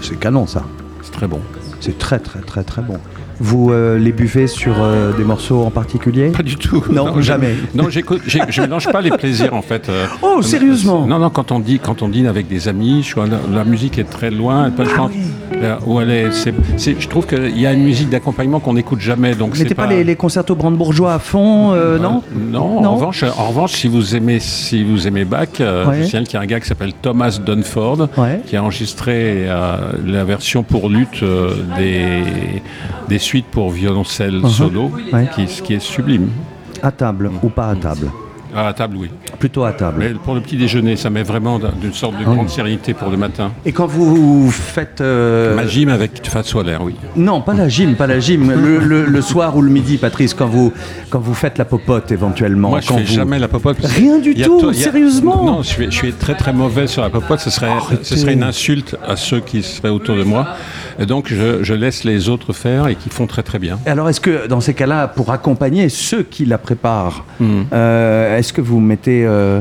c'est 0.00 0.18
canon 0.18 0.46
ça. 0.46 0.64
C'est 1.02 1.12
très 1.12 1.26
bon. 1.26 1.40
C'est 1.80 1.98
très 1.98 2.18
très 2.18 2.40
très 2.40 2.64
très 2.64 2.82
bon. 2.82 2.98
Vous 3.42 3.70
euh, 3.72 3.98
les 3.98 4.12
buvez 4.12 4.46
sur 4.46 4.74
euh, 4.78 5.12
des 5.16 5.24
morceaux 5.24 5.62
en 5.62 5.70
particulier 5.70 6.28
Pas 6.28 6.42
du 6.42 6.56
tout. 6.56 6.84
Non, 6.90 7.20
jamais. 7.22 7.54
Non, 7.74 7.88
je 7.88 8.60
mélange 8.60 8.90
pas 8.92 9.00
les 9.00 9.10
plaisirs 9.10 9.54
en 9.54 9.62
fait. 9.62 9.88
euh. 9.88 10.06
Oh, 10.22 10.42
sérieusement 10.42 11.06
Non, 11.06 11.18
non, 11.18 11.30
quand 11.30 11.50
on 11.50 11.58
dit, 11.58 11.78
quand 11.78 12.02
on 12.02 12.08
dîne 12.08 12.26
avec 12.26 12.48
des 12.48 12.68
amis, 12.68 13.02
je, 13.02 13.18
la, 13.18 13.38
la 13.52 13.64
musique 13.64 13.98
est 13.98 14.04
très 14.10 14.30
loin. 14.30 14.70
elle 14.78 14.86
je, 14.86 14.92
Ah 15.62 15.78
où 15.86 16.00
elle 16.00 16.10
est, 16.10 16.30
je 16.78 17.08
trouve 17.08 17.26
qu'il 17.26 17.58
y 17.58 17.66
a 17.66 17.72
une 17.72 17.82
musique 17.82 18.08
d'accompagnement 18.10 18.60
qu'on 18.60 18.74
n'écoute 18.74 19.00
jamais. 19.00 19.34
Donc 19.34 19.58
Mettez 19.58 19.74
pas, 19.74 19.86
les, 19.86 20.04
les 20.04 20.16
concertos 20.16 20.54
brandebourgeois 20.54 21.14
à 21.14 21.18
fond, 21.18 21.72
non 21.98 22.22
Non, 22.34 22.80
Non. 22.82 22.88
En, 22.90 22.94
revanche, 22.96 23.22
en 23.24 23.48
revanche, 23.48 23.72
si 23.72 23.88
vous 23.88 24.14
aimez, 24.16 24.38
si 24.40 24.84
vous 24.84 25.06
aimez 25.08 25.24
Bach, 25.24 25.48
Ouais. 25.60 25.98
je 26.00 26.04
signale 26.04 26.24
qu'il 26.24 26.34
y 26.34 26.36
a 26.36 26.40
un 26.40 26.46
gars 26.46 26.60
qui 26.60 26.66
s'appelle 26.68 26.92
Thomas 27.00 27.38
Dunford 27.44 28.08
Ouais. 28.18 28.40
qui 28.46 28.56
a 28.56 28.62
enregistré 28.62 29.46
la 29.46 30.24
version 30.24 30.62
pour 30.62 30.88
lutte 30.90 31.24
des, 31.78 32.22
des 33.08 33.18
suites 33.30 33.46
pour 33.46 33.70
violoncelle 33.70 34.40
solo, 34.48 34.90
Uh-huh. 34.90 35.14
Ouais. 35.14 35.28
qui, 35.34 35.46
qui 35.62 35.74
est 35.74 35.78
sublime. 35.78 36.30
À 36.82 36.90
table 36.90 37.30
ou 37.44 37.48
pas 37.48 37.68
à 37.70 37.76
table 37.76 38.10
À 38.54 38.64
la 38.64 38.72
table, 38.72 38.96
oui. 38.98 39.10
Plutôt 39.38 39.64
à 39.64 39.72
table. 39.72 39.96
Mais 40.00 40.08
pour 40.10 40.34
le 40.34 40.40
petit 40.40 40.56
déjeuner, 40.56 40.96
ça 40.96 41.08
met 41.10 41.22
vraiment 41.22 41.58
d'un- 41.58 41.72
d'une 41.80 41.92
sorte 41.94 42.14
de 42.14 42.22
Ah 42.24 42.28
oui. 42.30 42.34
grande 42.34 42.48
sérénité 42.50 42.94
pour 42.94 43.08
le 43.10 43.16
matin. 43.16 43.52
Et 43.64 43.72
quand 43.72 43.86
vous 43.86 44.50
faites... 44.50 45.00
euh, 45.00 45.54
Ma 45.54 45.66
gym 45.66 45.88
avec 45.88 46.26
Fat 46.28 46.42
Solaire, 46.42 46.82
oui. 46.82 46.94
Non, 47.16 47.40
pas 47.40 47.54
la 47.54 47.68
gym, 47.68 47.94
pas 47.94 48.06
la 48.06 48.18
gym. 48.20 48.50
Le, 48.52 48.78
le- 48.78 49.04
le 49.06 49.22
soir 49.22 49.56
ou 49.56 49.62
le 49.62 49.70
midi, 49.70 49.96
Patrice, 49.98 50.34
quand 50.34 50.46
vous, 50.48 50.72
quand 51.10 51.20
vous 51.20 51.34
faites 51.34 51.58
la 51.58 51.64
popote 51.64 52.10
éventuellement. 52.12 52.70
Moi, 52.70 52.80
je 52.80 52.88
quand 52.88 52.96
fais 52.98 53.04
vous- 53.04 53.14
jamais 53.14 53.38
la 53.38 53.48
popote. 53.48 53.78
Rien 53.84 54.18
du 54.18 54.34
tout, 54.34 54.68
a- 54.68 54.74
sérieusement 54.74 55.44
Non, 55.44 55.62
je 55.62 55.68
suis, 55.68 55.84
je 55.86 55.96
suis 55.96 56.12
très 56.12 56.34
très 56.34 56.52
mauvais 56.52 56.86
sur 56.86 57.02
la 57.02 57.10
popote. 57.10 57.40
Ce 57.40 57.50
serait, 57.50 57.70
ce 58.02 58.16
serait 58.16 58.32
une 58.34 58.42
insulte 58.42 58.96
à 59.06 59.16
ceux 59.16 59.40
qui 59.40 59.62
seraient 59.62 59.88
autour 59.90 60.16
de 60.16 60.24
moi. 60.24 60.48
Et 60.98 61.06
donc, 61.06 61.28
je, 61.28 61.62
je 61.62 61.74
laisse 61.74 62.04
les 62.04 62.28
autres 62.28 62.52
faire 62.52 62.88
et 62.88 62.94
qui 62.96 63.08
font 63.10 63.26
très 63.26 63.42
très 63.42 63.58
bien. 63.58 63.78
Alors, 63.86 64.08
est-ce 64.08 64.20
que 64.20 64.46
dans 64.48 64.60
ces 64.60 64.74
cas-là, 64.74 65.08
pour 65.08 65.30
accompagner 65.30 65.88
ceux 65.88 66.22
qui 66.24 66.44
la 66.44 66.58
préparent, 66.58 67.24
Hmm. 67.38 67.62
euh, 67.72 68.38
est-ce 68.40 68.52
que 68.52 68.60
vous 68.60 68.80
mettez 68.80 69.24
euh, 69.24 69.60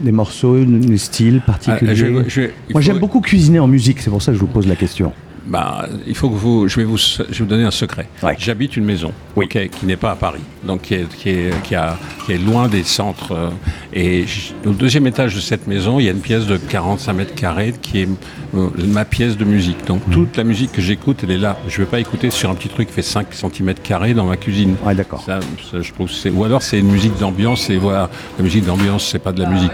des 0.00 0.12
morceaux, 0.12 0.64
des 0.64 0.98
styles 0.98 1.40
particuliers 1.44 1.90
Ah, 1.90 1.94
je 1.94 2.06
je 2.28 2.40
il 2.42 2.46
Moi, 2.46 2.52
faut- 2.72 2.80
j'aime 2.80 2.98
beaucoup 2.98 3.20
cuisiner 3.20 3.58
en 3.58 3.66
musique, 3.68 4.00
c'est 4.00 4.10
pour 4.10 4.22
ça 4.22 4.32
que 4.32 4.36
je 4.38 4.40
vous 4.40 4.46
pose 4.46 4.66
la 4.66 4.76
question. 4.76 5.12
Bah, 5.46 5.86
il 6.06 6.14
faut 6.14 6.30
que 6.30 6.36
vous, 6.36 6.68
je 6.68 6.76
vais 6.76 6.84
vous, 6.84 6.96
je 6.96 7.22
vais 7.22 7.34
vous 7.40 7.44
donner 7.44 7.64
un 7.64 7.70
secret. 7.70 8.08
Ouais. 8.22 8.34
J'habite 8.38 8.76
une 8.78 8.84
maison, 8.84 9.12
Oui. 9.36 9.46
qui 9.48 9.84
n'est 9.84 9.96
pas 9.96 10.12
à 10.12 10.16
Paris, 10.16 10.40
donc 10.62 10.82
qui 10.82 10.94
est, 10.94 11.08
qui 11.16 11.28
est, 11.28 11.62
qui 11.62 11.74
a- 11.74 11.98
qui 12.24 12.32
est 12.32 12.38
loin 12.38 12.66
des 12.68 12.82
centres. 12.82 13.32
euh, 13.32 13.50
et 13.92 14.24
au 14.64 14.70
deuxième 14.70 15.06
étage 15.06 15.34
de 15.34 15.40
cette 15.40 15.66
maison, 15.66 16.00
il 16.00 16.06
y 16.06 16.08
a 16.08 16.12
une 16.12 16.20
pièce 16.20 16.46
de 16.46 16.56
45 16.56 17.12
mètres 17.12 17.34
carrés 17.34 17.74
qui 17.82 18.00
est 18.00 18.08
euh, 18.54 18.68
ma 18.86 19.04
pièce 19.04 19.36
de 19.36 19.44
musique. 19.44 19.84
Donc 19.86 20.00
toute 20.10 20.36
la 20.38 20.44
musique 20.44 20.72
que 20.72 20.80
j'écoute, 20.80 21.18
elle 21.24 21.32
est 21.32 21.38
là. 21.38 21.58
Je 21.68 21.78
ne 21.80 21.84
vais 21.84 21.90
pas 21.90 22.00
écouter 22.00 22.30
sur 22.30 22.48
un 22.48 22.54
petit 22.54 22.70
truc 22.70 22.88
qui 22.88 22.94
fait 22.94 23.02
5 23.02 23.26
cm 23.34 23.74
carrés 23.82 24.14
dans 24.14 24.24
ma 24.24 24.38
cuisine. 24.38 24.76
Ouais, 24.84 24.94
d'accord. 24.94 25.22
Ça, 25.26 25.40
ça, 25.70 25.82
je 25.82 25.92
trouve 25.92 26.08
ou 26.32 26.44
alors 26.44 26.62
c'est 26.62 26.78
une 26.78 26.90
musique 26.90 27.18
d'ambiance 27.18 27.68
et 27.68 27.76
voilà, 27.76 28.08
la 28.38 28.44
musique 28.44 28.64
d'ambiance, 28.64 29.08
c'est 29.12 29.18
pas 29.18 29.32
de 29.32 29.42
la 29.42 29.50
musique. 29.50 29.72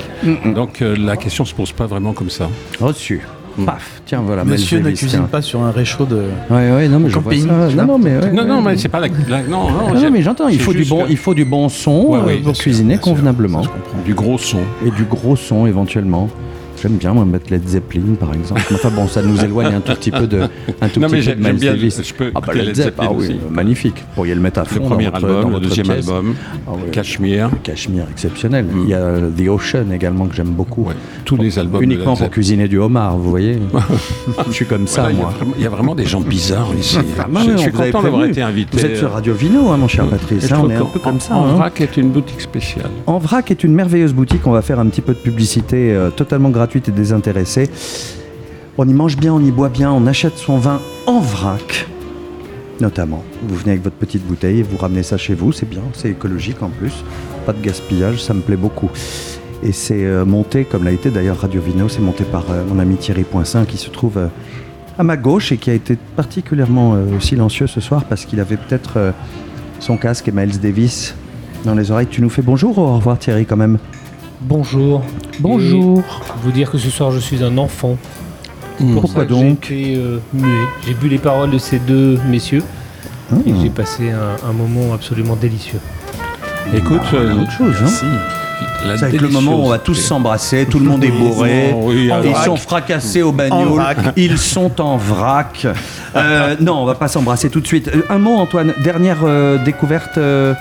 Donc 0.54 0.82
euh, 0.82 0.96
la 0.98 1.16
question 1.16 1.44
se 1.44 1.54
pose 1.54 1.70
pas 1.70 1.86
vraiment 1.86 2.12
comme 2.12 2.30
ça. 2.30 2.48
Reçu. 2.80 3.20
Paf, 3.66 4.02
tiens, 4.06 4.22
voilà. 4.24 4.44
Monsieur 4.44 4.78
ne 4.80 4.88
cuisine 4.90 5.08
tiens. 5.08 5.28
pas 5.30 5.42
sur 5.42 5.60
un 5.62 5.70
réchaud 5.70 6.04
de. 6.04 6.16
Ouais, 6.50 6.70
ouais, 6.72 6.88
non, 6.88 6.98
mais 7.00 7.08
je 7.10 7.14
vois 7.18 7.24
camping, 7.32 7.46
ça. 7.48 7.68
Non, 7.76 7.84
non, 7.86 7.98
mais 7.98 8.16
ouais, 8.18 8.32
Non, 8.32 8.62
mais 8.62 8.76
c'est 8.76 8.88
pas 8.88 9.00
la, 9.00 9.08
la- 9.28 9.42
non, 9.42 9.70
non, 9.70 9.94
non, 9.94 10.10
mais 10.10 10.22
j'entends, 10.22 10.48
il 10.48 10.60
faut, 10.60 10.72
du 10.72 10.84
bon, 10.84 11.04
que- 11.04 11.10
il 11.10 11.16
faut 11.16 11.34
du 11.34 11.44
bon 11.44 11.68
son 11.68 12.06
Ouais, 12.08 12.18
euh, 12.18 12.22
oui, 12.26 12.36
pour 12.38 12.52
cuisiner 12.54 12.98
convenablement. 12.98 13.62
ça, 13.62 13.68
je 13.74 13.82
comprends. 13.82 14.02
Du 14.04 14.14
gros 14.14 14.38
son. 14.38 14.58
Et 14.86 14.90
du 14.90 15.04
gros 15.04 15.36
son 15.36 15.66
éventuellement. 15.66 16.28
J'aime 16.82 16.96
bien 16.96 17.12
moi 17.12 17.24
mettre 17.24 17.50
Led 17.50 17.66
Zeppelin 17.68 18.14
par 18.18 18.32
exemple. 18.34 18.62
Enfin 18.72 18.90
bon, 18.90 19.06
ça 19.06 19.22
nous 19.22 19.42
éloigne 19.44 19.74
un 19.74 19.80
tout 19.80 19.92
petit 19.94 20.10
peu 20.10 20.26
de, 20.26 20.42
un 20.80 20.88
tout 20.88 20.98
Non, 21.00 21.08
petit 21.08 21.28
mais 21.28 21.34
peu 21.34 21.40
de 21.42 21.48
Miles 21.48 21.60
bien- 21.60 21.72
Davis. 21.72 22.00
je 22.02 22.14
peux 22.14 22.30
ah 22.34 22.40
bah 22.40 22.54
Led 22.54 22.66
Led 22.66 22.74
Zeppelin, 22.76 23.08
ah 23.10 23.12
oui, 23.14 23.26
aussi. 23.26 23.36
magnifique. 23.50 23.96
Vous 23.98 24.14
pourriez 24.14 24.34
le 24.34 24.40
mettre 24.40 24.60
à 24.60 24.64
fond 24.64 24.76
Le 24.76 24.80
dans 24.82 24.88
premier 24.88 25.04
votre- 25.06 25.16
album, 25.16 25.42
dans 25.42 25.48
le 25.50 25.60
deuxième 25.60 25.86
pièce. 25.86 26.08
album, 26.08 26.34
Ah 26.66 26.70
ouais. 26.72 26.90
Cachemire. 26.90 27.50
Cachemire 27.62 28.04
exceptionnel. 28.10 28.66
Il 28.84 28.88
y 28.88 28.94
a 28.94 29.16
The 29.36 29.48
Ocean 29.48 29.90
également 29.92 30.26
que 30.26 30.34
j'aime 30.34 30.48
beaucoup. 30.50 30.84
Ouais, 30.84 30.94
tous 31.24 31.36
les 31.36 31.58
albums. 31.58 31.82
Uniquement 31.82 32.16
pour 32.16 32.30
cuisiner 32.30 32.66
du 32.68 32.78
homard, 32.78 33.18
vous 33.18 33.28
voyez. 33.30 33.58
Je 34.48 34.52
suis 34.52 34.66
comme 34.66 34.86
ça 34.86 35.02
Voilà, 35.02 35.16
moi. 35.16 35.32
Il 35.58 35.62
y 35.62 35.66
a 35.66 35.70
vraiment 35.70 35.94
des 35.94 36.06
gens 36.06 36.20
bizarres 36.20 36.72
ici. 36.78 36.98
Ah, 37.18 37.26
bah 37.30 37.40
je, 37.44 37.52
je 37.52 37.56
suis 37.58 37.72
content 37.72 38.02
d'avoir 38.02 38.24
été 38.24 38.40
invité. 38.42 38.78
Vous 38.78 38.84
êtes 38.86 38.96
sur 38.96 39.10
Radio 39.12 39.34
Vino, 39.34 39.68
hein, 39.70 39.76
mon 39.76 39.88
cher 39.88 40.06
Patrice. 40.06 40.44
Et 40.44 40.48
je 40.48 40.54
hein, 40.54 40.60
on 40.64 40.70
est 40.70 40.76
un 40.76 40.84
peu 40.86 40.98
comme 40.98 41.20
ça. 41.20 41.36
En 41.36 41.44
hein. 41.46 41.54
vrac 41.54 41.80
est 41.80 41.96
une 41.96 42.08
boutique 42.10 42.40
spéciale. 42.40 42.88
En 43.06 43.18
vrac 43.18 43.50
est 43.50 43.64
une 43.64 43.74
merveilleuse 43.74 44.14
boutique. 44.14 44.46
On 44.46 44.52
va 44.52 44.62
faire 44.62 44.78
un 44.80 44.86
petit 44.86 45.00
peu 45.02 45.12
de 45.12 45.18
publicité 45.18 45.92
euh, 45.92 46.10
totalement 46.10 46.48
gratuite 46.50 46.69
et 46.76 46.92
désintéressée. 46.92 47.70
On 48.78 48.88
y 48.88 48.94
mange 48.94 49.16
bien, 49.16 49.34
on 49.34 49.40
y 49.40 49.50
boit 49.50 49.68
bien, 49.68 49.92
on 49.92 50.06
achète 50.06 50.36
son 50.36 50.58
vin 50.58 50.80
en 51.06 51.20
vrac. 51.20 51.86
notamment. 52.80 53.22
Vous 53.46 53.56
venez 53.56 53.72
avec 53.72 53.84
votre 53.84 53.96
petite 53.96 54.26
bouteille 54.26 54.60
et 54.60 54.62
vous 54.62 54.78
ramenez 54.78 55.02
ça 55.02 55.18
chez 55.18 55.34
vous, 55.34 55.52
c'est 55.52 55.68
bien, 55.68 55.82
c'est 55.92 56.10
écologique 56.10 56.62
en 56.62 56.70
plus. 56.70 57.04
Pas 57.44 57.52
de 57.52 57.60
gaspillage, 57.60 58.22
ça 58.22 58.32
me 58.32 58.40
plaît 58.40 58.56
beaucoup. 58.56 58.90
Et 59.62 59.72
c'est 59.72 60.06
euh, 60.06 60.24
monté, 60.24 60.64
comme 60.64 60.84
l'a 60.84 60.92
été 60.92 61.10
d'ailleurs 61.10 61.38
Radio 61.38 61.60
Vino, 61.60 61.88
c'est 61.88 62.00
monté 62.00 62.24
par 62.24 62.44
euh, 62.50 62.64
mon 62.66 62.78
ami 62.78 62.96
Thierry 62.96 63.24
Poincin 63.24 63.66
qui 63.66 63.76
se 63.76 63.90
trouve 63.90 64.16
euh, 64.16 64.28
à 64.98 65.02
ma 65.02 65.18
gauche 65.18 65.52
et 65.52 65.58
qui 65.58 65.68
a 65.68 65.74
été 65.74 65.98
particulièrement 66.16 66.96
silencieux 67.20 67.66
ce 67.66 67.80
soir 67.80 68.04
parce 68.04 68.24
qu'il 68.24 68.40
avait 68.40 68.58
peut-être 68.58 69.14
son 69.78 69.96
casque 69.96 70.28
et 70.28 70.32
Miles 70.32 70.60
Davis 70.60 71.14
dans 71.64 71.74
les 71.74 71.90
oreilles. 71.90 72.08
Tu 72.10 72.20
nous 72.20 72.28
fais 72.28 72.42
bonjour 72.42 72.76
ou 72.76 72.82
au 72.82 72.96
revoir 72.96 73.18
Thierry 73.18 73.46
quand 73.46 73.56
même? 73.56 73.78
Bonjour. 74.40 75.02
Bonjour. 75.38 75.98
Et 75.98 76.02
vous 76.42 76.52
dire 76.52 76.70
que 76.70 76.78
ce 76.78 76.90
soir 76.90 77.10
je 77.10 77.18
suis 77.18 77.42
un 77.44 77.58
enfant. 77.58 77.96
Pour 78.78 79.02
Pourquoi 79.02 79.24
ça 79.24 79.28
donc 79.28 79.66
J'ai 79.68 79.96
euh. 79.96 80.18
J'ai 80.86 80.94
bu 80.94 81.08
les 81.08 81.18
paroles 81.18 81.50
de 81.50 81.58
ces 81.58 81.78
deux 81.78 82.18
messieurs 82.26 82.62
et 83.46 83.50
Ah. 83.52 83.58
j'ai 83.62 83.68
passé 83.70 84.10
un, 84.10 84.48
un 84.48 84.52
moment 84.52 84.94
absolument 84.94 85.36
délicieux. 85.36 85.80
Écoute, 86.74 87.00
euh, 87.14 87.42
autre 87.42 87.50
chose, 87.52 87.74
hein 87.82 87.86
si. 87.86 88.04
C'est 88.98 89.04
avec 89.04 89.20
le 89.20 89.28
moment 89.28 89.56
où 89.60 89.66
on 89.66 89.68
va 89.68 89.78
tous 89.78 89.94
s'embrasser, 89.94 90.66
tout 90.68 90.78
le 90.78 90.86
monde 90.86 91.04
est 91.04 91.10
bourré, 91.10 91.74
Oui, 91.76 92.10
ils 92.24 92.36
sont 92.44 92.56
fracassés 92.56 93.20
au 93.22 93.30
bagnole, 93.32 93.82
ils 94.16 94.38
sont 94.38 94.80
en 94.80 94.96
vrac. 94.96 95.66
Euh, 96.16 96.56
non, 96.58 96.74
on 96.82 96.86
va 96.86 96.96
pas 96.96 97.06
s'embrasser 97.06 97.50
tout 97.50 97.60
de 97.60 97.66
suite. 97.68 97.88
Un 98.08 98.18
mot 98.18 98.32
Antoine, 98.34 98.74
dernière 98.82 99.18
euh, 99.22 99.62
découverte, 99.64 100.18
euh, 100.18 100.54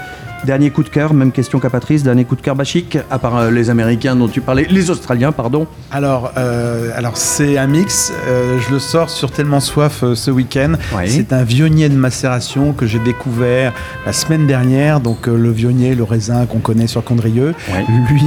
dernier 0.45 0.69
coup 0.71 0.83
de 0.83 0.89
cœur, 0.89 1.13
même 1.13 1.31
question 1.31 1.59
qu'à 1.59 1.69
Patrice, 1.69 2.03
dernier 2.03 2.25
coup 2.25 2.35
de 2.35 2.41
cœur 2.41 2.55
bachique, 2.55 2.97
à 3.09 3.19
part 3.19 3.37
euh, 3.37 3.51
les 3.51 3.69
Américains 3.69 4.15
dont 4.15 4.27
tu 4.27 4.41
parlais, 4.41 4.65
les 4.69 4.89
Australiens, 4.89 5.31
pardon. 5.31 5.67
Alors, 5.91 6.31
euh, 6.37 6.91
alors 6.95 7.17
c'est 7.17 7.57
un 7.57 7.67
mix. 7.67 8.11
euh, 8.27 8.57
je 8.59 8.73
le 8.73 8.79
sors 8.79 9.09
sur 9.09 9.31
Tellement 9.31 9.59
Soif 9.59 10.03
ce 10.13 10.31
week-end. 10.31 10.73
Oui. 10.97 11.09
C'est 11.09 11.33
un 11.33 11.43
vionnier 11.43 11.89
de 11.89 11.95
macération 11.95 12.73
que 12.73 12.85
j'ai 12.85 12.99
découvert 12.99 13.73
la 14.05 14.13
semaine 14.13 14.47
dernière. 14.47 14.99
Donc, 14.99 15.27
le 15.27 15.51
vionnier, 15.51 15.95
le 15.95 16.03
raisin 16.03 16.45
qu'on 16.45 16.59
connaît 16.59 16.87
sur 16.87 17.03
Condrieu. 17.03 17.53
Ouais. 17.73 17.85
Lui, 18.09 18.23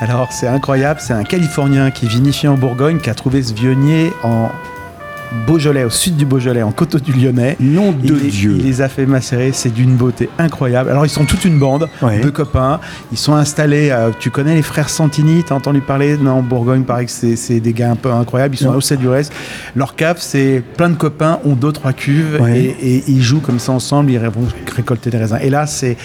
alors 0.00 0.32
c'est 0.32 0.48
incroyable. 0.48 1.00
C'est 1.02 1.12
un 1.12 1.24
Californien 1.24 1.90
qui 1.90 2.06
vinifie 2.06 2.48
en 2.48 2.56
Bourgogne 2.56 2.98
qui 2.98 3.10
a 3.10 3.14
trouvé 3.14 3.42
ce 3.42 3.54
vionnier 3.54 4.12
en 4.22 4.50
Beaujolais, 5.46 5.84
au 5.84 5.90
sud 5.90 6.16
du 6.16 6.24
Beaujolais, 6.24 6.62
en 6.62 6.72
Coteau 6.72 6.98
du 6.98 7.12
Lyonnais. 7.12 7.56
Nom 7.60 7.92
de 7.92 7.98
il, 8.04 8.14
les- 8.14 8.30
Dieu. 8.30 8.54
il 8.58 8.64
les 8.64 8.80
a 8.80 8.88
fait 8.88 9.06
macérer, 9.06 9.50
c'est 9.52 9.72
d'une 9.72 9.96
beauté 9.96 10.28
incroyable. 10.38 10.90
Alors 10.90 11.04
ils 11.06 11.10
sont 11.10 11.24
toute 11.24 11.44
une 11.44 11.58
bande, 11.58 11.88
Ouais. 12.00 12.20
deux 12.20 12.30
copains, 12.30 12.80
ils 13.10 13.18
sont 13.18 13.34
installés, 13.34 13.90
euh, 13.90 14.10
tu 14.18 14.30
connais 14.30 14.54
les 14.54 14.62
frères 14.62 14.88
Santini, 14.88 15.42
t'as 15.44 15.54
entendu 15.54 15.80
parler? 15.80 16.16
Non, 16.16 16.32
en 16.38 16.42
Bourgogne, 16.42 16.82
pareil 16.84 17.06
que 17.06 17.12
c'est 17.36 17.60
des 17.60 17.72
gars 17.72 17.90
un 17.90 17.96
peu 17.96 18.10
incroyables, 18.12 18.54
ils 18.54 18.58
sont 18.58 18.70
à 18.72 18.76
Océ 18.76 18.96
du 18.96 19.08
Reste. 19.08 19.32
Leur 19.76 19.94
cave, 19.96 20.16
c'est 20.20 20.62
plein 20.76 20.88
de 20.90 20.96
copains, 20.96 21.38
ont 21.44 21.54
deux, 21.54 21.72
trois 21.72 21.92
cuves, 21.92 22.38
Ouais. 22.40 22.74
et, 22.82 22.96
et 22.96 23.04
ils 23.08 23.22
jouent 23.22 23.40
comme 23.40 23.58
ça 23.58 23.72
ensemble, 23.72 24.10
ils 24.10 24.18
vont 24.18 24.46
récolter 24.74 25.10
des 25.10 25.18
raisins. 25.18 25.38
Et 25.42 25.50
là, 25.50 25.66
c'est 25.66 25.96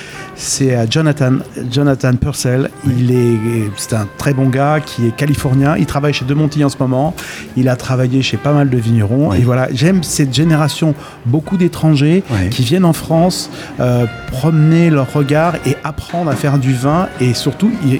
Jonathan, 0.89 1.33
Jonathan 1.71 2.13
Purcell, 2.15 2.69
il 2.85 3.11
est, 3.11 3.69
c'est 3.77 3.93
un 3.95 4.07
très 4.17 4.33
bon 4.33 4.49
gars 4.49 4.79
qui 4.85 5.07
est 5.07 5.15
californien, 5.15 5.75
il 5.77 5.85
travaille 5.85 6.13
chez 6.13 6.25
De 6.25 6.33
Montilly 6.33 6.63
en 6.65 6.69
ce 6.69 6.77
moment, 6.79 7.13
il 7.55 7.69
a 7.69 7.75
travaillé 7.75 8.21
chez 8.21 8.37
pas 8.37 8.53
mal 8.53 8.69
de 8.69 8.77
vignerons, 8.77 9.16
Ouais. 9.17 9.39
et 9.39 9.41
voilà, 9.41 9.67
j'aime 9.73 10.03
cette 10.03 10.33
génération, 10.33 10.93
beaucoup 11.25 11.57
d'étrangers 11.57 12.23
Ouais. 12.31 12.49
qui 12.49 12.63
viennent 12.63 12.85
en 12.85 12.93
France 12.93 13.49
euh, 13.79 14.05
promener 14.31 14.89
leur 14.89 15.11
regard 15.13 15.55
et 15.65 15.75
apprendre 15.83 16.29
à 16.31 16.35
faire 16.35 16.57
du 16.57 16.73
vin 16.73 17.07
et 17.21 17.33
surtout 17.33 17.71
ils, 17.85 17.99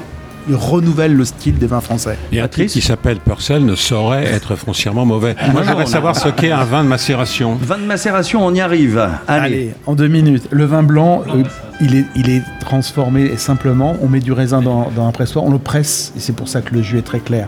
ils 0.49 0.56
renouvellent 0.56 1.15
le 1.15 1.26
style 1.26 1.57
des 1.57 1.68
vins 1.68 1.81
français. 1.81 2.18
Et 2.31 2.39
un 2.39 2.48
truc 2.48 2.68
qui 2.69 2.81
s'appelle 2.81 3.18
Purcell 3.19 3.65
ne 3.65 3.76
saurait 3.76 4.23
être 4.26 4.56
foncièrement 4.56 5.06
mauvais. 5.06 5.35
Moi, 5.52 5.61
je 5.64 5.69
voudrais 5.69 5.85
savoir 5.85 6.15
ce 6.15 6.30
qu'est 6.30 6.52
un 6.52 6.64
vin 6.64 6.84
de 6.84 6.89
macération. 6.89 7.56
Vin 7.61 7.77
de 7.77 7.84
macération, 7.84 8.45
on 8.45 8.53
y 8.53 8.61
arrive. 8.61 8.98
Allez. 9.27 9.45
Allez, 9.45 9.73
en 9.85 9.95
deux 9.95 10.07
minutes. 10.07 10.48
Le 10.52 10.64
vin 10.65 10.84
blanc, 10.84 11.23
euh, 11.27 11.44
il, 11.81 11.95
est, 11.95 12.06
il 12.15 12.30
est 12.30 12.44
transformé 12.61 13.35
simplement. 13.35 13.98
On 14.02 14.07
met 14.07 14.22
du 14.22 14.31
raisin 14.31 14.61
dans, 14.61 14.89
dans 14.95 15.06
un 15.07 15.11
pressoir, 15.11 15.44
on 15.44 15.52
le 15.52 15.57
presse 15.60 16.14
et 16.15 16.19
c'est 16.22 16.34
pour 16.35 16.48
ça 16.48 16.61
que 16.61 16.73
le 16.73 16.81
jus 16.81 16.98
est 16.98 17.02
très 17.06 17.19
clair. 17.19 17.48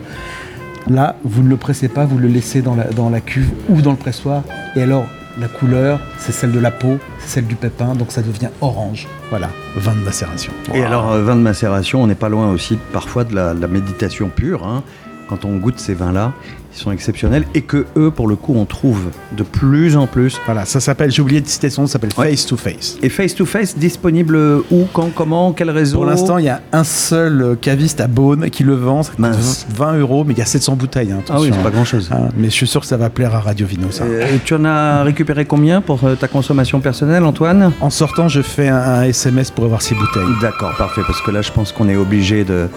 Là, 0.88 1.16
vous 1.24 1.44
ne 1.44 1.50
le 1.50 1.58
pressez 1.58 1.88
pas, 1.90 2.06
vous 2.06 2.18
le 2.18 2.28
laissez 2.28 2.62
dans 2.62 2.76
la, 2.76 2.86
dans 2.86 3.10
la 3.10 3.22
cuve 3.22 3.50
ou 3.70 3.82
dans 3.82 3.92
le 3.92 3.98
pressoir. 3.98 4.44
Et 4.76 4.82
alors, 4.82 5.06
la 5.40 5.48
couleur, 5.48 6.00
c'est 6.18 6.32
celle 6.32 6.52
de 6.52 6.60
la 6.60 6.72
peau, 6.72 6.98
c'est 7.20 7.30
celle 7.36 7.46
du 7.48 7.56
pépin, 7.56 7.94
donc 7.96 8.12
ça 8.12 8.22
devient 8.22 8.50
orange. 8.62 9.08
Voilà, 9.30 9.50
vin 9.78 9.94
de 9.94 10.00
macération. 10.04 10.52
Et 10.74 10.84
alors, 10.84 11.12
euh, 11.12 11.24
vin 11.24 11.36
de 11.36 11.42
macération, 11.42 12.02
on 12.04 12.08
n'est 12.08 12.16
pas 12.16 12.30
loin 12.30 12.52
aussi 12.52 12.78
parfois 12.92 13.24
de 13.24 13.36
la, 13.36 13.54
de 13.54 13.62
la 13.62 13.68
méditation 13.68 14.30
pure. 14.30 14.66
hein. 14.66 14.84
Quand 15.30 15.46
on 15.46 15.58
goûte 15.58 15.78
ces 15.80 15.94
vins-là, 15.94 16.34
ils 16.76 16.78
sont 16.80 16.92
exceptionnels 16.92 17.46
et 17.54 17.62
que 17.62 17.86
eux, 17.98 18.10
pour 18.12 18.28
le 18.28 18.36
coup, 18.36 18.54
on 18.56 18.66
trouve 18.66 19.00
de 19.38 19.44
plus 19.44 19.96
en 19.96 20.08
plus. 20.08 20.40
Voilà, 20.46 20.66
ça 20.66 20.80
s'appelle, 20.80 21.12
j'ai 21.12 21.22
oublié 21.22 21.40
de 21.42 21.48
citer 21.48 21.70
son 21.70 21.86
ça 21.88 21.94
s'appelle 21.94 22.10
Ouais. 22.18 22.32
Face 22.32 22.46
to 22.48 22.58
Face. 22.58 22.98
Et 23.04 23.10
face 23.10 23.36
to 23.36 23.46
face, 23.46 23.78
disponible 23.78 24.36
où, 24.72 24.86
quand, 24.92 25.10
comment, 25.14 25.52
quel 25.54 25.70
réseau 25.70 25.98
Pour 25.98 26.06
l'instant, 26.06 26.38
il 26.40 26.46
y 26.46 26.50
a 26.50 26.62
un 26.72 26.84
seul 26.84 27.58
caviste 27.62 28.02
à 28.02 28.08
Beaune 28.08 28.50
qui 28.50 28.64
le 28.64 28.74
vend. 28.76 29.04
Ça 29.04 29.12
coûte 29.12 29.20
Mince. 29.20 29.68
20 29.76 29.98
euros, 30.00 30.24
mais 30.26 30.34
il 30.34 30.40
y 30.40 30.42
a 30.42 30.46
700 30.46 30.76
bouteilles. 30.76 31.12
hein, 31.12 31.22
Ah 31.30 31.40
oui, 31.40 31.50
c'est 31.54 31.62
pas 31.62 31.68
hein. 31.70 31.72
grand-chose. 31.72 32.10
Ah, 32.12 32.30
mais 32.36 32.46
je 32.46 32.54
suis 32.54 32.68
sûr 32.68 32.82
que 32.82 32.88
ça 32.88 32.98
va 32.98 33.10
plaire 33.12 33.36
à 33.36 33.40
Radio 33.40 33.68
Vino, 33.68 33.92
ça. 33.92 34.04
Euh, 34.06 34.26
tu 34.46 34.54
en 34.56 34.66
as 34.66 35.04
récupéré 35.04 35.46
combien 35.46 35.82
pour 35.82 36.04
euh, 36.04 36.16
ta 36.16 36.28
consommation 36.28 36.80
personnelle, 36.80 37.24
Antoine? 37.24 37.72
En 37.82 37.90
sortant, 37.92 38.28
je 38.28 38.42
fais 38.42 38.68
un, 38.68 38.78
un 38.78 39.04
SMS 39.04 39.52
pour 39.52 39.66
avoir 39.66 39.82
ces 39.84 39.94
bouteilles. 39.96 40.24
D'accord, 40.42 40.76
parfait, 40.78 41.02
parce 41.06 41.22
que 41.22 41.30
là, 41.32 41.42
je 41.44 41.52
pense 41.52 41.72
qu'on 41.72 41.88
est 41.90 41.96
obligé 41.98 42.44
de 42.44 42.68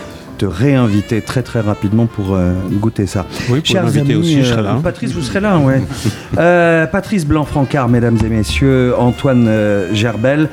te 0.42 0.46
réinviter 0.46 1.20
très 1.22 1.42
très 1.42 1.60
rapidement 1.60 2.06
pour 2.06 2.34
euh, 2.34 2.52
goûter 2.72 3.06
ça. 3.06 3.26
Oui, 3.48 3.60
pour 3.60 3.76
m'inviter 3.76 4.16
aussi, 4.16 4.42
je 4.42 4.50
serai 4.50 4.62
là. 4.62 4.80
Patrice, 4.82 5.12
vous 5.12 5.22
serez 5.22 5.38
là, 5.38 5.58
ouais. 5.58 5.80
Euh, 6.38 6.86
Patrice 6.86 7.26
Blanc-Francard, 7.26 7.88
mesdames 7.88 8.18
et 8.24 8.28
messieurs, 8.28 8.94
Antoine 8.98 9.46
euh, 9.46 9.94
Gerbel. 9.94 10.48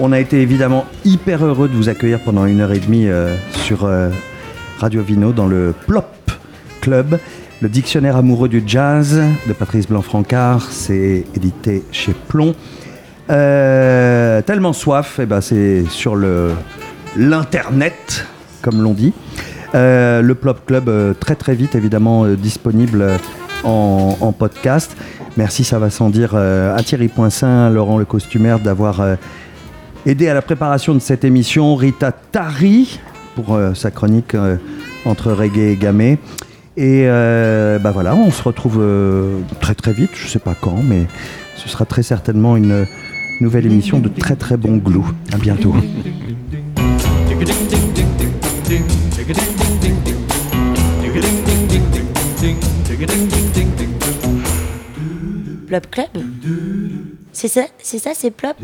On 0.00 0.10
a 0.10 0.18
été 0.18 0.40
évidemment 0.40 0.86
hyper 1.04 1.44
heureux 1.44 1.68
de 1.68 1.74
vous 1.74 1.88
accueillir 1.88 2.18
pendant 2.20 2.46
une 2.46 2.60
heure 2.60 2.72
et 2.72 2.78
demie 2.80 3.06
euh, 3.06 3.36
sur 3.52 3.84
euh, 3.84 4.08
Radio 4.78 5.02
Vino 5.02 5.32
dans 5.32 5.46
le 5.46 5.74
Plop 5.86 6.06
Club. 6.80 7.20
Le 7.60 7.68
dictionnaire 7.68 8.16
amoureux 8.16 8.48
du 8.48 8.62
jazz 8.66 9.22
de 9.46 9.52
Patrice 9.52 9.86
Blanc-Francard, 9.86 10.66
c'est 10.70 11.26
édité 11.36 11.84
chez 11.92 12.14
Plomb. 12.26 12.54
Euh, 13.30 14.40
tellement 14.42 14.72
soif, 14.72 15.20
eh 15.22 15.26
ben 15.26 15.40
c'est 15.40 15.84
sur 15.90 16.16
le 16.16 16.52
l'internet, 17.16 18.26
comme 18.62 18.82
l'on 18.82 18.92
dit. 18.92 19.12
Euh, 19.74 20.22
le 20.22 20.34
Plop 20.34 20.64
Club 20.66 20.88
euh, 20.88 21.12
très 21.12 21.34
très 21.34 21.54
vite 21.54 21.74
évidemment 21.74 22.24
euh, 22.24 22.36
disponible 22.36 23.06
en, 23.64 24.32
podcast. 24.32 24.96
Merci, 25.36 25.64
ça 25.64 25.78
va 25.78 25.90
sans 25.90 26.10
dire 26.10 26.34
à 26.34 26.80
Thierry 26.82 27.08
Poincin, 27.08 27.70
Laurent 27.70 27.98
le 27.98 28.04
costumaire 28.04 28.60
d'avoir 28.60 29.02
aidé 30.06 30.28
à 30.28 30.34
la 30.34 30.42
préparation 30.42 30.94
de 30.94 31.00
cette 31.00 31.24
émission, 31.24 31.74
Rita 31.74 32.12
Tari 32.12 33.00
pour 33.34 33.58
sa 33.74 33.90
chronique 33.90 34.36
entre 35.04 35.32
reggae 35.32 35.72
et 35.72 35.76
gamay. 35.76 36.18
Et 36.76 37.06
bah 37.08 37.90
voilà, 37.90 38.14
on 38.14 38.30
se 38.30 38.42
retrouve 38.42 38.82
très 39.60 39.74
très 39.74 39.92
vite, 39.92 40.10
je 40.14 40.28
sais 40.28 40.38
pas 40.38 40.54
quand, 40.58 40.82
mais 40.82 41.06
ce 41.56 41.68
sera 41.68 41.84
très 41.84 42.02
certainement 42.02 42.56
une 42.56 42.86
nouvelle 43.40 43.66
émission 43.66 43.98
de 43.98 44.08
très 44.08 44.36
très 44.36 44.56
bon 44.56 44.76
glou. 44.76 45.04
À 45.32 45.36
bientôt. 45.36 45.74
Plop 55.68 55.90
Club. 55.90 56.08
C'est 57.32 57.48
ça, 57.48 57.66
c'est 57.82 57.98
ça, 57.98 58.12
c'est 58.14 58.30
Plop? 58.30 58.56